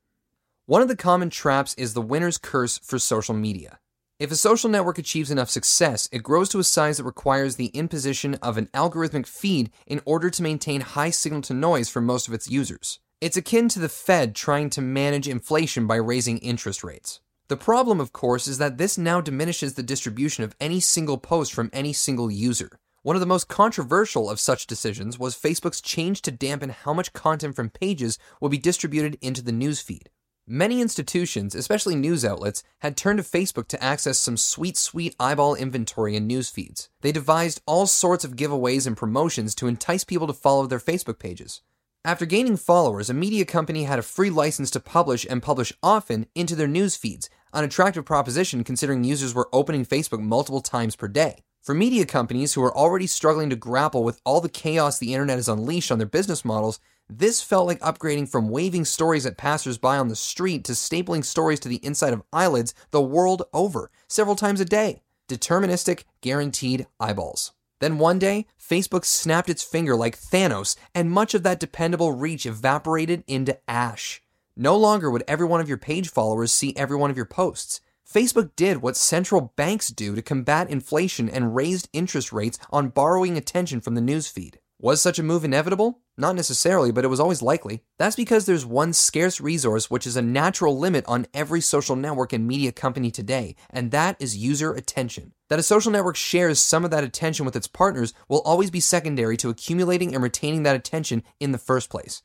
One 0.68 0.82
of 0.82 0.88
the 0.88 0.96
common 0.96 1.30
traps 1.30 1.76
is 1.76 1.94
the 1.94 2.02
winner's 2.02 2.40
curse 2.40 2.80
for 2.80 2.98
social 2.98 3.36
media. 3.36 3.78
If 4.20 4.32
a 4.32 4.36
social 4.36 4.68
network 4.68 4.98
achieves 4.98 5.30
enough 5.30 5.52
success, 5.52 6.10
it 6.12 6.24
grows 6.24 6.50
to 6.50 6.60
a 6.60 6.64
size 6.64 6.98
that 6.98 7.04
requires 7.04 7.56
the 7.56 7.68
imposition 7.68 8.34
of 8.42 8.58
an 8.58 8.70
algorithmic 8.74 9.28
feed 9.28 9.70
in 9.86 10.02
order 10.06 10.32
to 10.32 10.42
maintain 10.42 10.82
high 10.82 11.12
signal 11.12 11.44
to 11.44 11.54
noise 11.54 11.88
for 11.88 12.02
most 12.02 12.28
of 12.28 12.34
its 12.34 12.50
users. 12.50 13.00
It's 13.22 13.38
akin 13.38 13.70
to 13.70 13.80
the 13.80 13.90
Fed 13.90 14.34
trying 14.34 14.72
to 14.72 14.82
manage 14.82 15.28
inflation 15.28 15.86
by 15.86 15.98
raising 15.98 16.40
interest 16.40 16.84
rates. 16.84 17.20
The 17.48 17.58
problem, 17.58 18.00
of 18.00 18.12
course, 18.12 18.48
is 18.48 18.58
that 18.58 18.80
this 18.80 18.98
now 18.98 19.22
diminishes 19.22 19.76
the 19.76 19.84
distribution 19.84 20.44
of 20.44 20.56
any 20.60 20.80
single 20.80 21.20
post 21.20 21.54
from 21.54 21.70
any 21.74 21.94
single 21.94 22.32
user. 22.32 22.80
One 23.04 23.16
of 23.16 23.20
the 23.20 23.28
most 23.28 23.48
controversial 23.48 24.32
of 24.32 24.40
such 24.40 24.66
decisions 24.66 25.20
was 25.20 25.36
Facebook's 25.36 25.80
change 25.80 26.24
to 26.24 26.32
dampen 26.32 26.72
how 26.72 26.92
much 26.92 27.14
content 27.14 27.56
from 27.56 27.70
pages 27.70 28.18
will 28.42 28.50
be 28.50 28.58
distributed 28.58 29.20
into 29.22 29.44
the 29.44 29.52
newsfeed. 29.52 30.08
Many 30.48 30.80
institutions, 30.80 31.56
especially 31.56 31.96
news 31.96 32.24
outlets, 32.24 32.62
had 32.82 32.96
turned 32.96 33.18
to 33.18 33.24
Facebook 33.24 33.68
to 33.70 33.84
access 33.84 34.20
some 34.20 34.38
sweet, 34.38 34.78
sweet 34.78 35.16
eyeball 35.20 35.56
inventory 35.56 36.16
in 36.16 36.28
news 36.28 36.50
feeds. 36.50 36.88
They 37.02 37.12
devised 37.12 37.64
all 37.66 37.88
sorts 37.88 38.24
of 38.24 38.36
giveaways 38.36 38.86
and 38.86 38.96
promotions 38.96 39.56
to 39.56 39.66
entice 39.66 40.04
people 40.04 40.28
to 40.28 40.34
follow 40.34 40.68
their 40.68 40.78
Facebook 40.78 41.18
pages. 41.18 41.62
After 42.04 42.28
gaining 42.28 42.58
followers, 42.58 43.10
a 43.10 43.14
media 43.16 43.44
company 43.44 43.86
had 43.86 43.98
a 43.98 44.04
free 44.04 44.30
license 44.30 44.70
to 44.72 44.80
publish 44.80 45.26
and 45.28 45.42
publish 45.42 45.74
often 45.82 46.28
into 46.36 46.56
their 46.56 46.68
news 46.68 46.96
feeds, 46.96 47.28
an 47.52 47.64
attractive 47.64 48.06
proposition 48.06 48.64
considering 48.64 49.04
users 49.04 49.34
were 49.34 49.50
opening 49.52 49.84
Facebook 49.84 50.22
multiple 50.22 50.62
times 50.62 50.96
per 50.96 51.08
day. 51.08 51.44
For 51.60 51.74
media 51.74 52.06
companies 52.06 52.54
who 52.54 52.62
are 52.62 52.78
already 52.78 53.08
struggling 53.08 53.50
to 53.50 53.56
grapple 53.56 54.04
with 54.04 54.22
all 54.24 54.40
the 54.40 54.50
chaos 54.50 55.00
the 55.00 55.16
internet 55.16 55.38
has 55.38 55.50
unleashed 55.50 55.92
on 55.92 55.98
their 55.98 56.06
business 56.06 56.46
models, 56.46 56.80
this 57.10 57.42
felt 57.42 57.68
like 57.68 57.80
upgrading 57.82 58.30
from 58.30 58.50
waving 58.50 58.86
stories 58.86 59.26
at 59.26 59.38
passersby 59.38 59.88
on 59.88 60.08
the 60.08 60.16
street 60.16 60.64
to 60.64 60.72
stapling 60.72 61.24
stories 61.24 61.60
to 61.60 61.70
the 61.70 61.84
inside 61.86 62.14
of 62.14 62.24
eyelids 62.34 62.74
the 62.92 63.02
world 63.02 63.44
over, 63.54 63.92
several 64.08 64.36
times 64.36 64.60
a 64.60 64.66
day. 64.66 65.02
Deterministic, 65.28 66.04
guaranteed 66.22 66.88
eyeballs. 67.00 67.52
Then 67.80 68.00
one 68.00 68.20
day, 68.20 68.48
Facebook 68.60 69.06
snapped 69.06 69.50
its 69.50 69.64
finger 69.64 69.96
like 69.96 70.18
Thanos, 70.18 70.76
and 70.94 71.12
much 71.12 71.34
of 71.34 71.44
that 71.44 71.60
dependable 71.60 72.14
reach 72.14 72.46
evaporated 72.46 73.24
into 73.28 73.60
ash. 73.70 74.22
No 74.56 74.76
longer 74.78 75.12
would 75.12 75.24
every 75.28 75.46
one 75.46 75.62
of 75.62 75.68
your 75.68 75.78
page 75.78 76.10
followers 76.10 76.52
see 76.52 76.76
every 76.76 76.96
one 76.96 77.12
of 77.12 77.18
your 77.18 77.26
posts. 77.26 77.82
Facebook 78.10 78.56
did 78.56 78.82
what 78.82 78.96
central 78.96 79.54
banks 79.56 79.90
do 79.90 80.16
to 80.16 80.22
combat 80.22 80.70
inflation 80.70 81.30
and 81.30 81.56
raised 81.56 81.90
interest 81.92 82.32
rates 82.32 82.58
on 82.72 82.90
borrowing 82.90 83.38
attention 83.38 83.82
from 83.82 83.96
the 83.96 84.02
newsfeed. 84.02 84.56
Was 84.86 85.02
such 85.02 85.18
a 85.18 85.24
move 85.24 85.44
inevitable? 85.44 86.04
Not 86.16 86.36
necessarily, 86.36 86.92
but 86.92 87.04
it 87.04 87.08
was 87.08 87.20
always 87.20 87.42
likely. 87.42 87.82
That's 87.98 88.16
because 88.16 88.46
there's 88.46 88.68
one 88.68 88.94
scarce 88.94 89.42
resource 89.42 89.90
which 89.90 90.06
is 90.06 90.16
a 90.16 90.22
natural 90.22 90.78
limit 90.78 91.04
on 91.08 91.26
every 91.34 91.60
social 91.60 91.96
network 91.96 92.34
and 92.34 92.46
media 92.46 92.72
company 92.72 93.10
today, 93.10 93.56
and 93.72 93.90
that 93.90 94.16
is 94.20 94.38
user 94.38 94.76
attention. 94.76 95.34
That 95.50 95.58
a 95.58 95.64
social 95.64 95.92
network 95.92 96.16
shares 96.16 96.60
some 96.60 96.86
of 96.86 96.92
that 96.92 97.04
attention 97.04 97.48
with 97.48 97.56
its 97.56 97.66
partners 97.66 98.14
will 98.30 98.42
always 98.42 98.70
be 98.70 98.80
secondary 98.80 99.38
to 99.38 99.50
accumulating 99.50 100.14
and 100.14 100.22
retaining 100.22 100.62
that 100.62 100.76
attention 100.76 101.24
in 101.40 101.52
the 101.52 101.58
first 101.58 101.90
place. 101.90 102.22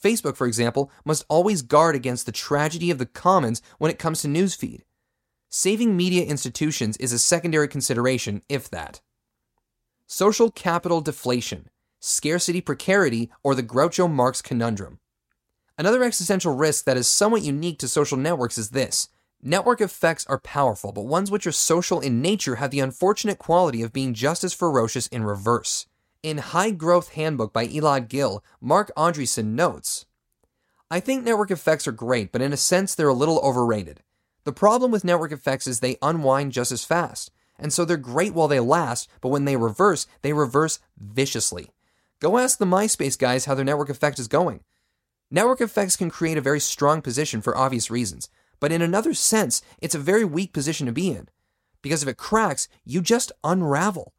Facebook, 0.00 0.36
for 0.36 0.46
example, 0.46 0.92
must 1.04 1.24
always 1.28 1.62
guard 1.62 1.96
against 1.96 2.24
the 2.24 2.30
tragedy 2.30 2.92
of 2.92 2.98
the 2.98 3.06
commons 3.06 3.62
when 3.78 3.90
it 3.90 3.98
comes 3.98 4.22
to 4.22 4.28
newsfeed. 4.28 4.82
Saving 5.50 5.96
media 5.96 6.24
institutions 6.24 6.96
is 6.98 7.12
a 7.12 7.18
secondary 7.18 7.66
consideration, 7.66 8.42
if 8.48 8.70
that. 8.70 9.00
Social 10.06 10.52
capital 10.52 11.00
deflation 11.00 11.68
scarcity 12.06 12.60
precarity, 12.60 13.30
or 13.42 13.54
the 13.54 13.62
Groucho 13.62 14.10
Marx 14.10 14.40
conundrum. 14.40 15.00
Another 15.78 16.02
existential 16.02 16.54
risk 16.54 16.84
that 16.84 16.96
is 16.96 17.08
somewhat 17.08 17.42
unique 17.42 17.78
to 17.80 17.88
social 17.88 18.16
networks 18.16 18.56
is 18.56 18.70
this. 18.70 19.08
Network 19.42 19.80
effects 19.80 20.26
are 20.26 20.38
powerful, 20.38 20.92
but 20.92 21.02
ones 21.02 21.30
which 21.30 21.46
are 21.46 21.52
social 21.52 22.00
in 22.00 22.22
nature 22.22 22.56
have 22.56 22.70
the 22.70 22.80
unfortunate 22.80 23.38
quality 23.38 23.82
of 23.82 23.92
being 23.92 24.14
just 24.14 24.42
as 24.42 24.54
ferocious 24.54 25.06
in 25.08 25.24
reverse. 25.24 25.86
In 26.22 26.38
High 26.38 26.70
Growth 26.70 27.12
Handbook 27.12 27.52
by 27.52 27.66
Elad 27.66 28.08
Gil, 28.08 28.42
Marc 28.60 28.90
Andreessen 28.96 29.54
notes 29.54 30.06
I 30.90 31.00
think 31.00 31.24
network 31.24 31.50
effects 31.50 31.88
are 31.88 31.92
great, 31.92 32.30
but 32.30 32.40
in 32.40 32.52
a 32.52 32.56
sense 32.56 32.94
they're 32.94 33.08
a 33.08 33.14
little 33.14 33.40
overrated. 33.40 34.02
The 34.44 34.52
problem 34.52 34.92
with 34.92 35.04
network 35.04 35.32
effects 35.32 35.66
is 35.66 35.80
they 35.80 35.98
unwind 36.00 36.52
just 36.52 36.70
as 36.70 36.84
fast. 36.84 37.32
And 37.58 37.72
so 37.72 37.84
they're 37.84 37.96
great 37.96 38.34
while 38.34 38.48
they 38.48 38.60
last, 38.60 39.08
but 39.20 39.30
when 39.30 39.46
they 39.46 39.56
reverse, 39.56 40.06
they 40.22 40.32
reverse 40.32 40.78
viciously. 40.96 41.70
Go 42.18 42.38
ask 42.38 42.58
the 42.58 42.64
MySpace 42.64 43.18
guys 43.18 43.44
how 43.44 43.54
their 43.54 43.64
network 43.64 43.90
effect 43.90 44.18
is 44.18 44.26
going. 44.26 44.60
Network 45.30 45.60
effects 45.60 45.96
can 45.96 46.08
create 46.08 46.38
a 46.38 46.42
very 46.42 46.60
strong 46.60 47.02
position 47.02 47.42
for 47.42 47.56
obvious 47.56 47.90
reasons, 47.90 48.30
but 48.58 48.72
in 48.72 48.80
another 48.80 49.12
sense, 49.12 49.60
it's 49.82 49.94
a 49.94 49.98
very 49.98 50.24
weak 50.24 50.54
position 50.54 50.86
to 50.86 50.92
be 50.92 51.10
in. 51.10 51.28
Because 51.82 52.02
if 52.02 52.08
it 52.08 52.16
cracks, 52.16 52.68
you 52.84 53.02
just 53.02 53.32
unravel. 53.44 54.14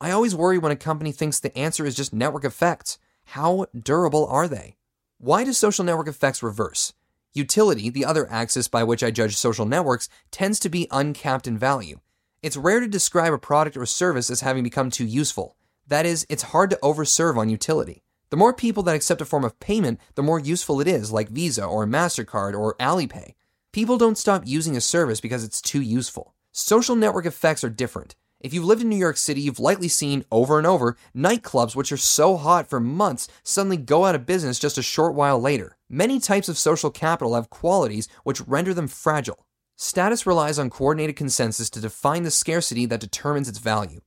I 0.00 0.12
always 0.12 0.36
worry 0.36 0.56
when 0.56 0.70
a 0.72 0.76
company 0.76 1.10
thinks 1.10 1.40
the 1.40 1.56
answer 1.58 1.84
is 1.84 1.96
just 1.96 2.12
network 2.12 2.44
effects. 2.44 2.98
How 3.24 3.66
durable 3.76 4.26
are 4.26 4.46
they? 4.46 4.76
Why 5.18 5.42
do 5.42 5.52
social 5.52 5.84
network 5.84 6.08
effects 6.08 6.42
reverse? 6.42 6.92
Utility, 7.32 7.90
the 7.90 8.04
other 8.04 8.30
axis 8.30 8.68
by 8.68 8.84
which 8.84 9.02
I 9.02 9.10
judge 9.10 9.36
social 9.36 9.66
networks, 9.66 10.08
tends 10.30 10.60
to 10.60 10.68
be 10.68 10.86
uncapped 10.90 11.46
in 11.48 11.58
value. 11.58 11.98
It's 12.40 12.56
rare 12.56 12.80
to 12.80 12.88
describe 12.88 13.32
a 13.32 13.38
product 13.38 13.76
or 13.76 13.86
service 13.86 14.30
as 14.30 14.42
having 14.42 14.62
become 14.62 14.90
too 14.90 15.06
useful. 15.06 15.56
That 15.92 16.06
is, 16.06 16.24
it's 16.30 16.54
hard 16.54 16.70
to 16.70 16.78
overserve 16.82 17.36
on 17.36 17.50
utility. 17.50 18.02
The 18.30 18.38
more 18.38 18.54
people 18.54 18.82
that 18.84 18.94
accept 18.94 19.20
a 19.20 19.26
form 19.26 19.44
of 19.44 19.60
payment, 19.60 20.00
the 20.14 20.22
more 20.22 20.40
useful 20.40 20.80
it 20.80 20.88
is, 20.88 21.12
like 21.12 21.28
Visa 21.28 21.66
or 21.66 21.86
MasterCard 21.86 22.58
or 22.58 22.76
Alipay. 22.80 23.34
People 23.74 23.98
don't 23.98 24.16
stop 24.16 24.44
using 24.46 24.74
a 24.74 24.80
service 24.80 25.20
because 25.20 25.44
it's 25.44 25.60
too 25.60 25.82
useful. 25.82 26.34
Social 26.50 26.96
network 26.96 27.26
effects 27.26 27.62
are 27.62 27.68
different. 27.68 28.14
If 28.40 28.54
you've 28.54 28.64
lived 28.64 28.80
in 28.80 28.88
New 28.88 28.96
York 28.96 29.18
City, 29.18 29.42
you've 29.42 29.58
likely 29.58 29.88
seen 29.88 30.24
over 30.32 30.56
and 30.56 30.66
over 30.66 30.96
nightclubs 31.14 31.76
which 31.76 31.92
are 31.92 31.98
so 31.98 32.38
hot 32.38 32.70
for 32.70 32.80
months 32.80 33.28
suddenly 33.42 33.76
go 33.76 34.06
out 34.06 34.14
of 34.14 34.24
business 34.24 34.58
just 34.58 34.78
a 34.78 34.82
short 34.82 35.12
while 35.12 35.38
later. 35.38 35.76
Many 35.90 36.20
types 36.20 36.48
of 36.48 36.56
social 36.56 36.90
capital 36.90 37.34
have 37.34 37.50
qualities 37.50 38.08
which 38.24 38.40
render 38.40 38.72
them 38.72 38.88
fragile. 38.88 39.46
Status 39.76 40.26
relies 40.26 40.58
on 40.58 40.70
coordinated 40.70 41.16
consensus 41.16 41.68
to 41.68 41.82
define 41.82 42.22
the 42.22 42.30
scarcity 42.30 42.86
that 42.86 43.00
determines 43.00 43.46
its 43.46 43.58
value. 43.58 44.00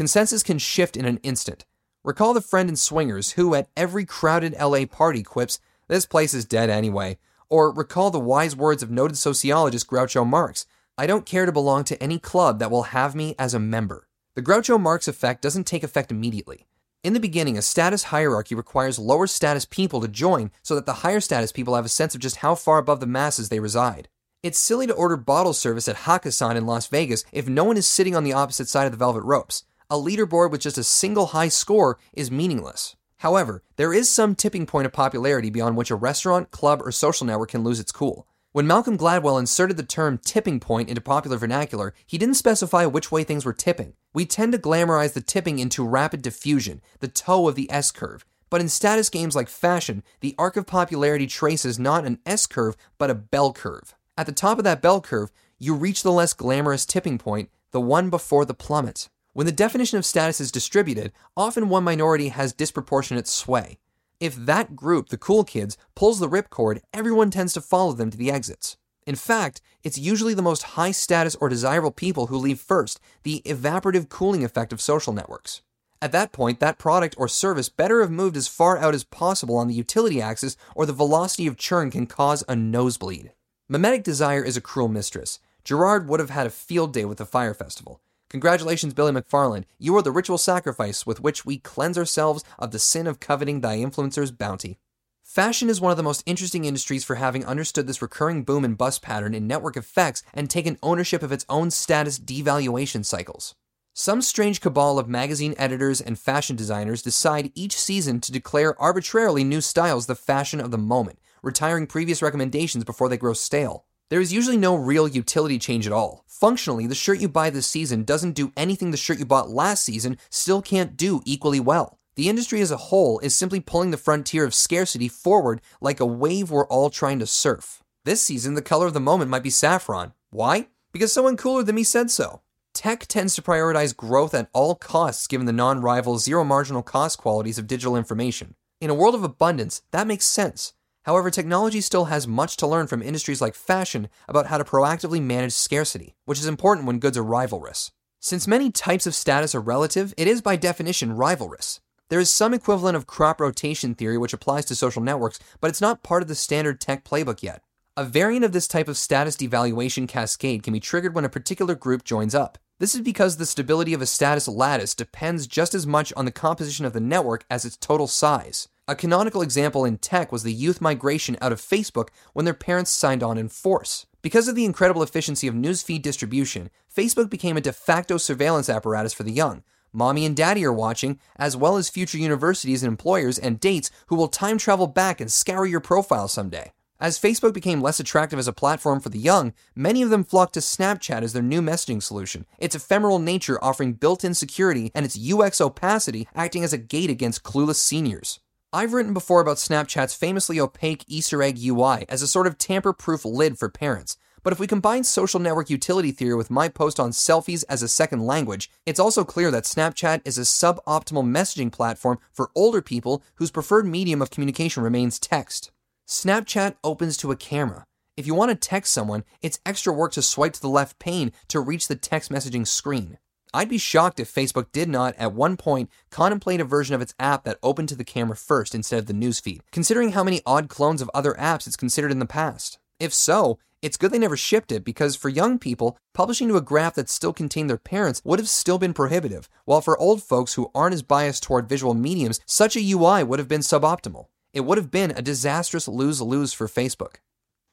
Consensus 0.00 0.42
can 0.42 0.56
shift 0.56 0.96
in 0.96 1.04
an 1.04 1.18
instant. 1.18 1.66
Recall 2.04 2.32
the 2.32 2.40
friend 2.40 2.70
in 2.70 2.76
Swingers 2.76 3.32
who, 3.32 3.54
at 3.54 3.68
every 3.76 4.06
crowded 4.06 4.56
LA 4.58 4.86
party, 4.86 5.22
quips, 5.22 5.60
This 5.88 6.06
place 6.06 6.32
is 6.32 6.46
dead 6.46 6.70
anyway. 6.70 7.18
Or 7.50 7.70
recall 7.70 8.10
the 8.10 8.18
wise 8.18 8.56
words 8.56 8.82
of 8.82 8.90
noted 8.90 9.18
sociologist 9.18 9.86
Groucho 9.86 10.26
Marx 10.26 10.64
I 10.96 11.06
don't 11.06 11.26
care 11.26 11.44
to 11.44 11.52
belong 11.52 11.84
to 11.84 12.02
any 12.02 12.18
club 12.18 12.60
that 12.60 12.70
will 12.70 12.84
have 12.84 13.14
me 13.14 13.34
as 13.38 13.52
a 13.52 13.58
member. 13.58 14.08
The 14.36 14.40
Groucho 14.40 14.80
Marx 14.80 15.06
effect 15.06 15.42
doesn't 15.42 15.66
take 15.66 15.82
effect 15.82 16.10
immediately. 16.10 16.64
In 17.04 17.12
the 17.12 17.20
beginning, 17.20 17.58
a 17.58 17.60
status 17.60 18.04
hierarchy 18.04 18.54
requires 18.54 18.98
lower 18.98 19.26
status 19.26 19.66
people 19.66 20.00
to 20.00 20.08
join 20.08 20.50
so 20.62 20.74
that 20.76 20.86
the 20.86 21.04
higher 21.04 21.20
status 21.20 21.52
people 21.52 21.74
have 21.74 21.84
a 21.84 21.90
sense 21.90 22.14
of 22.14 22.22
just 22.22 22.36
how 22.36 22.54
far 22.54 22.78
above 22.78 23.00
the 23.00 23.06
masses 23.06 23.50
they 23.50 23.60
reside. 23.60 24.08
It's 24.42 24.58
silly 24.58 24.86
to 24.86 24.94
order 24.94 25.18
bottle 25.18 25.52
service 25.52 25.88
at 25.88 25.96
Hakkasan 25.96 26.56
in 26.56 26.64
Las 26.64 26.86
Vegas 26.86 27.22
if 27.32 27.50
no 27.50 27.64
one 27.64 27.76
is 27.76 27.86
sitting 27.86 28.16
on 28.16 28.24
the 28.24 28.32
opposite 28.32 28.66
side 28.66 28.86
of 28.86 28.92
the 28.92 28.96
velvet 28.96 29.24
ropes. 29.24 29.64
A 29.92 29.96
leaderboard 29.96 30.52
with 30.52 30.60
just 30.60 30.78
a 30.78 30.84
single 30.84 31.26
high 31.26 31.48
score 31.48 31.98
is 32.12 32.30
meaningless. 32.30 32.94
However, 33.16 33.64
there 33.74 33.92
is 33.92 34.08
some 34.08 34.36
tipping 34.36 34.64
point 34.64 34.86
of 34.86 34.92
popularity 34.92 35.50
beyond 35.50 35.76
which 35.76 35.90
a 35.90 35.96
restaurant, 35.96 36.52
club, 36.52 36.80
or 36.84 36.92
social 36.92 37.26
network 37.26 37.50
can 37.50 37.64
lose 37.64 37.80
its 37.80 37.90
cool. 37.90 38.28
When 38.52 38.68
Malcolm 38.68 38.96
Gladwell 38.96 39.40
inserted 39.40 39.76
the 39.76 39.82
term 39.82 40.18
tipping 40.24 40.60
point 40.60 40.88
into 40.88 41.00
popular 41.00 41.36
vernacular, 41.38 41.92
he 42.06 42.18
didn't 42.18 42.36
specify 42.36 42.86
which 42.86 43.10
way 43.10 43.24
things 43.24 43.44
were 43.44 43.52
tipping. 43.52 43.94
We 44.14 44.26
tend 44.26 44.52
to 44.52 44.58
glamorize 44.58 45.12
the 45.12 45.20
tipping 45.20 45.58
into 45.58 45.84
rapid 45.84 46.22
diffusion, 46.22 46.82
the 47.00 47.08
toe 47.08 47.48
of 47.48 47.56
the 47.56 47.68
S 47.68 47.90
curve. 47.90 48.24
But 48.48 48.60
in 48.60 48.68
status 48.68 49.08
games 49.08 49.34
like 49.34 49.48
fashion, 49.48 50.04
the 50.20 50.36
arc 50.38 50.56
of 50.56 50.68
popularity 50.68 51.26
traces 51.26 51.80
not 51.80 52.04
an 52.04 52.20
S 52.24 52.46
curve, 52.46 52.76
but 52.96 53.10
a 53.10 53.14
bell 53.16 53.52
curve. 53.52 53.96
At 54.16 54.26
the 54.26 54.32
top 54.32 54.58
of 54.58 54.64
that 54.64 54.82
bell 54.82 55.00
curve, 55.00 55.32
you 55.58 55.74
reach 55.74 56.04
the 56.04 56.12
less 56.12 56.32
glamorous 56.32 56.86
tipping 56.86 57.18
point, 57.18 57.50
the 57.72 57.80
one 57.80 58.08
before 58.08 58.44
the 58.44 58.54
plummet. 58.54 59.08
When 59.32 59.46
the 59.46 59.52
definition 59.52 59.96
of 59.96 60.04
status 60.04 60.40
is 60.40 60.50
distributed, 60.50 61.12
often 61.36 61.68
one 61.68 61.84
minority 61.84 62.30
has 62.30 62.52
disproportionate 62.52 63.28
sway. 63.28 63.78
If 64.18 64.34
that 64.34 64.74
group, 64.74 65.08
the 65.08 65.16
cool 65.16 65.44
kids, 65.44 65.78
pulls 65.94 66.18
the 66.18 66.28
ripcord, 66.28 66.80
everyone 66.92 67.30
tends 67.30 67.52
to 67.52 67.60
follow 67.60 67.92
them 67.92 68.10
to 68.10 68.18
the 68.18 68.30
exits. 68.30 68.76
In 69.06 69.14
fact, 69.14 69.62
it's 69.84 69.96
usually 69.96 70.34
the 70.34 70.42
most 70.42 70.74
high 70.74 70.90
status 70.90 71.36
or 71.36 71.48
desirable 71.48 71.92
people 71.92 72.26
who 72.26 72.36
leave 72.36 72.58
first, 72.58 72.98
the 73.22 73.40
evaporative 73.46 74.08
cooling 74.08 74.42
effect 74.42 74.72
of 74.72 74.80
social 74.80 75.12
networks. 75.12 75.62
At 76.02 76.12
that 76.12 76.32
point, 76.32 76.58
that 76.58 76.78
product 76.78 77.14
or 77.16 77.28
service 77.28 77.68
better 77.68 78.00
have 78.00 78.10
moved 78.10 78.36
as 78.36 78.48
far 78.48 78.78
out 78.78 78.94
as 78.94 79.04
possible 79.04 79.56
on 79.56 79.68
the 79.68 79.74
utility 79.74 80.20
axis, 80.20 80.56
or 80.74 80.86
the 80.86 80.92
velocity 80.92 81.46
of 81.46 81.56
churn 81.56 81.92
can 81.92 82.06
cause 82.08 82.42
a 82.48 82.56
nosebleed. 82.56 83.32
Mimetic 83.68 84.02
desire 84.02 84.42
is 84.42 84.56
a 84.56 84.60
cruel 84.60 84.88
mistress. 84.88 85.38
Girard 85.62 86.08
would 86.08 86.18
have 86.18 86.30
had 86.30 86.48
a 86.48 86.50
field 86.50 86.92
day 86.92 87.04
with 87.04 87.18
the 87.18 87.26
Fyre 87.26 87.54
Festival. 87.54 88.00
Congratulations, 88.30 88.94
Billy 88.94 89.10
McFarland. 89.10 89.64
You 89.76 89.96
are 89.96 90.02
the 90.02 90.12
ritual 90.12 90.38
sacrifice 90.38 91.04
with 91.04 91.20
which 91.20 91.44
we 91.44 91.58
cleanse 91.58 91.98
ourselves 91.98 92.44
of 92.60 92.70
the 92.70 92.78
sin 92.78 93.08
of 93.08 93.18
coveting 93.18 93.60
thy 93.60 93.78
influencer's 93.78 94.30
bounty. 94.30 94.78
Fashion 95.24 95.68
is 95.68 95.80
one 95.80 95.90
of 95.90 95.96
the 95.96 96.04
most 96.04 96.22
interesting 96.26 96.64
industries 96.64 97.02
for 97.02 97.16
having 97.16 97.44
understood 97.44 97.88
this 97.88 98.00
recurring 98.00 98.44
boom 98.44 98.64
and 98.64 98.78
bust 98.78 99.02
pattern 99.02 99.34
in 99.34 99.48
network 99.48 99.76
effects 99.76 100.22
and 100.32 100.48
taken 100.48 100.78
ownership 100.80 101.24
of 101.24 101.32
its 101.32 101.44
own 101.48 101.72
status 101.72 102.20
devaluation 102.20 103.04
cycles. 103.04 103.56
Some 103.94 104.22
strange 104.22 104.60
cabal 104.60 105.00
of 105.00 105.08
magazine 105.08 105.56
editors 105.58 106.00
and 106.00 106.16
fashion 106.16 106.54
designers 106.54 107.02
decide 107.02 107.50
each 107.56 107.76
season 107.76 108.20
to 108.20 108.30
declare 108.30 108.80
arbitrarily 108.80 109.42
new 109.42 109.60
styles 109.60 110.06
the 110.06 110.14
fashion 110.14 110.60
of 110.60 110.70
the 110.70 110.78
moment, 110.78 111.18
retiring 111.42 111.88
previous 111.88 112.22
recommendations 112.22 112.84
before 112.84 113.08
they 113.08 113.16
grow 113.16 113.32
stale. 113.32 113.86
There 114.10 114.20
is 114.20 114.32
usually 114.32 114.56
no 114.56 114.74
real 114.74 115.06
utility 115.06 115.56
change 115.56 115.86
at 115.86 115.92
all. 115.92 116.24
Functionally, 116.26 116.88
the 116.88 116.96
shirt 116.96 117.20
you 117.20 117.28
buy 117.28 117.48
this 117.48 117.68
season 117.68 118.02
doesn't 118.02 118.32
do 118.32 118.52
anything 118.56 118.90
the 118.90 118.96
shirt 118.96 119.20
you 119.20 119.24
bought 119.24 119.50
last 119.50 119.84
season 119.84 120.18
still 120.30 120.60
can't 120.60 120.96
do 120.96 121.22
equally 121.24 121.60
well. 121.60 121.96
The 122.16 122.28
industry 122.28 122.60
as 122.60 122.72
a 122.72 122.88
whole 122.88 123.20
is 123.20 123.36
simply 123.36 123.60
pulling 123.60 123.92
the 123.92 123.96
frontier 123.96 124.44
of 124.44 124.52
scarcity 124.52 125.06
forward 125.06 125.60
like 125.80 126.00
a 126.00 126.06
wave 126.06 126.50
we're 126.50 126.66
all 126.66 126.90
trying 126.90 127.20
to 127.20 127.26
surf. 127.26 127.84
This 128.04 128.20
season, 128.20 128.54
the 128.54 128.62
color 128.62 128.88
of 128.88 128.94
the 128.94 129.00
moment 129.00 129.30
might 129.30 129.44
be 129.44 129.50
saffron. 129.50 130.12
Why? 130.30 130.66
Because 130.90 131.12
someone 131.12 131.36
cooler 131.36 131.62
than 131.62 131.76
me 131.76 131.84
said 131.84 132.10
so. 132.10 132.40
Tech 132.74 133.06
tends 133.06 133.36
to 133.36 133.42
prioritize 133.42 133.96
growth 133.96 134.34
at 134.34 134.50
all 134.52 134.74
costs 134.74 135.28
given 135.28 135.46
the 135.46 135.52
non 135.52 135.82
rival, 135.82 136.18
zero 136.18 136.42
marginal 136.42 136.82
cost 136.82 137.18
qualities 137.18 137.58
of 137.60 137.68
digital 137.68 137.94
information. 137.94 138.56
In 138.80 138.90
a 138.90 138.94
world 138.94 139.14
of 139.14 139.22
abundance, 139.22 139.82
that 139.92 140.08
makes 140.08 140.24
sense. 140.24 140.72
However, 141.10 141.28
technology 141.28 141.80
still 141.80 142.04
has 142.04 142.28
much 142.28 142.56
to 142.58 142.68
learn 142.68 142.86
from 142.86 143.02
industries 143.02 143.40
like 143.40 143.56
fashion 143.56 144.08
about 144.28 144.46
how 144.46 144.58
to 144.58 144.64
proactively 144.64 145.20
manage 145.20 145.52
scarcity, 145.52 146.14
which 146.24 146.38
is 146.38 146.46
important 146.46 146.86
when 146.86 147.00
goods 147.00 147.18
are 147.18 147.24
rivalrous. 147.24 147.90
Since 148.20 148.46
many 148.46 148.70
types 148.70 149.08
of 149.08 149.14
status 149.16 149.52
are 149.52 149.60
relative, 149.60 150.14
it 150.16 150.28
is 150.28 150.40
by 150.40 150.54
definition 150.54 151.16
rivalrous. 151.16 151.80
There 152.10 152.20
is 152.20 152.30
some 152.30 152.54
equivalent 152.54 152.96
of 152.96 153.08
crop 153.08 153.40
rotation 153.40 153.96
theory 153.96 154.18
which 154.18 154.32
applies 154.32 154.66
to 154.66 154.76
social 154.76 155.02
networks, 155.02 155.40
but 155.60 155.68
it's 155.68 155.80
not 155.80 156.04
part 156.04 156.22
of 156.22 156.28
the 156.28 156.36
standard 156.36 156.80
tech 156.80 157.02
playbook 157.02 157.42
yet. 157.42 157.64
A 157.96 158.04
variant 158.04 158.44
of 158.44 158.52
this 158.52 158.68
type 158.68 158.86
of 158.86 158.96
status 158.96 159.36
devaluation 159.36 160.06
cascade 160.06 160.62
can 160.62 160.72
be 160.72 160.78
triggered 160.78 161.16
when 161.16 161.24
a 161.24 161.28
particular 161.28 161.74
group 161.74 162.04
joins 162.04 162.36
up. 162.36 162.56
This 162.78 162.94
is 162.94 163.00
because 163.00 163.36
the 163.36 163.46
stability 163.46 163.94
of 163.94 164.00
a 164.00 164.06
status 164.06 164.46
lattice 164.46 164.94
depends 164.94 165.48
just 165.48 165.74
as 165.74 165.88
much 165.88 166.12
on 166.16 166.24
the 166.24 166.30
composition 166.30 166.86
of 166.86 166.92
the 166.92 167.00
network 167.00 167.44
as 167.50 167.64
its 167.64 167.76
total 167.76 168.06
size. 168.06 168.68
A 168.90 168.96
canonical 168.96 169.40
example 169.40 169.84
in 169.84 169.98
tech 169.98 170.32
was 170.32 170.42
the 170.42 170.52
youth 170.52 170.80
migration 170.80 171.36
out 171.40 171.52
of 171.52 171.60
Facebook 171.60 172.08
when 172.32 172.44
their 172.44 172.52
parents 172.52 172.90
signed 172.90 173.22
on 173.22 173.38
in 173.38 173.48
force. 173.48 174.06
Because 174.20 174.48
of 174.48 174.56
the 174.56 174.64
incredible 174.64 175.04
efficiency 175.04 175.46
of 175.46 175.54
newsfeed 175.54 176.02
distribution, 176.02 176.70
Facebook 176.92 177.30
became 177.30 177.56
a 177.56 177.60
de 177.60 177.72
facto 177.72 178.16
surveillance 178.16 178.68
apparatus 178.68 179.14
for 179.14 179.22
the 179.22 179.30
young. 179.30 179.62
Mommy 179.92 180.26
and 180.26 180.36
daddy 180.36 180.64
are 180.64 180.72
watching, 180.72 181.20
as 181.36 181.56
well 181.56 181.76
as 181.76 181.88
future 181.88 182.18
universities 182.18 182.82
and 182.82 182.90
employers 182.90 183.38
and 183.38 183.60
dates 183.60 183.92
who 184.08 184.16
will 184.16 184.26
time 184.26 184.58
travel 184.58 184.88
back 184.88 185.20
and 185.20 185.30
scour 185.30 185.64
your 185.64 185.78
profile 185.78 186.26
someday. 186.26 186.72
As 186.98 187.16
Facebook 187.16 187.54
became 187.54 187.80
less 187.80 188.00
attractive 188.00 188.40
as 188.40 188.48
a 188.48 188.52
platform 188.52 188.98
for 188.98 189.10
the 189.10 189.20
young, 189.20 189.52
many 189.76 190.02
of 190.02 190.10
them 190.10 190.24
flocked 190.24 190.54
to 190.54 190.60
Snapchat 190.60 191.22
as 191.22 191.32
their 191.32 191.44
new 191.44 191.62
messaging 191.62 192.02
solution, 192.02 192.44
its 192.58 192.74
ephemeral 192.74 193.20
nature 193.20 193.62
offering 193.62 193.92
built 193.92 194.24
in 194.24 194.34
security 194.34 194.90
and 194.96 195.06
its 195.06 195.16
UX 195.16 195.60
opacity 195.60 196.26
acting 196.34 196.64
as 196.64 196.72
a 196.72 196.76
gate 196.78 197.08
against 197.08 197.44
clueless 197.44 197.76
seniors. 197.76 198.40
I've 198.72 198.92
written 198.92 199.12
before 199.12 199.40
about 199.40 199.56
Snapchat's 199.56 200.14
famously 200.14 200.60
opaque 200.60 201.04
Easter 201.08 201.42
egg 201.42 201.58
UI 201.60 202.04
as 202.08 202.22
a 202.22 202.28
sort 202.28 202.46
of 202.46 202.56
tamper 202.56 202.92
proof 202.92 203.24
lid 203.24 203.58
for 203.58 203.68
parents. 203.68 204.16
But 204.44 204.52
if 204.52 204.60
we 204.60 204.68
combine 204.68 205.02
social 205.02 205.40
network 205.40 205.68
utility 205.68 206.12
theory 206.12 206.36
with 206.36 206.52
my 206.52 206.68
post 206.68 207.00
on 207.00 207.10
selfies 207.10 207.64
as 207.68 207.82
a 207.82 207.88
second 207.88 208.24
language, 208.24 208.70
it's 208.86 209.00
also 209.00 209.24
clear 209.24 209.50
that 209.50 209.64
Snapchat 209.64 210.20
is 210.24 210.38
a 210.38 210.42
suboptimal 210.42 211.24
messaging 211.24 211.72
platform 211.72 212.20
for 212.32 212.52
older 212.54 212.80
people 212.80 213.24
whose 213.34 213.50
preferred 213.50 213.86
medium 213.86 214.22
of 214.22 214.30
communication 214.30 214.84
remains 214.84 215.18
text. 215.18 215.72
Snapchat 216.08 216.76
opens 216.84 217.16
to 217.16 217.32
a 217.32 217.36
camera. 217.36 217.84
If 218.16 218.24
you 218.24 218.36
want 218.36 218.50
to 218.50 218.68
text 218.68 218.92
someone, 218.92 219.24
it's 219.42 219.58
extra 219.66 219.92
work 219.92 220.12
to 220.12 220.22
swipe 220.22 220.52
to 220.52 220.60
the 220.60 220.68
left 220.68 221.00
pane 221.00 221.32
to 221.48 221.58
reach 221.58 221.88
the 221.88 221.96
text 221.96 222.30
messaging 222.30 222.68
screen. 222.68 223.18
I'd 223.52 223.68
be 223.68 223.78
shocked 223.78 224.20
if 224.20 224.32
Facebook 224.32 224.70
did 224.72 224.88
not, 224.88 225.16
at 225.16 225.32
one 225.32 225.56
point, 225.56 225.90
contemplate 226.10 226.60
a 226.60 226.64
version 226.64 226.94
of 226.94 227.00
its 227.00 227.14
app 227.18 227.44
that 227.44 227.58
opened 227.62 227.88
to 227.88 227.96
the 227.96 228.04
camera 228.04 228.36
first 228.36 228.74
instead 228.74 229.00
of 229.00 229.06
the 229.06 229.12
newsfeed, 229.12 229.60
considering 229.72 230.12
how 230.12 230.22
many 230.22 230.40
odd 230.46 230.68
clones 230.68 231.02
of 231.02 231.10
other 231.12 231.34
apps 231.34 231.66
it's 231.66 231.76
considered 231.76 232.12
in 232.12 232.20
the 232.20 232.26
past. 232.26 232.78
If 233.00 233.12
so, 233.12 233.58
it's 233.82 233.96
good 233.96 234.12
they 234.12 234.18
never 234.18 234.36
shipped 234.36 234.70
it 234.70 234.84
because 234.84 235.16
for 235.16 235.28
young 235.28 235.58
people, 235.58 235.96
publishing 236.14 236.48
to 236.48 236.56
a 236.56 236.60
graph 236.60 236.94
that 236.94 237.08
still 237.08 237.32
contained 237.32 237.68
their 237.68 237.78
parents 237.78 238.20
would 238.24 238.38
have 238.38 238.48
still 238.48 238.78
been 238.78 238.92
prohibitive, 238.92 239.48
while 239.64 239.80
for 239.80 239.98
old 239.98 240.22
folks 240.22 240.54
who 240.54 240.70
aren't 240.74 240.94
as 240.94 241.02
biased 241.02 241.42
toward 241.42 241.68
visual 241.68 241.94
mediums, 241.94 242.40
such 242.46 242.76
a 242.76 242.92
UI 242.92 243.24
would 243.24 243.38
have 243.38 243.48
been 243.48 243.62
suboptimal. 243.62 244.26
It 244.52 244.60
would 244.60 244.78
have 244.78 244.90
been 244.90 245.12
a 245.12 245.22
disastrous 245.22 245.88
lose 245.88 246.20
lose 246.20 246.52
for 246.52 246.68
Facebook. 246.68 247.16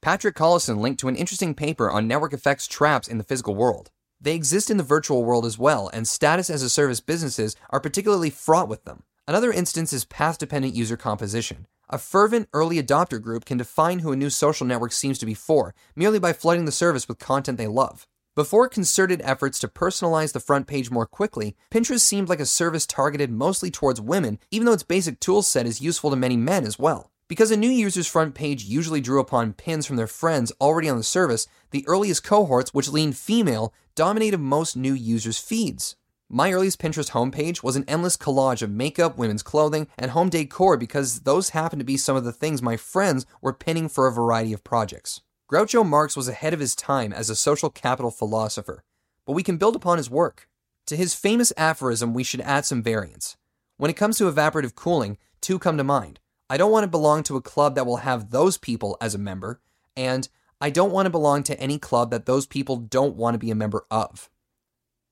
Patrick 0.02 0.36
Collison 0.36 0.80
linked 0.80 1.00
to 1.02 1.08
an 1.08 1.16
interesting 1.16 1.54
paper 1.54 1.90
on 1.90 2.08
network 2.08 2.32
effects 2.32 2.68
traps 2.68 3.08
in 3.08 3.18
the 3.18 3.24
physical 3.24 3.56
world. 3.56 3.92
They 4.20 4.34
exist 4.34 4.70
in 4.70 4.78
the 4.78 4.84
virtual 4.84 5.24
world 5.24 5.46
as 5.46 5.60
well, 5.60 5.90
and 5.94 6.08
status 6.08 6.50
as 6.50 6.64
a 6.64 6.70
service 6.70 7.00
businesses 7.00 7.56
are 7.70 7.80
particularly 7.80 8.30
fraught 8.30 8.68
with 8.68 8.84
them. 8.86 9.04
Another 9.28 9.52
instance 9.52 9.94
is 9.94 10.06
path 10.06 10.38
dependent 10.38 10.74
user 10.74 10.98
composition. 10.98 11.68
A 11.90 11.98
fervent 11.98 12.50
early 12.52 12.82
adopter 12.82 13.22
group 13.22 13.46
can 13.46 13.58
define 13.58 14.00
who 14.00 14.12
a 14.12 14.16
new 14.16 14.30
social 14.30 14.66
network 14.66 14.92
seems 14.92 15.20
to 15.20 15.26
be 15.26 15.34
for 15.34 15.74
merely 15.96 16.20
by 16.20 16.34
flooding 16.34 16.66
the 16.66 16.72
service 16.72 17.08
with 17.08 17.20
content 17.20 17.58
they 17.58 17.68
love. 17.68 18.08
Before 18.36 18.70
concerted 18.70 19.22
efforts 19.24 19.58
to 19.60 19.68
personalize 19.68 20.32
the 20.32 20.40
front 20.40 20.68
page 20.68 20.92
more 20.92 21.08
quickly, 21.08 21.56
Pinterest 21.72 22.02
seemed 22.02 22.30
like 22.30 22.40
a 22.40 22.46
service 22.46 22.86
targeted 22.86 23.32
mostly 23.32 23.72
towards 23.72 24.00
women, 24.00 24.38
even 24.52 24.66
though 24.66 24.74
its 24.74 24.84
basic 24.84 25.20
tool 25.20 25.42
set 25.42 25.66
is 25.66 25.82
useful 25.82 26.10
to 26.10 26.16
many 26.16 26.38
men 26.38 26.66
as 26.66 26.78
well. 26.78 27.12
Because 27.28 27.52
a 27.52 27.58
new 27.58 27.70
user's 27.70 28.08
front 28.08 28.36
page 28.36 28.64
usually 28.64 29.02
drew 29.02 29.20
upon 29.20 29.52
pins 29.52 29.86
from 29.86 29.98
their 29.98 30.08
friends 30.08 30.54
already 30.62 30.88
on 30.88 30.96
the 30.96 31.04
service, 31.04 31.46
the 31.72 31.86
earliest 31.86 32.24
cohorts, 32.24 32.74
which 32.74 32.88
leaned 32.88 33.18
female, 33.18 33.74
dominated 33.96 34.38
most 34.38 34.78
new 34.78 34.94
users' 34.94 35.38
feeds. 35.38 35.98
My 36.30 36.54
earliest 36.54 36.80
Pinterest 36.80 37.12
homepage 37.12 37.64
was 37.64 37.76
an 37.76 37.84
endless 37.88 38.16
collage 38.16 38.62
of 38.62 38.70
makeup, 38.70 39.18
women's 39.18 39.44
clothing, 39.44 39.88
and 39.98 40.12
home 40.12 40.30
decor 40.30 40.78
because 40.78 41.22
those 41.22 41.50
happened 41.50 41.82
to 41.82 41.86
be 41.86 41.98
some 41.98 42.16
of 42.16 42.24
the 42.24 42.32
things 42.32 42.62
my 42.62 42.78
friends 42.78 43.26
were 43.42 43.54
pinning 43.54 43.90
for 43.90 44.08
a 44.08 44.12
variety 44.12 44.54
of 44.54 44.64
projects. 44.64 45.22
Groucho 45.52 45.86
Marx 45.86 46.16
was 46.16 46.28
ahead 46.28 46.54
of 46.54 46.60
his 46.60 46.76
time 46.76 47.12
as 47.12 47.30
a 47.30 47.36
social 47.36 47.70
capital 47.70 48.12
philosopher, 48.12 48.84
but 49.26 49.34
we 49.34 49.44
can 49.44 49.58
build 49.58 49.76
upon 49.76 49.98
his 49.98 50.10
work. 50.10 50.48
To 50.88 50.96
his 50.96 51.14
famous 51.14 51.52
aphorism, 51.58 52.14
we 52.14 52.24
should 52.24 52.42
add 52.42 52.66
some 52.66 52.84
variants. 52.84 53.36
When 53.76 53.92
it 53.92 53.98
comes 53.98 54.18
to 54.18 54.32
evaporative 54.32 54.76
cooling, 54.76 55.18
two 55.42 55.60
come 55.60 55.78
to 55.78 55.84
mind. 55.84 56.20
I 56.50 56.56
don't 56.56 56.72
want 56.72 56.86
to 56.86 56.90
belong 56.90 57.24
to 57.24 57.36
a 57.36 57.42
club 57.42 57.76
that 57.76 57.86
will 57.86 57.98
have 57.98 58.32
those 58.32 58.58
people 58.58 58.98
as 59.02 59.14
a 59.14 59.20
member, 59.20 59.60
and 59.98 60.30
I 60.62 60.70
don't 60.70 60.94
want 60.94 61.06
to 61.06 61.12
belong 61.12 61.44
to 61.44 61.60
any 61.60 61.78
club 61.78 62.10
that 62.12 62.26
those 62.26 62.48
people 62.48 62.78
don't 62.78 63.18
want 63.18 63.36
to 63.36 63.40
be 63.40 63.52
a 63.52 63.56
member 63.56 63.86
of. 63.92 64.30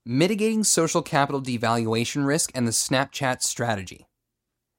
Mitigating 0.06 0.64
social 0.64 1.02
capital 1.02 1.42
devaluation 1.42 2.26
risk 2.26 2.52
and 2.56 2.66
the 2.66 2.72
Snapchat 2.72 3.42
strategy. 3.42 4.08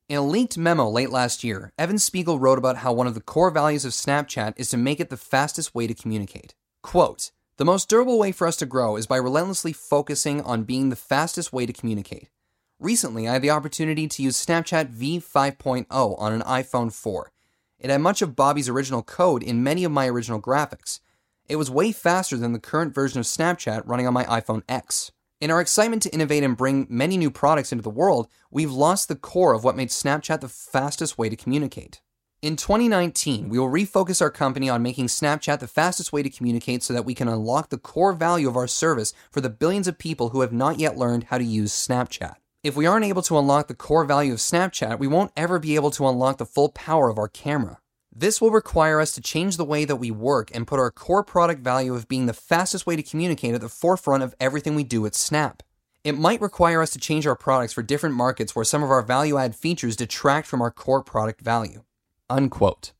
In 0.08 0.18
a 0.18 0.22
leaked 0.22 0.56
memo 0.56 0.88
late 0.88 1.10
last 1.10 1.44
year, 1.44 1.72
Evan 1.76 1.98
Spiegel 1.98 2.38
wrote 2.38 2.58
about 2.58 2.78
how 2.78 2.92
one 2.92 3.08
of 3.08 3.14
the 3.14 3.20
core 3.20 3.50
values 3.50 3.84
of 3.84 3.92
Snapchat 3.92 4.54
is 4.56 4.70
to 4.70 4.76
make 4.76 5.00
it 5.00 5.10
the 5.10 5.16
fastest 5.16 5.74
way 5.74 5.86
to 5.86 5.94
communicate. 5.94 6.54
Quote, 6.82 7.32
the 7.58 7.64
most 7.64 7.88
durable 7.88 8.18
way 8.18 8.32
for 8.32 8.46
us 8.46 8.56
to 8.58 8.66
grow 8.66 8.96
is 8.96 9.06
by 9.06 9.16
relentlessly 9.16 9.72
focusing 9.72 10.40
on 10.42 10.62
being 10.62 10.88
the 10.88 10.96
fastest 10.96 11.52
way 11.52 11.66
to 11.66 11.72
communicate. 11.72 12.30
Recently, 12.78 13.26
I 13.26 13.34
had 13.34 13.42
the 13.42 13.50
opportunity 13.50 14.06
to 14.06 14.22
use 14.22 14.44
Snapchat 14.44 14.94
v5.0 14.94 15.86
on 15.90 16.32
an 16.32 16.42
iPhone 16.42 16.92
4. 16.92 17.32
It 17.78 17.88
had 17.88 18.02
much 18.02 18.20
of 18.20 18.36
Bobby's 18.36 18.68
original 18.68 19.02
code 19.02 19.42
in 19.42 19.62
many 19.62 19.82
of 19.84 19.92
my 19.92 20.06
original 20.06 20.42
graphics. 20.42 21.00
It 21.48 21.56
was 21.56 21.70
way 21.70 21.90
faster 21.90 22.36
than 22.36 22.52
the 22.52 22.58
current 22.58 22.94
version 22.94 23.18
of 23.18 23.24
Snapchat 23.24 23.82
running 23.86 24.06
on 24.06 24.12
my 24.12 24.24
iPhone 24.24 24.62
X. 24.68 25.10
In 25.40 25.50
our 25.50 25.60
excitement 25.60 26.02
to 26.02 26.12
innovate 26.12 26.42
and 26.42 26.56
bring 26.56 26.86
many 26.90 27.16
new 27.16 27.30
products 27.30 27.72
into 27.72 27.82
the 27.82 27.88
world, 27.88 28.28
we've 28.50 28.72
lost 28.72 29.08
the 29.08 29.16
core 29.16 29.54
of 29.54 29.64
what 29.64 29.76
made 29.76 29.88
Snapchat 29.88 30.40
the 30.40 30.48
fastest 30.48 31.16
way 31.16 31.30
to 31.30 31.36
communicate. 31.36 32.02
In 32.42 32.56
2019, 32.56 33.48
we 33.48 33.58
will 33.58 33.70
refocus 33.70 34.20
our 34.20 34.30
company 34.30 34.68
on 34.68 34.82
making 34.82 35.06
Snapchat 35.06 35.60
the 35.60 35.66
fastest 35.66 36.12
way 36.12 36.22
to 36.22 36.28
communicate 36.28 36.82
so 36.82 36.92
that 36.92 37.06
we 37.06 37.14
can 37.14 37.28
unlock 37.28 37.70
the 37.70 37.78
core 37.78 38.12
value 38.12 38.48
of 38.48 38.56
our 38.56 38.68
service 38.68 39.14
for 39.30 39.40
the 39.40 39.48
billions 39.48 39.88
of 39.88 39.96
people 39.96 40.30
who 40.30 40.42
have 40.42 40.52
not 40.52 40.78
yet 40.78 40.98
learned 40.98 41.24
how 41.24 41.38
to 41.38 41.44
use 41.44 41.72
Snapchat. 41.72 42.36
If 42.66 42.74
we 42.74 42.84
aren't 42.84 43.04
able 43.04 43.22
to 43.22 43.38
unlock 43.38 43.68
the 43.68 43.76
core 43.76 44.04
value 44.04 44.32
of 44.32 44.40
Snapchat, 44.40 44.98
we 44.98 45.06
won't 45.06 45.30
ever 45.36 45.60
be 45.60 45.76
able 45.76 45.92
to 45.92 46.08
unlock 46.08 46.38
the 46.38 46.44
full 46.44 46.70
power 46.70 47.08
of 47.08 47.16
our 47.16 47.28
camera. 47.28 47.78
This 48.10 48.40
will 48.40 48.50
require 48.50 49.00
us 49.00 49.12
to 49.12 49.20
change 49.20 49.56
the 49.56 49.64
way 49.64 49.84
that 49.84 50.02
we 50.02 50.10
work 50.10 50.50
and 50.52 50.66
put 50.66 50.80
our 50.80 50.90
core 50.90 51.22
product 51.22 51.62
value 51.62 51.94
of 51.94 52.08
being 52.08 52.26
the 52.26 52.32
fastest 52.32 52.84
way 52.84 52.96
to 52.96 53.04
communicate 53.04 53.54
at 53.54 53.60
the 53.60 53.68
forefront 53.68 54.24
of 54.24 54.34
everything 54.40 54.74
we 54.74 54.82
do 54.82 55.06
at 55.06 55.14
Snap. 55.14 55.62
It 56.02 56.18
might 56.18 56.40
require 56.40 56.82
us 56.82 56.90
to 56.90 56.98
change 56.98 57.24
our 57.24 57.36
products 57.36 57.72
for 57.72 57.84
different 57.84 58.16
markets 58.16 58.56
where 58.56 58.64
some 58.64 58.82
of 58.82 58.90
our 58.90 59.02
value 59.02 59.38
add 59.38 59.54
features 59.54 59.94
detract 59.94 60.48
from 60.48 60.60
our 60.60 60.72
core 60.72 61.04
product 61.04 61.42
value. 61.42 61.84
Unquote. 62.28 62.94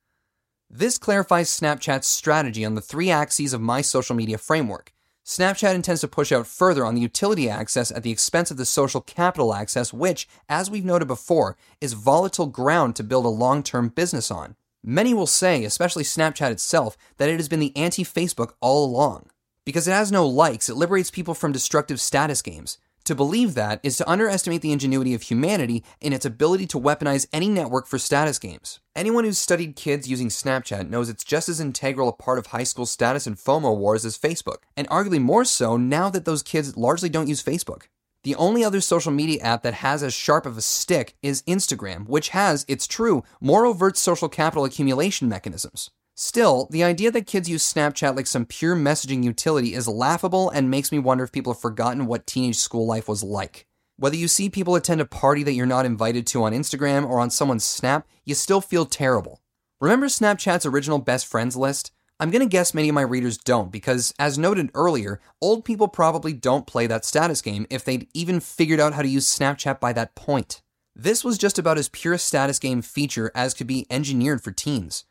This 0.70 0.96
clarifies 0.96 1.50
Snapchat's 1.50 2.06
strategy 2.06 2.64
on 2.64 2.76
the 2.76 2.80
three 2.80 3.10
axes 3.10 3.52
of 3.52 3.60
my 3.60 3.80
social 3.80 4.14
media 4.14 4.38
framework 4.38 4.92
Snapchat 5.26 5.74
intends 5.74 6.02
to 6.02 6.08
push 6.08 6.30
out 6.30 6.46
further 6.46 6.86
on 6.86 6.94
the 6.94 7.00
utility 7.00 7.50
axis 7.50 7.90
at 7.90 8.04
the 8.04 8.12
expense 8.12 8.52
of 8.52 8.58
the 8.58 8.64
social 8.64 9.00
capital 9.00 9.52
axis, 9.52 9.92
which, 9.92 10.28
as 10.48 10.70
we've 10.70 10.84
noted 10.84 11.08
before, 11.08 11.56
is 11.80 11.94
volatile 11.94 12.46
ground 12.46 12.94
to 12.94 13.02
build 13.02 13.24
a 13.24 13.28
long 13.28 13.64
term 13.64 13.88
business 13.88 14.30
on. 14.30 14.54
Many 14.84 15.12
will 15.12 15.26
say, 15.26 15.64
especially 15.64 16.04
Snapchat 16.04 16.52
itself, 16.52 16.96
that 17.16 17.28
it 17.28 17.38
has 17.38 17.48
been 17.48 17.58
the 17.58 17.76
anti 17.76 18.04
Facebook 18.04 18.52
all 18.60 18.84
along. 18.84 19.30
Because 19.64 19.88
it 19.88 19.92
has 19.92 20.12
no 20.12 20.24
likes, 20.28 20.68
it 20.68 20.76
liberates 20.76 21.10
people 21.10 21.34
from 21.34 21.50
destructive 21.50 22.00
status 22.00 22.40
games. 22.40 22.78
To 23.06 23.14
believe 23.14 23.54
that 23.54 23.78
is 23.84 23.96
to 23.98 24.10
underestimate 24.10 24.62
the 24.62 24.72
ingenuity 24.72 25.14
of 25.14 25.22
humanity 25.22 25.84
in 26.00 26.12
its 26.12 26.26
ability 26.26 26.66
to 26.66 26.80
weaponize 26.80 27.28
any 27.32 27.48
network 27.48 27.86
for 27.86 28.00
status 28.00 28.36
games. 28.40 28.80
Anyone 28.96 29.22
who's 29.22 29.38
studied 29.38 29.76
kids 29.76 30.08
using 30.08 30.26
Snapchat 30.26 30.88
knows 30.88 31.08
it's 31.08 31.22
just 31.22 31.48
as 31.48 31.60
integral 31.60 32.08
a 32.08 32.12
part 32.12 32.36
of 32.36 32.46
high 32.46 32.64
school 32.64 32.84
status 32.84 33.24
and 33.24 33.36
FOMO 33.36 33.76
wars 33.76 34.04
as 34.04 34.18
Facebook, 34.18 34.64
and 34.76 34.88
arguably 34.88 35.20
more 35.20 35.44
so 35.44 35.76
now 35.76 36.10
that 36.10 36.24
those 36.24 36.42
kids 36.42 36.76
largely 36.76 37.08
don't 37.08 37.28
use 37.28 37.40
Facebook. 37.40 37.82
The 38.24 38.34
only 38.34 38.64
other 38.64 38.80
social 38.80 39.12
media 39.12 39.40
app 39.40 39.62
that 39.62 39.74
has 39.74 40.02
as 40.02 40.12
sharp 40.12 40.44
of 40.44 40.58
a 40.58 40.60
stick 40.60 41.14
is 41.22 41.42
Instagram, 41.42 42.08
which 42.08 42.30
has, 42.30 42.64
it's 42.66 42.88
true, 42.88 43.22
more 43.40 43.66
overt 43.66 43.96
social 43.96 44.28
capital 44.28 44.64
accumulation 44.64 45.28
mechanisms. 45.28 45.92
Still, 46.18 46.66
the 46.70 46.82
idea 46.82 47.10
that 47.10 47.26
kids 47.26 47.46
use 47.46 47.70
Snapchat 47.70 48.16
like 48.16 48.26
some 48.26 48.46
pure 48.46 48.74
messaging 48.74 49.22
utility 49.22 49.74
is 49.74 49.86
laughable 49.86 50.48
and 50.48 50.70
makes 50.70 50.90
me 50.90 50.98
wonder 50.98 51.24
if 51.24 51.30
people 51.30 51.52
have 51.52 51.60
forgotten 51.60 52.06
what 52.06 52.26
teenage 52.26 52.56
school 52.56 52.86
life 52.86 53.06
was 53.06 53.22
like. 53.22 53.66
Whether 53.98 54.16
you 54.16 54.26
see 54.26 54.48
people 54.48 54.76
attend 54.76 55.02
a 55.02 55.06
party 55.06 55.42
that 55.42 55.52
you're 55.52 55.66
not 55.66 55.84
invited 55.84 56.26
to 56.28 56.44
on 56.44 56.52
Instagram 56.52 57.06
or 57.06 57.20
on 57.20 57.28
someone's 57.28 57.64
Snap, 57.64 58.06
you 58.24 58.34
still 58.34 58.62
feel 58.62 58.86
terrible. 58.86 59.42
Remember 59.78 60.06
Snapchat's 60.06 60.64
original 60.64 60.98
best 60.98 61.26
friends 61.26 61.54
list? 61.54 61.92
I'm 62.18 62.30
gonna 62.30 62.46
guess 62.46 62.72
many 62.72 62.88
of 62.88 62.94
my 62.94 63.02
readers 63.02 63.36
don't 63.36 63.70
because, 63.70 64.14
as 64.18 64.38
noted 64.38 64.70
earlier, 64.72 65.20
old 65.42 65.66
people 65.66 65.86
probably 65.86 66.32
don't 66.32 66.66
play 66.66 66.86
that 66.86 67.04
status 67.04 67.42
game 67.42 67.66
if 67.68 67.84
they'd 67.84 68.08
even 68.14 68.40
figured 68.40 68.80
out 68.80 68.94
how 68.94 69.02
to 69.02 69.08
use 69.08 69.26
Snapchat 69.26 69.80
by 69.80 69.92
that 69.92 70.14
point. 70.14 70.62
This 70.94 71.22
was 71.22 71.36
just 71.36 71.58
about 71.58 71.76
as 71.76 71.90
pure 71.90 72.14
a 72.14 72.18
status 72.18 72.58
game 72.58 72.80
feature 72.80 73.30
as 73.34 73.52
could 73.52 73.66
be 73.66 73.86
engineered 73.90 74.42
for 74.42 74.50
teens. 74.50 75.04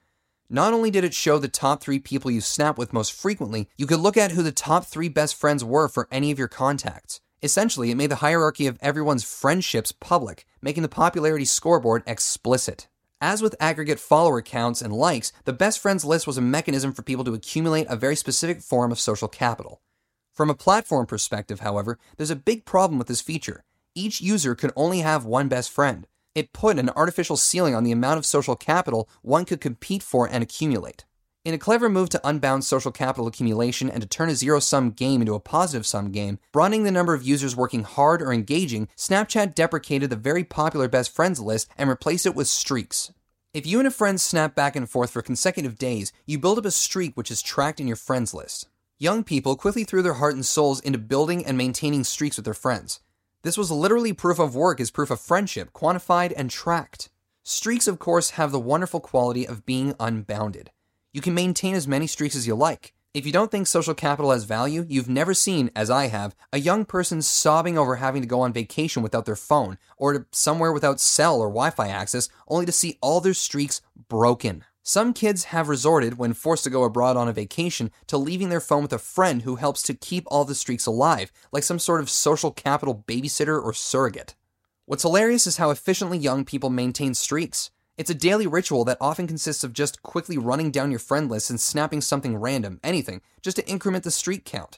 Not 0.50 0.74
only 0.74 0.92
did 0.92 1.04
it 1.04 1.16
show 1.16 1.40
the 1.40 1.48
top 1.48 1.82
three 1.82 1.98
people 1.98 2.30
you 2.30 2.40
snap 2.40 2.78
with 2.78 2.94
most 2.94 3.14
frequently, 3.14 3.68
you 3.78 3.88
could 3.88 4.00
look 4.00 4.16
at 4.16 4.32
who 4.32 4.44
the 4.44 4.52
top 4.52 4.86
three 4.86 5.10
best 5.10 5.34
friends 5.36 5.64
were 5.64 5.88
for 5.88 6.08
any 6.12 6.30
of 6.30 6.38
your 6.38 6.48
contacts. 6.48 7.20
Essentially, 7.42 7.90
it 7.90 7.96
made 7.96 8.12
the 8.12 8.18
hierarchy 8.18 8.68
of 8.68 8.78
everyone's 8.80 9.24
friendships 9.24 9.92
public, 9.92 10.46
making 10.62 10.84
the 10.84 10.90
popularity 10.90 11.46
scoreboard 11.46 12.04
explicit. 12.06 12.88
As 13.20 13.42
with 13.42 13.56
aggregate 13.60 14.00
follower 14.00 14.44
counts 14.44 14.84
and 14.84 14.94
likes, 14.94 15.32
the 15.46 15.54
best 15.54 15.80
friends 15.80 16.06
list 16.06 16.28
was 16.28 16.38
a 16.38 16.42
mechanism 16.42 16.94
for 16.94 17.02
people 17.02 17.24
to 17.24 17.34
accumulate 17.34 17.88
a 17.90 17.96
very 17.96 18.16
specific 18.16 18.62
form 18.62 18.92
of 18.92 19.00
social 19.00 19.28
capital. 19.28 19.82
From 20.32 20.52
a 20.52 20.56
platform 20.56 21.08
perspective, 21.08 21.62
however, 21.62 21.98
there's 22.18 22.30
a 22.30 22.36
big 22.36 22.66
problem 22.66 23.00
with 23.00 23.08
this 23.08 23.22
feature. 23.22 23.64
Each 23.96 24.22
user 24.22 24.54
could 24.54 24.74
only 24.76 25.00
have 25.00 25.26
one 25.26 25.48
best 25.48 25.72
friend. 25.72 26.06
It 26.36 26.52
put 26.52 26.78
an 26.78 26.90
artificial 26.90 27.38
ceiling 27.38 27.74
on 27.74 27.86
the 27.86 27.94
amount 27.94 28.18
of 28.18 28.26
social 28.26 28.58
capital 28.58 29.08
one 29.22 29.46
could 29.46 29.62
compete 29.62 30.04
for 30.04 30.28
and 30.30 30.44
accumulate. 30.44 31.06
In 31.46 31.54
a 31.54 31.58
clever 31.58 31.88
move 31.88 32.10
to 32.10 32.28
unbound 32.28 32.66
social 32.66 32.92
capital 32.92 33.28
accumulation 33.28 33.90
and 33.90 34.02
to 34.02 34.08
turn 34.08 34.28
a 34.28 34.36
zero 34.36 34.60
sum 34.60 34.92
game 34.92 35.22
into 35.22 35.36
a 35.36 35.40
positive 35.40 35.86
sum 35.86 36.12
game, 36.12 36.40
broadening 36.52 36.84
the 36.84 36.92
number 36.92 37.14
of 37.14 37.24
users 37.24 37.56
working 37.56 37.84
hard 37.84 38.22
or 38.22 38.34
engaging, 38.34 38.90
Snapchat 38.98 39.56
deprecated 39.56 40.10
the 40.10 40.18
very 40.18 40.44
popular 40.44 40.90
best 40.90 41.16
friends 41.16 41.40
list 41.40 41.70
and 41.78 41.88
replaced 41.88 42.26
it 42.26 42.36
with 42.36 42.48
streaks. 42.48 43.14
If 43.54 43.66
you 43.66 43.80
and 43.80 43.88
a 43.88 43.92
friend 43.92 44.20
snap 44.20 44.56
back 44.56 44.76
and 44.76 44.90
forth 44.90 45.12
for 45.12 45.22
consecutive 45.22 45.78
days, 45.78 46.12
you 46.26 46.38
build 46.38 46.58
up 46.58 46.66
a 46.66 46.72
streak 46.72 47.16
which 47.16 47.32
is 47.32 47.42
tracked 47.42 47.80
in 47.80 47.88
your 47.88 47.96
friends 47.96 48.34
list. 48.34 48.68
Young 48.98 49.24
people 49.24 49.56
quickly 49.56 49.86
threw 49.86 50.02
their 50.02 50.16
heart 50.16 50.34
and 50.34 50.46
souls 50.46 50.82
into 50.82 50.98
building 50.98 51.46
and 51.46 51.58
maintaining 51.58 52.04
streaks 52.04 52.36
with 52.36 52.44
their 52.44 52.54
friends. 52.54 53.00
This 53.46 53.60
was 53.60 53.70
literally 53.70 54.12
proof 54.12 54.40
of 54.40 54.56
work 54.56 54.80
as 54.80 54.90
proof 54.90 55.12
of 55.12 55.22
friendship, 55.22 55.72
quantified 55.72 56.34
and 56.36 56.50
tracked. 56.50 57.12
Streaks, 57.44 57.88
of 57.88 58.00
course, 58.00 58.32
have 58.32 58.52
the 58.52 58.60
wonderful 58.60 59.00
quality 59.00 59.48
of 59.48 59.68
being 59.68 59.94
unbounded. 60.00 60.72
You 61.14 61.22
can 61.22 61.36
maintain 61.36 61.76
as 61.76 61.88
many 61.88 62.08
streaks 62.08 62.36
as 62.36 62.48
you 62.48 62.56
like. 62.56 62.96
If 63.14 63.24
you 63.24 63.32
don't 63.32 63.52
think 63.52 63.68
social 63.68 63.94
capital 63.94 64.32
has 64.32 64.46
value, 64.46 64.88
you've 64.90 65.08
never 65.08 65.36
seen, 65.36 65.70
as 65.76 65.92
I 65.92 66.08
have, 66.08 66.36
a 66.52 66.60
young 66.60 66.86
person 66.86 67.22
sobbing 67.22 67.78
over 67.78 67.98
having 67.98 68.24
to 68.24 68.28
go 68.28 68.42
on 68.42 68.52
vacation 68.52 69.04
without 69.04 69.26
their 69.26 69.36
phone, 69.36 69.78
or 69.96 70.26
somewhere 70.32 70.72
without 70.74 71.00
cell 71.00 71.40
or 71.40 71.50
Wi 71.50 71.70
Fi 71.70 71.90
access, 71.90 72.30
only 72.48 72.66
to 72.66 72.72
see 72.72 72.98
all 73.00 73.22
their 73.22 73.36
streaks 73.36 73.80
broken. 74.10 74.66
Some 74.88 75.14
kids 75.14 75.46
have 75.46 75.68
resorted, 75.68 76.20
when 76.20 76.34
forced 76.34 76.64
to 76.66 76.70
go 76.70 76.84
abroad 76.84 77.18
on 77.18 77.28
a 77.28 77.34
vacation, 77.34 77.90
to 78.06 78.20
leaving 78.20 78.50
their 78.50 78.60
phone 78.60 78.84
with 78.84 78.94
a 78.94 79.00
friend 79.00 79.42
who 79.42 79.56
helps 79.56 79.82
to 79.82 79.96
keep 79.96 80.26
all 80.28 80.46
the 80.46 80.54
streaks 80.54 80.86
alive, 80.86 81.32
like 81.52 81.64
some 81.64 81.80
sort 81.80 82.02
of 82.02 82.10
social 82.10 82.52
capital 82.52 83.04
babysitter 83.08 83.60
or 83.60 83.74
surrogate. 83.74 84.36
What's 84.86 85.02
hilarious 85.02 85.48
is 85.48 85.58
how 85.58 85.72
efficiently 85.72 86.20
young 86.20 86.46
people 86.46 86.70
maintain 86.70 87.16
streaks. 87.16 87.72
It's 87.98 88.12
a 88.12 88.14
daily 88.14 88.46
ritual 88.46 88.86
that 88.86 89.00
often 89.02 89.26
consists 89.26 89.64
of 89.64 89.74
just 89.74 90.04
quickly 90.04 90.38
running 90.38 90.70
down 90.70 90.92
your 90.92 91.00
friend 91.00 91.32
list 91.32 91.50
and 91.50 91.60
snapping 91.60 92.02
something 92.02 92.38
random, 92.38 92.80
anything, 92.84 93.24
just 93.42 93.58
to 93.58 93.68
increment 93.68 94.04
the 94.04 94.12
streak 94.12 94.46
count. 94.46 94.78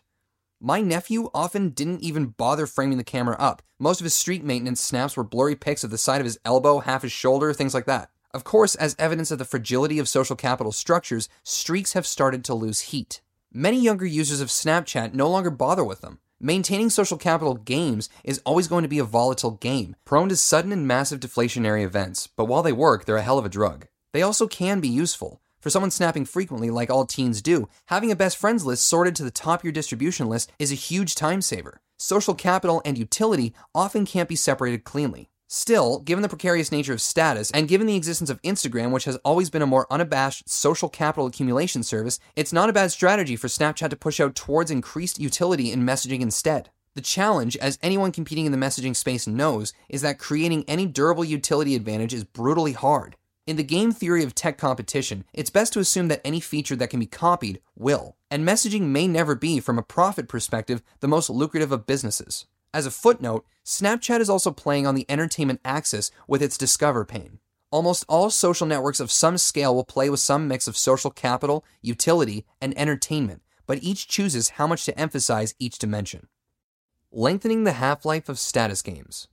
My 0.61 0.79
nephew 0.79 1.29
often 1.33 1.71
didn't 1.71 2.01
even 2.01 2.27
bother 2.27 2.65
framing 2.65 2.97
the 2.97 3.03
camera 3.03 3.35
up. 3.39 3.61
Most 3.77 3.99
of 3.99 4.05
his 4.05 4.13
streak 4.13 4.41
maintenance 4.41 4.79
snaps 4.79 5.17
were 5.17 5.25
blurry 5.25 5.57
pics 5.57 5.83
of 5.83 5.91
the 5.91 5.97
side 5.97 6.21
of 6.21 6.25
his 6.25 6.39
elbow, 6.45 6.79
half 6.79 7.01
his 7.01 7.11
shoulder, 7.11 7.51
things 7.51 7.73
like 7.73 7.87
that. 7.87 8.09
Of 8.33 8.43
course, 8.43 8.75
as 8.75 8.95
evidence 8.99 9.31
of 9.31 9.39
the 9.39 9.45
fragility 9.45 9.99
of 9.99 10.09
social 10.09 10.35
capital 10.35 10.71
structures, 10.71 11.29
streaks 11.43 11.93
have 11.93 12.05
started 12.05 12.43
to 12.45 12.53
lose 12.53 12.91
heat. 12.91 13.21
Many 13.53 13.79
younger 13.79 14.05
users 14.05 14.41
of 14.41 14.49
Snapchat 14.49 15.13
no 15.13 15.29
longer 15.29 15.49
bother 15.49 15.83
with 15.83 16.01
them. 16.01 16.19
Maintaining 16.39 16.91
social 16.91 17.17
capital 17.17 17.55
games 17.55 18.09
is 18.23 18.41
always 18.45 18.67
going 18.67 18.83
to 18.83 18.89
be 18.89 18.99
a 18.99 19.03
volatile 19.03 19.51
game, 19.51 19.95
prone 20.05 20.29
to 20.29 20.35
sudden 20.35 20.71
and 20.71 20.85
massive 20.85 21.19
deflationary 21.19 21.83
events, 21.83 22.27
but 22.27 22.45
while 22.45 22.61
they 22.61 22.71
work, 22.71 23.05
they're 23.05 23.17
a 23.17 23.23
hell 23.23 23.39
of 23.39 23.45
a 23.45 23.49
drug. 23.49 23.87
They 24.13 24.21
also 24.21 24.45
can 24.45 24.79
be 24.79 24.87
useful. 24.87 25.41
For 25.59 25.71
someone 25.71 25.89
snapping 25.89 26.25
frequently, 26.25 26.69
like 26.69 26.91
all 26.91 27.05
teens 27.05 27.41
do, 27.41 27.69
having 27.87 28.11
a 28.11 28.15
best 28.15 28.37
friends 28.37 28.65
list 28.65 28.85
sorted 28.85 29.15
to 29.15 29.23
the 29.23 29.31
top 29.31 29.61
of 29.61 29.63
your 29.63 29.73
distribution 29.73 30.27
list 30.29 30.51
is 30.59 30.71
a 30.71 30.75
huge 30.75 31.15
time 31.15 31.41
saver. 31.41 31.81
Social 31.97 32.35
capital 32.35 32.81
and 32.85 32.97
utility 32.97 33.55
often 33.73 34.05
can't 34.05 34.29
be 34.29 34.35
separated 34.35 34.83
cleanly. 34.83 35.29
Still, 35.49 35.99
given 35.99 36.23
the 36.23 36.29
precarious 36.29 36.73
nature 36.73 36.91
of 36.91 36.99
status, 37.01 37.51
and 37.51 37.69
given 37.69 37.87
the 37.87 37.95
existence 37.95 38.29
of 38.29 38.41
Instagram, 38.41 38.91
which 38.91 39.05
has 39.05 39.15
always 39.23 39.49
been 39.49 39.61
a 39.61 39.65
more 39.65 39.87
unabashed 39.89 40.49
social 40.49 40.89
capital 40.89 41.25
accumulation 41.25 41.83
service, 41.83 42.19
it's 42.35 42.51
not 42.51 42.69
a 42.69 42.73
bad 42.73 42.91
strategy 42.91 43.37
for 43.37 43.47
Snapchat 43.47 43.89
to 43.89 43.95
push 43.95 44.19
out 44.19 44.35
towards 44.35 44.69
increased 44.69 45.21
utility 45.21 45.71
in 45.71 45.85
messaging 45.85 46.19
instead. 46.19 46.69
The 46.95 47.01
challenge, 47.01 47.55
as 47.57 47.79
anyone 47.81 48.11
competing 48.11 48.45
in 48.45 48.51
the 48.51 48.57
messaging 48.57 48.93
space 48.93 49.25
knows, 49.25 49.71
is 49.87 50.01
that 50.01 50.19
creating 50.19 50.65
any 50.67 50.85
durable 50.85 51.23
utility 51.23 51.75
advantage 51.75 52.13
is 52.13 52.25
brutally 52.25 52.73
hard. 52.73 53.15
In 53.45 53.55
the 53.55 53.63
game 53.63 53.93
theory 53.93 54.23
of 54.23 54.35
tech 54.35 54.57
competition, 54.57 55.23
it's 55.31 55.49
best 55.49 55.71
to 55.71 55.79
assume 55.79 56.09
that 56.09 56.19
any 56.25 56.41
feature 56.41 56.75
that 56.75 56.89
can 56.89 56.99
be 56.99 57.05
copied 57.05 57.61
will, 57.73 58.17
and 58.29 58.45
messaging 58.45 58.87
may 58.87 59.07
never 59.07 59.33
be, 59.33 59.61
from 59.61 59.79
a 59.79 59.83
profit 59.83 60.27
perspective, 60.27 60.83
the 60.99 61.07
most 61.07 61.29
lucrative 61.29 61.71
of 61.71 61.85
businesses. 61.85 62.47
As 62.73 62.85
a 62.85 62.91
footnote, 62.91 63.45
Snapchat 63.65 64.19
is 64.19 64.29
also 64.29 64.51
playing 64.51 64.85
on 64.85 64.95
the 64.95 65.05
entertainment 65.09 65.61
axis 65.65 66.11
with 66.27 66.41
its 66.41 66.57
Discover 66.57 67.05
pane. 67.05 67.39
Almost 67.71 68.05
all 68.07 68.29
social 68.29 68.65
networks 68.65 68.99
of 68.99 69.11
some 69.11 69.37
scale 69.37 69.75
will 69.75 69.83
play 69.83 70.09
with 70.09 70.19
some 70.19 70.47
mix 70.47 70.67
of 70.67 70.77
social 70.77 71.11
capital, 71.11 71.65
utility, 71.81 72.45
and 72.61 72.77
entertainment, 72.77 73.41
but 73.65 73.83
each 73.83 74.07
chooses 74.07 74.51
how 74.51 74.67
much 74.67 74.85
to 74.85 74.97
emphasize 74.97 75.53
each 75.59 75.79
dimension. 75.79 76.27
Lengthening 77.11 77.63
the 77.63 77.73
half 77.73 78.05
life 78.05 78.29
of 78.29 78.39
status 78.39 78.81
games. 78.81 79.27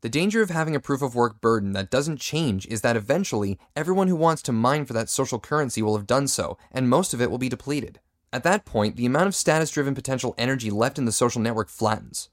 The 0.00 0.08
danger 0.08 0.42
of 0.42 0.50
having 0.50 0.76
a 0.76 0.80
proof 0.80 1.02
of 1.02 1.14
work 1.14 1.40
burden 1.40 1.72
that 1.72 1.90
doesn't 1.90 2.20
change 2.20 2.66
is 2.68 2.82
that 2.82 2.96
eventually 2.96 3.58
everyone 3.74 4.08
who 4.08 4.16
wants 4.16 4.42
to 4.42 4.52
mine 4.52 4.84
for 4.86 4.92
that 4.92 5.10
social 5.10 5.40
currency 5.40 5.82
will 5.82 5.96
have 5.96 6.06
done 6.06 6.28
so, 6.28 6.56
and 6.70 6.88
most 6.88 7.12
of 7.12 7.20
it 7.20 7.30
will 7.30 7.38
be 7.38 7.48
depleted. 7.48 7.98
At 8.32 8.44
that 8.44 8.64
point, 8.64 8.96
the 8.96 9.06
amount 9.06 9.26
of 9.26 9.34
status 9.34 9.70
driven 9.70 9.94
potential 9.94 10.34
energy 10.38 10.70
left 10.70 10.98
in 10.98 11.04
the 11.04 11.12
social 11.12 11.42
network 11.42 11.68
flattens. 11.68 12.28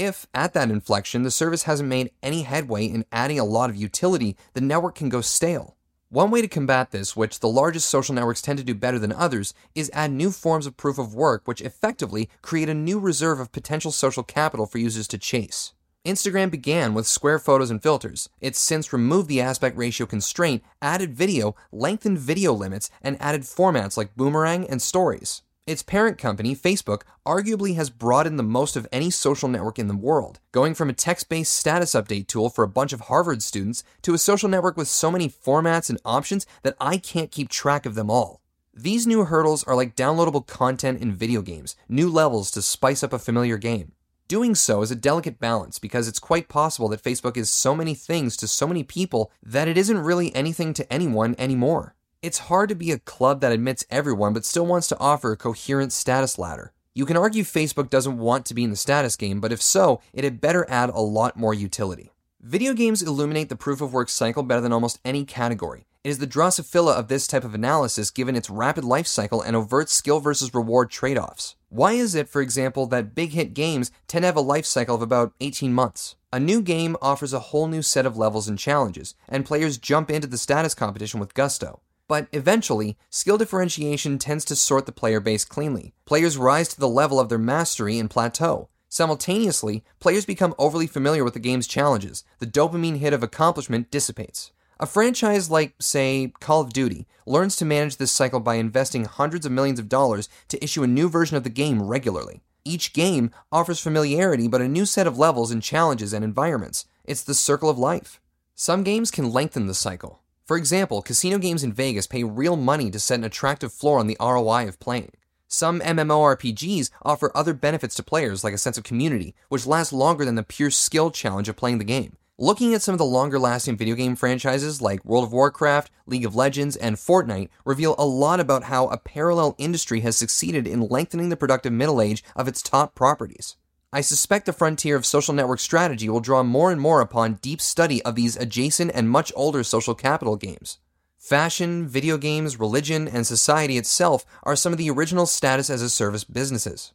If, 0.00 0.26
at 0.32 0.54
that 0.54 0.70
inflection, 0.70 1.24
the 1.24 1.30
service 1.30 1.64
hasn't 1.64 1.90
made 1.90 2.10
any 2.22 2.40
headway 2.40 2.86
in 2.86 3.04
adding 3.12 3.38
a 3.38 3.44
lot 3.44 3.68
of 3.68 3.76
utility, 3.76 4.34
the 4.54 4.62
network 4.62 4.94
can 4.94 5.10
go 5.10 5.20
stale. 5.20 5.76
One 6.08 6.30
way 6.30 6.40
to 6.40 6.48
combat 6.48 6.90
this, 6.90 7.14
which 7.14 7.40
the 7.40 7.50
largest 7.50 7.90
social 7.90 8.14
networks 8.14 8.40
tend 8.40 8.58
to 8.60 8.64
do 8.64 8.74
better 8.74 8.98
than 8.98 9.12
others, 9.12 9.52
is 9.74 9.90
add 9.92 10.10
new 10.10 10.30
forms 10.30 10.64
of 10.64 10.78
proof 10.78 10.98
of 10.98 11.14
work 11.14 11.42
which 11.44 11.60
effectively 11.60 12.30
create 12.40 12.70
a 12.70 12.74
new 12.74 12.98
reserve 12.98 13.40
of 13.40 13.52
potential 13.52 13.92
social 13.92 14.22
capital 14.22 14.64
for 14.64 14.78
users 14.78 15.06
to 15.08 15.18
chase. 15.18 15.74
Instagram 16.06 16.50
began 16.50 16.94
with 16.94 17.06
square 17.06 17.38
photos 17.38 17.70
and 17.70 17.82
filters. 17.82 18.30
It's 18.40 18.58
since 18.58 18.94
removed 18.94 19.28
the 19.28 19.42
aspect 19.42 19.76
ratio 19.76 20.06
constraint, 20.06 20.62
added 20.80 21.14
video, 21.14 21.56
lengthened 21.72 22.20
video 22.20 22.54
limits, 22.54 22.88
and 23.02 23.20
added 23.20 23.42
formats 23.42 23.98
like 23.98 24.16
boomerang 24.16 24.66
and 24.66 24.80
stories. 24.80 25.42
Its 25.70 25.84
parent 25.84 26.18
company, 26.18 26.52
Facebook, 26.56 27.02
arguably 27.24 27.76
has 27.76 27.90
broadened 27.90 28.36
the 28.36 28.42
most 28.42 28.74
of 28.74 28.88
any 28.90 29.08
social 29.08 29.48
network 29.48 29.78
in 29.78 29.86
the 29.86 29.94
world, 29.94 30.40
going 30.50 30.74
from 30.74 30.90
a 30.90 30.92
text 30.92 31.28
based 31.28 31.52
status 31.52 31.92
update 31.92 32.26
tool 32.26 32.50
for 32.50 32.64
a 32.64 32.68
bunch 32.68 32.92
of 32.92 33.02
Harvard 33.02 33.40
students 33.40 33.84
to 34.02 34.12
a 34.12 34.18
social 34.18 34.48
network 34.48 34.76
with 34.76 34.88
so 34.88 35.12
many 35.12 35.28
formats 35.28 35.88
and 35.88 36.00
options 36.04 36.44
that 36.64 36.74
I 36.80 36.96
can't 36.96 37.30
keep 37.30 37.48
track 37.48 37.86
of 37.86 37.94
them 37.94 38.10
all. 38.10 38.40
These 38.74 39.06
new 39.06 39.26
hurdles 39.26 39.62
are 39.62 39.76
like 39.76 39.94
downloadable 39.94 40.44
content 40.44 41.00
in 41.00 41.12
video 41.12 41.40
games, 41.40 41.76
new 41.88 42.10
levels 42.10 42.50
to 42.50 42.62
spice 42.62 43.04
up 43.04 43.12
a 43.12 43.18
familiar 43.20 43.56
game. 43.56 43.92
Doing 44.26 44.56
so 44.56 44.82
is 44.82 44.90
a 44.90 44.96
delicate 44.96 45.38
balance 45.38 45.78
because 45.78 46.08
it's 46.08 46.18
quite 46.18 46.48
possible 46.48 46.88
that 46.88 47.04
Facebook 47.04 47.36
is 47.36 47.48
so 47.48 47.76
many 47.76 47.94
things 47.94 48.36
to 48.38 48.48
so 48.48 48.66
many 48.66 48.82
people 48.82 49.30
that 49.40 49.68
it 49.68 49.78
isn't 49.78 49.98
really 49.98 50.34
anything 50.34 50.74
to 50.74 50.92
anyone 50.92 51.36
anymore. 51.38 51.94
It's 52.22 52.50
hard 52.50 52.68
to 52.68 52.74
be 52.74 52.90
a 52.90 52.98
club 52.98 53.40
that 53.40 53.50
admits 53.50 53.86
everyone 53.88 54.34
but 54.34 54.44
still 54.44 54.66
wants 54.66 54.88
to 54.88 54.98
offer 54.98 55.32
a 55.32 55.38
coherent 55.38 55.90
status 55.90 56.38
ladder. 56.38 56.74
You 56.94 57.06
can 57.06 57.16
argue 57.16 57.44
Facebook 57.44 57.88
doesn't 57.88 58.18
want 58.18 58.44
to 58.44 58.52
be 58.52 58.62
in 58.62 58.68
the 58.68 58.76
status 58.76 59.16
game, 59.16 59.40
but 59.40 59.52
if 59.52 59.62
so, 59.62 60.02
it 60.12 60.22
had 60.22 60.38
better 60.38 60.66
add 60.68 60.90
a 60.90 61.00
lot 61.00 61.38
more 61.38 61.54
utility. 61.54 62.12
Video 62.38 62.74
games 62.74 63.00
illuminate 63.00 63.48
the 63.48 63.56
proof 63.56 63.80
of 63.80 63.94
work 63.94 64.10
cycle 64.10 64.42
better 64.42 64.60
than 64.60 64.72
almost 64.72 65.00
any 65.02 65.24
category. 65.24 65.86
It 66.04 66.10
is 66.10 66.18
the 66.18 66.26
Drosophila 66.26 66.94
of 66.94 67.08
this 67.08 67.26
type 67.26 67.42
of 67.42 67.54
analysis 67.54 68.10
given 68.10 68.36
its 68.36 68.50
rapid 68.50 68.84
life 68.84 69.06
cycle 69.06 69.40
and 69.40 69.56
overt 69.56 69.88
skill 69.88 70.20
versus 70.20 70.52
reward 70.52 70.90
trade 70.90 71.16
offs. 71.16 71.56
Why 71.70 71.92
is 71.92 72.14
it, 72.14 72.28
for 72.28 72.42
example, 72.42 72.86
that 72.88 73.14
big 73.14 73.30
hit 73.30 73.54
games 73.54 73.90
tend 74.08 74.24
to 74.24 74.26
have 74.26 74.36
a 74.36 74.42
life 74.42 74.66
cycle 74.66 74.94
of 74.94 75.00
about 75.00 75.32
18 75.40 75.72
months? 75.72 76.16
A 76.34 76.38
new 76.38 76.60
game 76.60 76.98
offers 77.00 77.32
a 77.32 77.40
whole 77.40 77.66
new 77.66 77.80
set 77.80 78.04
of 78.04 78.18
levels 78.18 78.46
and 78.46 78.58
challenges, 78.58 79.14
and 79.26 79.46
players 79.46 79.78
jump 79.78 80.10
into 80.10 80.26
the 80.26 80.36
status 80.36 80.74
competition 80.74 81.18
with 81.18 81.32
gusto. 81.32 81.80
But 82.10 82.26
eventually, 82.32 82.98
skill 83.08 83.38
differentiation 83.38 84.18
tends 84.18 84.44
to 84.46 84.56
sort 84.56 84.84
the 84.84 84.90
player 84.90 85.20
base 85.20 85.44
cleanly. 85.44 85.94
Players 86.06 86.36
rise 86.36 86.66
to 86.70 86.80
the 86.80 86.88
level 86.88 87.20
of 87.20 87.28
their 87.28 87.38
mastery 87.38 88.00
and 88.00 88.10
plateau. 88.10 88.68
Simultaneously, 88.88 89.84
players 90.00 90.26
become 90.26 90.52
overly 90.58 90.88
familiar 90.88 91.22
with 91.22 91.34
the 91.34 91.38
game's 91.38 91.68
challenges. 91.68 92.24
The 92.40 92.48
dopamine 92.48 92.98
hit 92.98 93.12
of 93.12 93.22
accomplishment 93.22 93.92
dissipates. 93.92 94.50
A 94.80 94.86
franchise 94.86 95.52
like, 95.52 95.74
say, 95.78 96.32
Call 96.40 96.62
of 96.62 96.72
Duty 96.72 97.06
learns 97.26 97.54
to 97.58 97.64
manage 97.64 97.98
this 97.98 98.10
cycle 98.10 98.40
by 98.40 98.56
investing 98.56 99.04
hundreds 99.04 99.46
of 99.46 99.52
millions 99.52 99.78
of 99.78 99.88
dollars 99.88 100.28
to 100.48 100.64
issue 100.64 100.82
a 100.82 100.88
new 100.88 101.08
version 101.08 101.36
of 101.36 101.44
the 101.44 101.48
game 101.48 101.80
regularly. 101.80 102.42
Each 102.64 102.92
game 102.92 103.30
offers 103.52 103.78
familiarity 103.78 104.48
but 104.48 104.60
a 104.60 104.66
new 104.66 104.84
set 104.84 105.06
of 105.06 105.16
levels 105.16 105.52
and 105.52 105.62
challenges 105.62 106.12
and 106.12 106.24
environments. 106.24 106.86
It's 107.04 107.22
the 107.22 107.34
circle 107.34 107.70
of 107.70 107.78
life. 107.78 108.20
Some 108.56 108.82
games 108.82 109.12
can 109.12 109.30
lengthen 109.30 109.68
the 109.68 109.74
cycle. 109.74 110.24
For 110.50 110.56
example, 110.56 111.00
casino 111.00 111.38
games 111.38 111.62
in 111.62 111.72
Vegas 111.72 112.08
pay 112.08 112.24
real 112.24 112.56
money 112.56 112.90
to 112.90 112.98
set 112.98 113.20
an 113.20 113.24
attractive 113.24 113.72
floor 113.72 114.00
on 114.00 114.08
the 114.08 114.16
ROI 114.18 114.66
of 114.66 114.80
playing. 114.80 115.12
Some 115.46 115.78
MMORPGs 115.78 116.90
offer 117.02 117.30
other 117.36 117.54
benefits 117.54 117.94
to 117.94 118.02
players, 118.02 118.42
like 118.42 118.52
a 118.52 118.58
sense 118.58 118.76
of 118.76 118.82
community, 118.82 119.36
which 119.48 119.64
lasts 119.64 119.92
longer 119.92 120.24
than 120.24 120.34
the 120.34 120.42
pure 120.42 120.72
skill 120.72 121.12
challenge 121.12 121.48
of 121.48 121.54
playing 121.54 121.78
the 121.78 121.84
game. 121.84 122.16
Looking 122.36 122.74
at 122.74 122.82
some 122.82 122.94
of 122.94 122.98
the 122.98 123.04
longer 123.04 123.38
lasting 123.38 123.76
video 123.76 123.94
game 123.94 124.16
franchises 124.16 124.82
like 124.82 125.04
World 125.04 125.22
of 125.22 125.32
Warcraft, 125.32 125.92
League 126.06 126.26
of 126.26 126.34
Legends, 126.34 126.74
and 126.74 126.96
Fortnite 126.96 127.48
reveal 127.64 127.94
a 127.96 128.04
lot 128.04 128.40
about 128.40 128.64
how 128.64 128.88
a 128.88 128.98
parallel 128.98 129.54
industry 129.56 130.00
has 130.00 130.16
succeeded 130.16 130.66
in 130.66 130.88
lengthening 130.88 131.28
the 131.28 131.36
productive 131.36 131.72
middle 131.72 132.00
age 132.00 132.24
of 132.34 132.48
its 132.48 132.60
top 132.60 132.96
properties. 132.96 133.56
I 133.92 134.02
suspect 134.02 134.46
the 134.46 134.52
frontier 134.52 134.94
of 134.94 135.04
social 135.04 135.34
network 135.34 135.58
strategy 135.58 136.08
will 136.08 136.20
draw 136.20 136.44
more 136.44 136.70
and 136.70 136.80
more 136.80 137.00
upon 137.00 137.34
deep 137.42 137.60
study 137.60 138.00
of 138.04 138.14
these 138.14 138.36
adjacent 138.36 138.92
and 138.94 139.10
much 139.10 139.32
older 139.34 139.64
social 139.64 139.96
capital 139.96 140.36
games. 140.36 140.78
Fashion, 141.18 141.88
video 141.88 142.16
games, 142.16 142.60
religion, 142.60 143.08
and 143.08 143.26
society 143.26 143.76
itself 143.76 144.24
are 144.44 144.54
some 144.54 144.72
of 144.72 144.78
the 144.78 144.88
original 144.90 145.26
status 145.26 145.68
as 145.68 145.82
a 145.82 145.90
service 145.90 146.22
businesses. 146.22 146.92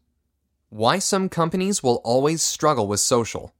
Why 0.69 0.99
some 0.99 1.27
companies 1.27 1.84
will 1.84 2.01
always 2.05 2.41
struggle 2.41 2.88
with 2.88 3.01
social. 3.01 3.53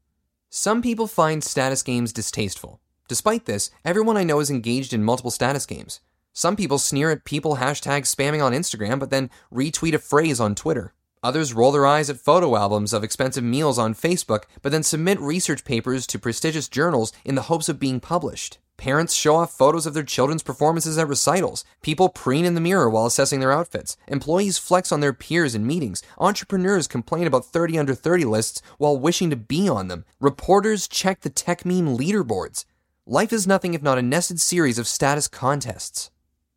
Some 0.50 0.82
people 0.82 1.06
find 1.06 1.44
status 1.44 1.84
games 1.84 2.14
distasteful. 2.14 2.80
Despite 3.10 3.46
this, 3.46 3.70
everyone 3.84 4.16
I 4.16 4.24
know 4.24 4.40
is 4.40 4.50
engaged 4.50 4.94
in 4.94 5.04
multiple 5.04 5.30
status 5.30 5.66
games. 5.66 6.00
Some 6.32 6.56
people 6.56 6.80
sneer 6.80 7.12
at 7.12 7.26
people 7.26 7.58
hashtag 7.58 8.04
spamming 8.04 8.44
on 8.44 8.54
Instagram, 8.54 8.98
but 8.98 9.10
then 9.10 9.30
retweet 9.54 9.94
a 9.94 10.00
phrase 10.00 10.40
on 10.40 10.56
Twitter. 10.56 10.94
Others 11.26 11.56
roll 11.56 11.72
their 11.72 11.88
eyes 11.88 12.12
at 12.12 12.20
photo 12.20 12.56
albums 12.56 12.94
of 12.94 13.04
expensive 13.04 13.44
meals 13.44 13.80
on 13.80 13.96
Facebook, 13.96 14.44
but 14.62 14.72
then 14.72 14.84
submit 14.84 15.20
research 15.20 15.66
papers 15.66 16.06
to 16.06 16.20
prestigious 16.20 16.70
journals 16.70 17.12
in 17.26 17.34
the 17.34 17.50
hopes 17.50 17.68
of 17.68 17.80
being 17.80 18.00
published. 18.00 18.60
Parents 18.78 19.12
show 19.12 19.38
off 19.38 19.58
photos 19.58 19.88
of 19.88 19.96
their 19.96 20.04
children's 20.04 20.44
performances 20.44 21.00
at 21.00 21.08
recitals. 21.08 21.66
People 21.82 22.10
preen 22.10 22.46
in 22.46 22.54
the 22.54 22.62
mirror 22.62 22.88
while 22.88 23.08
assessing 23.08 23.40
their 23.40 23.52
outfits. 23.52 23.98
Employees 24.08 24.60
flex 24.60 24.92
on 24.92 25.00
their 25.00 25.14
peers 25.14 25.56
in 25.56 25.66
meetings. 25.66 26.04
Entrepreneurs 26.20 26.88
complain 26.88 27.26
about 27.26 27.46
30 27.46 27.80
under 27.80 27.96
30 27.96 28.26
lists 28.26 28.62
while 28.78 28.96
wishing 28.96 29.32
to 29.32 29.36
be 29.36 29.68
on 29.68 29.88
them. 29.88 30.06
Reporters 30.20 30.88
check 30.88 31.22
the 31.22 31.32
Techmeme 31.32 31.98
leaderboards. 31.98 32.66
Life 33.08 33.34
is 33.34 33.48
nothing 33.48 33.74
if 33.74 33.82
not 33.82 33.98
a 33.98 34.04
nested 34.04 34.40
series 34.40 34.78
of 34.78 34.86
status 34.86 35.28
contests. 35.28 36.12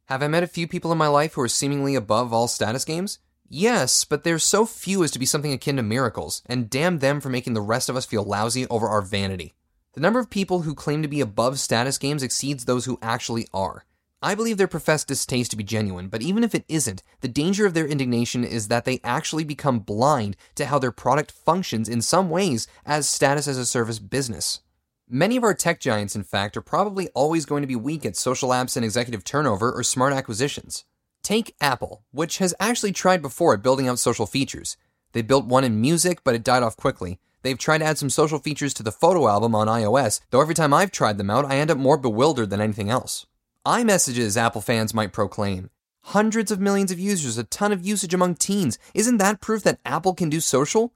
Have 0.09 0.23
I 0.23 0.29
met 0.29 0.43
a 0.43 0.47
few 0.47 0.69
people 0.69 0.93
in 0.93 0.99
my 0.99 1.09
life 1.09 1.33
who 1.33 1.41
are 1.41 1.49
seemingly 1.49 1.95
above 1.95 2.35
all 2.35 2.49
status 2.49 2.85
games? 2.85 3.19
Yes, 3.51 4.05
but 4.05 4.25
they're 4.25 4.39
so 4.39 4.67
few 4.67 5.03
as 5.03 5.11
to 5.13 5.19
be 5.19 5.25
something 5.25 5.53
akin 5.53 5.77
to 5.77 5.83
miracles, 5.83 6.43
and 6.45 6.69
damn 6.69 6.99
them 6.99 7.19
for 7.19 7.31
making 7.31 7.55
the 7.55 7.63
rest 7.63 7.89
of 7.89 7.97
us 7.97 8.05
feel 8.05 8.23
lousy 8.23 8.67
over 8.67 8.87
our 8.87 9.01
vanity. 9.01 9.55
The 9.95 10.03
number 10.03 10.21
of 10.21 10.29
people 10.29 10.63
who 10.63 10.75
claim 10.75 11.01
to 11.01 11.09
be 11.09 11.23
above 11.23 11.59
status 11.59 11.97
games 11.97 12.23
exceeds 12.23 12.67
those 12.67 12.85
who 12.85 12.99
actually 13.01 13.49
are. 13.55 13.85
I 14.21 14.35
believe 14.35 14.59
their 14.59 14.69
professed 14.69 15.09
distaste 15.09 15.53
to 15.53 15.57
be 15.57 15.65
genuine, 15.65 16.09
but 16.09 16.21
even 16.21 16.45
if 16.45 16.55
it 16.55 16.67
isn't, 16.69 17.03
the 17.21 17.29
danger 17.29 17.65
of 17.65 17.73
their 17.73 17.87
indignation 17.87 18.45
is 18.45 18.69
that 18.69 18.85
they 18.85 19.01
actually 19.03 19.45
become 19.45 19.79
blind 19.79 20.37
to 20.57 20.67
how 20.67 20.79
their 20.79 20.93
product 20.93 21.31
functions 21.31 21.89
in 21.89 22.03
some 22.03 22.29
ways 22.29 22.67
as 22.85 23.09
status 23.09 23.49
as 23.49 23.57
a 23.57 23.65
service 23.65 23.99
business. 23.99 24.61
Many 25.09 25.39
of 25.39 25.45
our 25.45 25.55
tech 25.55 25.81
giants, 25.81 26.15
in 26.15 26.23
fact, 26.23 26.55
are 26.57 26.61
probably 26.61 27.09
always 27.15 27.47
going 27.47 27.63
to 27.63 27.69
be 27.69 27.77
weak 27.77 28.05
at 28.05 28.17
social 28.17 28.51
apps 28.51 28.77
and 28.77 28.85
executive 28.85 29.25
turnover 29.25 29.73
or 29.73 29.83
smart 29.83 30.13
acquisitions. 30.13 30.85
Take 31.29 31.55
Apple, 31.61 32.07
which 32.11 32.39
has 32.39 32.55
actually 32.59 32.93
tried 32.93 33.21
before 33.21 33.53
at 33.53 33.63
building 33.63 33.87
out 33.87 33.99
social 33.99 34.25
features. 34.25 34.79
They 35.13 35.21
built 35.21 35.45
one 35.45 35.63
in 35.63 35.79
music, 35.79 36.25
but 36.25 36.35
it 36.35 36.43
died 36.43 36.63
off 36.63 36.79
quickly. 36.79 37.19
They've 37.43 37.59
tried 37.59 37.81
to 37.81 37.85
add 37.85 37.99
some 37.99 38.09
social 38.09 38.39
features 38.39 38.73
to 38.73 38.83
the 38.83 38.91
photo 38.91 39.29
album 39.29 39.55
on 39.55 39.67
iOS, 39.67 40.23
though 40.31 40.41
every 40.41 40.55
time 40.55 40.73
I've 40.73 40.91
tried 40.91 41.19
them 41.19 41.29
out, 41.29 41.45
I 41.45 41.57
end 41.57 41.71
up 41.71 41.77
more 41.77 41.99
bewildered 41.99 42.49
than 42.49 42.63
anything 42.63 42.89
else. 42.89 43.27
iMessages, 43.67 44.39
Apple 44.39 44.63
fans 44.63 44.95
might 44.95 45.13
proclaim. 45.13 45.69
Hundreds 46.03 46.51
of 46.51 46.61
millions 46.61 46.91
of 46.91 46.99
users, 46.99 47.37
a 47.37 47.45
ton 47.45 47.73
of 47.73 47.85
usage 47.85 48.15
among 48.15 48.37
teens. 48.37 48.79
Isn't 48.95 49.19
that 49.19 49.43
proof 49.43 49.63
that 49.65 49.81
Apple 49.85 50.15
can 50.15 50.31
do 50.31 50.41
social? 50.41 50.95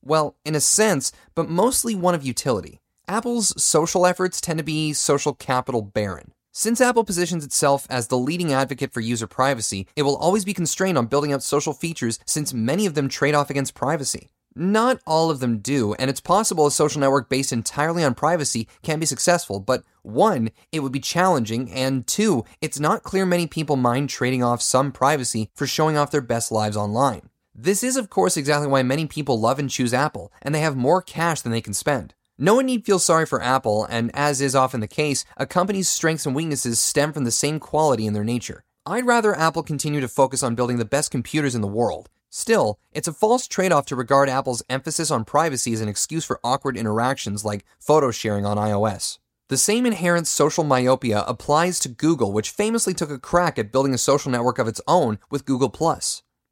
Well, 0.00 0.38
in 0.42 0.54
a 0.54 0.60
sense, 0.60 1.12
but 1.34 1.50
mostly 1.50 1.94
one 1.94 2.14
of 2.14 2.24
utility. 2.24 2.80
Apple's 3.06 3.52
social 3.62 4.06
efforts 4.06 4.40
tend 4.40 4.56
to 4.56 4.64
be 4.64 4.94
social 4.94 5.34
capital 5.34 5.82
barren. 5.82 6.32
Since 6.58 6.80
Apple 6.80 7.04
positions 7.04 7.44
itself 7.44 7.86
as 7.90 8.06
the 8.06 8.16
leading 8.16 8.50
advocate 8.50 8.90
for 8.90 9.02
user 9.02 9.26
privacy, 9.26 9.86
it 9.94 10.04
will 10.04 10.16
always 10.16 10.42
be 10.42 10.54
constrained 10.54 10.96
on 10.96 11.04
building 11.04 11.30
out 11.30 11.42
social 11.42 11.74
features 11.74 12.18
since 12.24 12.54
many 12.54 12.86
of 12.86 12.94
them 12.94 13.10
trade 13.10 13.34
off 13.34 13.50
against 13.50 13.74
privacy. 13.74 14.30
Not 14.54 14.98
all 15.06 15.28
of 15.28 15.40
them 15.40 15.58
do, 15.58 15.92
and 15.98 16.08
it's 16.08 16.18
possible 16.18 16.66
a 16.66 16.70
social 16.70 16.98
network 16.98 17.28
based 17.28 17.52
entirely 17.52 18.02
on 18.02 18.14
privacy 18.14 18.68
can 18.82 18.98
be 18.98 19.04
successful, 19.04 19.60
but 19.60 19.84
one, 20.00 20.48
it 20.72 20.80
would 20.80 20.92
be 20.92 20.98
challenging, 20.98 21.70
and 21.70 22.06
two, 22.06 22.42
it's 22.62 22.80
not 22.80 23.02
clear 23.02 23.26
many 23.26 23.46
people 23.46 23.76
mind 23.76 24.08
trading 24.08 24.42
off 24.42 24.62
some 24.62 24.92
privacy 24.92 25.50
for 25.54 25.66
showing 25.66 25.98
off 25.98 26.10
their 26.10 26.22
best 26.22 26.50
lives 26.50 26.74
online. 26.74 27.28
This 27.54 27.82
is, 27.82 27.98
of 27.98 28.08
course, 28.08 28.38
exactly 28.38 28.66
why 28.66 28.82
many 28.82 29.04
people 29.04 29.38
love 29.38 29.58
and 29.58 29.68
choose 29.68 29.92
Apple, 29.92 30.32
and 30.40 30.54
they 30.54 30.60
have 30.60 30.74
more 30.74 31.02
cash 31.02 31.42
than 31.42 31.52
they 31.52 31.60
can 31.60 31.74
spend. 31.74 32.14
No 32.38 32.54
one 32.54 32.66
need 32.66 32.84
feel 32.84 32.98
sorry 32.98 33.24
for 33.24 33.42
Apple, 33.42 33.86
and 33.86 34.10
as 34.14 34.42
is 34.42 34.54
often 34.54 34.80
the 34.80 34.86
case, 34.86 35.24
a 35.38 35.46
company's 35.46 35.88
strengths 35.88 36.26
and 36.26 36.36
weaknesses 36.36 36.78
stem 36.78 37.14
from 37.14 37.24
the 37.24 37.30
same 37.30 37.58
quality 37.58 38.06
in 38.06 38.12
their 38.12 38.24
nature. 38.24 38.64
I'd 38.84 39.06
rather 39.06 39.34
Apple 39.34 39.62
continue 39.62 40.02
to 40.02 40.08
focus 40.08 40.42
on 40.42 40.54
building 40.54 40.76
the 40.76 40.84
best 40.84 41.10
computers 41.10 41.54
in 41.54 41.62
the 41.62 41.66
world. 41.66 42.10
Still, 42.28 42.78
it's 42.92 43.08
a 43.08 43.12
false 43.14 43.48
trade 43.48 43.72
off 43.72 43.86
to 43.86 43.96
regard 43.96 44.28
Apple's 44.28 44.62
emphasis 44.68 45.10
on 45.10 45.24
privacy 45.24 45.72
as 45.72 45.80
an 45.80 45.88
excuse 45.88 46.26
for 46.26 46.38
awkward 46.44 46.76
interactions 46.76 47.42
like 47.42 47.64
photo 47.78 48.10
sharing 48.10 48.44
on 48.44 48.58
iOS. 48.58 49.18
The 49.48 49.56
same 49.56 49.86
inherent 49.86 50.26
social 50.26 50.64
myopia 50.64 51.24
applies 51.26 51.78
to 51.80 51.88
Google, 51.88 52.32
which 52.32 52.50
famously 52.50 52.92
took 52.92 53.10
a 53.10 53.18
crack 53.18 53.58
at 53.58 53.72
building 53.72 53.94
a 53.94 53.98
social 53.98 54.30
network 54.30 54.58
of 54.58 54.68
its 54.68 54.80
own 54.86 55.18
with 55.30 55.46
Google. 55.46 55.70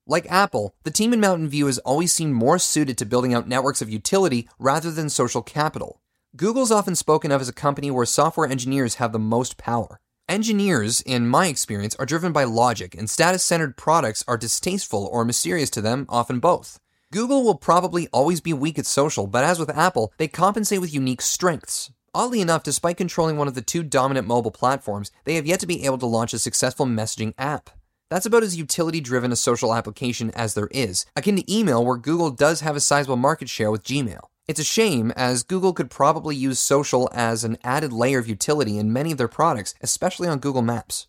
Like 0.06 0.30
Apple, 0.30 0.74
the 0.82 0.90
team 0.90 1.14
in 1.14 1.20
Mountain 1.20 1.48
View 1.48 1.64
has 1.64 1.78
always 1.78 2.12
seemed 2.12 2.34
more 2.34 2.58
suited 2.58 2.98
to 2.98 3.06
building 3.06 3.32
out 3.32 3.48
networks 3.48 3.80
of 3.80 3.88
utility 3.88 4.46
rather 4.58 4.90
than 4.90 5.08
social 5.08 5.40
capital. 5.40 6.02
Google's 6.36 6.70
often 6.70 6.94
spoken 6.94 7.32
of 7.32 7.40
as 7.40 7.48
a 7.48 7.54
company 7.54 7.90
where 7.90 8.04
software 8.04 8.46
engineers 8.46 8.96
have 8.96 9.12
the 9.12 9.18
most 9.18 9.56
power. 9.56 10.00
Engineers, 10.28 11.00
in 11.00 11.26
my 11.26 11.46
experience, 11.46 11.94
are 11.94 12.04
driven 12.04 12.32
by 12.32 12.44
logic, 12.44 12.94
and 12.94 13.08
status 13.08 13.42
centered 13.42 13.78
products 13.78 14.22
are 14.28 14.36
distasteful 14.36 15.08
or 15.10 15.24
mysterious 15.24 15.70
to 15.70 15.80
them, 15.80 16.04
often 16.10 16.38
both. 16.38 16.78
Google 17.10 17.42
will 17.42 17.54
probably 17.54 18.06
always 18.08 18.42
be 18.42 18.52
weak 18.52 18.78
at 18.78 18.84
social, 18.84 19.26
but 19.26 19.44
as 19.44 19.58
with 19.58 19.70
Apple, 19.70 20.12
they 20.18 20.28
compensate 20.28 20.82
with 20.82 20.92
unique 20.92 21.22
strengths. 21.22 21.90
Oddly 22.12 22.42
enough, 22.42 22.62
despite 22.62 22.98
controlling 22.98 23.38
one 23.38 23.48
of 23.48 23.54
the 23.54 23.62
two 23.62 23.82
dominant 23.82 24.26
mobile 24.26 24.50
platforms, 24.50 25.10
they 25.24 25.36
have 25.36 25.46
yet 25.46 25.60
to 25.60 25.66
be 25.66 25.86
able 25.86 25.98
to 25.98 26.06
launch 26.06 26.34
a 26.34 26.38
successful 26.38 26.84
messaging 26.84 27.32
app. 27.38 27.70
That's 28.14 28.26
about 28.26 28.44
as 28.44 28.56
utility 28.56 29.00
driven 29.00 29.32
a 29.32 29.36
social 29.36 29.74
application 29.74 30.30
as 30.36 30.54
there 30.54 30.68
is, 30.70 31.04
akin 31.16 31.34
to 31.34 31.52
email, 31.52 31.84
where 31.84 31.96
Google 31.96 32.30
does 32.30 32.60
have 32.60 32.76
a 32.76 32.80
sizable 32.80 33.16
market 33.16 33.48
share 33.48 33.72
with 33.72 33.82
Gmail. 33.82 34.20
It's 34.46 34.60
a 34.60 34.62
shame, 34.62 35.10
as 35.16 35.42
Google 35.42 35.72
could 35.72 35.90
probably 35.90 36.36
use 36.36 36.60
social 36.60 37.10
as 37.12 37.42
an 37.42 37.58
added 37.64 37.92
layer 37.92 38.20
of 38.20 38.28
utility 38.28 38.78
in 38.78 38.92
many 38.92 39.10
of 39.10 39.18
their 39.18 39.26
products, 39.26 39.74
especially 39.80 40.28
on 40.28 40.38
Google 40.38 40.62
Maps. 40.62 41.08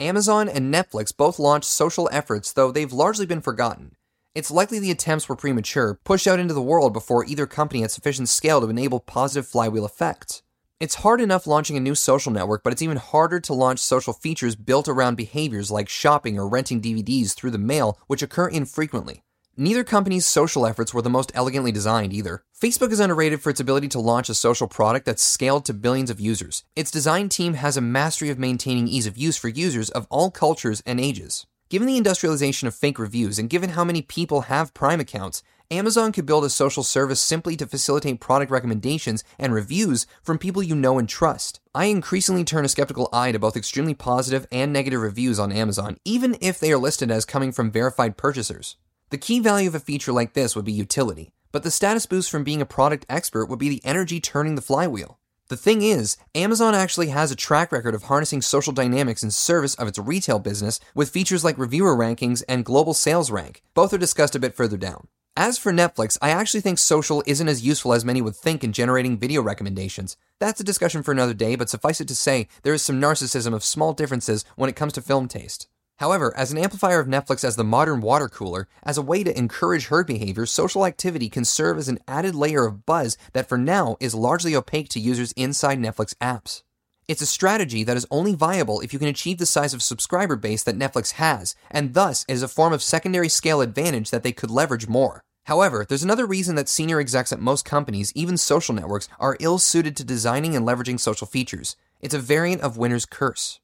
Amazon 0.00 0.48
and 0.48 0.72
Netflix 0.72 1.14
both 1.14 1.38
launched 1.38 1.68
social 1.68 2.08
efforts, 2.10 2.50
though 2.50 2.72
they've 2.72 2.94
largely 2.94 3.26
been 3.26 3.42
forgotten. 3.42 3.94
It's 4.34 4.50
likely 4.50 4.78
the 4.78 4.90
attempts 4.90 5.28
were 5.28 5.36
premature, 5.36 6.00
pushed 6.02 6.26
out 6.26 6.40
into 6.40 6.54
the 6.54 6.62
world 6.62 6.94
before 6.94 7.26
either 7.26 7.46
company 7.46 7.82
had 7.82 7.90
sufficient 7.90 8.30
scale 8.30 8.62
to 8.62 8.70
enable 8.70 9.00
positive 9.00 9.46
flywheel 9.46 9.84
effects. 9.84 10.42
It's 10.80 11.02
hard 11.02 11.20
enough 11.20 11.48
launching 11.48 11.76
a 11.76 11.80
new 11.80 11.96
social 11.96 12.30
network, 12.30 12.62
but 12.62 12.72
it's 12.72 12.82
even 12.82 12.98
harder 12.98 13.40
to 13.40 13.52
launch 13.52 13.80
social 13.80 14.12
features 14.12 14.54
built 14.54 14.86
around 14.86 15.16
behaviors 15.16 15.72
like 15.72 15.88
shopping 15.88 16.38
or 16.38 16.46
renting 16.46 16.80
DVDs 16.80 17.34
through 17.34 17.50
the 17.50 17.58
mail, 17.58 17.98
which 18.06 18.22
occur 18.22 18.46
infrequently. 18.46 19.24
Neither 19.56 19.82
company's 19.82 20.24
social 20.24 20.64
efforts 20.64 20.94
were 20.94 21.02
the 21.02 21.10
most 21.10 21.32
elegantly 21.34 21.72
designed 21.72 22.12
either. 22.12 22.44
Facebook 22.56 22.92
is 22.92 23.00
underrated 23.00 23.42
for 23.42 23.50
its 23.50 23.58
ability 23.58 23.88
to 23.88 23.98
launch 23.98 24.28
a 24.28 24.34
social 24.34 24.68
product 24.68 25.04
that's 25.04 25.20
scaled 25.20 25.64
to 25.64 25.74
billions 25.74 26.10
of 26.10 26.20
users. 26.20 26.62
Its 26.76 26.92
design 26.92 27.28
team 27.28 27.54
has 27.54 27.76
a 27.76 27.80
mastery 27.80 28.30
of 28.30 28.38
maintaining 28.38 28.86
ease 28.86 29.08
of 29.08 29.18
use 29.18 29.36
for 29.36 29.48
users 29.48 29.90
of 29.90 30.06
all 30.10 30.30
cultures 30.30 30.80
and 30.86 31.00
ages. 31.00 31.44
Given 31.70 31.88
the 31.88 31.96
industrialization 31.96 32.68
of 32.68 32.74
fake 32.76 33.00
reviews 33.00 33.36
and 33.36 33.50
given 33.50 33.70
how 33.70 33.82
many 33.82 34.00
people 34.00 34.42
have 34.42 34.74
Prime 34.74 35.00
accounts, 35.00 35.42
Amazon 35.70 36.12
could 36.12 36.24
build 36.24 36.46
a 36.46 36.48
social 36.48 36.82
service 36.82 37.20
simply 37.20 37.54
to 37.54 37.66
facilitate 37.66 38.20
product 38.20 38.50
recommendations 38.50 39.22
and 39.38 39.52
reviews 39.52 40.06
from 40.22 40.38
people 40.38 40.62
you 40.62 40.74
know 40.74 40.98
and 40.98 41.06
trust. 41.06 41.60
I 41.74 41.86
increasingly 41.86 42.42
turn 42.42 42.64
a 42.64 42.68
skeptical 42.68 43.10
eye 43.12 43.32
to 43.32 43.38
both 43.38 43.54
extremely 43.54 43.92
positive 43.92 44.46
and 44.50 44.72
negative 44.72 45.02
reviews 45.02 45.38
on 45.38 45.52
Amazon, 45.52 45.98
even 46.06 46.38
if 46.40 46.58
they 46.58 46.72
are 46.72 46.78
listed 46.78 47.10
as 47.10 47.26
coming 47.26 47.52
from 47.52 47.70
verified 47.70 48.16
purchasers. 48.16 48.76
The 49.10 49.18
key 49.18 49.40
value 49.40 49.68
of 49.68 49.74
a 49.74 49.80
feature 49.80 50.10
like 50.10 50.32
this 50.32 50.56
would 50.56 50.64
be 50.64 50.72
utility, 50.72 51.34
but 51.52 51.64
the 51.64 51.70
status 51.70 52.06
boost 52.06 52.30
from 52.30 52.44
being 52.44 52.62
a 52.62 52.66
product 52.66 53.04
expert 53.10 53.44
would 53.44 53.58
be 53.58 53.68
the 53.68 53.84
energy 53.84 54.20
turning 54.20 54.54
the 54.54 54.62
flywheel. 54.62 55.18
The 55.48 55.56
thing 55.58 55.82
is, 55.82 56.16
Amazon 56.34 56.74
actually 56.74 57.08
has 57.08 57.30
a 57.30 57.36
track 57.36 57.72
record 57.72 57.94
of 57.94 58.04
harnessing 58.04 58.40
social 58.40 58.72
dynamics 58.72 59.22
in 59.22 59.30
service 59.30 59.74
of 59.74 59.86
its 59.86 59.98
retail 59.98 60.38
business 60.38 60.80
with 60.94 61.10
features 61.10 61.44
like 61.44 61.58
reviewer 61.58 61.94
rankings 61.94 62.42
and 62.48 62.64
global 62.64 62.94
sales 62.94 63.30
rank. 63.30 63.62
Both 63.74 63.92
are 63.92 63.98
discussed 63.98 64.34
a 64.34 64.40
bit 64.40 64.54
further 64.54 64.78
down. 64.78 65.08
As 65.40 65.56
for 65.56 65.72
Netflix, 65.72 66.18
I 66.20 66.30
actually 66.30 66.62
think 66.62 66.80
social 66.80 67.22
isn't 67.24 67.48
as 67.48 67.64
useful 67.64 67.92
as 67.92 68.04
many 68.04 68.20
would 68.20 68.34
think 68.34 68.64
in 68.64 68.72
generating 68.72 69.16
video 69.16 69.40
recommendations. 69.40 70.16
That's 70.40 70.58
a 70.58 70.64
discussion 70.64 71.04
for 71.04 71.12
another 71.12 71.32
day, 71.32 71.54
but 71.54 71.70
suffice 71.70 72.00
it 72.00 72.08
to 72.08 72.16
say, 72.16 72.48
there 72.64 72.74
is 72.74 72.82
some 72.82 73.00
narcissism 73.00 73.54
of 73.54 73.62
small 73.62 73.92
differences 73.92 74.44
when 74.56 74.68
it 74.68 74.74
comes 74.74 74.94
to 74.94 75.00
film 75.00 75.28
taste. 75.28 75.68
However, 75.98 76.36
as 76.36 76.50
an 76.50 76.58
amplifier 76.58 76.98
of 76.98 77.06
Netflix 77.06 77.44
as 77.44 77.54
the 77.54 77.62
modern 77.62 78.00
water 78.00 78.28
cooler, 78.28 78.66
as 78.82 78.98
a 78.98 79.02
way 79.02 79.22
to 79.22 79.38
encourage 79.38 79.86
herd 79.86 80.08
behavior, 80.08 80.44
social 80.44 80.84
activity 80.84 81.28
can 81.28 81.44
serve 81.44 81.78
as 81.78 81.86
an 81.86 82.00
added 82.08 82.34
layer 82.34 82.66
of 82.66 82.84
buzz 82.84 83.16
that 83.32 83.48
for 83.48 83.56
now 83.56 83.96
is 84.00 84.16
largely 84.16 84.56
opaque 84.56 84.88
to 84.88 84.98
users 84.98 85.30
inside 85.36 85.78
Netflix 85.78 86.16
apps. 86.16 86.64
It's 87.06 87.22
a 87.22 87.26
strategy 87.26 87.84
that 87.84 87.96
is 87.96 88.08
only 88.10 88.34
viable 88.34 88.80
if 88.80 88.92
you 88.92 88.98
can 88.98 89.06
achieve 89.06 89.38
the 89.38 89.46
size 89.46 89.72
of 89.72 89.84
subscriber 89.84 90.34
base 90.34 90.64
that 90.64 90.76
Netflix 90.76 91.12
has, 91.12 91.54
and 91.70 91.94
thus 91.94 92.24
is 92.26 92.42
a 92.42 92.48
form 92.48 92.72
of 92.72 92.82
secondary 92.82 93.28
scale 93.28 93.60
advantage 93.60 94.10
that 94.10 94.24
they 94.24 94.32
could 94.32 94.50
leverage 94.50 94.88
more. 94.88 95.22
However, 95.48 95.86
there's 95.88 96.02
another 96.02 96.26
reason 96.26 96.56
that 96.56 96.68
senior 96.68 97.00
execs 97.00 97.32
at 97.32 97.40
most 97.40 97.64
companies, 97.64 98.12
even 98.14 98.36
social 98.36 98.74
networks, 98.74 99.08
are 99.18 99.38
ill 99.40 99.58
suited 99.58 99.96
to 99.96 100.04
designing 100.04 100.54
and 100.54 100.66
leveraging 100.66 101.00
social 101.00 101.26
features. 101.26 101.74
It's 102.02 102.12
a 102.12 102.18
variant 102.18 102.60
of 102.60 102.76
winner's 102.76 103.06
curse. 103.06 103.58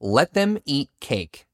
Let 0.00 0.34
them 0.34 0.58
eat 0.66 0.90
cake. 1.00 1.46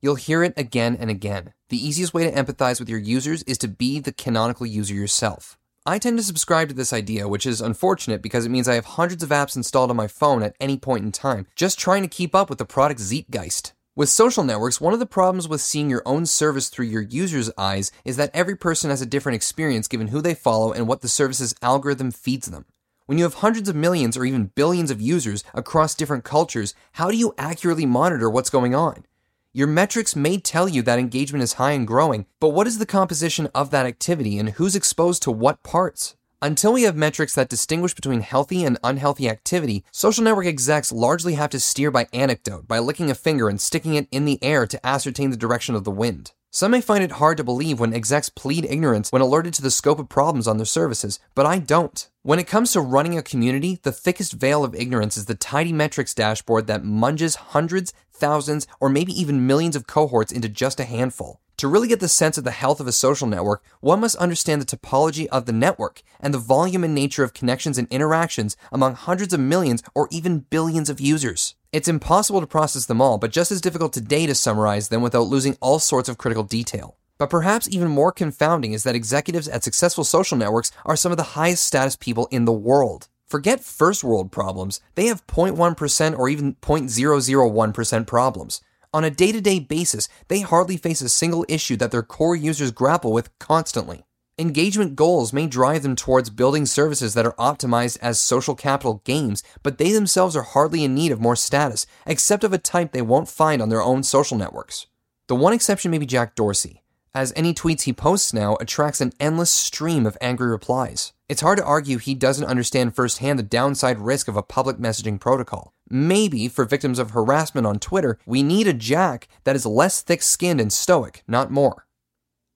You'll 0.00 0.16
hear 0.16 0.42
it 0.42 0.52
again 0.56 0.96
and 0.98 1.10
again. 1.10 1.52
The 1.68 1.78
easiest 1.78 2.12
way 2.12 2.28
to 2.28 2.32
empathize 2.32 2.80
with 2.80 2.88
your 2.88 2.98
users 2.98 3.44
is 3.44 3.56
to 3.58 3.68
be 3.68 4.00
the 4.00 4.12
canonical 4.12 4.66
user 4.66 4.94
yourself. 4.94 5.56
I 5.86 6.00
tend 6.00 6.18
to 6.18 6.24
subscribe 6.24 6.68
to 6.70 6.74
this 6.74 6.92
idea, 6.92 7.28
which 7.28 7.46
is 7.46 7.60
unfortunate 7.60 8.20
because 8.20 8.46
it 8.46 8.50
means 8.50 8.66
I 8.66 8.74
have 8.74 8.96
hundreds 8.96 9.22
of 9.22 9.28
apps 9.28 9.54
installed 9.54 9.90
on 9.90 9.96
my 9.96 10.08
phone 10.08 10.42
at 10.42 10.56
any 10.58 10.76
point 10.76 11.04
in 11.04 11.12
time, 11.12 11.46
just 11.54 11.78
trying 11.78 12.02
to 12.02 12.08
keep 12.08 12.34
up 12.34 12.50
with 12.50 12.58
the 12.58 12.64
product 12.64 12.98
zeitgeist. 12.98 13.74
With 13.96 14.10
social 14.10 14.44
networks, 14.44 14.78
one 14.78 14.92
of 14.92 14.98
the 14.98 15.06
problems 15.06 15.48
with 15.48 15.62
seeing 15.62 15.88
your 15.88 16.02
own 16.04 16.26
service 16.26 16.68
through 16.68 16.84
your 16.84 17.00
user's 17.00 17.50
eyes 17.56 17.90
is 18.04 18.18
that 18.18 18.30
every 18.34 18.54
person 18.54 18.90
has 18.90 19.00
a 19.00 19.06
different 19.06 19.36
experience 19.36 19.88
given 19.88 20.08
who 20.08 20.20
they 20.20 20.34
follow 20.34 20.70
and 20.70 20.86
what 20.86 21.00
the 21.00 21.08
service's 21.08 21.54
algorithm 21.62 22.10
feeds 22.10 22.48
them. 22.48 22.66
When 23.06 23.16
you 23.16 23.24
have 23.24 23.36
hundreds 23.36 23.70
of 23.70 23.74
millions 23.74 24.14
or 24.14 24.26
even 24.26 24.50
billions 24.54 24.90
of 24.90 25.00
users 25.00 25.44
across 25.54 25.94
different 25.94 26.24
cultures, 26.24 26.74
how 26.92 27.10
do 27.10 27.16
you 27.16 27.32
accurately 27.38 27.86
monitor 27.86 28.28
what's 28.28 28.50
going 28.50 28.74
on? 28.74 29.06
Your 29.54 29.66
metrics 29.66 30.14
may 30.14 30.36
tell 30.36 30.68
you 30.68 30.82
that 30.82 30.98
engagement 30.98 31.42
is 31.42 31.54
high 31.54 31.72
and 31.72 31.86
growing, 31.86 32.26
but 32.38 32.50
what 32.50 32.66
is 32.66 32.76
the 32.76 32.84
composition 32.84 33.48
of 33.54 33.70
that 33.70 33.86
activity 33.86 34.38
and 34.38 34.50
who's 34.50 34.76
exposed 34.76 35.22
to 35.22 35.30
what 35.30 35.62
parts? 35.62 36.16
Until 36.46 36.74
we 36.74 36.84
have 36.84 36.94
metrics 36.94 37.34
that 37.34 37.48
distinguish 37.48 37.92
between 37.92 38.20
healthy 38.20 38.62
and 38.62 38.78
unhealthy 38.84 39.28
activity, 39.28 39.84
social 39.90 40.22
network 40.22 40.46
execs 40.46 40.92
largely 40.92 41.34
have 41.34 41.50
to 41.50 41.58
steer 41.58 41.90
by 41.90 42.06
anecdote, 42.12 42.68
by 42.68 42.78
licking 42.78 43.10
a 43.10 43.16
finger 43.16 43.48
and 43.48 43.60
sticking 43.60 43.94
it 43.94 44.06
in 44.12 44.26
the 44.26 44.38
air 44.44 44.64
to 44.64 44.86
ascertain 44.86 45.30
the 45.30 45.36
direction 45.36 45.74
of 45.74 45.82
the 45.82 45.90
wind. 45.90 46.30
Some 46.52 46.70
may 46.70 46.80
find 46.80 47.02
it 47.02 47.18
hard 47.18 47.36
to 47.38 47.42
believe 47.42 47.80
when 47.80 47.92
execs 47.92 48.28
plead 48.28 48.64
ignorance 48.64 49.10
when 49.10 49.22
alerted 49.22 49.54
to 49.54 49.62
the 49.62 49.72
scope 49.72 49.98
of 49.98 50.08
problems 50.08 50.46
on 50.46 50.56
their 50.56 50.66
services, 50.66 51.18
but 51.34 51.46
I 51.46 51.58
don't. 51.58 52.08
When 52.22 52.38
it 52.38 52.46
comes 52.46 52.72
to 52.74 52.80
running 52.80 53.18
a 53.18 53.24
community, 53.24 53.80
the 53.82 53.90
thickest 53.90 54.34
veil 54.34 54.62
of 54.62 54.72
ignorance 54.76 55.16
is 55.16 55.26
the 55.26 55.34
tidy 55.34 55.72
metrics 55.72 56.14
dashboard 56.14 56.68
that 56.68 56.84
munges 56.84 57.34
hundreds, 57.34 57.92
thousands, 58.12 58.68
or 58.78 58.88
maybe 58.88 59.10
even 59.20 59.48
millions 59.48 59.74
of 59.74 59.88
cohorts 59.88 60.30
into 60.30 60.48
just 60.48 60.78
a 60.78 60.84
handful. 60.84 61.40
To 61.58 61.68
really 61.68 61.88
get 61.88 62.00
the 62.00 62.08
sense 62.08 62.36
of 62.36 62.44
the 62.44 62.50
health 62.50 62.80
of 62.80 62.86
a 62.86 62.92
social 62.92 63.26
network, 63.26 63.64
one 63.80 64.00
must 64.00 64.16
understand 64.16 64.60
the 64.60 64.76
topology 64.76 65.26
of 65.28 65.46
the 65.46 65.54
network 65.54 66.02
and 66.20 66.34
the 66.34 66.38
volume 66.38 66.84
and 66.84 66.94
nature 66.94 67.24
of 67.24 67.32
connections 67.32 67.78
and 67.78 67.88
interactions 67.88 68.58
among 68.70 68.94
hundreds 68.94 69.32
of 69.32 69.40
millions 69.40 69.82
or 69.94 70.06
even 70.10 70.40
billions 70.40 70.90
of 70.90 71.00
users. 71.00 71.54
It's 71.72 71.88
impossible 71.88 72.42
to 72.42 72.46
process 72.46 72.84
them 72.84 73.00
all, 73.00 73.16
but 73.16 73.32
just 73.32 73.50
as 73.50 73.62
difficult 73.62 73.94
today 73.94 74.26
to 74.26 74.34
summarize 74.34 74.90
them 74.90 75.00
without 75.00 75.28
losing 75.28 75.56
all 75.62 75.78
sorts 75.78 76.10
of 76.10 76.18
critical 76.18 76.44
detail. 76.44 76.98
But 77.16 77.30
perhaps 77.30 77.68
even 77.70 77.88
more 77.88 78.12
confounding 78.12 78.74
is 78.74 78.82
that 78.82 78.94
executives 78.94 79.48
at 79.48 79.64
successful 79.64 80.04
social 80.04 80.36
networks 80.36 80.72
are 80.84 80.94
some 80.94 81.10
of 81.10 81.16
the 81.16 81.38
highest 81.40 81.64
status 81.64 81.96
people 81.96 82.28
in 82.30 82.44
the 82.44 82.52
world. 82.52 83.08
Forget 83.26 83.60
first 83.60 84.04
world 84.04 84.30
problems, 84.30 84.80
they 84.94 85.06
have 85.06 85.26
0.1% 85.26 86.18
or 86.18 86.28
even 86.28 86.54
0.001% 86.56 88.06
problems. 88.06 88.60
On 88.96 89.04
a 89.04 89.10
day 89.10 89.30
to 89.30 89.42
day 89.42 89.58
basis, 89.58 90.08
they 90.28 90.40
hardly 90.40 90.78
face 90.78 91.02
a 91.02 91.10
single 91.10 91.44
issue 91.50 91.76
that 91.76 91.90
their 91.90 92.02
core 92.02 92.34
users 92.34 92.70
grapple 92.70 93.12
with 93.12 93.38
constantly. 93.38 94.06
Engagement 94.38 94.96
goals 94.96 95.34
may 95.34 95.46
drive 95.46 95.82
them 95.82 95.94
towards 95.94 96.30
building 96.30 96.64
services 96.64 97.12
that 97.12 97.26
are 97.26 97.34
optimized 97.34 97.98
as 98.00 98.18
social 98.18 98.54
capital 98.54 99.02
games, 99.04 99.42
but 99.62 99.76
they 99.76 99.92
themselves 99.92 100.34
are 100.34 100.40
hardly 100.40 100.82
in 100.82 100.94
need 100.94 101.12
of 101.12 101.20
more 101.20 101.36
status, 101.36 101.86
except 102.06 102.42
of 102.42 102.54
a 102.54 102.58
type 102.58 102.92
they 102.92 103.02
won't 103.02 103.28
find 103.28 103.60
on 103.60 103.68
their 103.68 103.82
own 103.82 104.02
social 104.02 104.38
networks. 104.38 104.86
The 105.28 105.36
one 105.36 105.52
exception 105.52 105.90
may 105.90 105.98
be 105.98 106.06
Jack 106.06 106.34
Dorsey, 106.34 106.82
as 107.14 107.34
any 107.36 107.52
tweets 107.52 107.82
he 107.82 107.92
posts 107.92 108.32
now 108.32 108.56
attracts 108.62 109.02
an 109.02 109.12
endless 109.20 109.50
stream 109.50 110.06
of 110.06 110.16
angry 110.22 110.48
replies. 110.48 111.12
It's 111.28 111.42
hard 111.42 111.58
to 111.58 111.64
argue 111.66 111.98
he 111.98 112.14
doesn't 112.14 112.48
understand 112.48 112.96
firsthand 112.96 113.38
the 113.38 113.42
downside 113.42 113.98
risk 113.98 114.26
of 114.26 114.36
a 114.36 114.42
public 114.42 114.78
messaging 114.78 115.20
protocol. 115.20 115.74
Maybe 115.88 116.48
for 116.48 116.64
victims 116.64 116.98
of 116.98 117.10
harassment 117.10 117.66
on 117.66 117.78
Twitter, 117.78 118.18
we 118.26 118.42
need 118.42 118.66
a 118.66 118.72
Jack 118.72 119.28
that 119.44 119.56
is 119.56 119.64
less 119.64 120.02
thick 120.02 120.22
skinned 120.22 120.60
and 120.60 120.72
stoic, 120.72 121.22
not 121.28 121.50
more. 121.50 121.86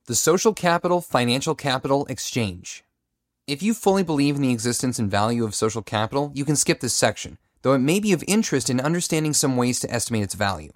The 0.06 0.14
Social 0.14 0.52
Capital 0.52 1.00
Financial 1.00 1.54
Capital 1.54 2.06
Exchange. 2.06 2.84
If 3.46 3.62
you 3.62 3.74
fully 3.74 4.02
believe 4.02 4.36
in 4.36 4.42
the 4.42 4.52
existence 4.52 4.98
and 4.98 5.10
value 5.10 5.44
of 5.44 5.54
social 5.54 5.82
capital, 5.82 6.32
you 6.34 6.44
can 6.44 6.56
skip 6.56 6.80
this 6.80 6.94
section, 6.94 7.38
though 7.62 7.74
it 7.74 7.78
may 7.78 8.00
be 8.00 8.12
of 8.12 8.24
interest 8.26 8.68
in 8.70 8.80
understanding 8.80 9.32
some 9.32 9.56
ways 9.56 9.80
to 9.80 9.92
estimate 9.92 10.22
its 10.22 10.34
value 10.34 10.72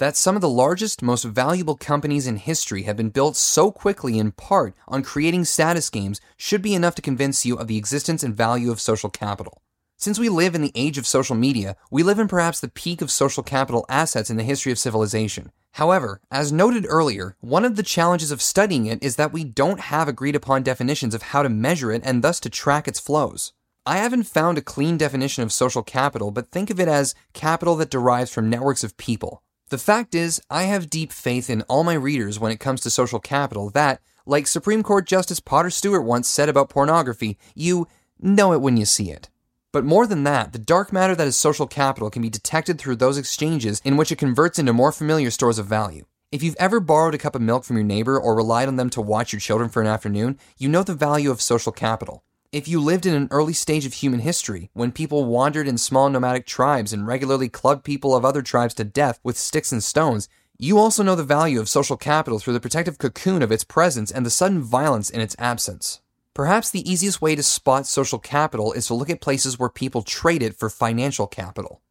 that 0.00 0.16
some 0.16 0.34
of 0.34 0.40
the 0.40 0.48
largest, 0.48 1.02
most 1.02 1.24
valuable 1.24 1.76
companies 1.76 2.26
in 2.26 2.36
history 2.36 2.84
have 2.84 2.96
been 2.96 3.10
built 3.10 3.36
so 3.36 3.70
quickly 3.70 4.18
in 4.18 4.32
part 4.32 4.74
on 4.88 5.02
creating 5.02 5.44
status 5.44 5.90
games 5.90 6.22
should 6.38 6.62
be 6.62 6.74
enough 6.74 6.94
to 6.94 7.02
convince 7.02 7.44
you 7.44 7.54
of 7.56 7.68
the 7.68 7.76
existence 7.76 8.22
and 8.22 8.34
value 8.34 8.70
of 8.70 8.80
social 8.80 9.10
capital. 9.10 9.60
Since 10.00 10.18
we 10.18 10.30
live 10.30 10.54
in 10.54 10.62
the 10.62 10.72
age 10.74 10.96
of 10.96 11.06
social 11.06 11.36
media, 11.36 11.76
we 11.90 12.02
live 12.02 12.18
in 12.18 12.26
perhaps 12.26 12.58
the 12.58 12.70
peak 12.70 13.02
of 13.02 13.10
social 13.10 13.42
capital 13.42 13.84
assets 13.90 14.30
in 14.30 14.38
the 14.38 14.42
history 14.42 14.72
of 14.72 14.78
civilization. 14.78 15.52
However, 15.72 16.22
as 16.30 16.50
noted 16.50 16.86
earlier, 16.88 17.36
one 17.40 17.66
of 17.66 17.76
the 17.76 17.82
challenges 17.82 18.30
of 18.30 18.40
studying 18.40 18.86
it 18.86 19.02
is 19.02 19.16
that 19.16 19.30
we 19.30 19.44
don't 19.44 19.78
have 19.78 20.08
agreed 20.08 20.34
upon 20.34 20.62
definitions 20.62 21.14
of 21.14 21.20
how 21.20 21.42
to 21.42 21.50
measure 21.50 21.92
it 21.92 22.00
and 22.02 22.24
thus 22.24 22.40
to 22.40 22.48
track 22.48 22.88
its 22.88 22.98
flows. 22.98 23.52
I 23.84 23.98
haven't 23.98 24.22
found 24.22 24.56
a 24.56 24.62
clean 24.62 24.96
definition 24.96 25.42
of 25.42 25.52
social 25.52 25.82
capital, 25.82 26.30
but 26.30 26.48
think 26.48 26.70
of 26.70 26.80
it 26.80 26.88
as 26.88 27.14
capital 27.34 27.76
that 27.76 27.90
derives 27.90 28.32
from 28.32 28.48
networks 28.48 28.82
of 28.82 28.96
people. 28.96 29.42
The 29.68 29.76
fact 29.76 30.14
is, 30.14 30.40
I 30.48 30.62
have 30.62 30.88
deep 30.88 31.12
faith 31.12 31.50
in 31.50 31.60
all 31.68 31.84
my 31.84 31.92
readers 31.92 32.40
when 32.40 32.52
it 32.52 32.58
comes 32.58 32.80
to 32.82 32.90
social 32.90 33.20
capital 33.20 33.68
that, 33.72 34.00
like 34.24 34.46
Supreme 34.46 34.82
Court 34.82 35.06
Justice 35.06 35.40
Potter 35.40 35.68
Stewart 35.68 36.04
once 36.06 36.26
said 36.26 36.48
about 36.48 36.70
pornography, 36.70 37.36
you 37.54 37.86
know 38.18 38.54
it 38.54 38.62
when 38.62 38.78
you 38.78 38.86
see 38.86 39.10
it. 39.10 39.28
But 39.72 39.84
more 39.84 40.04
than 40.04 40.24
that, 40.24 40.52
the 40.52 40.58
dark 40.58 40.92
matter 40.92 41.14
that 41.14 41.28
is 41.28 41.36
social 41.36 41.68
capital 41.68 42.10
can 42.10 42.22
be 42.22 42.28
detected 42.28 42.78
through 42.78 42.96
those 42.96 43.16
exchanges 43.16 43.80
in 43.84 43.96
which 43.96 44.10
it 44.10 44.18
converts 44.18 44.58
into 44.58 44.72
more 44.72 44.90
familiar 44.90 45.30
stores 45.30 45.60
of 45.60 45.66
value. 45.66 46.06
If 46.32 46.42
you've 46.42 46.56
ever 46.58 46.80
borrowed 46.80 47.14
a 47.14 47.18
cup 47.18 47.36
of 47.36 47.42
milk 47.42 47.62
from 47.62 47.76
your 47.76 47.84
neighbor 47.84 48.20
or 48.20 48.34
relied 48.34 48.66
on 48.66 48.74
them 48.74 48.90
to 48.90 49.00
watch 49.00 49.32
your 49.32 49.38
children 49.38 49.70
for 49.70 49.80
an 49.80 49.86
afternoon, 49.86 50.38
you 50.58 50.68
know 50.68 50.82
the 50.82 50.94
value 50.94 51.30
of 51.30 51.40
social 51.40 51.70
capital. 51.70 52.24
If 52.50 52.66
you 52.66 52.80
lived 52.80 53.06
in 53.06 53.14
an 53.14 53.28
early 53.30 53.52
stage 53.52 53.86
of 53.86 53.92
human 53.92 54.20
history, 54.20 54.70
when 54.72 54.90
people 54.90 55.24
wandered 55.24 55.68
in 55.68 55.78
small 55.78 56.10
nomadic 56.10 56.46
tribes 56.46 56.92
and 56.92 57.06
regularly 57.06 57.48
clubbed 57.48 57.84
people 57.84 58.16
of 58.16 58.24
other 58.24 58.42
tribes 58.42 58.74
to 58.74 58.84
death 58.84 59.20
with 59.22 59.38
sticks 59.38 59.70
and 59.70 59.84
stones, 59.84 60.28
you 60.58 60.78
also 60.78 61.04
know 61.04 61.14
the 61.14 61.22
value 61.22 61.60
of 61.60 61.68
social 61.68 61.96
capital 61.96 62.40
through 62.40 62.54
the 62.54 62.60
protective 62.60 62.98
cocoon 62.98 63.40
of 63.40 63.52
its 63.52 63.62
presence 63.62 64.10
and 64.10 64.26
the 64.26 64.30
sudden 64.30 64.62
violence 64.62 65.10
in 65.10 65.20
its 65.20 65.36
absence. 65.38 66.00
Perhaps 66.34 66.70
the 66.70 66.88
easiest 66.88 67.20
way 67.20 67.34
to 67.34 67.42
spot 67.42 67.86
social 67.86 68.20
capital 68.20 68.72
is 68.72 68.86
to 68.86 68.94
look 68.94 69.10
at 69.10 69.20
places 69.20 69.58
where 69.58 69.68
people 69.68 70.02
trade 70.02 70.42
it 70.42 70.56
for 70.56 70.70
financial 70.70 71.26
capital. 71.26 71.82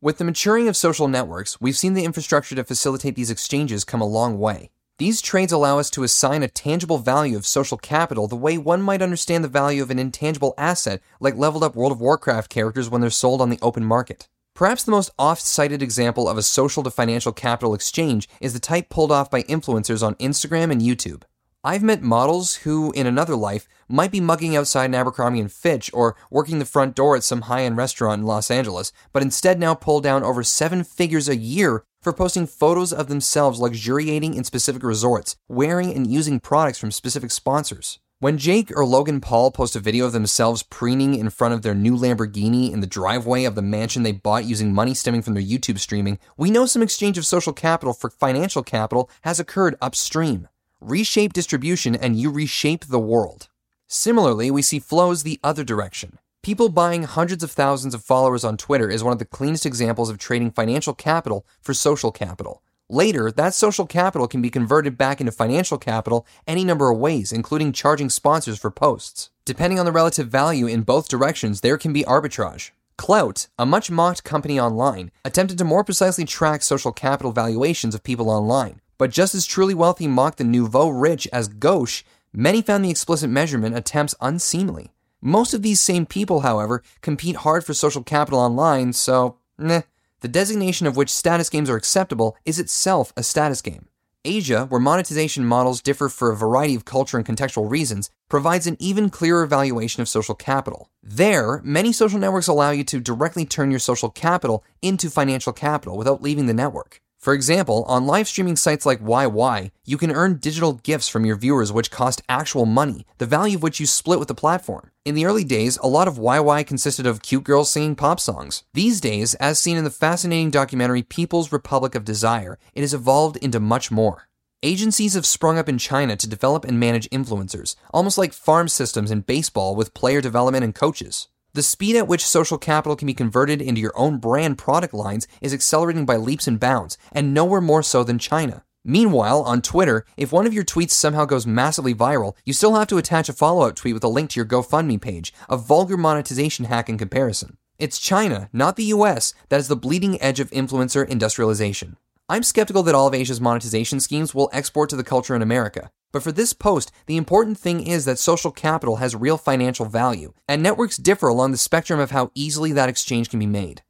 With 0.00 0.16
the 0.16 0.24
maturing 0.24 0.66
of 0.66 0.76
social 0.76 1.08
networks, 1.08 1.60
we've 1.60 1.76
seen 1.76 1.92
the 1.92 2.04
infrastructure 2.04 2.54
to 2.54 2.64
facilitate 2.64 3.16
these 3.16 3.30
exchanges 3.30 3.84
come 3.84 4.00
a 4.00 4.06
long 4.06 4.38
way. 4.38 4.70
These 4.98 5.20
trades 5.20 5.52
allow 5.52 5.78
us 5.78 5.90
to 5.90 6.04
assign 6.04 6.42
a 6.42 6.48
tangible 6.48 6.96
value 6.96 7.36
of 7.36 7.44
social 7.44 7.76
capital 7.76 8.28
the 8.28 8.34
way 8.34 8.56
one 8.56 8.80
might 8.80 9.02
understand 9.02 9.44
the 9.44 9.48
value 9.48 9.82
of 9.82 9.90
an 9.90 9.98
intangible 9.98 10.54
asset 10.56 11.02
like 11.20 11.36
leveled 11.36 11.62
up 11.62 11.76
World 11.76 11.92
of 11.92 12.00
Warcraft 12.00 12.48
characters 12.48 12.88
when 12.88 13.02
they're 13.02 13.10
sold 13.10 13.42
on 13.42 13.50
the 13.50 13.58
open 13.60 13.84
market. 13.84 14.26
Perhaps 14.54 14.84
the 14.84 14.90
most 14.90 15.10
oft 15.18 15.42
cited 15.42 15.82
example 15.82 16.30
of 16.30 16.38
a 16.38 16.42
social 16.42 16.82
to 16.82 16.90
financial 16.90 17.32
capital 17.32 17.74
exchange 17.74 18.26
is 18.40 18.54
the 18.54 18.58
type 18.58 18.88
pulled 18.88 19.12
off 19.12 19.30
by 19.30 19.42
influencers 19.42 20.02
on 20.02 20.14
Instagram 20.14 20.70
and 20.70 20.80
YouTube. 20.80 21.24
I've 21.66 21.82
met 21.82 22.00
models 22.00 22.54
who, 22.62 22.92
in 22.92 23.08
another 23.08 23.34
life, 23.34 23.66
might 23.88 24.12
be 24.12 24.20
mugging 24.20 24.54
outside 24.54 24.84
an 24.84 24.94
Abercrombie 24.94 25.40
and 25.40 25.50
Fitch 25.50 25.90
or 25.92 26.14
working 26.30 26.60
the 26.60 26.64
front 26.64 26.94
door 26.94 27.16
at 27.16 27.24
some 27.24 27.40
high-end 27.40 27.76
restaurant 27.76 28.20
in 28.20 28.26
Los 28.26 28.52
Angeles, 28.52 28.92
but 29.12 29.20
instead 29.20 29.58
now 29.58 29.74
pull 29.74 30.00
down 30.00 30.22
over 30.22 30.44
seven 30.44 30.84
figures 30.84 31.28
a 31.28 31.34
year 31.34 31.82
for 32.00 32.12
posting 32.12 32.46
photos 32.46 32.92
of 32.92 33.08
themselves 33.08 33.58
luxuriating 33.58 34.34
in 34.34 34.44
specific 34.44 34.84
resorts, 34.84 35.34
wearing 35.48 35.92
and 35.92 36.06
using 36.06 36.38
products 36.38 36.78
from 36.78 36.92
specific 36.92 37.32
sponsors. 37.32 37.98
When 38.20 38.38
Jake 38.38 38.70
or 38.76 38.86
Logan 38.86 39.20
Paul 39.20 39.50
post 39.50 39.74
a 39.74 39.80
video 39.80 40.06
of 40.06 40.12
themselves 40.12 40.62
preening 40.62 41.16
in 41.16 41.30
front 41.30 41.52
of 41.52 41.62
their 41.62 41.74
new 41.74 41.96
Lamborghini 41.96 42.72
in 42.72 42.78
the 42.78 42.86
driveway 42.86 43.42
of 43.42 43.56
the 43.56 43.60
mansion 43.60 44.04
they 44.04 44.12
bought 44.12 44.44
using 44.44 44.72
money 44.72 44.94
stemming 44.94 45.22
from 45.22 45.34
their 45.34 45.42
YouTube 45.42 45.80
streaming, 45.80 46.20
we 46.36 46.48
know 46.48 46.64
some 46.64 46.80
exchange 46.80 47.18
of 47.18 47.26
social 47.26 47.52
capital 47.52 47.92
for 47.92 48.08
financial 48.08 48.62
capital 48.62 49.10
has 49.22 49.40
occurred 49.40 49.74
upstream. 49.82 50.46
Reshape 50.86 51.32
distribution 51.32 51.96
and 51.96 52.14
you 52.14 52.30
reshape 52.30 52.84
the 52.84 53.00
world. 53.00 53.48
Similarly, 53.88 54.52
we 54.52 54.62
see 54.62 54.78
flows 54.78 55.24
the 55.24 55.40
other 55.42 55.64
direction. 55.64 56.20
People 56.44 56.68
buying 56.68 57.02
hundreds 57.02 57.42
of 57.42 57.50
thousands 57.50 57.92
of 57.92 58.04
followers 58.04 58.44
on 58.44 58.56
Twitter 58.56 58.88
is 58.88 59.02
one 59.02 59.12
of 59.12 59.18
the 59.18 59.24
cleanest 59.24 59.66
examples 59.66 60.10
of 60.10 60.16
trading 60.16 60.52
financial 60.52 60.94
capital 60.94 61.44
for 61.60 61.74
social 61.74 62.12
capital. 62.12 62.62
Later, 62.88 63.32
that 63.32 63.52
social 63.52 63.84
capital 63.84 64.28
can 64.28 64.40
be 64.40 64.48
converted 64.48 64.96
back 64.96 65.18
into 65.20 65.32
financial 65.32 65.76
capital 65.76 66.24
any 66.46 66.62
number 66.62 66.88
of 66.88 67.00
ways, 67.00 67.32
including 67.32 67.72
charging 67.72 68.08
sponsors 68.08 68.56
for 68.56 68.70
posts. 68.70 69.30
Depending 69.44 69.80
on 69.80 69.86
the 69.86 69.90
relative 69.90 70.28
value 70.28 70.68
in 70.68 70.82
both 70.82 71.08
directions, 71.08 71.62
there 71.62 71.78
can 71.78 71.92
be 71.92 72.04
arbitrage. 72.04 72.70
Clout, 72.96 73.48
a 73.58 73.66
much 73.66 73.90
mocked 73.90 74.22
company 74.22 74.60
online, 74.60 75.10
attempted 75.24 75.58
to 75.58 75.64
more 75.64 75.82
precisely 75.82 76.24
track 76.24 76.62
social 76.62 76.92
capital 76.92 77.32
valuations 77.32 77.92
of 77.92 78.04
people 78.04 78.30
online. 78.30 78.80
But 78.98 79.10
just 79.10 79.34
as 79.34 79.46
truly 79.46 79.74
wealthy 79.74 80.06
mocked 80.06 80.38
the 80.38 80.44
nouveau 80.44 80.88
rich 80.88 81.28
as 81.32 81.48
gauche, 81.48 82.02
many 82.32 82.62
found 82.62 82.84
the 82.84 82.90
explicit 82.90 83.30
measurement 83.30 83.76
attempts 83.76 84.14
unseemly. 84.20 84.92
Most 85.20 85.54
of 85.54 85.62
these 85.62 85.80
same 85.80 86.06
people, 86.06 86.40
however, 86.40 86.82
compete 87.00 87.36
hard 87.36 87.64
for 87.64 87.74
social 87.74 88.02
capital 88.02 88.38
online, 88.38 88.92
so, 88.92 89.38
meh. 89.58 89.82
The 90.20 90.28
designation 90.28 90.86
of 90.86 90.96
which 90.96 91.10
status 91.10 91.50
games 91.50 91.68
are 91.68 91.76
acceptable 91.76 92.36
is 92.44 92.58
itself 92.58 93.12
a 93.16 93.22
status 93.22 93.60
game. 93.60 93.88
Asia, 94.24 94.66
where 94.66 94.80
monetization 94.80 95.44
models 95.44 95.80
differ 95.80 96.08
for 96.08 96.32
a 96.32 96.36
variety 96.36 96.74
of 96.74 96.84
culture 96.84 97.16
and 97.16 97.24
contextual 97.24 97.70
reasons, 97.70 98.10
provides 98.28 98.66
an 98.66 98.76
even 98.80 99.08
clearer 99.08 99.42
evaluation 99.42 100.00
of 100.00 100.08
social 100.08 100.34
capital. 100.34 100.90
There, 101.02 101.60
many 101.62 101.92
social 101.92 102.18
networks 102.18 102.48
allow 102.48 102.70
you 102.70 102.82
to 102.84 103.00
directly 103.00 103.44
turn 103.44 103.70
your 103.70 103.78
social 103.78 104.10
capital 104.10 104.64
into 104.82 105.10
financial 105.10 105.52
capital 105.52 105.96
without 105.96 106.22
leaving 106.22 106.46
the 106.46 106.54
network. 106.54 107.00
For 107.26 107.34
example, 107.34 107.82
on 107.88 108.06
live 108.06 108.28
streaming 108.28 108.54
sites 108.54 108.86
like 108.86 109.00
YY, 109.00 109.72
you 109.84 109.98
can 109.98 110.12
earn 110.12 110.36
digital 110.36 110.74
gifts 110.74 111.08
from 111.08 111.24
your 111.24 111.34
viewers 111.34 111.72
which 111.72 111.90
cost 111.90 112.22
actual 112.28 112.66
money, 112.66 113.04
the 113.18 113.26
value 113.26 113.56
of 113.56 113.64
which 113.64 113.80
you 113.80 113.86
split 113.86 114.20
with 114.20 114.28
the 114.28 114.34
platform. 114.36 114.92
In 115.04 115.16
the 115.16 115.24
early 115.24 115.42
days, 115.42 115.76
a 115.78 115.88
lot 115.88 116.06
of 116.06 116.18
YY 116.18 116.64
consisted 116.64 117.04
of 117.04 117.22
cute 117.22 117.42
girls 117.42 117.68
singing 117.68 117.96
pop 117.96 118.20
songs. 118.20 118.62
These 118.74 119.00
days, 119.00 119.34
as 119.40 119.58
seen 119.58 119.76
in 119.76 119.82
the 119.82 119.90
fascinating 119.90 120.52
documentary 120.52 121.02
People's 121.02 121.50
Republic 121.50 121.96
of 121.96 122.04
Desire, 122.04 122.60
it 122.74 122.82
has 122.82 122.94
evolved 122.94 123.38
into 123.38 123.58
much 123.58 123.90
more. 123.90 124.28
Agencies 124.62 125.14
have 125.14 125.26
sprung 125.26 125.58
up 125.58 125.68
in 125.68 125.78
China 125.78 126.14
to 126.14 126.28
develop 126.28 126.64
and 126.64 126.78
manage 126.78 127.10
influencers, 127.10 127.74
almost 127.92 128.18
like 128.18 128.32
farm 128.34 128.68
systems 128.68 129.10
in 129.10 129.22
baseball 129.22 129.74
with 129.74 129.94
player 129.94 130.20
development 130.20 130.62
and 130.62 130.76
coaches. 130.76 131.26
The 131.56 131.62
speed 131.62 131.96
at 131.96 132.06
which 132.06 132.22
social 132.22 132.58
capital 132.58 132.96
can 132.96 133.06
be 133.06 133.14
converted 133.14 133.62
into 133.62 133.80
your 133.80 133.94
own 133.96 134.18
brand 134.18 134.58
product 134.58 134.92
lines 134.92 135.26
is 135.40 135.54
accelerating 135.54 136.04
by 136.04 136.16
leaps 136.16 136.46
and 136.46 136.60
bounds, 136.60 136.98
and 137.12 137.32
nowhere 137.32 137.62
more 137.62 137.82
so 137.82 138.04
than 138.04 138.18
China. 138.18 138.62
Meanwhile, 138.84 139.40
on 139.40 139.62
Twitter, 139.62 140.04
if 140.18 140.32
one 140.32 140.46
of 140.46 140.52
your 140.52 140.66
tweets 140.66 140.90
somehow 140.90 141.24
goes 141.24 141.46
massively 141.46 141.94
viral, 141.94 142.34
you 142.44 142.52
still 142.52 142.74
have 142.74 142.88
to 142.88 142.98
attach 142.98 143.30
a 143.30 143.32
follow 143.32 143.66
up 143.66 143.74
tweet 143.74 143.94
with 143.94 144.04
a 144.04 144.08
link 144.08 144.28
to 144.32 144.38
your 144.38 144.44
GoFundMe 144.44 145.00
page, 145.00 145.32
a 145.48 145.56
vulgar 145.56 145.96
monetization 145.96 146.66
hack 146.66 146.90
in 146.90 146.98
comparison. 146.98 147.56
It's 147.78 147.98
China, 147.98 148.50
not 148.52 148.76
the 148.76 148.92
US, 148.96 149.32
that 149.48 149.58
is 149.58 149.68
the 149.68 149.76
bleeding 149.76 150.20
edge 150.20 150.40
of 150.40 150.50
influencer 150.50 151.08
industrialization. 151.08 151.96
I'm 152.28 152.42
skeptical 152.42 152.82
that 152.82 152.94
all 152.94 153.06
of 153.06 153.14
Asia's 153.14 153.40
monetization 153.40 154.00
schemes 154.00 154.34
will 154.34 154.50
export 154.52 154.90
to 154.90 154.96
the 154.96 155.04
culture 155.04 155.36
in 155.36 155.42
America. 155.42 155.90
But 156.10 156.24
for 156.24 156.32
this 156.32 156.52
post, 156.52 156.90
the 157.06 157.16
important 157.16 157.56
thing 157.56 157.86
is 157.86 158.04
that 158.04 158.18
social 158.18 158.50
capital 158.50 158.96
has 158.96 159.14
real 159.14 159.38
financial 159.38 159.86
value, 159.86 160.32
and 160.48 160.62
networks 160.62 160.96
differ 160.96 161.28
along 161.28 161.52
the 161.52 161.58
spectrum 161.58 162.00
of 162.00 162.10
how 162.10 162.32
easily 162.34 162.72
that 162.72 162.88
exchange 162.88 163.30
can 163.30 163.38
be 163.38 163.46
made. 163.46 163.82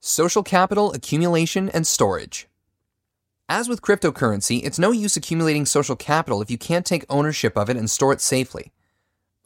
Social 0.00 0.42
capital 0.42 0.92
accumulation 0.92 1.68
and 1.70 1.86
storage. 1.86 2.48
As 3.48 3.68
with 3.68 3.82
cryptocurrency, 3.82 4.62
it's 4.62 4.78
no 4.78 4.90
use 4.90 5.16
accumulating 5.16 5.66
social 5.66 5.96
capital 5.96 6.40
if 6.40 6.50
you 6.50 6.58
can't 6.58 6.86
take 6.86 7.04
ownership 7.10 7.56
of 7.56 7.68
it 7.68 7.76
and 7.76 7.90
store 7.90 8.12
it 8.12 8.20
safely. 8.20 8.72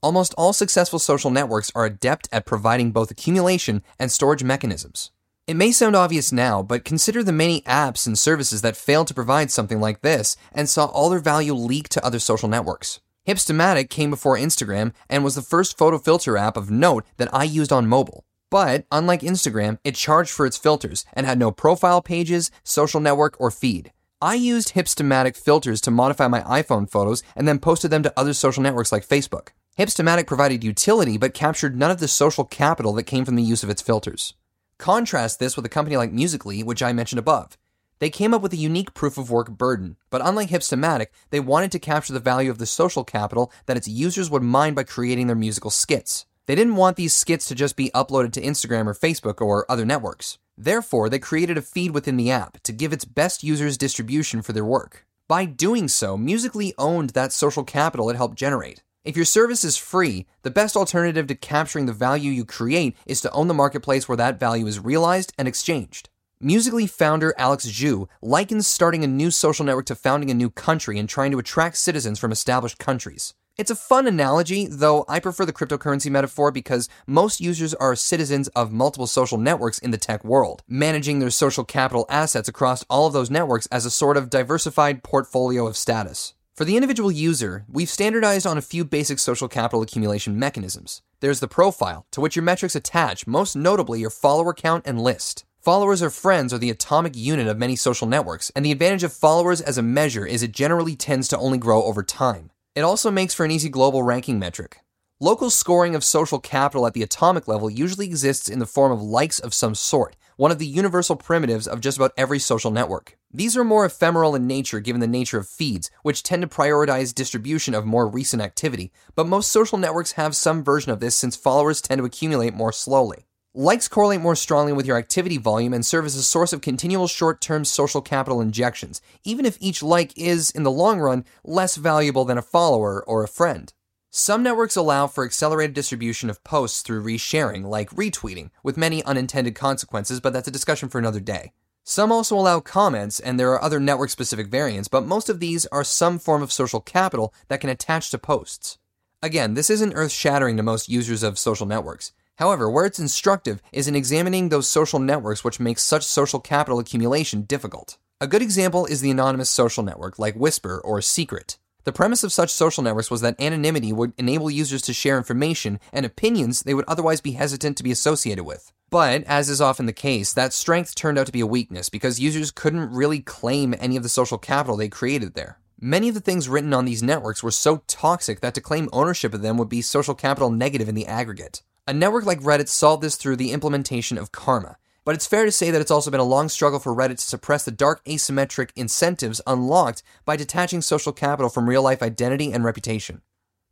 Almost 0.02 0.34
all 0.36 0.52
successful 0.52 0.98
social 0.98 1.30
networks 1.30 1.70
are 1.74 1.86
adept 1.86 2.28
at 2.32 2.44
providing 2.44 2.90
both 2.90 3.12
accumulation 3.12 3.82
and 4.00 4.10
storage 4.10 4.42
mechanisms. 4.42 5.11
It 5.48 5.56
may 5.56 5.72
sound 5.72 5.96
obvious 5.96 6.30
now, 6.30 6.62
but 6.62 6.84
consider 6.84 7.24
the 7.24 7.32
many 7.32 7.62
apps 7.62 8.06
and 8.06 8.16
services 8.16 8.62
that 8.62 8.76
failed 8.76 9.08
to 9.08 9.14
provide 9.14 9.50
something 9.50 9.80
like 9.80 10.00
this 10.00 10.36
and 10.52 10.68
saw 10.68 10.84
all 10.84 11.10
their 11.10 11.18
value 11.18 11.52
leak 11.52 11.88
to 11.90 12.04
other 12.04 12.20
social 12.20 12.48
networks. 12.48 13.00
Hipstamatic 13.26 13.90
came 13.90 14.10
before 14.10 14.36
Instagram 14.36 14.92
and 15.10 15.24
was 15.24 15.34
the 15.34 15.42
first 15.42 15.76
photo 15.76 15.98
filter 15.98 16.36
app 16.36 16.56
of 16.56 16.70
note 16.70 17.04
that 17.16 17.32
I 17.34 17.42
used 17.42 17.72
on 17.72 17.88
mobile. 17.88 18.24
But, 18.52 18.84
unlike 18.92 19.22
Instagram, 19.22 19.78
it 19.82 19.96
charged 19.96 20.30
for 20.30 20.46
its 20.46 20.56
filters 20.56 21.04
and 21.12 21.26
had 21.26 21.40
no 21.40 21.50
profile 21.50 22.02
pages, 22.02 22.52
social 22.62 23.00
network, 23.00 23.34
or 23.40 23.50
feed. 23.50 23.90
I 24.20 24.34
used 24.34 24.74
Hipstamatic 24.74 25.36
filters 25.36 25.80
to 25.80 25.90
modify 25.90 26.28
my 26.28 26.42
iPhone 26.42 26.88
photos 26.88 27.24
and 27.34 27.48
then 27.48 27.58
posted 27.58 27.90
them 27.90 28.04
to 28.04 28.12
other 28.16 28.32
social 28.32 28.62
networks 28.62 28.92
like 28.92 29.06
Facebook. 29.06 29.48
Hipstamatic 29.76 30.28
provided 30.28 30.62
utility 30.62 31.18
but 31.18 31.34
captured 31.34 31.76
none 31.76 31.90
of 31.90 31.98
the 31.98 32.06
social 32.06 32.44
capital 32.44 32.92
that 32.92 33.04
came 33.04 33.24
from 33.24 33.34
the 33.34 33.42
use 33.42 33.64
of 33.64 33.70
its 33.70 33.82
filters. 33.82 34.34
Contrast 34.82 35.38
this 35.38 35.54
with 35.54 35.64
a 35.64 35.68
company 35.68 35.96
like 35.96 36.10
Musical.ly, 36.10 36.62
which 36.62 36.82
I 36.82 36.92
mentioned 36.92 37.20
above. 37.20 37.56
They 38.00 38.10
came 38.10 38.34
up 38.34 38.42
with 38.42 38.52
a 38.52 38.56
unique 38.56 38.94
proof 38.94 39.16
of 39.16 39.30
work 39.30 39.48
burden, 39.48 39.96
but 40.10 40.20
unlike 40.24 40.48
Hipstamatic, 40.48 41.06
they 41.30 41.38
wanted 41.38 41.70
to 41.70 41.78
capture 41.78 42.12
the 42.12 42.18
value 42.18 42.50
of 42.50 42.58
the 42.58 42.66
social 42.66 43.04
capital 43.04 43.52
that 43.66 43.76
its 43.76 43.86
users 43.86 44.28
would 44.28 44.42
mine 44.42 44.74
by 44.74 44.82
creating 44.82 45.28
their 45.28 45.36
musical 45.36 45.70
skits. 45.70 46.26
They 46.46 46.56
didn't 46.56 46.74
want 46.74 46.96
these 46.96 47.12
skits 47.14 47.46
to 47.46 47.54
just 47.54 47.76
be 47.76 47.92
uploaded 47.94 48.32
to 48.32 48.42
Instagram 48.42 48.88
or 48.88 48.94
Facebook 48.94 49.40
or 49.40 49.70
other 49.70 49.84
networks. 49.84 50.40
Therefore, 50.58 51.08
they 51.08 51.20
created 51.20 51.56
a 51.56 51.62
feed 51.62 51.92
within 51.92 52.16
the 52.16 52.32
app 52.32 52.60
to 52.64 52.72
give 52.72 52.92
its 52.92 53.04
best 53.04 53.44
users 53.44 53.78
distribution 53.78 54.42
for 54.42 54.52
their 54.52 54.64
work. 54.64 55.06
By 55.28 55.44
doing 55.44 55.86
so, 55.86 56.16
Musical.ly 56.16 56.72
owned 56.76 57.10
that 57.10 57.32
social 57.32 57.62
capital 57.62 58.10
it 58.10 58.16
helped 58.16 58.34
generate. 58.36 58.82
If 59.04 59.16
your 59.16 59.24
service 59.24 59.64
is 59.64 59.76
free, 59.76 60.26
the 60.42 60.50
best 60.50 60.76
alternative 60.76 61.26
to 61.26 61.34
capturing 61.34 61.86
the 61.86 61.92
value 61.92 62.30
you 62.30 62.44
create 62.44 62.96
is 63.04 63.20
to 63.22 63.32
own 63.32 63.48
the 63.48 63.54
marketplace 63.54 64.08
where 64.08 64.16
that 64.16 64.38
value 64.38 64.64
is 64.68 64.78
realized 64.78 65.32
and 65.36 65.48
exchanged. 65.48 66.08
Musical.ly 66.40 66.86
founder 66.86 67.34
Alex 67.36 67.66
Zhu 67.66 68.06
likens 68.20 68.68
starting 68.68 69.02
a 69.02 69.08
new 69.08 69.32
social 69.32 69.64
network 69.64 69.86
to 69.86 69.96
founding 69.96 70.30
a 70.30 70.34
new 70.34 70.50
country 70.50 71.00
and 71.00 71.08
trying 71.08 71.32
to 71.32 71.40
attract 71.40 71.78
citizens 71.78 72.20
from 72.20 72.30
established 72.30 72.78
countries. 72.78 73.34
It's 73.58 73.72
a 73.72 73.76
fun 73.76 74.06
analogy, 74.06 74.68
though 74.68 75.04
I 75.08 75.18
prefer 75.18 75.46
the 75.46 75.52
cryptocurrency 75.52 76.08
metaphor 76.08 76.52
because 76.52 76.88
most 77.04 77.40
users 77.40 77.74
are 77.74 77.96
citizens 77.96 78.46
of 78.48 78.70
multiple 78.70 79.08
social 79.08 79.36
networks 79.36 79.80
in 79.80 79.90
the 79.90 79.98
tech 79.98 80.24
world, 80.24 80.62
managing 80.68 81.18
their 81.18 81.30
social 81.30 81.64
capital 81.64 82.06
assets 82.08 82.48
across 82.48 82.84
all 82.84 83.08
of 83.08 83.12
those 83.12 83.30
networks 83.30 83.66
as 83.72 83.84
a 83.84 83.90
sort 83.90 84.16
of 84.16 84.30
diversified 84.30 85.02
portfolio 85.02 85.66
of 85.66 85.76
status. 85.76 86.34
For 86.54 86.66
the 86.66 86.76
individual 86.76 87.10
user, 87.10 87.64
we've 87.66 87.88
standardized 87.88 88.46
on 88.46 88.58
a 88.58 88.62
few 88.62 88.84
basic 88.84 89.18
social 89.18 89.48
capital 89.48 89.80
accumulation 89.80 90.38
mechanisms. 90.38 91.00
There's 91.20 91.40
the 91.40 91.48
profile, 91.48 92.04
to 92.10 92.20
which 92.20 92.36
your 92.36 92.42
metrics 92.42 92.76
attach, 92.76 93.26
most 93.26 93.56
notably 93.56 94.00
your 94.00 94.10
follower 94.10 94.52
count 94.52 94.86
and 94.86 95.00
list. 95.00 95.46
Followers 95.62 96.02
or 96.02 96.10
friends 96.10 96.52
are 96.52 96.58
the 96.58 96.68
atomic 96.68 97.16
unit 97.16 97.46
of 97.46 97.56
many 97.56 97.74
social 97.74 98.06
networks, 98.06 98.50
and 98.54 98.66
the 98.66 98.72
advantage 98.72 99.02
of 99.02 99.14
followers 99.14 99.62
as 99.62 99.78
a 99.78 99.82
measure 99.82 100.26
is 100.26 100.42
it 100.42 100.52
generally 100.52 100.94
tends 100.94 101.26
to 101.28 101.38
only 101.38 101.56
grow 101.56 101.84
over 101.84 102.02
time. 102.02 102.50
It 102.74 102.82
also 102.82 103.10
makes 103.10 103.32
for 103.32 103.46
an 103.46 103.50
easy 103.50 103.70
global 103.70 104.02
ranking 104.02 104.38
metric. 104.38 104.80
Local 105.20 105.48
scoring 105.48 105.94
of 105.94 106.04
social 106.04 106.38
capital 106.38 106.86
at 106.86 106.92
the 106.92 107.02
atomic 107.02 107.48
level 107.48 107.70
usually 107.70 108.04
exists 108.04 108.50
in 108.50 108.58
the 108.58 108.66
form 108.66 108.92
of 108.92 109.00
likes 109.00 109.38
of 109.38 109.54
some 109.54 109.74
sort, 109.74 110.16
one 110.36 110.50
of 110.50 110.58
the 110.58 110.66
universal 110.66 111.16
primitives 111.16 111.66
of 111.66 111.80
just 111.80 111.96
about 111.98 112.12
every 112.16 112.38
social 112.38 112.70
network. 112.70 113.16
These 113.32 113.56
are 113.56 113.64
more 113.64 113.84
ephemeral 113.84 114.34
in 114.34 114.46
nature 114.46 114.80
given 114.80 115.00
the 115.00 115.06
nature 115.06 115.38
of 115.38 115.48
feeds, 115.48 115.90
which 116.02 116.22
tend 116.22 116.42
to 116.42 116.48
prioritize 116.48 117.14
distribution 117.14 117.74
of 117.74 117.86
more 117.86 118.08
recent 118.08 118.42
activity, 118.42 118.92
but 119.14 119.26
most 119.26 119.50
social 119.50 119.78
networks 119.78 120.12
have 120.12 120.36
some 120.36 120.62
version 120.62 120.92
of 120.92 121.00
this 121.00 121.16
since 121.16 121.36
followers 121.36 121.80
tend 121.80 121.98
to 121.98 122.04
accumulate 122.04 122.54
more 122.54 122.72
slowly. 122.72 123.26
Likes 123.54 123.86
correlate 123.86 124.22
more 124.22 124.34
strongly 124.34 124.72
with 124.72 124.86
your 124.86 124.96
activity 124.96 125.36
volume 125.36 125.74
and 125.74 125.84
serve 125.84 126.06
as 126.06 126.16
a 126.16 126.22
source 126.22 126.54
of 126.54 126.62
continual 126.62 127.06
short 127.06 127.42
term 127.42 127.66
social 127.66 128.00
capital 128.00 128.40
injections, 128.40 129.02
even 129.24 129.44
if 129.44 129.58
each 129.60 129.82
like 129.82 130.16
is, 130.16 130.50
in 130.50 130.62
the 130.62 130.70
long 130.70 131.00
run, 131.00 131.26
less 131.44 131.76
valuable 131.76 132.24
than 132.24 132.38
a 132.38 132.42
follower 132.42 133.04
or 133.06 133.22
a 133.22 133.28
friend. 133.28 133.74
Some 134.14 134.42
networks 134.42 134.76
allow 134.76 135.06
for 135.06 135.24
accelerated 135.24 135.74
distribution 135.74 136.28
of 136.28 136.44
posts 136.44 136.82
through 136.82 137.02
resharing, 137.02 137.64
like 137.64 137.88
retweeting, 137.92 138.50
with 138.62 138.76
many 138.76 139.02
unintended 139.04 139.54
consequences, 139.54 140.20
but 140.20 140.34
that's 140.34 140.46
a 140.46 140.50
discussion 140.50 140.90
for 140.90 140.98
another 140.98 141.18
day. 141.18 141.52
Some 141.82 142.12
also 142.12 142.36
allow 142.36 142.60
comments, 142.60 143.20
and 143.20 143.40
there 143.40 143.50
are 143.52 143.62
other 143.62 143.80
network 143.80 144.10
specific 144.10 144.48
variants, 144.48 144.86
but 144.86 145.06
most 145.06 145.30
of 145.30 145.40
these 145.40 145.64
are 145.72 145.82
some 145.82 146.18
form 146.18 146.42
of 146.42 146.52
social 146.52 146.78
capital 146.78 147.32
that 147.48 147.62
can 147.62 147.70
attach 147.70 148.10
to 148.10 148.18
posts. 148.18 148.76
Again, 149.22 149.54
this 149.54 149.70
isn't 149.70 149.94
earth 149.94 150.12
shattering 150.12 150.58
to 150.58 150.62
most 150.62 150.90
users 150.90 151.22
of 151.22 151.38
social 151.38 151.64
networks. 151.64 152.12
However, 152.36 152.68
where 152.68 152.84
it's 152.84 152.98
instructive 152.98 153.62
is 153.72 153.88
in 153.88 153.96
examining 153.96 154.50
those 154.50 154.68
social 154.68 154.98
networks 154.98 155.42
which 155.42 155.58
make 155.58 155.78
such 155.78 156.04
social 156.04 156.38
capital 156.38 156.78
accumulation 156.78 157.44
difficult. 157.44 157.96
A 158.20 158.26
good 158.26 158.42
example 158.42 158.84
is 158.84 159.00
the 159.00 159.10
anonymous 159.10 159.48
social 159.48 159.82
network 159.82 160.18
like 160.18 160.34
Whisper 160.34 160.78
or 160.84 161.00
Secret. 161.00 161.56
The 161.84 161.92
premise 161.92 162.22
of 162.22 162.32
such 162.32 162.50
social 162.50 162.84
networks 162.84 163.10
was 163.10 163.22
that 163.22 163.40
anonymity 163.40 163.92
would 163.92 164.12
enable 164.16 164.50
users 164.50 164.82
to 164.82 164.92
share 164.92 165.18
information 165.18 165.80
and 165.92 166.06
opinions 166.06 166.62
they 166.62 166.74
would 166.74 166.84
otherwise 166.86 167.20
be 167.20 167.32
hesitant 167.32 167.76
to 167.76 167.82
be 167.82 167.90
associated 167.90 168.44
with. 168.44 168.72
But, 168.88 169.24
as 169.24 169.48
is 169.48 169.60
often 169.60 169.86
the 169.86 169.92
case, 169.92 170.32
that 170.32 170.52
strength 170.52 170.94
turned 170.94 171.18
out 171.18 171.26
to 171.26 171.32
be 171.32 171.40
a 171.40 171.46
weakness 171.46 171.88
because 171.88 172.20
users 172.20 172.52
couldn't 172.52 172.92
really 172.92 173.20
claim 173.20 173.74
any 173.80 173.96
of 173.96 174.04
the 174.04 174.08
social 174.08 174.38
capital 174.38 174.76
they 174.76 174.88
created 174.88 175.34
there. 175.34 175.58
Many 175.80 176.08
of 176.08 176.14
the 176.14 176.20
things 176.20 176.48
written 176.48 176.72
on 176.72 176.84
these 176.84 177.02
networks 177.02 177.42
were 177.42 177.50
so 177.50 177.82
toxic 177.88 178.40
that 178.40 178.54
to 178.54 178.60
claim 178.60 178.88
ownership 178.92 179.34
of 179.34 179.42
them 179.42 179.56
would 179.56 179.68
be 179.68 179.82
social 179.82 180.14
capital 180.14 180.50
negative 180.50 180.88
in 180.88 180.94
the 180.94 181.06
aggregate. 181.06 181.62
A 181.88 181.92
network 181.92 182.24
like 182.24 182.40
Reddit 182.40 182.68
solved 182.68 183.02
this 183.02 183.16
through 183.16 183.34
the 183.34 183.50
implementation 183.50 184.16
of 184.16 184.30
karma, 184.30 184.76
but 185.04 185.14
it's 185.14 185.26
fair 185.26 185.44
to 185.44 185.52
say 185.52 185.70
that 185.70 185.80
it's 185.80 185.90
also 185.90 186.10
been 186.10 186.20
a 186.20 186.24
long 186.24 186.48
struggle 186.48 186.78
for 186.78 186.94
Reddit 186.94 187.16
to 187.16 187.22
suppress 187.22 187.64
the 187.64 187.70
dark 187.70 188.04
asymmetric 188.04 188.70
incentives 188.76 189.40
unlocked 189.46 190.02
by 190.24 190.36
detaching 190.36 190.80
social 190.80 191.12
capital 191.12 191.50
from 191.50 191.68
real 191.68 191.82
life 191.82 192.02
identity 192.02 192.52
and 192.52 192.64
reputation. 192.64 193.22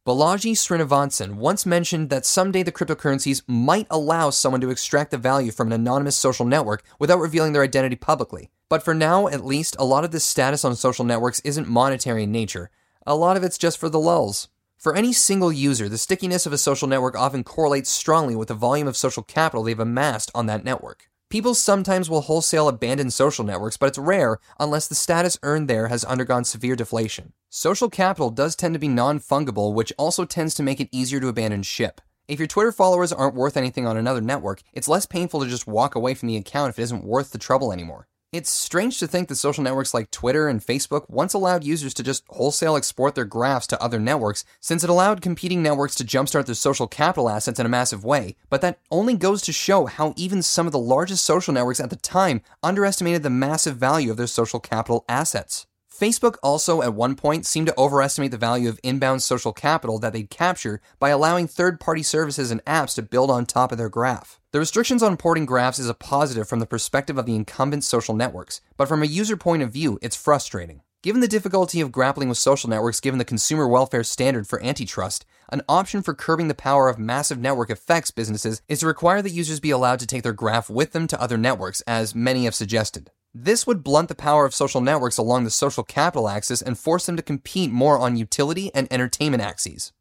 Balaji 0.07 0.53
Srinivasan 0.53 1.35
once 1.35 1.67
mentioned 1.67 2.09
that 2.09 2.25
someday 2.25 2.63
the 2.63 2.73
cryptocurrencies 2.73 3.43
might 3.47 3.87
allow 3.91 4.31
someone 4.31 4.63
to 4.63 4.71
extract 4.71 5.11
the 5.11 5.19
value 5.19 5.53
from 5.53 5.69
an 5.69 5.75
anonymous 5.75 6.17
social 6.17 6.47
network 6.47 6.83
without 6.99 7.19
revealing 7.19 7.53
their 7.53 7.63
identity 7.63 7.97
publicly. 7.97 8.51
But 8.71 8.83
for 8.83 8.95
now, 8.95 9.29
at 9.29 9.45
least, 9.45 9.77
a 9.79 9.85
lot 9.85 10.05
of 10.05 10.11
this 10.11 10.25
status 10.25 10.65
on 10.65 10.75
social 10.75 11.05
networks 11.05 11.41
isn't 11.41 11.69
monetary 11.69 12.23
in 12.23 12.33
nature. 12.33 12.71
A 13.07 13.15
lot 13.15 13.37
of 13.37 13.45
it's 13.45 13.59
just 13.59 13.77
for 13.77 13.91
the 13.91 14.01
lulz. 14.01 14.49
For 14.79 14.97
any 14.97 15.13
single 15.13 15.53
user, 15.53 15.87
the 15.87 15.99
stickiness 15.99 16.47
of 16.47 16.55
a 16.55 16.59
social 16.59 16.89
network 16.89 17.15
often 17.15 17.45
correlates 17.45 17.91
strongly 17.91 18.35
with 18.35 18.49
the 18.49 18.55
volume 18.55 18.89
of 18.89 18.97
social 18.97 19.23
capital 19.23 19.65
they've 19.65 19.79
amassed 19.79 20.31
on 20.35 20.47
that 20.47 20.65
network. 20.65 21.10
People 21.31 21.55
sometimes 21.55 22.11
will 22.11 22.23
wholesale 22.23 22.67
abandon 22.67 23.09
social 23.09 23.45
networks, 23.45 23.77
but 23.77 23.87
it's 23.87 23.99
rare 23.99 24.39
unless 24.59 24.89
the 24.89 24.97
status 24.97 25.39
earned 25.45 25.69
there 25.69 25.87
has 25.87 26.03
undergone 26.03 26.43
severe 26.43 26.75
deflation. 26.75 27.33
Social 27.49 27.89
capital 27.89 28.31
does 28.31 28.57
tend 28.57 28.75
to 28.75 28.81
be 28.81 28.89
non 28.89 29.21
fungible, 29.21 29.73
which 29.73 29.93
also 29.97 30.25
tends 30.25 30.55
to 30.55 30.65
make 30.65 30.81
it 30.81 30.89
easier 30.91 31.21
to 31.21 31.29
abandon 31.29 31.63
ship. 31.63 32.01
If 32.27 32.41
your 32.41 32.49
Twitter 32.49 32.73
followers 32.73 33.13
aren't 33.13 33.37
worth 33.37 33.57
anything 33.57 33.87
on 33.87 33.97
another 33.97 34.21
network, 34.21 34.63
it's 34.73 34.89
less 34.89 35.07
painful 35.07 35.41
to 35.41 35.49
just 35.49 35.69
walk 35.69 35.95
away 35.95 36.15
from 36.15 36.27
the 36.27 36.37
account 36.37 36.71
if 36.71 36.81
it 36.81 36.83
isn't 36.83 37.05
worth 37.05 37.31
the 37.31 37.39
trouble 37.39 37.73
anymore. 37.73 38.09
It's 38.33 38.49
strange 38.49 39.01
to 39.01 39.09
think 39.09 39.27
that 39.27 39.35
social 39.35 39.65
networks 39.65 39.93
like 39.93 40.13
Twitter 40.13 40.47
and 40.47 40.65
Facebook 40.65 41.11
once 41.11 41.35
allowed 41.35 41.65
users 41.65 41.93
to 41.95 42.05
just 42.05 42.23
wholesale 42.29 42.77
export 42.77 43.17
their 43.17 43.25
graphs 43.25 43.67
to 43.67 43.83
other 43.83 43.99
networks, 43.99 44.45
since 44.61 44.85
it 44.85 44.91
allowed 44.91 45.21
competing 45.21 45.65
networks 45.65 45.97
to 45.97 46.05
jumpstart 46.05 46.47
their 46.47 46.55
social 46.55 46.87
capital 46.87 47.29
assets 47.29 47.59
in 47.59 47.67
a 47.67 47.69
massive 47.69 48.05
way. 48.05 48.37
But 48.49 48.61
that 48.61 48.79
only 48.89 49.17
goes 49.17 49.43
to 49.43 49.53
show 49.53 49.87
how 49.87 50.15
even 50.17 50.43
some 50.43 50.67
of 50.67 50.73
the 50.73 50.79
largest 50.79 51.25
social 51.25 51.53
networks 51.53 51.81
at 51.81 51.91
the 51.91 51.97
time 51.97 52.41
underestimated 52.63 53.25
the 53.25 53.31
massive 53.31 53.77
value 53.77 54.13
of 54.13 54.17
their 54.17 54.29
social 54.29 54.61
capital 54.61 55.05
assets. 55.09 55.67
Facebook 56.01 56.37
also, 56.43 56.81
at 56.81 56.95
one 56.95 57.15
point, 57.15 57.45
seemed 57.45 57.67
to 57.67 57.79
overestimate 57.79 58.31
the 58.31 58.39
value 58.39 58.71
of 58.71 58.81
inbound 58.83 59.23
social 59.23 59.53
capital 59.53 59.99
that 59.99 60.15
they'd 60.15 60.31
capture 60.31 60.81
by 60.99 61.11
allowing 61.11 61.47
third 61.47 61.79
party 61.79 62.03
services 62.03 62.51
and 62.51 62.65
apps 62.65 62.95
to 62.95 63.03
build 63.03 63.31
on 63.31 63.45
top 63.45 63.71
of 63.71 63.77
their 63.77 63.91
graph. 63.91 64.41
The 64.53 64.59
restrictions 64.59 65.03
on 65.03 65.19
porting 65.19 65.45
graphs 65.45 65.79
is 65.79 65.91
a 65.91 65.95
positive 65.95 66.49
from 66.49 66.59
the 66.59 66.67
perspective 66.67 67.19
of 67.19 67.27
the 67.27 67.37
incumbent 67.37 67.85
social 67.85 68.15
networks, 68.15 68.63
but 68.79 68.89
from 68.89 69.03
a 69.03 69.07
user 69.07 69.37
point 69.37 69.63
of 69.63 69.75
view, 69.75 69.99
it's 70.01 70.17
frustrating. 70.17 70.81
Given 71.03 71.21
the 71.21 71.29
difficulty 71.29 71.83
of 71.83 71.93
grappling 71.93 72.31
with 72.31 72.39
social 72.39 72.71
networks 72.71 73.01
given 73.01 73.19
the 73.19 73.25
consumer 73.27 73.69
welfare 73.69 74.03
standard 74.03 74.47
for 74.47 74.63
antitrust, 74.63 75.27
an 75.51 75.61
option 75.69 76.01
for 76.01 76.15
curbing 76.15 76.49
the 76.49 76.55
power 76.55 76.89
of 76.89 76.99
massive 76.99 77.39
network 77.39 77.69
effects 77.69 78.11
businesses 78.11 78.63
is 78.69 78.81
to 78.81 78.87
require 78.87 79.21
that 79.21 79.31
users 79.33 79.61
be 79.61 79.71
allowed 79.71 80.01
to 80.01 80.07
take 80.07 80.23
their 80.23 80.33
graph 80.33 80.71
with 80.71 80.93
them 80.93 81.07
to 81.09 81.21
other 81.21 81.37
networks, 81.37 81.83
as 81.83 82.15
many 82.15 82.45
have 82.45 82.55
suggested. 82.55 83.11
This 83.33 83.65
would 83.65 83.85
blunt 83.85 84.09
the 84.09 84.17
power 84.17 84.45
of 84.45 84.55
social 84.55 84.81
networks 84.81 85.17
along 85.17 85.45
the 85.45 85.51
social 85.51 85.85
capital 85.85 86.29
axis 86.29 86.61
and 86.61 86.77
force 86.77 87.07
them 87.07 87.17
to 87.17 87.23
compete 87.23 87.71
more 87.71 87.97
on 87.97 88.17
utility 88.17 88.75
and 88.75 88.89
entertainment 88.91 89.41
axes. 89.41 89.93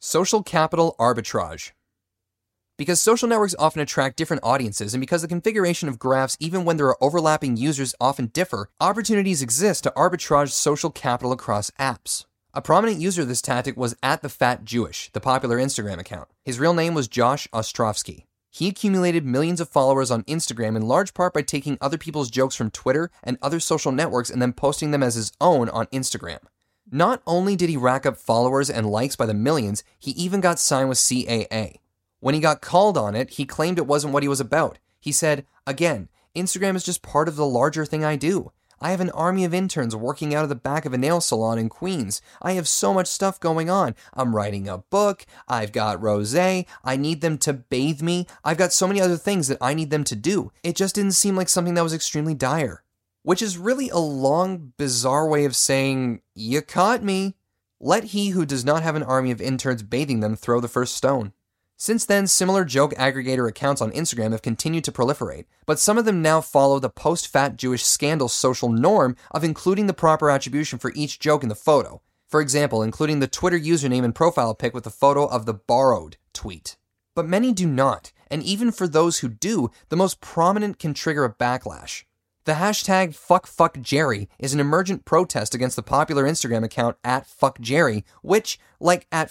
Social 0.00 0.42
capital 0.42 0.96
arbitrage. 0.98 1.70
Because 2.76 3.00
social 3.00 3.28
networks 3.28 3.54
often 3.56 3.82
attract 3.82 4.16
different 4.16 4.42
audiences, 4.42 4.94
and 4.94 5.00
because 5.00 5.22
the 5.22 5.28
configuration 5.28 5.88
of 5.88 6.00
graphs, 6.00 6.36
even 6.40 6.64
when 6.64 6.76
there 6.76 6.88
are 6.88 7.04
overlapping 7.04 7.56
users, 7.56 7.94
often 8.00 8.26
differ, 8.26 8.68
opportunities 8.80 9.42
exist 9.42 9.84
to 9.84 9.92
arbitrage 9.92 10.50
social 10.50 10.90
capital 10.90 11.30
across 11.30 11.70
apps. 11.78 12.24
A 12.52 12.60
prominent 12.60 13.00
user 13.00 13.22
of 13.22 13.28
this 13.28 13.42
tactic 13.42 13.76
was 13.76 13.94
at 14.02 14.22
the 14.22 14.28
Fat 14.28 14.64
Jewish, 14.64 15.08
the 15.12 15.20
popular 15.20 15.58
Instagram 15.58 16.00
account. 16.00 16.28
His 16.44 16.58
real 16.58 16.74
name 16.74 16.94
was 16.94 17.06
Josh 17.06 17.46
Ostrovsky. 17.52 18.24
He 18.54 18.68
accumulated 18.68 19.24
millions 19.24 19.62
of 19.62 19.70
followers 19.70 20.10
on 20.10 20.24
Instagram 20.24 20.76
in 20.76 20.82
large 20.82 21.14
part 21.14 21.32
by 21.32 21.40
taking 21.40 21.78
other 21.80 21.96
people's 21.96 22.30
jokes 22.30 22.54
from 22.54 22.70
Twitter 22.70 23.10
and 23.24 23.38
other 23.40 23.58
social 23.58 23.92
networks 23.92 24.28
and 24.28 24.42
then 24.42 24.52
posting 24.52 24.90
them 24.90 25.02
as 25.02 25.14
his 25.14 25.32
own 25.40 25.70
on 25.70 25.86
Instagram. 25.86 26.38
Not 26.90 27.22
only 27.26 27.56
did 27.56 27.70
he 27.70 27.78
rack 27.78 28.04
up 28.04 28.18
followers 28.18 28.68
and 28.68 28.90
likes 28.90 29.16
by 29.16 29.24
the 29.24 29.32
millions, 29.32 29.82
he 29.98 30.10
even 30.10 30.42
got 30.42 30.58
signed 30.58 30.90
with 30.90 30.98
CAA. 30.98 31.76
When 32.20 32.34
he 32.34 32.40
got 32.40 32.60
called 32.60 32.98
on 32.98 33.14
it, 33.14 33.30
he 33.30 33.46
claimed 33.46 33.78
it 33.78 33.86
wasn't 33.86 34.12
what 34.12 34.22
he 34.22 34.28
was 34.28 34.40
about. 34.40 34.78
He 35.00 35.12
said, 35.12 35.46
Again, 35.66 36.10
Instagram 36.36 36.76
is 36.76 36.84
just 36.84 37.00
part 37.00 37.28
of 37.28 37.36
the 37.36 37.46
larger 37.46 37.86
thing 37.86 38.04
I 38.04 38.16
do. 38.16 38.52
I 38.82 38.90
have 38.90 39.00
an 39.00 39.10
army 39.10 39.44
of 39.44 39.54
interns 39.54 39.94
working 39.94 40.34
out 40.34 40.42
of 40.42 40.48
the 40.48 40.56
back 40.56 40.84
of 40.84 40.92
a 40.92 40.98
nail 40.98 41.20
salon 41.20 41.56
in 41.56 41.68
Queens. 41.68 42.20
I 42.42 42.52
have 42.52 42.66
so 42.66 42.92
much 42.92 43.06
stuff 43.06 43.38
going 43.38 43.70
on. 43.70 43.94
I'm 44.12 44.34
writing 44.34 44.68
a 44.68 44.78
book. 44.78 45.24
I've 45.46 45.70
got 45.70 46.02
rose. 46.02 46.34
I 46.34 46.66
need 46.96 47.20
them 47.20 47.38
to 47.38 47.52
bathe 47.52 48.02
me. 48.02 48.26
I've 48.44 48.58
got 48.58 48.72
so 48.72 48.88
many 48.88 49.00
other 49.00 49.16
things 49.16 49.46
that 49.46 49.58
I 49.60 49.72
need 49.72 49.90
them 49.90 50.02
to 50.04 50.16
do. 50.16 50.50
It 50.64 50.74
just 50.74 50.96
didn't 50.96 51.12
seem 51.12 51.36
like 51.36 51.48
something 51.48 51.74
that 51.74 51.82
was 51.82 51.94
extremely 51.94 52.34
dire. 52.34 52.82
Which 53.22 53.40
is 53.40 53.56
really 53.56 53.88
a 53.88 53.98
long, 53.98 54.72
bizarre 54.76 55.28
way 55.28 55.44
of 55.44 55.54
saying, 55.54 56.22
You 56.34 56.60
caught 56.60 57.04
me. 57.04 57.36
Let 57.78 58.04
he 58.04 58.30
who 58.30 58.44
does 58.44 58.64
not 58.64 58.82
have 58.82 58.96
an 58.96 59.04
army 59.04 59.30
of 59.30 59.40
interns 59.40 59.84
bathing 59.84 60.20
them 60.20 60.34
throw 60.34 60.60
the 60.60 60.66
first 60.66 60.96
stone. 60.96 61.32
Since 61.82 62.04
then, 62.04 62.28
similar 62.28 62.64
joke 62.64 62.94
aggregator 62.94 63.48
accounts 63.48 63.82
on 63.82 63.90
Instagram 63.90 64.30
have 64.30 64.40
continued 64.40 64.84
to 64.84 64.92
proliferate, 64.92 65.46
but 65.66 65.80
some 65.80 65.98
of 65.98 66.04
them 66.04 66.22
now 66.22 66.40
follow 66.40 66.78
the 66.78 66.88
post 66.88 67.26
fat 67.26 67.56
Jewish 67.56 67.82
scandal 67.82 68.28
social 68.28 68.68
norm 68.68 69.16
of 69.32 69.42
including 69.42 69.88
the 69.88 69.92
proper 69.92 70.30
attribution 70.30 70.78
for 70.78 70.92
each 70.94 71.18
joke 71.18 71.42
in 71.42 71.48
the 71.48 71.56
photo. 71.56 72.00
For 72.28 72.40
example, 72.40 72.84
including 72.84 73.18
the 73.18 73.26
Twitter 73.26 73.58
username 73.58 74.04
and 74.04 74.14
profile 74.14 74.54
pic 74.54 74.74
with 74.74 74.84
the 74.84 74.90
photo 74.90 75.24
of 75.26 75.44
the 75.44 75.54
borrowed 75.54 76.18
tweet. 76.32 76.76
But 77.16 77.26
many 77.26 77.50
do 77.50 77.66
not, 77.66 78.12
and 78.30 78.44
even 78.44 78.70
for 78.70 78.86
those 78.86 79.18
who 79.18 79.28
do, 79.28 79.72
the 79.88 79.96
most 79.96 80.20
prominent 80.20 80.78
can 80.78 80.94
trigger 80.94 81.24
a 81.24 81.34
backlash. 81.34 82.04
The 82.44 82.54
hashtag 82.54 83.10
FuckFuckJerry 83.10 84.26
is 84.40 84.52
an 84.52 84.58
emergent 84.58 85.04
protest 85.04 85.54
against 85.54 85.76
the 85.76 85.82
popular 85.82 86.24
Instagram 86.24 86.64
account 86.64 86.96
at 87.04 87.24
FuckJerry, 87.24 88.02
which, 88.20 88.58
like 88.80 89.06
at 89.12 89.30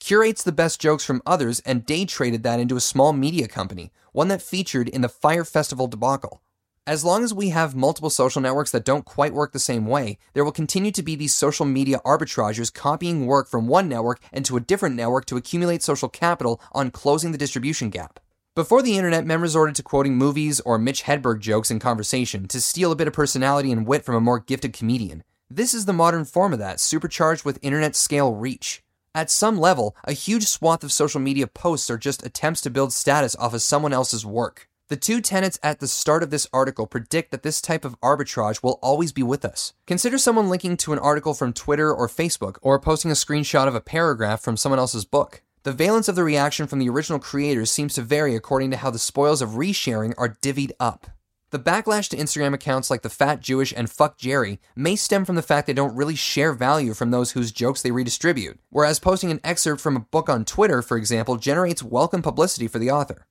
curates 0.00 0.42
the 0.42 0.50
best 0.50 0.80
jokes 0.80 1.04
from 1.04 1.20
others 1.26 1.60
and 1.66 1.84
day 1.84 2.06
traded 2.06 2.42
that 2.42 2.60
into 2.60 2.76
a 2.76 2.80
small 2.80 3.12
media 3.12 3.46
company, 3.46 3.92
one 4.12 4.28
that 4.28 4.40
featured 4.40 4.88
in 4.88 5.02
the 5.02 5.08
Fyre 5.10 5.44
Festival 5.44 5.86
debacle. 5.86 6.40
As 6.86 7.04
long 7.04 7.24
as 7.24 7.34
we 7.34 7.50
have 7.50 7.74
multiple 7.74 8.08
social 8.08 8.40
networks 8.40 8.70
that 8.70 8.86
don't 8.86 9.04
quite 9.04 9.34
work 9.34 9.52
the 9.52 9.58
same 9.58 9.86
way, 9.86 10.16
there 10.32 10.46
will 10.46 10.50
continue 10.50 10.92
to 10.92 11.02
be 11.02 11.16
these 11.16 11.34
social 11.34 11.66
media 11.66 12.00
arbitragers 12.06 12.72
copying 12.72 13.26
work 13.26 13.48
from 13.48 13.68
one 13.68 13.86
network 13.86 14.18
into 14.32 14.56
a 14.56 14.60
different 14.60 14.96
network 14.96 15.26
to 15.26 15.36
accumulate 15.36 15.82
social 15.82 16.08
capital 16.08 16.58
on 16.72 16.90
closing 16.90 17.32
the 17.32 17.38
distribution 17.38 17.90
gap. 17.90 18.18
Before 18.56 18.82
the 18.82 18.96
internet, 18.96 19.26
men 19.26 19.40
resorted 19.40 19.74
to 19.74 19.82
quoting 19.82 20.14
movies 20.14 20.60
or 20.60 20.78
Mitch 20.78 21.02
Hedberg 21.02 21.40
jokes 21.40 21.72
in 21.72 21.80
conversation 21.80 22.46
to 22.46 22.60
steal 22.60 22.92
a 22.92 22.94
bit 22.94 23.08
of 23.08 23.12
personality 23.12 23.72
and 23.72 23.84
wit 23.84 24.04
from 24.04 24.14
a 24.14 24.20
more 24.20 24.38
gifted 24.38 24.72
comedian. 24.72 25.24
This 25.50 25.74
is 25.74 25.86
the 25.86 25.92
modern 25.92 26.24
form 26.24 26.52
of 26.52 26.60
that, 26.60 26.78
supercharged 26.78 27.44
with 27.44 27.58
internet 27.62 27.96
scale 27.96 28.32
reach. 28.32 28.80
At 29.12 29.28
some 29.28 29.58
level, 29.58 29.96
a 30.04 30.12
huge 30.12 30.44
swath 30.44 30.84
of 30.84 30.92
social 30.92 31.20
media 31.20 31.48
posts 31.48 31.90
are 31.90 31.98
just 31.98 32.24
attempts 32.24 32.60
to 32.60 32.70
build 32.70 32.92
status 32.92 33.34
off 33.34 33.54
of 33.54 33.62
someone 33.62 33.92
else's 33.92 34.24
work. 34.24 34.68
The 34.88 34.96
two 34.96 35.20
tenets 35.20 35.58
at 35.60 35.80
the 35.80 35.88
start 35.88 36.22
of 36.22 36.30
this 36.30 36.46
article 36.52 36.86
predict 36.86 37.32
that 37.32 37.42
this 37.42 37.60
type 37.60 37.84
of 37.84 38.00
arbitrage 38.02 38.62
will 38.62 38.78
always 38.80 39.10
be 39.10 39.24
with 39.24 39.44
us. 39.44 39.72
Consider 39.88 40.16
someone 40.16 40.48
linking 40.48 40.76
to 40.76 40.92
an 40.92 41.00
article 41.00 41.34
from 41.34 41.54
Twitter 41.54 41.92
or 41.92 42.06
Facebook, 42.06 42.58
or 42.62 42.78
posting 42.78 43.10
a 43.10 43.14
screenshot 43.14 43.66
of 43.66 43.74
a 43.74 43.80
paragraph 43.80 44.40
from 44.40 44.56
someone 44.56 44.78
else's 44.78 45.04
book. 45.04 45.42
The 45.64 45.72
valence 45.72 46.08
of 46.10 46.14
the 46.14 46.24
reaction 46.24 46.66
from 46.66 46.78
the 46.78 46.90
original 46.90 47.18
creators 47.18 47.70
seems 47.70 47.94
to 47.94 48.02
vary 48.02 48.34
according 48.34 48.70
to 48.72 48.76
how 48.76 48.90
the 48.90 48.98
spoils 48.98 49.40
of 49.40 49.52
resharing 49.52 50.12
are 50.18 50.36
divvied 50.42 50.72
up. 50.78 51.06
The 51.52 51.58
backlash 51.58 52.10
to 52.10 52.18
Instagram 52.18 52.52
accounts 52.52 52.90
like 52.90 53.00
the 53.00 53.08
Fat 53.08 53.40
Jewish 53.40 53.72
and 53.74 53.90
Fuck 53.90 54.18
Jerry 54.18 54.60
may 54.76 54.94
stem 54.94 55.24
from 55.24 55.36
the 55.36 55.42
fact 55.42 55.66
they 55.66 55.72
don't 55.72 55.96
really 55.96 56.16
share 56.16 56.52
value 56.52 56.92
from 56.92 57.12
those 57.12 57.30
whose 57.30 57.50
jokes 57.50 57.80
they 57.80 57.92
redistribute, 57.92 58.60
whereas 58.68 59.00
posting 59.00 59.30
an 59.30 59.40
excerpt 59.42 59.80
from 59.80 59.96
a 59.96 60.00
book 60.00 60.28
on 60.28 60.44
Twitter, 60.44 60.82
for 60.82 60.98
example, 60.98 61.36
generates 61.36 61.82
welcome 61.82 62.20
publicity 62.20 62.68
for 62.68 62.78
the 62.78 62.90
author. 62.90 63.26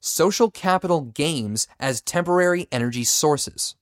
Social 0.00 0.50
capital 0.50 1.02
games 1.02 1.68
as 1.78 2.00
temporary 2.00 2.66
energy 2.72 3.04
sources. 3.04 3.76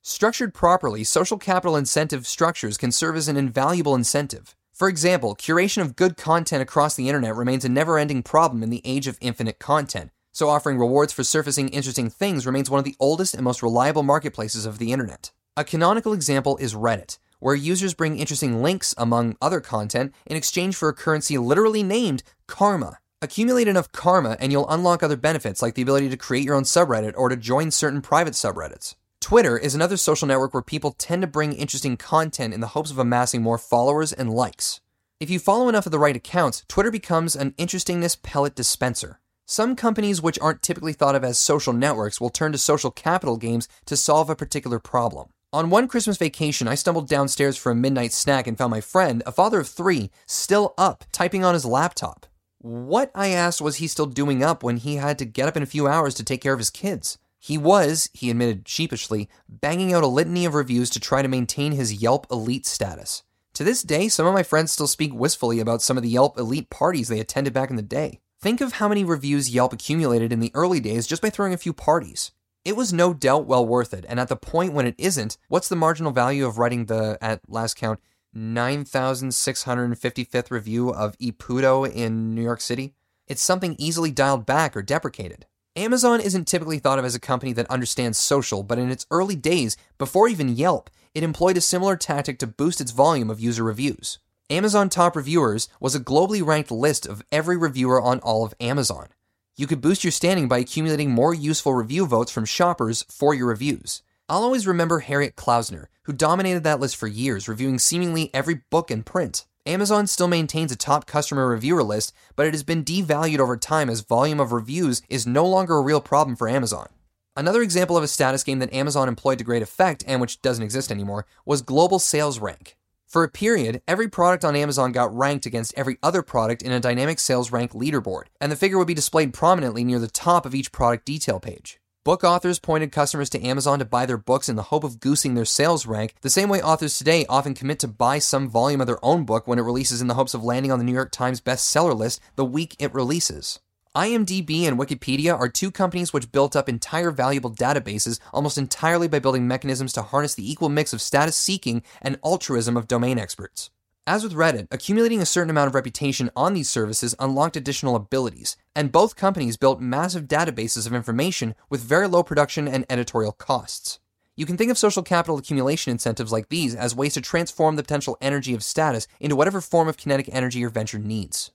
Structured 0.00 0.54
properly, 0.54 1.04
social 1.04 1.36
capital 1.36 1.76
incentive 1.76 2.26
structures 2.26 2.78
can 2.78 2.90
serve 2.90 3.14
as 3.14 3.28
an 3.28 3.36
invaluable 3.36 3.94
incentive. 3.94 4.56
For 4.72 4.88
example, 4.88 5.36
curation 5.36 5.82
of 5.82 5.96
good 5.96 6.16
content 6.16 6.62
across 6.62 6.94
the 6.94 7.08
internet 7.08 7.36
remains 7.36 7.64
a 7.64 7.68
never 7.68 7.98
ending 7.98 8.22
problem 8.22 8.62
in 8.62 8.70
the 8.70 8.80
age 8.84 9.06
of 9.06 9.18
infinite 9.20 9.58
content, 9.58 10.10
so 10.32 10.48
offering 10.48 10.78
rewards 10.78 11.12
for 11.12 11.22
surfacing 11.22 11.68
interesting 11.68 12.08
things 12.08 12.46
remains 12.46 12.70
one 12.70 12.78
of 12.78 12.84
the 12.84 12.96
oldest 12.98 13.34
and 13.34 13.44
most 13.44 13.62
reliable 13.62 14.02
marketplaces 14.02 14.64
of 14.64 14.78
the 14.78 14.90
internet. 14.90 15.30
A 15.58 15.64
canonical 15.64 16.14
example 16.14 16.56
is 16.56 16.74
Reddit, 16.74 17.18
where 17.38 17.54
users 17.54 17.92
bring 17.92 18.18
interesting 18.18 18.62
links, 18.62 18.94
among 18.96 19.36
other 19.42 19.60
content, 19.60 20.14
in 20.24 20.36
exchange 20.38 20.74
for 20.74 20.88
a 20.88 20.94
currency 20.94 21.36
literally 21.36 21.82
named 21.82 22.22
karma. 22.46 22.98
Accumulate 23.20 23.68
enough 23.68 23.92
karma 23.92 24.38
and 24.40 24.50
you'll 24.50 24.68
unlock 24.70 25.02
other 25.02 25.16
benefits 25.16 25.60
like 25.60 25.74
the 25.74 25.82
ability 25.82 26.08
to 26.08 26.16
create 26.16 26.44
your 26.44 26.54
own 26.54 26.64
subreddit 26.64 27.12
or 27.16 27.28
to 27.28 27.36
join 27.36 27.70
certain 27.70 28.00
private 28.00 28.32
subreddits. 28.32 28.94
Twitter 29.22 29.56
is 29.56 29.72
another 29.72 29.96
social 29.96 30.26
network 30.26 30.52
where 30.52 30.64
people 30.64 30.90
tend 30.98 31.22
to 31.22 31.28
bring 31.28 31.52
interesting 31.52 31.96
content 31.96 32.52
in 32.52 32.58
the 32.60 32.66
hopes 32.66 32.90
of 32.90 32.98
amassing 32.98 33.40
more 33.40 33.56
followers 33.56 34.12
and 34.12 34.28
likes. 34.28 34.80
If 35.20 35.30
you 35.30 35.38
follow 35.38 35.68
enough 35.68 35.86
of 35.86 35.92
the 35.92 35.98
right 36.00 36.16
accounts, 36.16 36.64
Twitter 36.66 36.90
becomes 36.90 37.36
an 37.36 37.54
interestingness 37.56 38.16
pellet 38.16 38.56
dispenser. 38.56 39.20
Some 39.46 39.76
companies 39.76 40.20
which 40.20 40.40
aren't 40.40 40.60
typically 40.60 40.92
thought 40.92 41.14
of 41.14 41.22
as 41.22 41.38
social 41.38 41.72
networks 41.72 42.20
will 42.20 42.30
turn 42.30 42.50
to 42.50 42.58
social 42.58 42.90
capital 42.90 43.36
games 43.36 43.68
to 43.86 43.96
solve 43.96 44.28
a 44.28 44.34
particular 44.34 44.80
problem. 44.80 45.28
On 45.52 45.70
one 45.70 45.86
Christmas 45.86 46.16
vacation, 46.16 46.66
I 46.66 46.74
stumbled 46.74 47.08
downstairs 47.08 47.56
for 47.56 47.70
a 47.70 47.76
midnight 47.76 48.12
snack 48.12 48.48
and 48.48 48.58
found 48.58 48.72
my 48.72 48.80
friend, 48.80 49.22
a 49.24 49.30
father 49.30 49.60
of 49.60 49.68
three, 49.68 50.10
still 50.26 50.74
up, 50.76 51.04
typing 51.12 51.44
on 51.44 51.54
his 51.54 51.64
laptop. 51.64 52.26
What, 52.58 53.12
I 53.14 53.28
asked, 53.28 53.60
was 53.60 53.76
he 53.76 53.86
still 53.86 54.06
doing 54.06 54.42
up 54.42 54.64
when 54.64 54.78
he 54.78 54.96
had 54.96 55.16
to 55.20 55.24
get 55.24 55.46
up 55.46 55.56
in 55.56 55.62
a 55.62 55.66
few 55.66 55.86
hours 55.86 56.16
to 56.16 56.24
take 56.24 56.40
care 56.40 56.54
of 56.54 56.58
his 56.58 56.70
kids? 56.70 57.18
He 57.44 57.58
was, 57.58 58.08
he 58.12 58.30
admitted 58.30 58.68
sheepishly, 58.68 59.28
banging 59.48 59.92
out 59.92 60.04
a 60.04 60.06
litany 60.06 60.44
of 60.44 60.54
reviews 60.54 60.88
to 60.90 61.00
try 61.00 61.22
to 61.22 61.28
maintain 61.28 61.72
his 61.72 62.00
Yelp 62.00 62.28
elite 62.30 62.66
status. 62.66 63.24
To 63.54 63.64
this 63.64 63.82
day, 63.82 64.06
some 64.06 64.28
of 64.28 64.32
my 64.32 64.44
friends 64.44 64.70
still 64.70 64.86
speak 64.86 65.12
wistfully 65.12 65.58
about 65.58 65.82
some 65.82 65.96
of 65.96 66.04
the 66.04 66.08
Yelp 66.08 66.38
elite 66.38 66.70
parties 66.70 67.08
they 67.08 67.18
attended 67.18 67.52
back 67.52 67.68
in 67.68 67.74
the 67.74 67.82
day. 67.82 68.20
Think 68.40 68.60
of 68.60 68.74
how 68.74 68.86
many 68.86 69.02
reviews 69.02 69.50
Yelp 69.50 69.72
accumulated 69.72 70.32
in 70.32 70.38
the 70.38 70.52
early 70.54 70.78
days 70.78 71.04
just 71.04 71.20
by 71.20 71.30
throwing 71.30 71.52
a 71.52 71.58
few 71.58 71.72
parties. 71.72 72.30
It 72.64 72.76
was 72.76 72.92
no 72.92 73.12
doubt 73.12 73.46
well 73.46 73.66
worth 73.66 73.92
it, 73.92 74.06
and 74.08 74.20
at 74.20 74.28
the 74.28 74.36
point 74.36 74.72
when 74.72 74.86
it 74.86 74.94
isn't, 74.96 75.36
what's 75.48 75.68
the 75.68 75.74
marginal 75.74 76.12
value 76.12 76.46
of 76.46 76.58
writing 76.58 76.86
the, 76.86 77.18
at 77.20 77.40
last 77.48 77.74
count, 77.74 77.98
9,655th 78.36 80.52
review 80.52 80.90
of 80.90 81.18
Ippudo 81.18 81.92
in 81.92 82.36
New 82.36 82.42
York 82.42 82.60
City? 82.60 82.94
It's 83.26 83.42
something 83.42 83.74
easily 83.80 84.12
dialed 84.12 84.46
back 84.46 84.76
or 84.76 84.82
deprecated. 84.82 85.46
Amazon 85.74 86.20
isn't 86.20 86.46
typically 86.46 86.78
thought 86.78 86.98
of 86.98 87.04
as 87.04 87.14
a 87.14 87.20
company 87.20 87.54
that 87.54 87.70
understands 87.70 88.18
social, 88.18 88.62
but 88.62 88.78
in 88.78 88.90
its 88.90 89.06
early 89.10 89.34
days, 89.34 89.74
before 89.96 90.28
even 90.28 90.54
Yelp, 90.54 90.90
it 91.14 91.22
employed 91.22 91.56
a 91.56 91.62
similar 91.62 91.96
tactic 91.96 92.38
to 92.38 92.46
boost 92.46 92.78
its 92.78 92.90
volume 92.90 93.30
of 93.30 93.40
user 93.40 93.64
reviews. 93.64 94.18
Amazon 94.50 94.90
Top 94.90 95.16
Reviewers 95.16 95.70
was 95.80 95.94
a 95.94 96.00
globally 96.00 96.44
ranked 96.44 96.70
list 96.70 97.06
of 97.06 97.22
every 97.32 97.56
reviewer 97.56 98.02
on 98.02 98.20
all 98.20 98.44
of 98.44 98.52
Amazon. 98.60 99.08
You 99.56 99.66
could 99.66 99.80
boost 99.80 100.04
your 100.04 100.10
standing 100.10 100.46
by 100.46 100.58
accumulating 100.58 101.10
more 101.10 101.32
useful 101.32 101.72
review 101.72 102.04
votes 102.04 102.30
from 102.30 102.44
shoppers 102.44 103.06
for 103.08 103.32
your 103.32 103.46
reviews. 103.46 104.02
I'll 104.28 104.42
always 104.42 104.66
remember 104.66 104.98
Harriet 104.98 105.36
Klausner, 105.36 105.88
who 106.02 106.12
dominated 106.12 106.64
that 106.64 106.80
list 106.80 106.96
for 106.96 107.06
years, 107.06 107.48
reviewing 107.48 107.78
seemingly 107.78 108.30
every 108.34 108.60
book 108.68 108.90
in 108.90 109.04
print. 109.04 109.46
Amazon 109.64 110.08
still 110.08 110.26
maintains 110.26 110.72
a 110.72 110.76
top 110.76 111.06
customer 111.06 111.46
reviewer 111.46 111.84
list, 111.84 112.12
but 112.34 112.46
it 112.46 112.54
has 112.54 112.64
been 112.64 112.84
devalued 112.84 113.38
over 113.38 113.56
time 113.56 113.88
as 113.88 114.00
volume 114.00 114.40
of 114.40 114.50
reviews 114.50 115.02
is 115.08 115.24
no 115.24 115.46
longer 115.46 115.76
a 115.76 115.82
real 115.82 116.00
problem 116.00 116.34
for 116.34 116.48
Amazon. 116.48 116.88
Another 117.36 117.62
example 117.62 117.96
of 117.96 118.02
a 118.02 118.08
status 118.08 118.42
game 118.42 118.58
that 118.58 118.72
Amazon 118.72 119.06
employed 119.06 119.38
to 119.38 119.44
great 119.44 119.62
effect 119.62 120.02
and 120.04 120.20
which 120.20 120.42
doesn't 120.42 120.64
exist 120.64 120.90
anymore 120.90 121.26
was 121.46 121.62
global 121.62 122.00
sales 122.00 122.40
rank. 122.40 122.76
For 123.06 123.22
a 123.22 123.28
period, 123.28 123.82
every 123.86 124.08
product 124.08 124.44
on 124.44 124.56
Amazon 124.56 124.90
got 124.90 125.16
ranked 125.16 125.46
against 125.46 125.74
every 125.76 125.96
other 126.02 126.22
product 126.22 126.62
in 126.62 126.72
a 126.72 126.80
dynamic 126.80 127.20
sales 127.20 127.52
rank 127.52 127.72
leaderboard, 127.72 128.24
and 128.40 128.50
the 128.50 128.56
figure 128.56 128.78
would 128.78 128.88
be 128.88 128.94
displayed 128.94 129.32
prominently 129.32 129.84
near 129.84 130.00
the 130.00 130.08
top 130.08 130.44
of 130.44 130.56
each 130.56 130.72
product 130.72 131.04
detail 131.04 131.38
page. 131.38 131.78
Book 132.04 132.24
authors 132.24 132.58
pointed 132.58 132.90
customers 132.90 133.30
to 133.30 133.40
Amazon 133.46 133.78
to 133.78 133.84
buy 133.84 134.06
their 134.06 134.16
books 134.16 134.48
in 134.48 134.56
the 134.56 134.62
hope 134.62 134.82
of 134.82 134.98
goosing 134.98 135.34
their 135.34 135.44
sales 135.44 135.86
rank, 135.86 136.16
the 136.22 136.30
same 136.30 136.48
way 136.48 136.60
authors 136.60 136.98
today 136.98 137.24
often 137.28 137.54
commit 137.54 137.78
to 137.78 137.86
buy 137.86 138.18
some 138.18 138.48
volume 138.48 138.80
of 138.80 138.88
their 138.88 139.04
own 139.04 139.24
book 139.24 139.46
when 139.46 139.56
it 139.56 139.62
releases 139.62 140.00
in 140.00 140.08
the 140.08 140.14
hopes 140.14 140.34
of 140.34 140.42
landing 140.42 140.72
on 140.72 140.80
the 140.80 140.84
New 140.84 140.92
York 140.92 141.12
Times 141.12 141.40
bestseller 141.40 141.96
list 141.96 142.20
the 142.34 142.44
week 142.44 142.74
it 142.80 142.92
releases. 142.92 143.60
IMDb 143.94 144.62
and 144.66 144.76
Wikipedia 144.76 145.38
are 145.38 145.48
two 145.48 145.70
companies 145.70 146.12
which 146.12 146.32
built 146.32 146.56
up 146.56 146.68
entire 146.68 147.12
valuable 147.12 147.52
databases 147.52 148.18
almost 148.32 148.58
entirely 148.58 149.06
by 149.06 149.20
building 149.20 149.46
mechanisms 149.46 149.92
to 149.92 150.02
harness 150.02 150.34
the 150.34 150.50
equal 150.50 150.68
mix 150.68 150.92
of 150.92 151.00
status 151.00 151.36
seeking 151.36 151.84
and 152.00 152.18
altruism 152.24 152.76
of 152.76 152.88
domain 152.88 153.16
experts. 153.16 153.70
As 154.04 154.24
with 154.24 154.32
Reddit, 154.34 154.66
accumulating 154.72 155.22
a 155.22 155.26
certain 155.26 155.50
amount 155.50 155.68
of 155.68 155.76
reputation 155.76 156.28
on 156.34 156.54
these 156.54 156.68
services 156.68 157.14
unlocked 157.20 157.56
additional 157.56 157.94
abilities, 157.94 158.56
and 158.74 158.90
both 158.90 159.14
companies 159.14 159.56
built 159.56 159.80
massive 159.80 160.26
databases 160.26 160.88
of 160.88 160.92
information 160.92 161.54
with 161.70 161.82
very 161.82 162.08
low 162.08 162.24
production 162.24 162.66
and 162.66 162.84
editorial 162.90 163.30
costs. 163.30 164.00
You 164.34 164.44
can 164.44 164.56
think 164.56 164.72
of 164.72 164.78
social 164.78 165.04
capital 165.04 165.38
accumulation 165.38 165.92
incentives 165.92 166.32
like 166.32 166.48
these 166.48 166.74
as 166.74 166.96
ways 166.96 167.14
to 167.14 167.20
transform 167.20 167.76
the 167.76 167.84
potential 167.84 168.18
energy 168.20 168.54
of 168.54 168.64
status 168.64 169.06
into 169.20 169.36
whatever 169.36 169.60
form 169.60 169.86
of 169.86 169.96
kinetic 169.96 170.28
energy 170.32 170.58
your 170.58 170.70
venture 170.70 170.98
needs. 170.98 171.52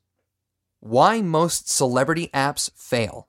Why 0.79 1.21
most 1.21 1.69
celebrity 1.69 2.29
apps 2.33 2.71
fail. 2.77 3.27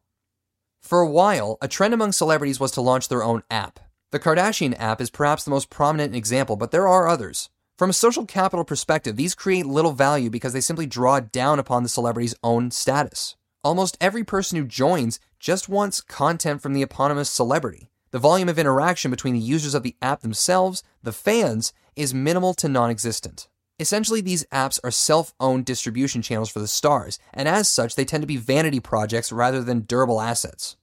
For 0.80 1.00
a 1.00 1.10
while, 1.10 1.58
a 1.60 1.66
trend 1.66 1.92
among 1.92 2.12
celebrities 2.12 2.60
was 2.60 2.70
to 2.72 2.82
launch 2.82 3.08
their 3.08 3.24
own 3.24 3.42
app. 3.50 3.80
The 4.12 4.20
Kardashian 4.20 4.78
app 4.78 5.00
is 5.00 5.10
perhaps 5.10 5.42
the 5.42 5.50
most 5.50 5.70
prominent 5.70 6.14
example, 6.14 6.54
but 6.54 6.70
there 6.70 6.86
are 6.86 7.08
others. 7.08 7.50
From 7.78 7.90
a 7.90 7.92
social 7.92 8.26
capital 8.26 8.64
perspective, 8.64 9.14
these 9.14 9.36
create 9.36 9.64
little 9.64 9.92
value 9.92 10.30
because 10.30 10.52
they 10.52 10.60
simply 10.60 10.84
draw 10.84 11.20
down 11.20 11.60
upon 11.60 11.84
the 11.84 11.88
celebrity's 11.88 12.34
own 12.42 12.72
status. 12.72 13.36
Almost 13.62 13.96
every 14.00 14.24
person 14.24 14.58
who 14.58 14.64
joins 14.64 15.20
just 15.38 15.68
wants 15.68 16.00
content 16.00 16.60
from 16.60 16.72
the 16.72 16.82
eponymous 16.82 17.30
celebrity. 17.30 17.88
The 18.10 18.18
volume 18.18 18.48
of 18.48 18.58
interaction 18.58 19.12
between 19.12 19.34
the 19.34 19.40
users 19.40 19.76
of 19.76 19.84
the 19.84 19.94
app 20.02 20.22
themselves, 20.22 20.82
the 21.04 21.12
fans, 21.12 21.72
is 21.94 22.12
minimal 22.12 22.52
to 22.54 22.68
non 22.68 22.90
existent. 22.90 23.46
Essentially, 23.78 24.20
these 24.20 24.44
apps 24.46 24.80
are 24.82 24.90
self 24.90 25.32
owned 25.38 25.64
distribution 25.64 26.20
channels 26.20 26.50
for 26.50 26.58
the 26.58 26.66
stars, 26.66 27.20
and 27.32 27.46
as 27.46 27.68
such, 27.68 27.94
they 27.94 28.04
tend 28.04 28.24
to 28.24 28.26
be 28.26 28.36
vanity 28.36 28.80
projects 28.80 29.30
rather 29.30 29.62
than 29.62 29.82
durable 29.82 30.20
assets. 30.20 30.76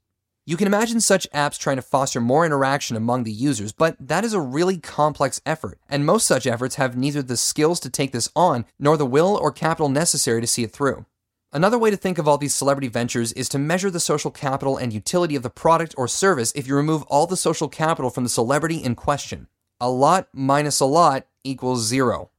You 0.47 0.57
can 0.57 0.67
imagine 0.67 1.01
such 1.01 1.27
apps 1.31 1.57
trying 1.57 1.77
to 1.77 1.81
foster 1.81 2.21
more 2.21 2.45
interaction 2.45 2.95
among 2.95 3.23
the 3.23 3.31
users, 3.31 3.71
but 3.71 3.97
that 3.99 4.23
is 4.23 4.33
a 4.33 4.39
really 4.39 4.77
complex 4.77 5.41
effort, 5.43 5.79
and 5.89 6.05
most 6.05 6.27
such 6.27 6.45
efforts 6.45 6.75
have 6.75 6.95
neither 6.95 7.23
the 7.23 7.35
skills 7.35 7.79
to 7.79 7.89
take 7.89 8.11
this 8.11 8.29
on 8.35 8.65
nor 8.77 8.95
the 8.95 9.07
will 9.07 9.35
or 9.41 9.51
capital 9.51 9.89
necessary 9.89 10.41
to 10.41 10.47
see 10.47 10.61
it 10.61 10.71
through. 10.71 11.07
Another 11.51 11.79
way 11.79 11.89
to 11.89 11.97
think 11.97 12.19
of 12.19 12.27
all 12.27 12.37
these 12.37 12.53
celebrity 12.53 12.89
ventures 12.89 13.33
is 13.33 13.49
to 13.49 13.57
measure 13.57 13.89
the 13.89 13.99
social 13.99 14.29
capital 14.29 14.77
and 14.77 14.93
utility 14.93 15.35
of 15.35 15.41
the 15.41 15.49
product 15.49 15.95
or 15.97 16.07
service 16.07 16.51
if 16.55 16.67
you 16.67 16.75
remove 16.75 17.01
all 17.03 17.25
the 17.25 17.37
social 17.37 17.67
capital 17.67 18.11
from 18.11 18.23
the 18.23 18.29
celebrity 18.29 18.75
in 18.75 18.93
question. 18.93 19.47
A 19.81 19.89
lot 19.89 20.27
minus 20.31 20.79
a 20.79 20.85
lot 20.85 21.25
equals 21.43 21.87
zero. 21.87 22.29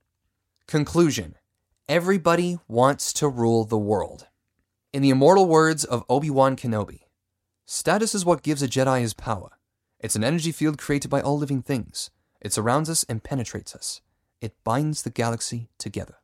Conclusion 0.69 1.35
Everybody 1.89 2.61
wants 2.69 3.13
to 3.15 3.27
rule 3.27 3.65
the 3.65 3.79
world. 3.79 4.29
In 4.93 5.03
the 5.03 5.11
immortal 5.11 5.49
words 5.49 5.85
of 5.85 6.05
Obi 6.09 6.31
Wan 6.31 6.55
Kenobi, 6.55 7.01
Status 7.69 8.15
is 8.15 8.25
what 8.25 8.45
gives 8.45 8.63
a 8.63 8.69
Jedi 8.69 9.01
his 9.01 9.13
power. 9.13 9.59
It's 9.99 10.15
an 10.15 10.23
energy 10.23 10.53
field 10.53 10.79
created 10.79 11.09
by 11.09 11.21
all 11.21 11.37
living 11.37 11.63
things. 11.63 12.11
It 12.41 12.53
surrounds 12.53 12.89
us 12.89 13.03
and 13.09 13.25
penetrates 13.25 13.75
us. 13.75 14.03
It 14.41 14.55
binds 14.63 15.03
the 15.03 15.11
galaxy 15.11 15.69
together. 15.77 16.19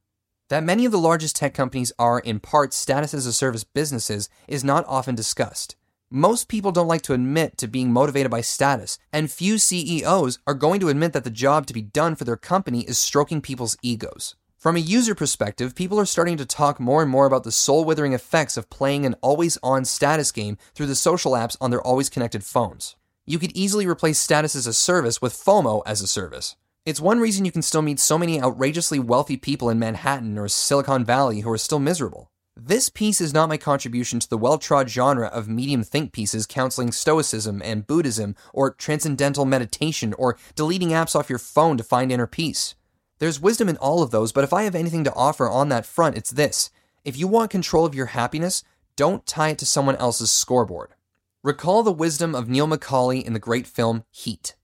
That 0.50 0.62
many 0.62 0.84
of 0.84 0.92
the 0.92 0.98
largest 0.98 1.34
tech 1.34 1.52
companies 1.52 1.92
are, 1.98 2.20
in 2.20 2.38
part, 2.38 2.72
status 2.72 3.12
as 3.12 3.26
a 3.26 3.32
service 3.32 3.64
businesses 3.64 4.28
is 4.46 4.62
not 4.62 4.84
often 4.86 5.16
discussed. 5.16 5.74
Most 6.08 6.46
people 6.46 6.70
don't 6.70 6.86
like 6.86 7.02
to 7.02 7.12
admit 7.12 7.58
to 7.58 7.66
being 7.66 7.92
motivated 7.92 8.30
by 8.30 8.42
status, 8.42 9.00
and 9.12 9.28
few 9.28 9.58
CEOs 9.58 10.38
are 10.46 10.54
going 10.54 10.78
to 10.78 10.90
admit 10.90 11.12
that 11.12 11.24
the 11.24 11.30
job 11.30 11.66
to 11.66 11.74
be 11.74 11.82
done 11.82 12.14
for 12.14 12.22
their 12.22 12.36
company 12.36 12.82
is 12.82 12.98
stroking 12.98 13.40
people's 13.40 13.76
egos. 13.82 14.36
From 14.62 14.76
a 14.76 14.78
user 14.78 15.16
perspective, 15.16 15.74
people 15.74 15.98
are 15.98 16.06
starting 16.06 16.36
to 16.36 16.46
talk 16.46 16.78
more 16.78 17.02
and 17.02 17.10
more 17.10 17.26
about 17.26 17.42
the 17.42 17.50
soul 17.50 17.84
withering 17.84 18.12
effects 18.12 18.56
of 18.56 18.70
playing 18.70 19.04
an 19.04 19.16
always 19.20 19.58
on 19.60 19.84
status 19.84 20.30
game 20.30 20.56
through 20.72 20.86
the 20.86 20.94
social 20.94 21.32
apps 21.32 21.56
on 21.60 21.72
their 21.72 21.82
always 21.82 22.08
connected 22.08 22.44
phones. 22.44 22.94
You 23.26 23.40
could 23.40 23.50
easily 23.56 23.88
replace 23.88 24.20
status 24.20 24.54
as 24.54 24.68
a 24.68 24.72
service 24.72 25.20
with 25.20 25.32
FOMO 25.32 25.82
as 25.84 26.00
a 26.00 26.06
service. 26.06 26.54
It's 26.86 27.00
one 27.00 27.18
reason 27.18 27.44
you 27.44 27.50
can 27.50 27.62
still 27.62 27.82
meet 27.82 27.98
so 27.98 28.16
many 28.16 28.40
outrageously 28.40 29.00
wealthy 29.00 29.36
people 29.36 29.68
in 29.68 29.80
Manhattan 29.80 30.38
or 30.38 30.46
Silicon 30.46 31.04
Valley 31.04 31.40
who 31.40 31.50
are 31.50 31.58
still 31.58 31.80
miserable. 31.80 32.30
This 32.56 32.88
piece 32.88 33.20
is 33.20 33.34
not 33.34 33.48
my 33.48 33.56
contribution 33.56 34.20
to 34.20 34.30
the 34.30 34.38
well 34.38 34.58
trod 34.58 34.88
genre 34.88 35.26
of 35.26 35.48
medium 35.48 35.82
think 35.82 36.12
pieces 36.12 36.46
counseling 36.46 36.92
Stoicism 36.92 37.62
and 37.64 37.84
Buddhism, 37.84 38.36
or 38.52 38.70
transcendental 38.70 39.44
meditation, 39.44 40.14
or 40.14 40.38
deleting 40.54 40.90
apps 40.90 41.16
off 41.16 41.28
your 41.28 41.40
phone 41.40 41.76
to 41.78 41.82
find 41.82 42.12
inner 42.12 42.28
peace. 42.28 42.76
There's 43.22 43.40
wisdom 43.40 43.68
in 43.68 43.76
all 43.76 44.02
of 44.02 44.10
those, 44.10 44.32
but 44.32 44.42
if 44.42 44.52
I 44.52 44.64
have 44.64 44.74
anything 44.74 45.04
to 45.04 45.14
offer 45.14 45.48
on 45.48 45.68
that 45.68 45.86
front, 45.86 46.16
it's 46.16 46.32
this. 46.32 46.70
If 47.04 47.16
you 47.16 47.28
want 47.28 47.52
control 47.52 47.86
of 47.86 47.94
your 47.94 48.06
happiness, 48.06 48.64
don't 48.96 49.24
tie 49.24 49.50
it 49.50 49.58
to 49.58 49.64
someone 49.64 49.94
else's 49.94 50.32
scoreboard. 50.32 50.96
Recall 51.44 51.84
the 51.84 51.92
wisdom 51.92 52.34
of 52.34 52.48
Neil 52.48 52.66
McCauley 52.66 53.22
in 53.22 53.32
the 53.32 53.38
great 53.38 53.68
film 53.68 54.02
Heat. 54.10 54.56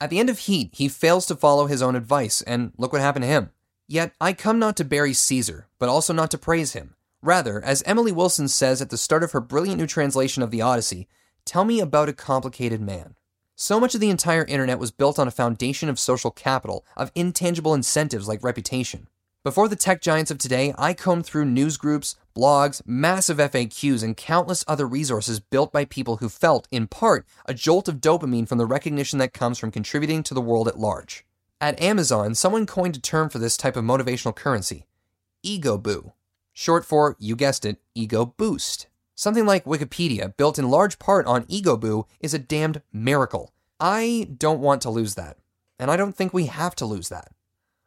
At 0.00 0.08
the 0.08 0.18
end 0.18 0.30
of 0.30 0.38
Heat, 0.38 0.70
he 0.72 0.88
fails 0.88 1.26
to 1.26 1.36
follow 1.36 1.66
his 1.66 1.82
own 1.82 1.94
advice, 1.94 2.40
and 2.40 2.72
look 2.78 2.90
what 2.90 3.02
happened 3.02 3.24
to 3.24 3.28
him. 3.28 3.50
Yet, 3.86 4.14
I 4.18 4.32
come 4.32 4.58
not 4.58 4.78
to 4.78 4.84
bury 4.86 5.12
Caesar, 5.12 5.68
but 5.78 5.90
also 5.90 6.14
not 6.14 6.30
to 6.30 6.38
praise 6.38 6.72
him. 6.72 6.94
Rather, 7.20 7.62
as 7.62 7.82
Emily 7.82 8.12
Wilson 8.12 8.48
says 8.48 8.80
at 8.80 8.88
the 8.88 8.96
start 8.96 9.22
of 9.22 9.32
her 9.32 9.42
brilliant 9.42 9.78
new 9.78 9.86
translation 9.86 10.42
of 10.42 10.50
the 10.50 10.62
Odyssey, 10.62 11.06
tell 11.44 11.66
me 11.66 11.80
about 11.80 12.08
a 12.08 12.14
complicated 12.14 12.80
man. 12.80 13.16
So 13.62 13.78
much 13.78 13.94
of 13.94 14.00
the 14.00 14.08
entire 14.08 14.46
internet 14.46 14.78
was 14.78 14.90
built 14.90 15.18
on 15.18 15.28
a 15.28 15.30
foundation 15.30 15.90
of 15.90 15.98
social 15.98 16.30
capital, 16.30 16.82
of 16.96 17.12
intangible 17.14 17.74
incentives 17.74 18.26
like 18.26 18.42
reputation. 18.42 19.06
Before 19.44 19.68
the 19.68 19.76
tech 19.76 20.00
giants 20.00 20.30
of 20.30 20.38
today, 20.38 20.72
I 20.78 20.94
combed 20.94 21.26
through 21.26 21.44
news 21.44 21.76
groups, 21.76 22.16
blogs, 22.34 22.80
massive 22.86 23.36
FAQs, 23.36 24.02
and 24.02 24.16
countless 24.16 24.64
other 24.66 24.88
resources 24.88 25.40
built 25.40 25.74
by 25.74 25.84
people 25.84 26.16
who 26.16 26.30
felt, 26.30 26.68
in 26.70 26.86
part, 26.86 27.26
a 27.44 27.52
jolt 27.52 27.86
of 27.86 28.00
dopamine 28.00 28.48
from 28.48 28.56
the 28.56 28.64
recognition 28.64 29.18
that 29.18 29.34
comes 29.34 29.58
from 29.58 29.70
contributing 29.70 30.22
to 30.22 30.32
the 30.32 30.40
world 30.40 30.66
at 30.66 30.78
large. 30.78 31.26
At 31.60 31.78
Amazon, 31.82 32.34
someone 32.34 32.64
coined 32.64 32.96
a 32.96 33.00
term 33.00 33.28
for 33.28 33.38
this 33.38 33.58
type 33.58 33.76
of 33.76 33.84
motivational 33.84 34.34
currency 34.34 34.86
ego 35.42 35.76
boo, 35.76 36.14
short 36.54 36.86
for, 36.86 37.14
you 37.18 37.36
guessed 37.36 37.66
it, 37.66 37.76
ego 37.94 38.24
boost. 38.24 38.86
Something 39.20 39.44
like 39.44 39.66
Wikipedia, 39.66 40.34
built 40.34 40.58
in 40.58 40.70
large 40.70 40.98
part 40.98 41.26
on 41.26 41.44
EgoBoo, 41.44 42.06
is 42.20 42.32
a 42.32 42.38
damned 42.38 42.80
miracle. 42.90 43.52
I 43.78 44.30
don't 44.38 44.62
want 44.62 44.80
to 44.80 44.88
lose 44.88 45.14
that, 45.16 45.36
and 45.78 45.90
I 45.90 45.98
don't 45.98 46.16
think 46.16 46.32
we 46.32 46.46
have 46.46 46.74
to 46.76 46.86
lose 46.86 47.10
that. 47.10 47.28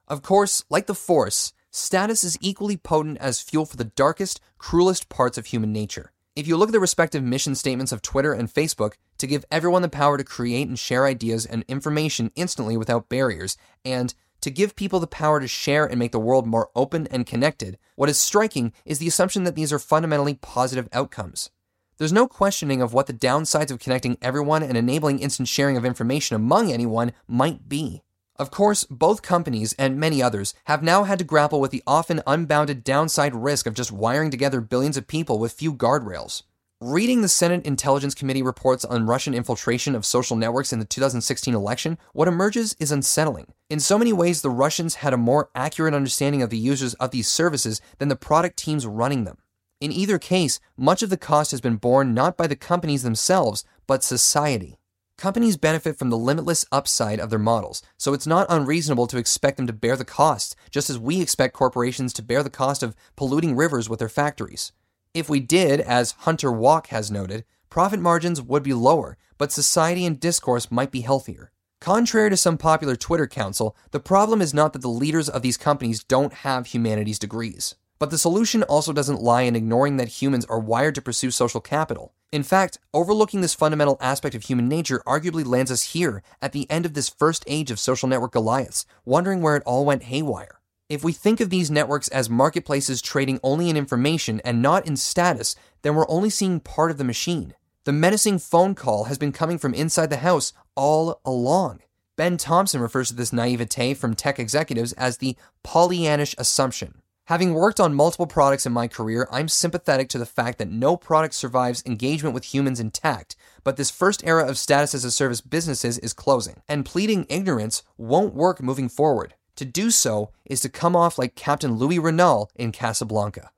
Of 0.08 0.22
course, 0.22 0.64
like 0.70 0.86
the 0.86 0.94
Force, 0.94 1.52
status 1.72 2.24
is 2.24 2.38
equally 2.40 2.78
potent 2.78 3.18
as 3.18 3.42
fuel 3.42 3.66
for 3.66 3.78
the 3.78 3.84
darkest, 3.84 4.42
cruelest 4.60 5.10
parts 5.10 5.40
of 5.40 5.48
human 5.48 5.74
nature. 5.74 6.12
If 6.36 6.48
you 6.48 6.56
look 6.56 6.70
at 6.70 6.74
the 6.74 6.80
respective 6.80 7.24
mission 7.24 7.56
statements 7.56 7.92
of 7.92 8.04
Twitter 8.04 8.34
and 8.34 8.48
Facebook 8.48 8.94
to 9.18 9.26
give 9.26 9.44
everyone 9.50 9.82
the 9.82 9.90
power 9.90 10.20
to 10.20 10.24
create 10.24 10.68
and 10.68 10.78
share 10.78 11.08
ideas 11.08 11.48
and 11.48 11.66
information 11.68 12.32
instantly 12.36 12.78
without 12.78 13.10
barriers, 13.10 13.58
and 13.84 14.14
to 14.44 14.52
give 14.52 14.76
people 14.76 15.00
the 15.00 15.08
power 15.08 15.40
to 15.40 15.48
share 15.48 15.86
and 15.86 15.98
make 15.98 16.12
the 16.12 16.20
world 16.20 16.46
more 16.46 16.70
open 16.76 17.08
and 17.08 17.26
connected, 17.26 17.78
what 17.96 18.10
is 18.10 18.20
striking 18.20 18.74
is 18.86 19.00
the 19.00 19.08
assumption 19.08 19.46
that 19.46 19.56
these 19.56 19.72
are 19.72 19.80
fundamentally 19.80 20.34
positive 20.36 20.90
outcomes. 20.92 21.50
There's 21.98 22.12
no 22.12 22.28
questioning 22.28 22.82
of 22.82 22.94
what 22.94 23.08
the 23.08 23.14
downsides 23.14 23.72
of 23.72 23.80
connecting 23.80 24.18
everyone 24.22 24.62
and 24.62 24.76
enabling 24.76 25.20
instant 25.20 25.48
sharing 25.48 25.78
of 25.78 25.86
information 25.86 26.36
among 26.36 26.72
anyone 26.72 27.14
might 27.26 27.70
be. 27.70 28.04
Of 28.36 28.52
course, 28.52 28.84
both 28.84 29.22
companies 29.22 29.74
and 29.80 29.98
many 29.98 30.22
others 30.22 30.54
have 30.66 30.84
now 30.84 31.04
had 31.04 31.20
to 31.20 31.26
grapple 31.26 31.62
with 31.62 31.72
the 31.72 31.84
often 31.88 32.22
unbounded 32.28 32.84
downside 32.84 33.36
risk 33.36 33.66
of 33.66 33.76
just 33.76 33.92
wiring 33.92 34.30
together 34.32 34.60
billions 34.60 34.98
of 34.98 35.08
people 35.08 35.40
with 35.40 35.54
few 35.54 35.74
guardrails. 35.74 36.44
Reading 36.86 37.22
the 37.22 37.30
Senate 37.30 37.66
Intelligence 37.66 38.14
Committee 38.14 38.44
reports 38.44 38.84
on 38.84 39.06
Russian 39.06 39.34
infiltration 39.34 39.96
of 39.96 40.06
social 40.06 40.36
networks 40.36 40.74
in 40.74 40.80
the 40.80 40.86
2016 40.86 41.56
election, 41.56 41.98
what 42.12 42.28
emerges 42.28 42.76
is 42.78 42.92
unsettling. 42.92 43.54
In 43.70 43.80
so 43.80 43.98
many 43.98 44.12
ways, 44.12 44.42
the 44.42 44.50
Russians 44.50 44.96
had 44.96 45.14
a 45.14 45.18
more 45.18 45.50
accurate 45.56 45.94
understanding 45.94 46.42
of 46.42 46.50
the 46.50 46.58
users 46.58 46.94
of 46.96 47.12
these 47.12 47.30
services 47.30 47.80
than 48.00 48.10
the 48.10 48.18
product 48.18 48.58
teams 48.58 48.86
running 48.86 49.24
them. 49.24 49.38
In 49.80 49.94
either 49.94 50.20
case, 50.20 50.60
much 50.76 51.02
of 51.02 51.10
the 51.10 51.16
cost 51.16 51.52
has 51.52 51.62
been 51.62 51.78
borne 51.78 52.14
not 52.14 52.36
by 52.36 52.48
the 52.48 52.56
companies 52.58 53.04
themselves, 53.04 53.64
but 53.88 54.04
society. 54.04 54.78
Companies 55.18 55.56
benefit 55.56 55.98
from 55.98 56.10
the 56.10 56.18
limitless 56.18 56.66
upside 56.70 57.22
of 57.22 57.30
their 57.30 57.40
models, 57.40 57.82
so 57.98 58.14
it's 58.14 58.28
not 58.28 58.46
unreasonable 58.50 59.08
to 59.08 59.18
expect 59.18 59.56
them 59.56 59.68
to 59.68 59.72
bear 59.72 59.96
the 59.96 60.04
cost, 60.04 60.54
just 60.70 60.90
as 60.90 61.00
we 61.00 61.22
expect 61.22 61.54
corporations 61.54 62.12
to 62.12 62.22
bear 62.22 62.44
the 62.44 62.50
cost 62.50 62.84
of 62.84 62.94
polluting 63.16 63.56
rivers 63.56 63.88
with 63.88 64.00
their 64.00 64.10
factories. 64.10 64.74
If 65.14 65.30
we 65.30 65.42
did, 65.42 65.80
as 65.80 66.16
Hunter 66.20 66.52
Walk 66.52 66.88
has 66.88 67.12
noted, 67.12 67.46
profit 67.70 68.00
margins 68.00 68.42
would 68.42 68.64
be 68.64 68.74
lower, 68.74 69.16
but 69.38 69.52
society 69.52 70.08
and 70.08 70.20
discourse 70.20 70.72
might 70.72 70.90
be 70.90 71.02
healthier. 71.02 71.52
Contrary 71.80 72.32
to 72.32 72.38
some 72.38 72.58
popular 72.58 72.96
Twitter 72.96 73.28
counsel, 73.28 73.76
the 73.92 74.00
problem 74.00 74.42
is 74.42 74.56
not 74.56 74.74
that 74.74 74.82
the 74.82 74.88
leaders 74.88 75.30
of 75.30 75.44
these 75.44 75.56
companies 75.56 76.04
don't 76.04 76.34
have 76.34 76.66
humanities 76.66 77.20
degrees. 77.20 77.76
But 78.00 78.10
the 78.10 78.18
solution 78.18 78.64
also 78.64 78.92
doesn't 78.92 79.22
lie 79.22 79.44
in 79.44 79.56
ignoring 79.56 79.98
that 79.98 80.20
humans 80.20 80.46
are 80.46 80.60
wired 80.60 80.96
to 80.96 81.02
pursue 81.02 81.30
social 81.30 81.62
capital. 81.62 82.16
In 82.32 82.42
fact, 82.42 82.80
overlooking 82.92 83.42
this 83.42 83.54
fundamental 83.54 83.98
aspect 84.02 84.34
of 84.34 84.42
human 84.42 84.68
nature 84.68 85.04
arguably 85.06 85.46
lands 85.46 85.70
us 85.70 85.94
here 85.94 86.24
at 86.42 86.54
the 86.54 86.68
end 86.72 86.88
of 86.88 86.96
this 86.96 87.08
first 87.08 87.44
age 87.46 87.70
of 87.70 87.80
social 87.80 88.10
network 88.10 88.32
Goliaths, 88.32 88.88
wondering 89.06 89.44
where 89.44 89.56
it 89.56 89.64
all 89.64 89.86
went 89.86 90.04
haywire. 90.04 90.60
If 90.90 91.04
we 91.04 91.14
think 91.14 91.40
of 91.40 91.50
these 91.50 91.72
networks 91.72 92.10
as 92.10 92.30
marketplaces 92.30 93.02
trading 93.02 93.40
only 93.42 93.70
in 93.70 93.78
information 93.78 94.42
and 94.44 94.62
not 94.62 94.86
in 94.86 94.98
status, 94.98 95.56
then 95.82 95.96
we're 95.96 96.10
only 96.10 96.30
seeing 96.30 96.60
part 96.60 96.92
of 96.92 96.98
the 96.98 97.04
machine. 97.04 97.54
The 97.86 97.94
menacing 97.94 98.40
phone 98.40 98.76
call 98.76 99.06
has 99.06 99.18
been 99.18 99.32
coming 99.32 99.58
from 99.58 99.74
inside 99.74 100.10
the 100.10 100.18
house 100.18 100.52
all 100.76 101.22
along. 101.26 101.80
Ben 102.16 102.38
Thompson 102.38 102.82
refers 102.82 103.08
to 103.08 103.16
this 103.16 103.34
naivete 103.34 103.94
from 103.94 104.14
tech 104.14 104.40
executives 104.40 104.94
as 104.94 105.18
the 105.18 105.38
Pollyannish 105.64 106.36
assumption. 106.38 107.02
Having 107.28 107.54
worked 107.54 107.80
on 107.80 107.94
multiple 107.96 108.28
products 108.28 108.66
in 108.66 108.74
my 108.74 108.90
career, 108.90 109.30
I'm 109.32 109.48
sympathetic 109.48 110.10
to 110.10 110.18
the 110.18 110.26
fact 110.26 110.58
that 110.58 110.70
no 110.70 110.98
product 110.98 111.34
survives 111.34 111.82
engagement 111.86 112.36
with 112.36 112.54
humans 112.54 112.82
intact, 112.82 113.38
but 113.64 113.78
this 113.78 113.90
first 113.90 114.22
era 114.26 114.46
of 114.46 114.58
status 114.58 114.94
as 114.94 115.06
a 115.06 115.12
service 115.12 115.40
businesses 115.40 115.98
is 116.00 116.12
closing, 116.12 116.62
and 116.68 116.86
pleading 116.86 117.26
ignorance 117.30 117.84
won't 117.98 118.36
work 118.36 118.62
moving 118.62 118.90
forward. 118.90 119.36
To 119.58 119.66
do 119.66 119.92
so 119.92 120.32
is 120.46 120.62
to 120.62 120.70
come 120.70 120.96
off 120.96 121.18
like 121.18 121.36
Captain 121.36 121.76
Louis 121.76 122.00
Renault 122.00 122.50
in 122.56 122.72
Casablanca. 122.72 123.52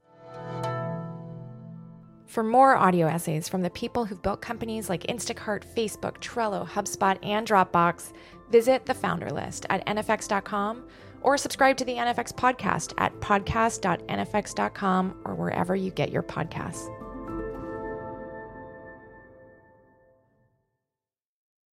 For 2.25 2.43
more 2.43 2.75
audio 2.75 3.07
essays 3.07 3.47
from 3.47 3.61
the 3.61 3.69
people 3.69 4.03
who've 4.03 4.21
built 4.21 4.41
companies 4.41 4.89
like 4.89 5.03
Instacart, 5.03 5.63
Facebook, 5.73 6.17
Trello, 6.17 6.67
HubSpot, 6.67 7.17
and 7.23 7.47
Dropbox, 7.47 8.11
visit 8.51 8.85
the 8.85 8.93
founder 8.93 9.29
list 9.29 9.65
at 9.69 9.85
nfx.com 9.85 10.83
or 11.21 11.37
subscribe 11.37 11.77
to 11.77 11.85
the 11.85 11.95
NFX 11.95 12.33
podcast 12.33 12.93
at 12.97 13.17
podcast.nfx.com 13.21 15.21
or 15.23 15.35
wherever 15.35 15.75
you 15.75 15.91
get 15.91 16.11
your 16.11 16.23
podcasts. 16.23 17.04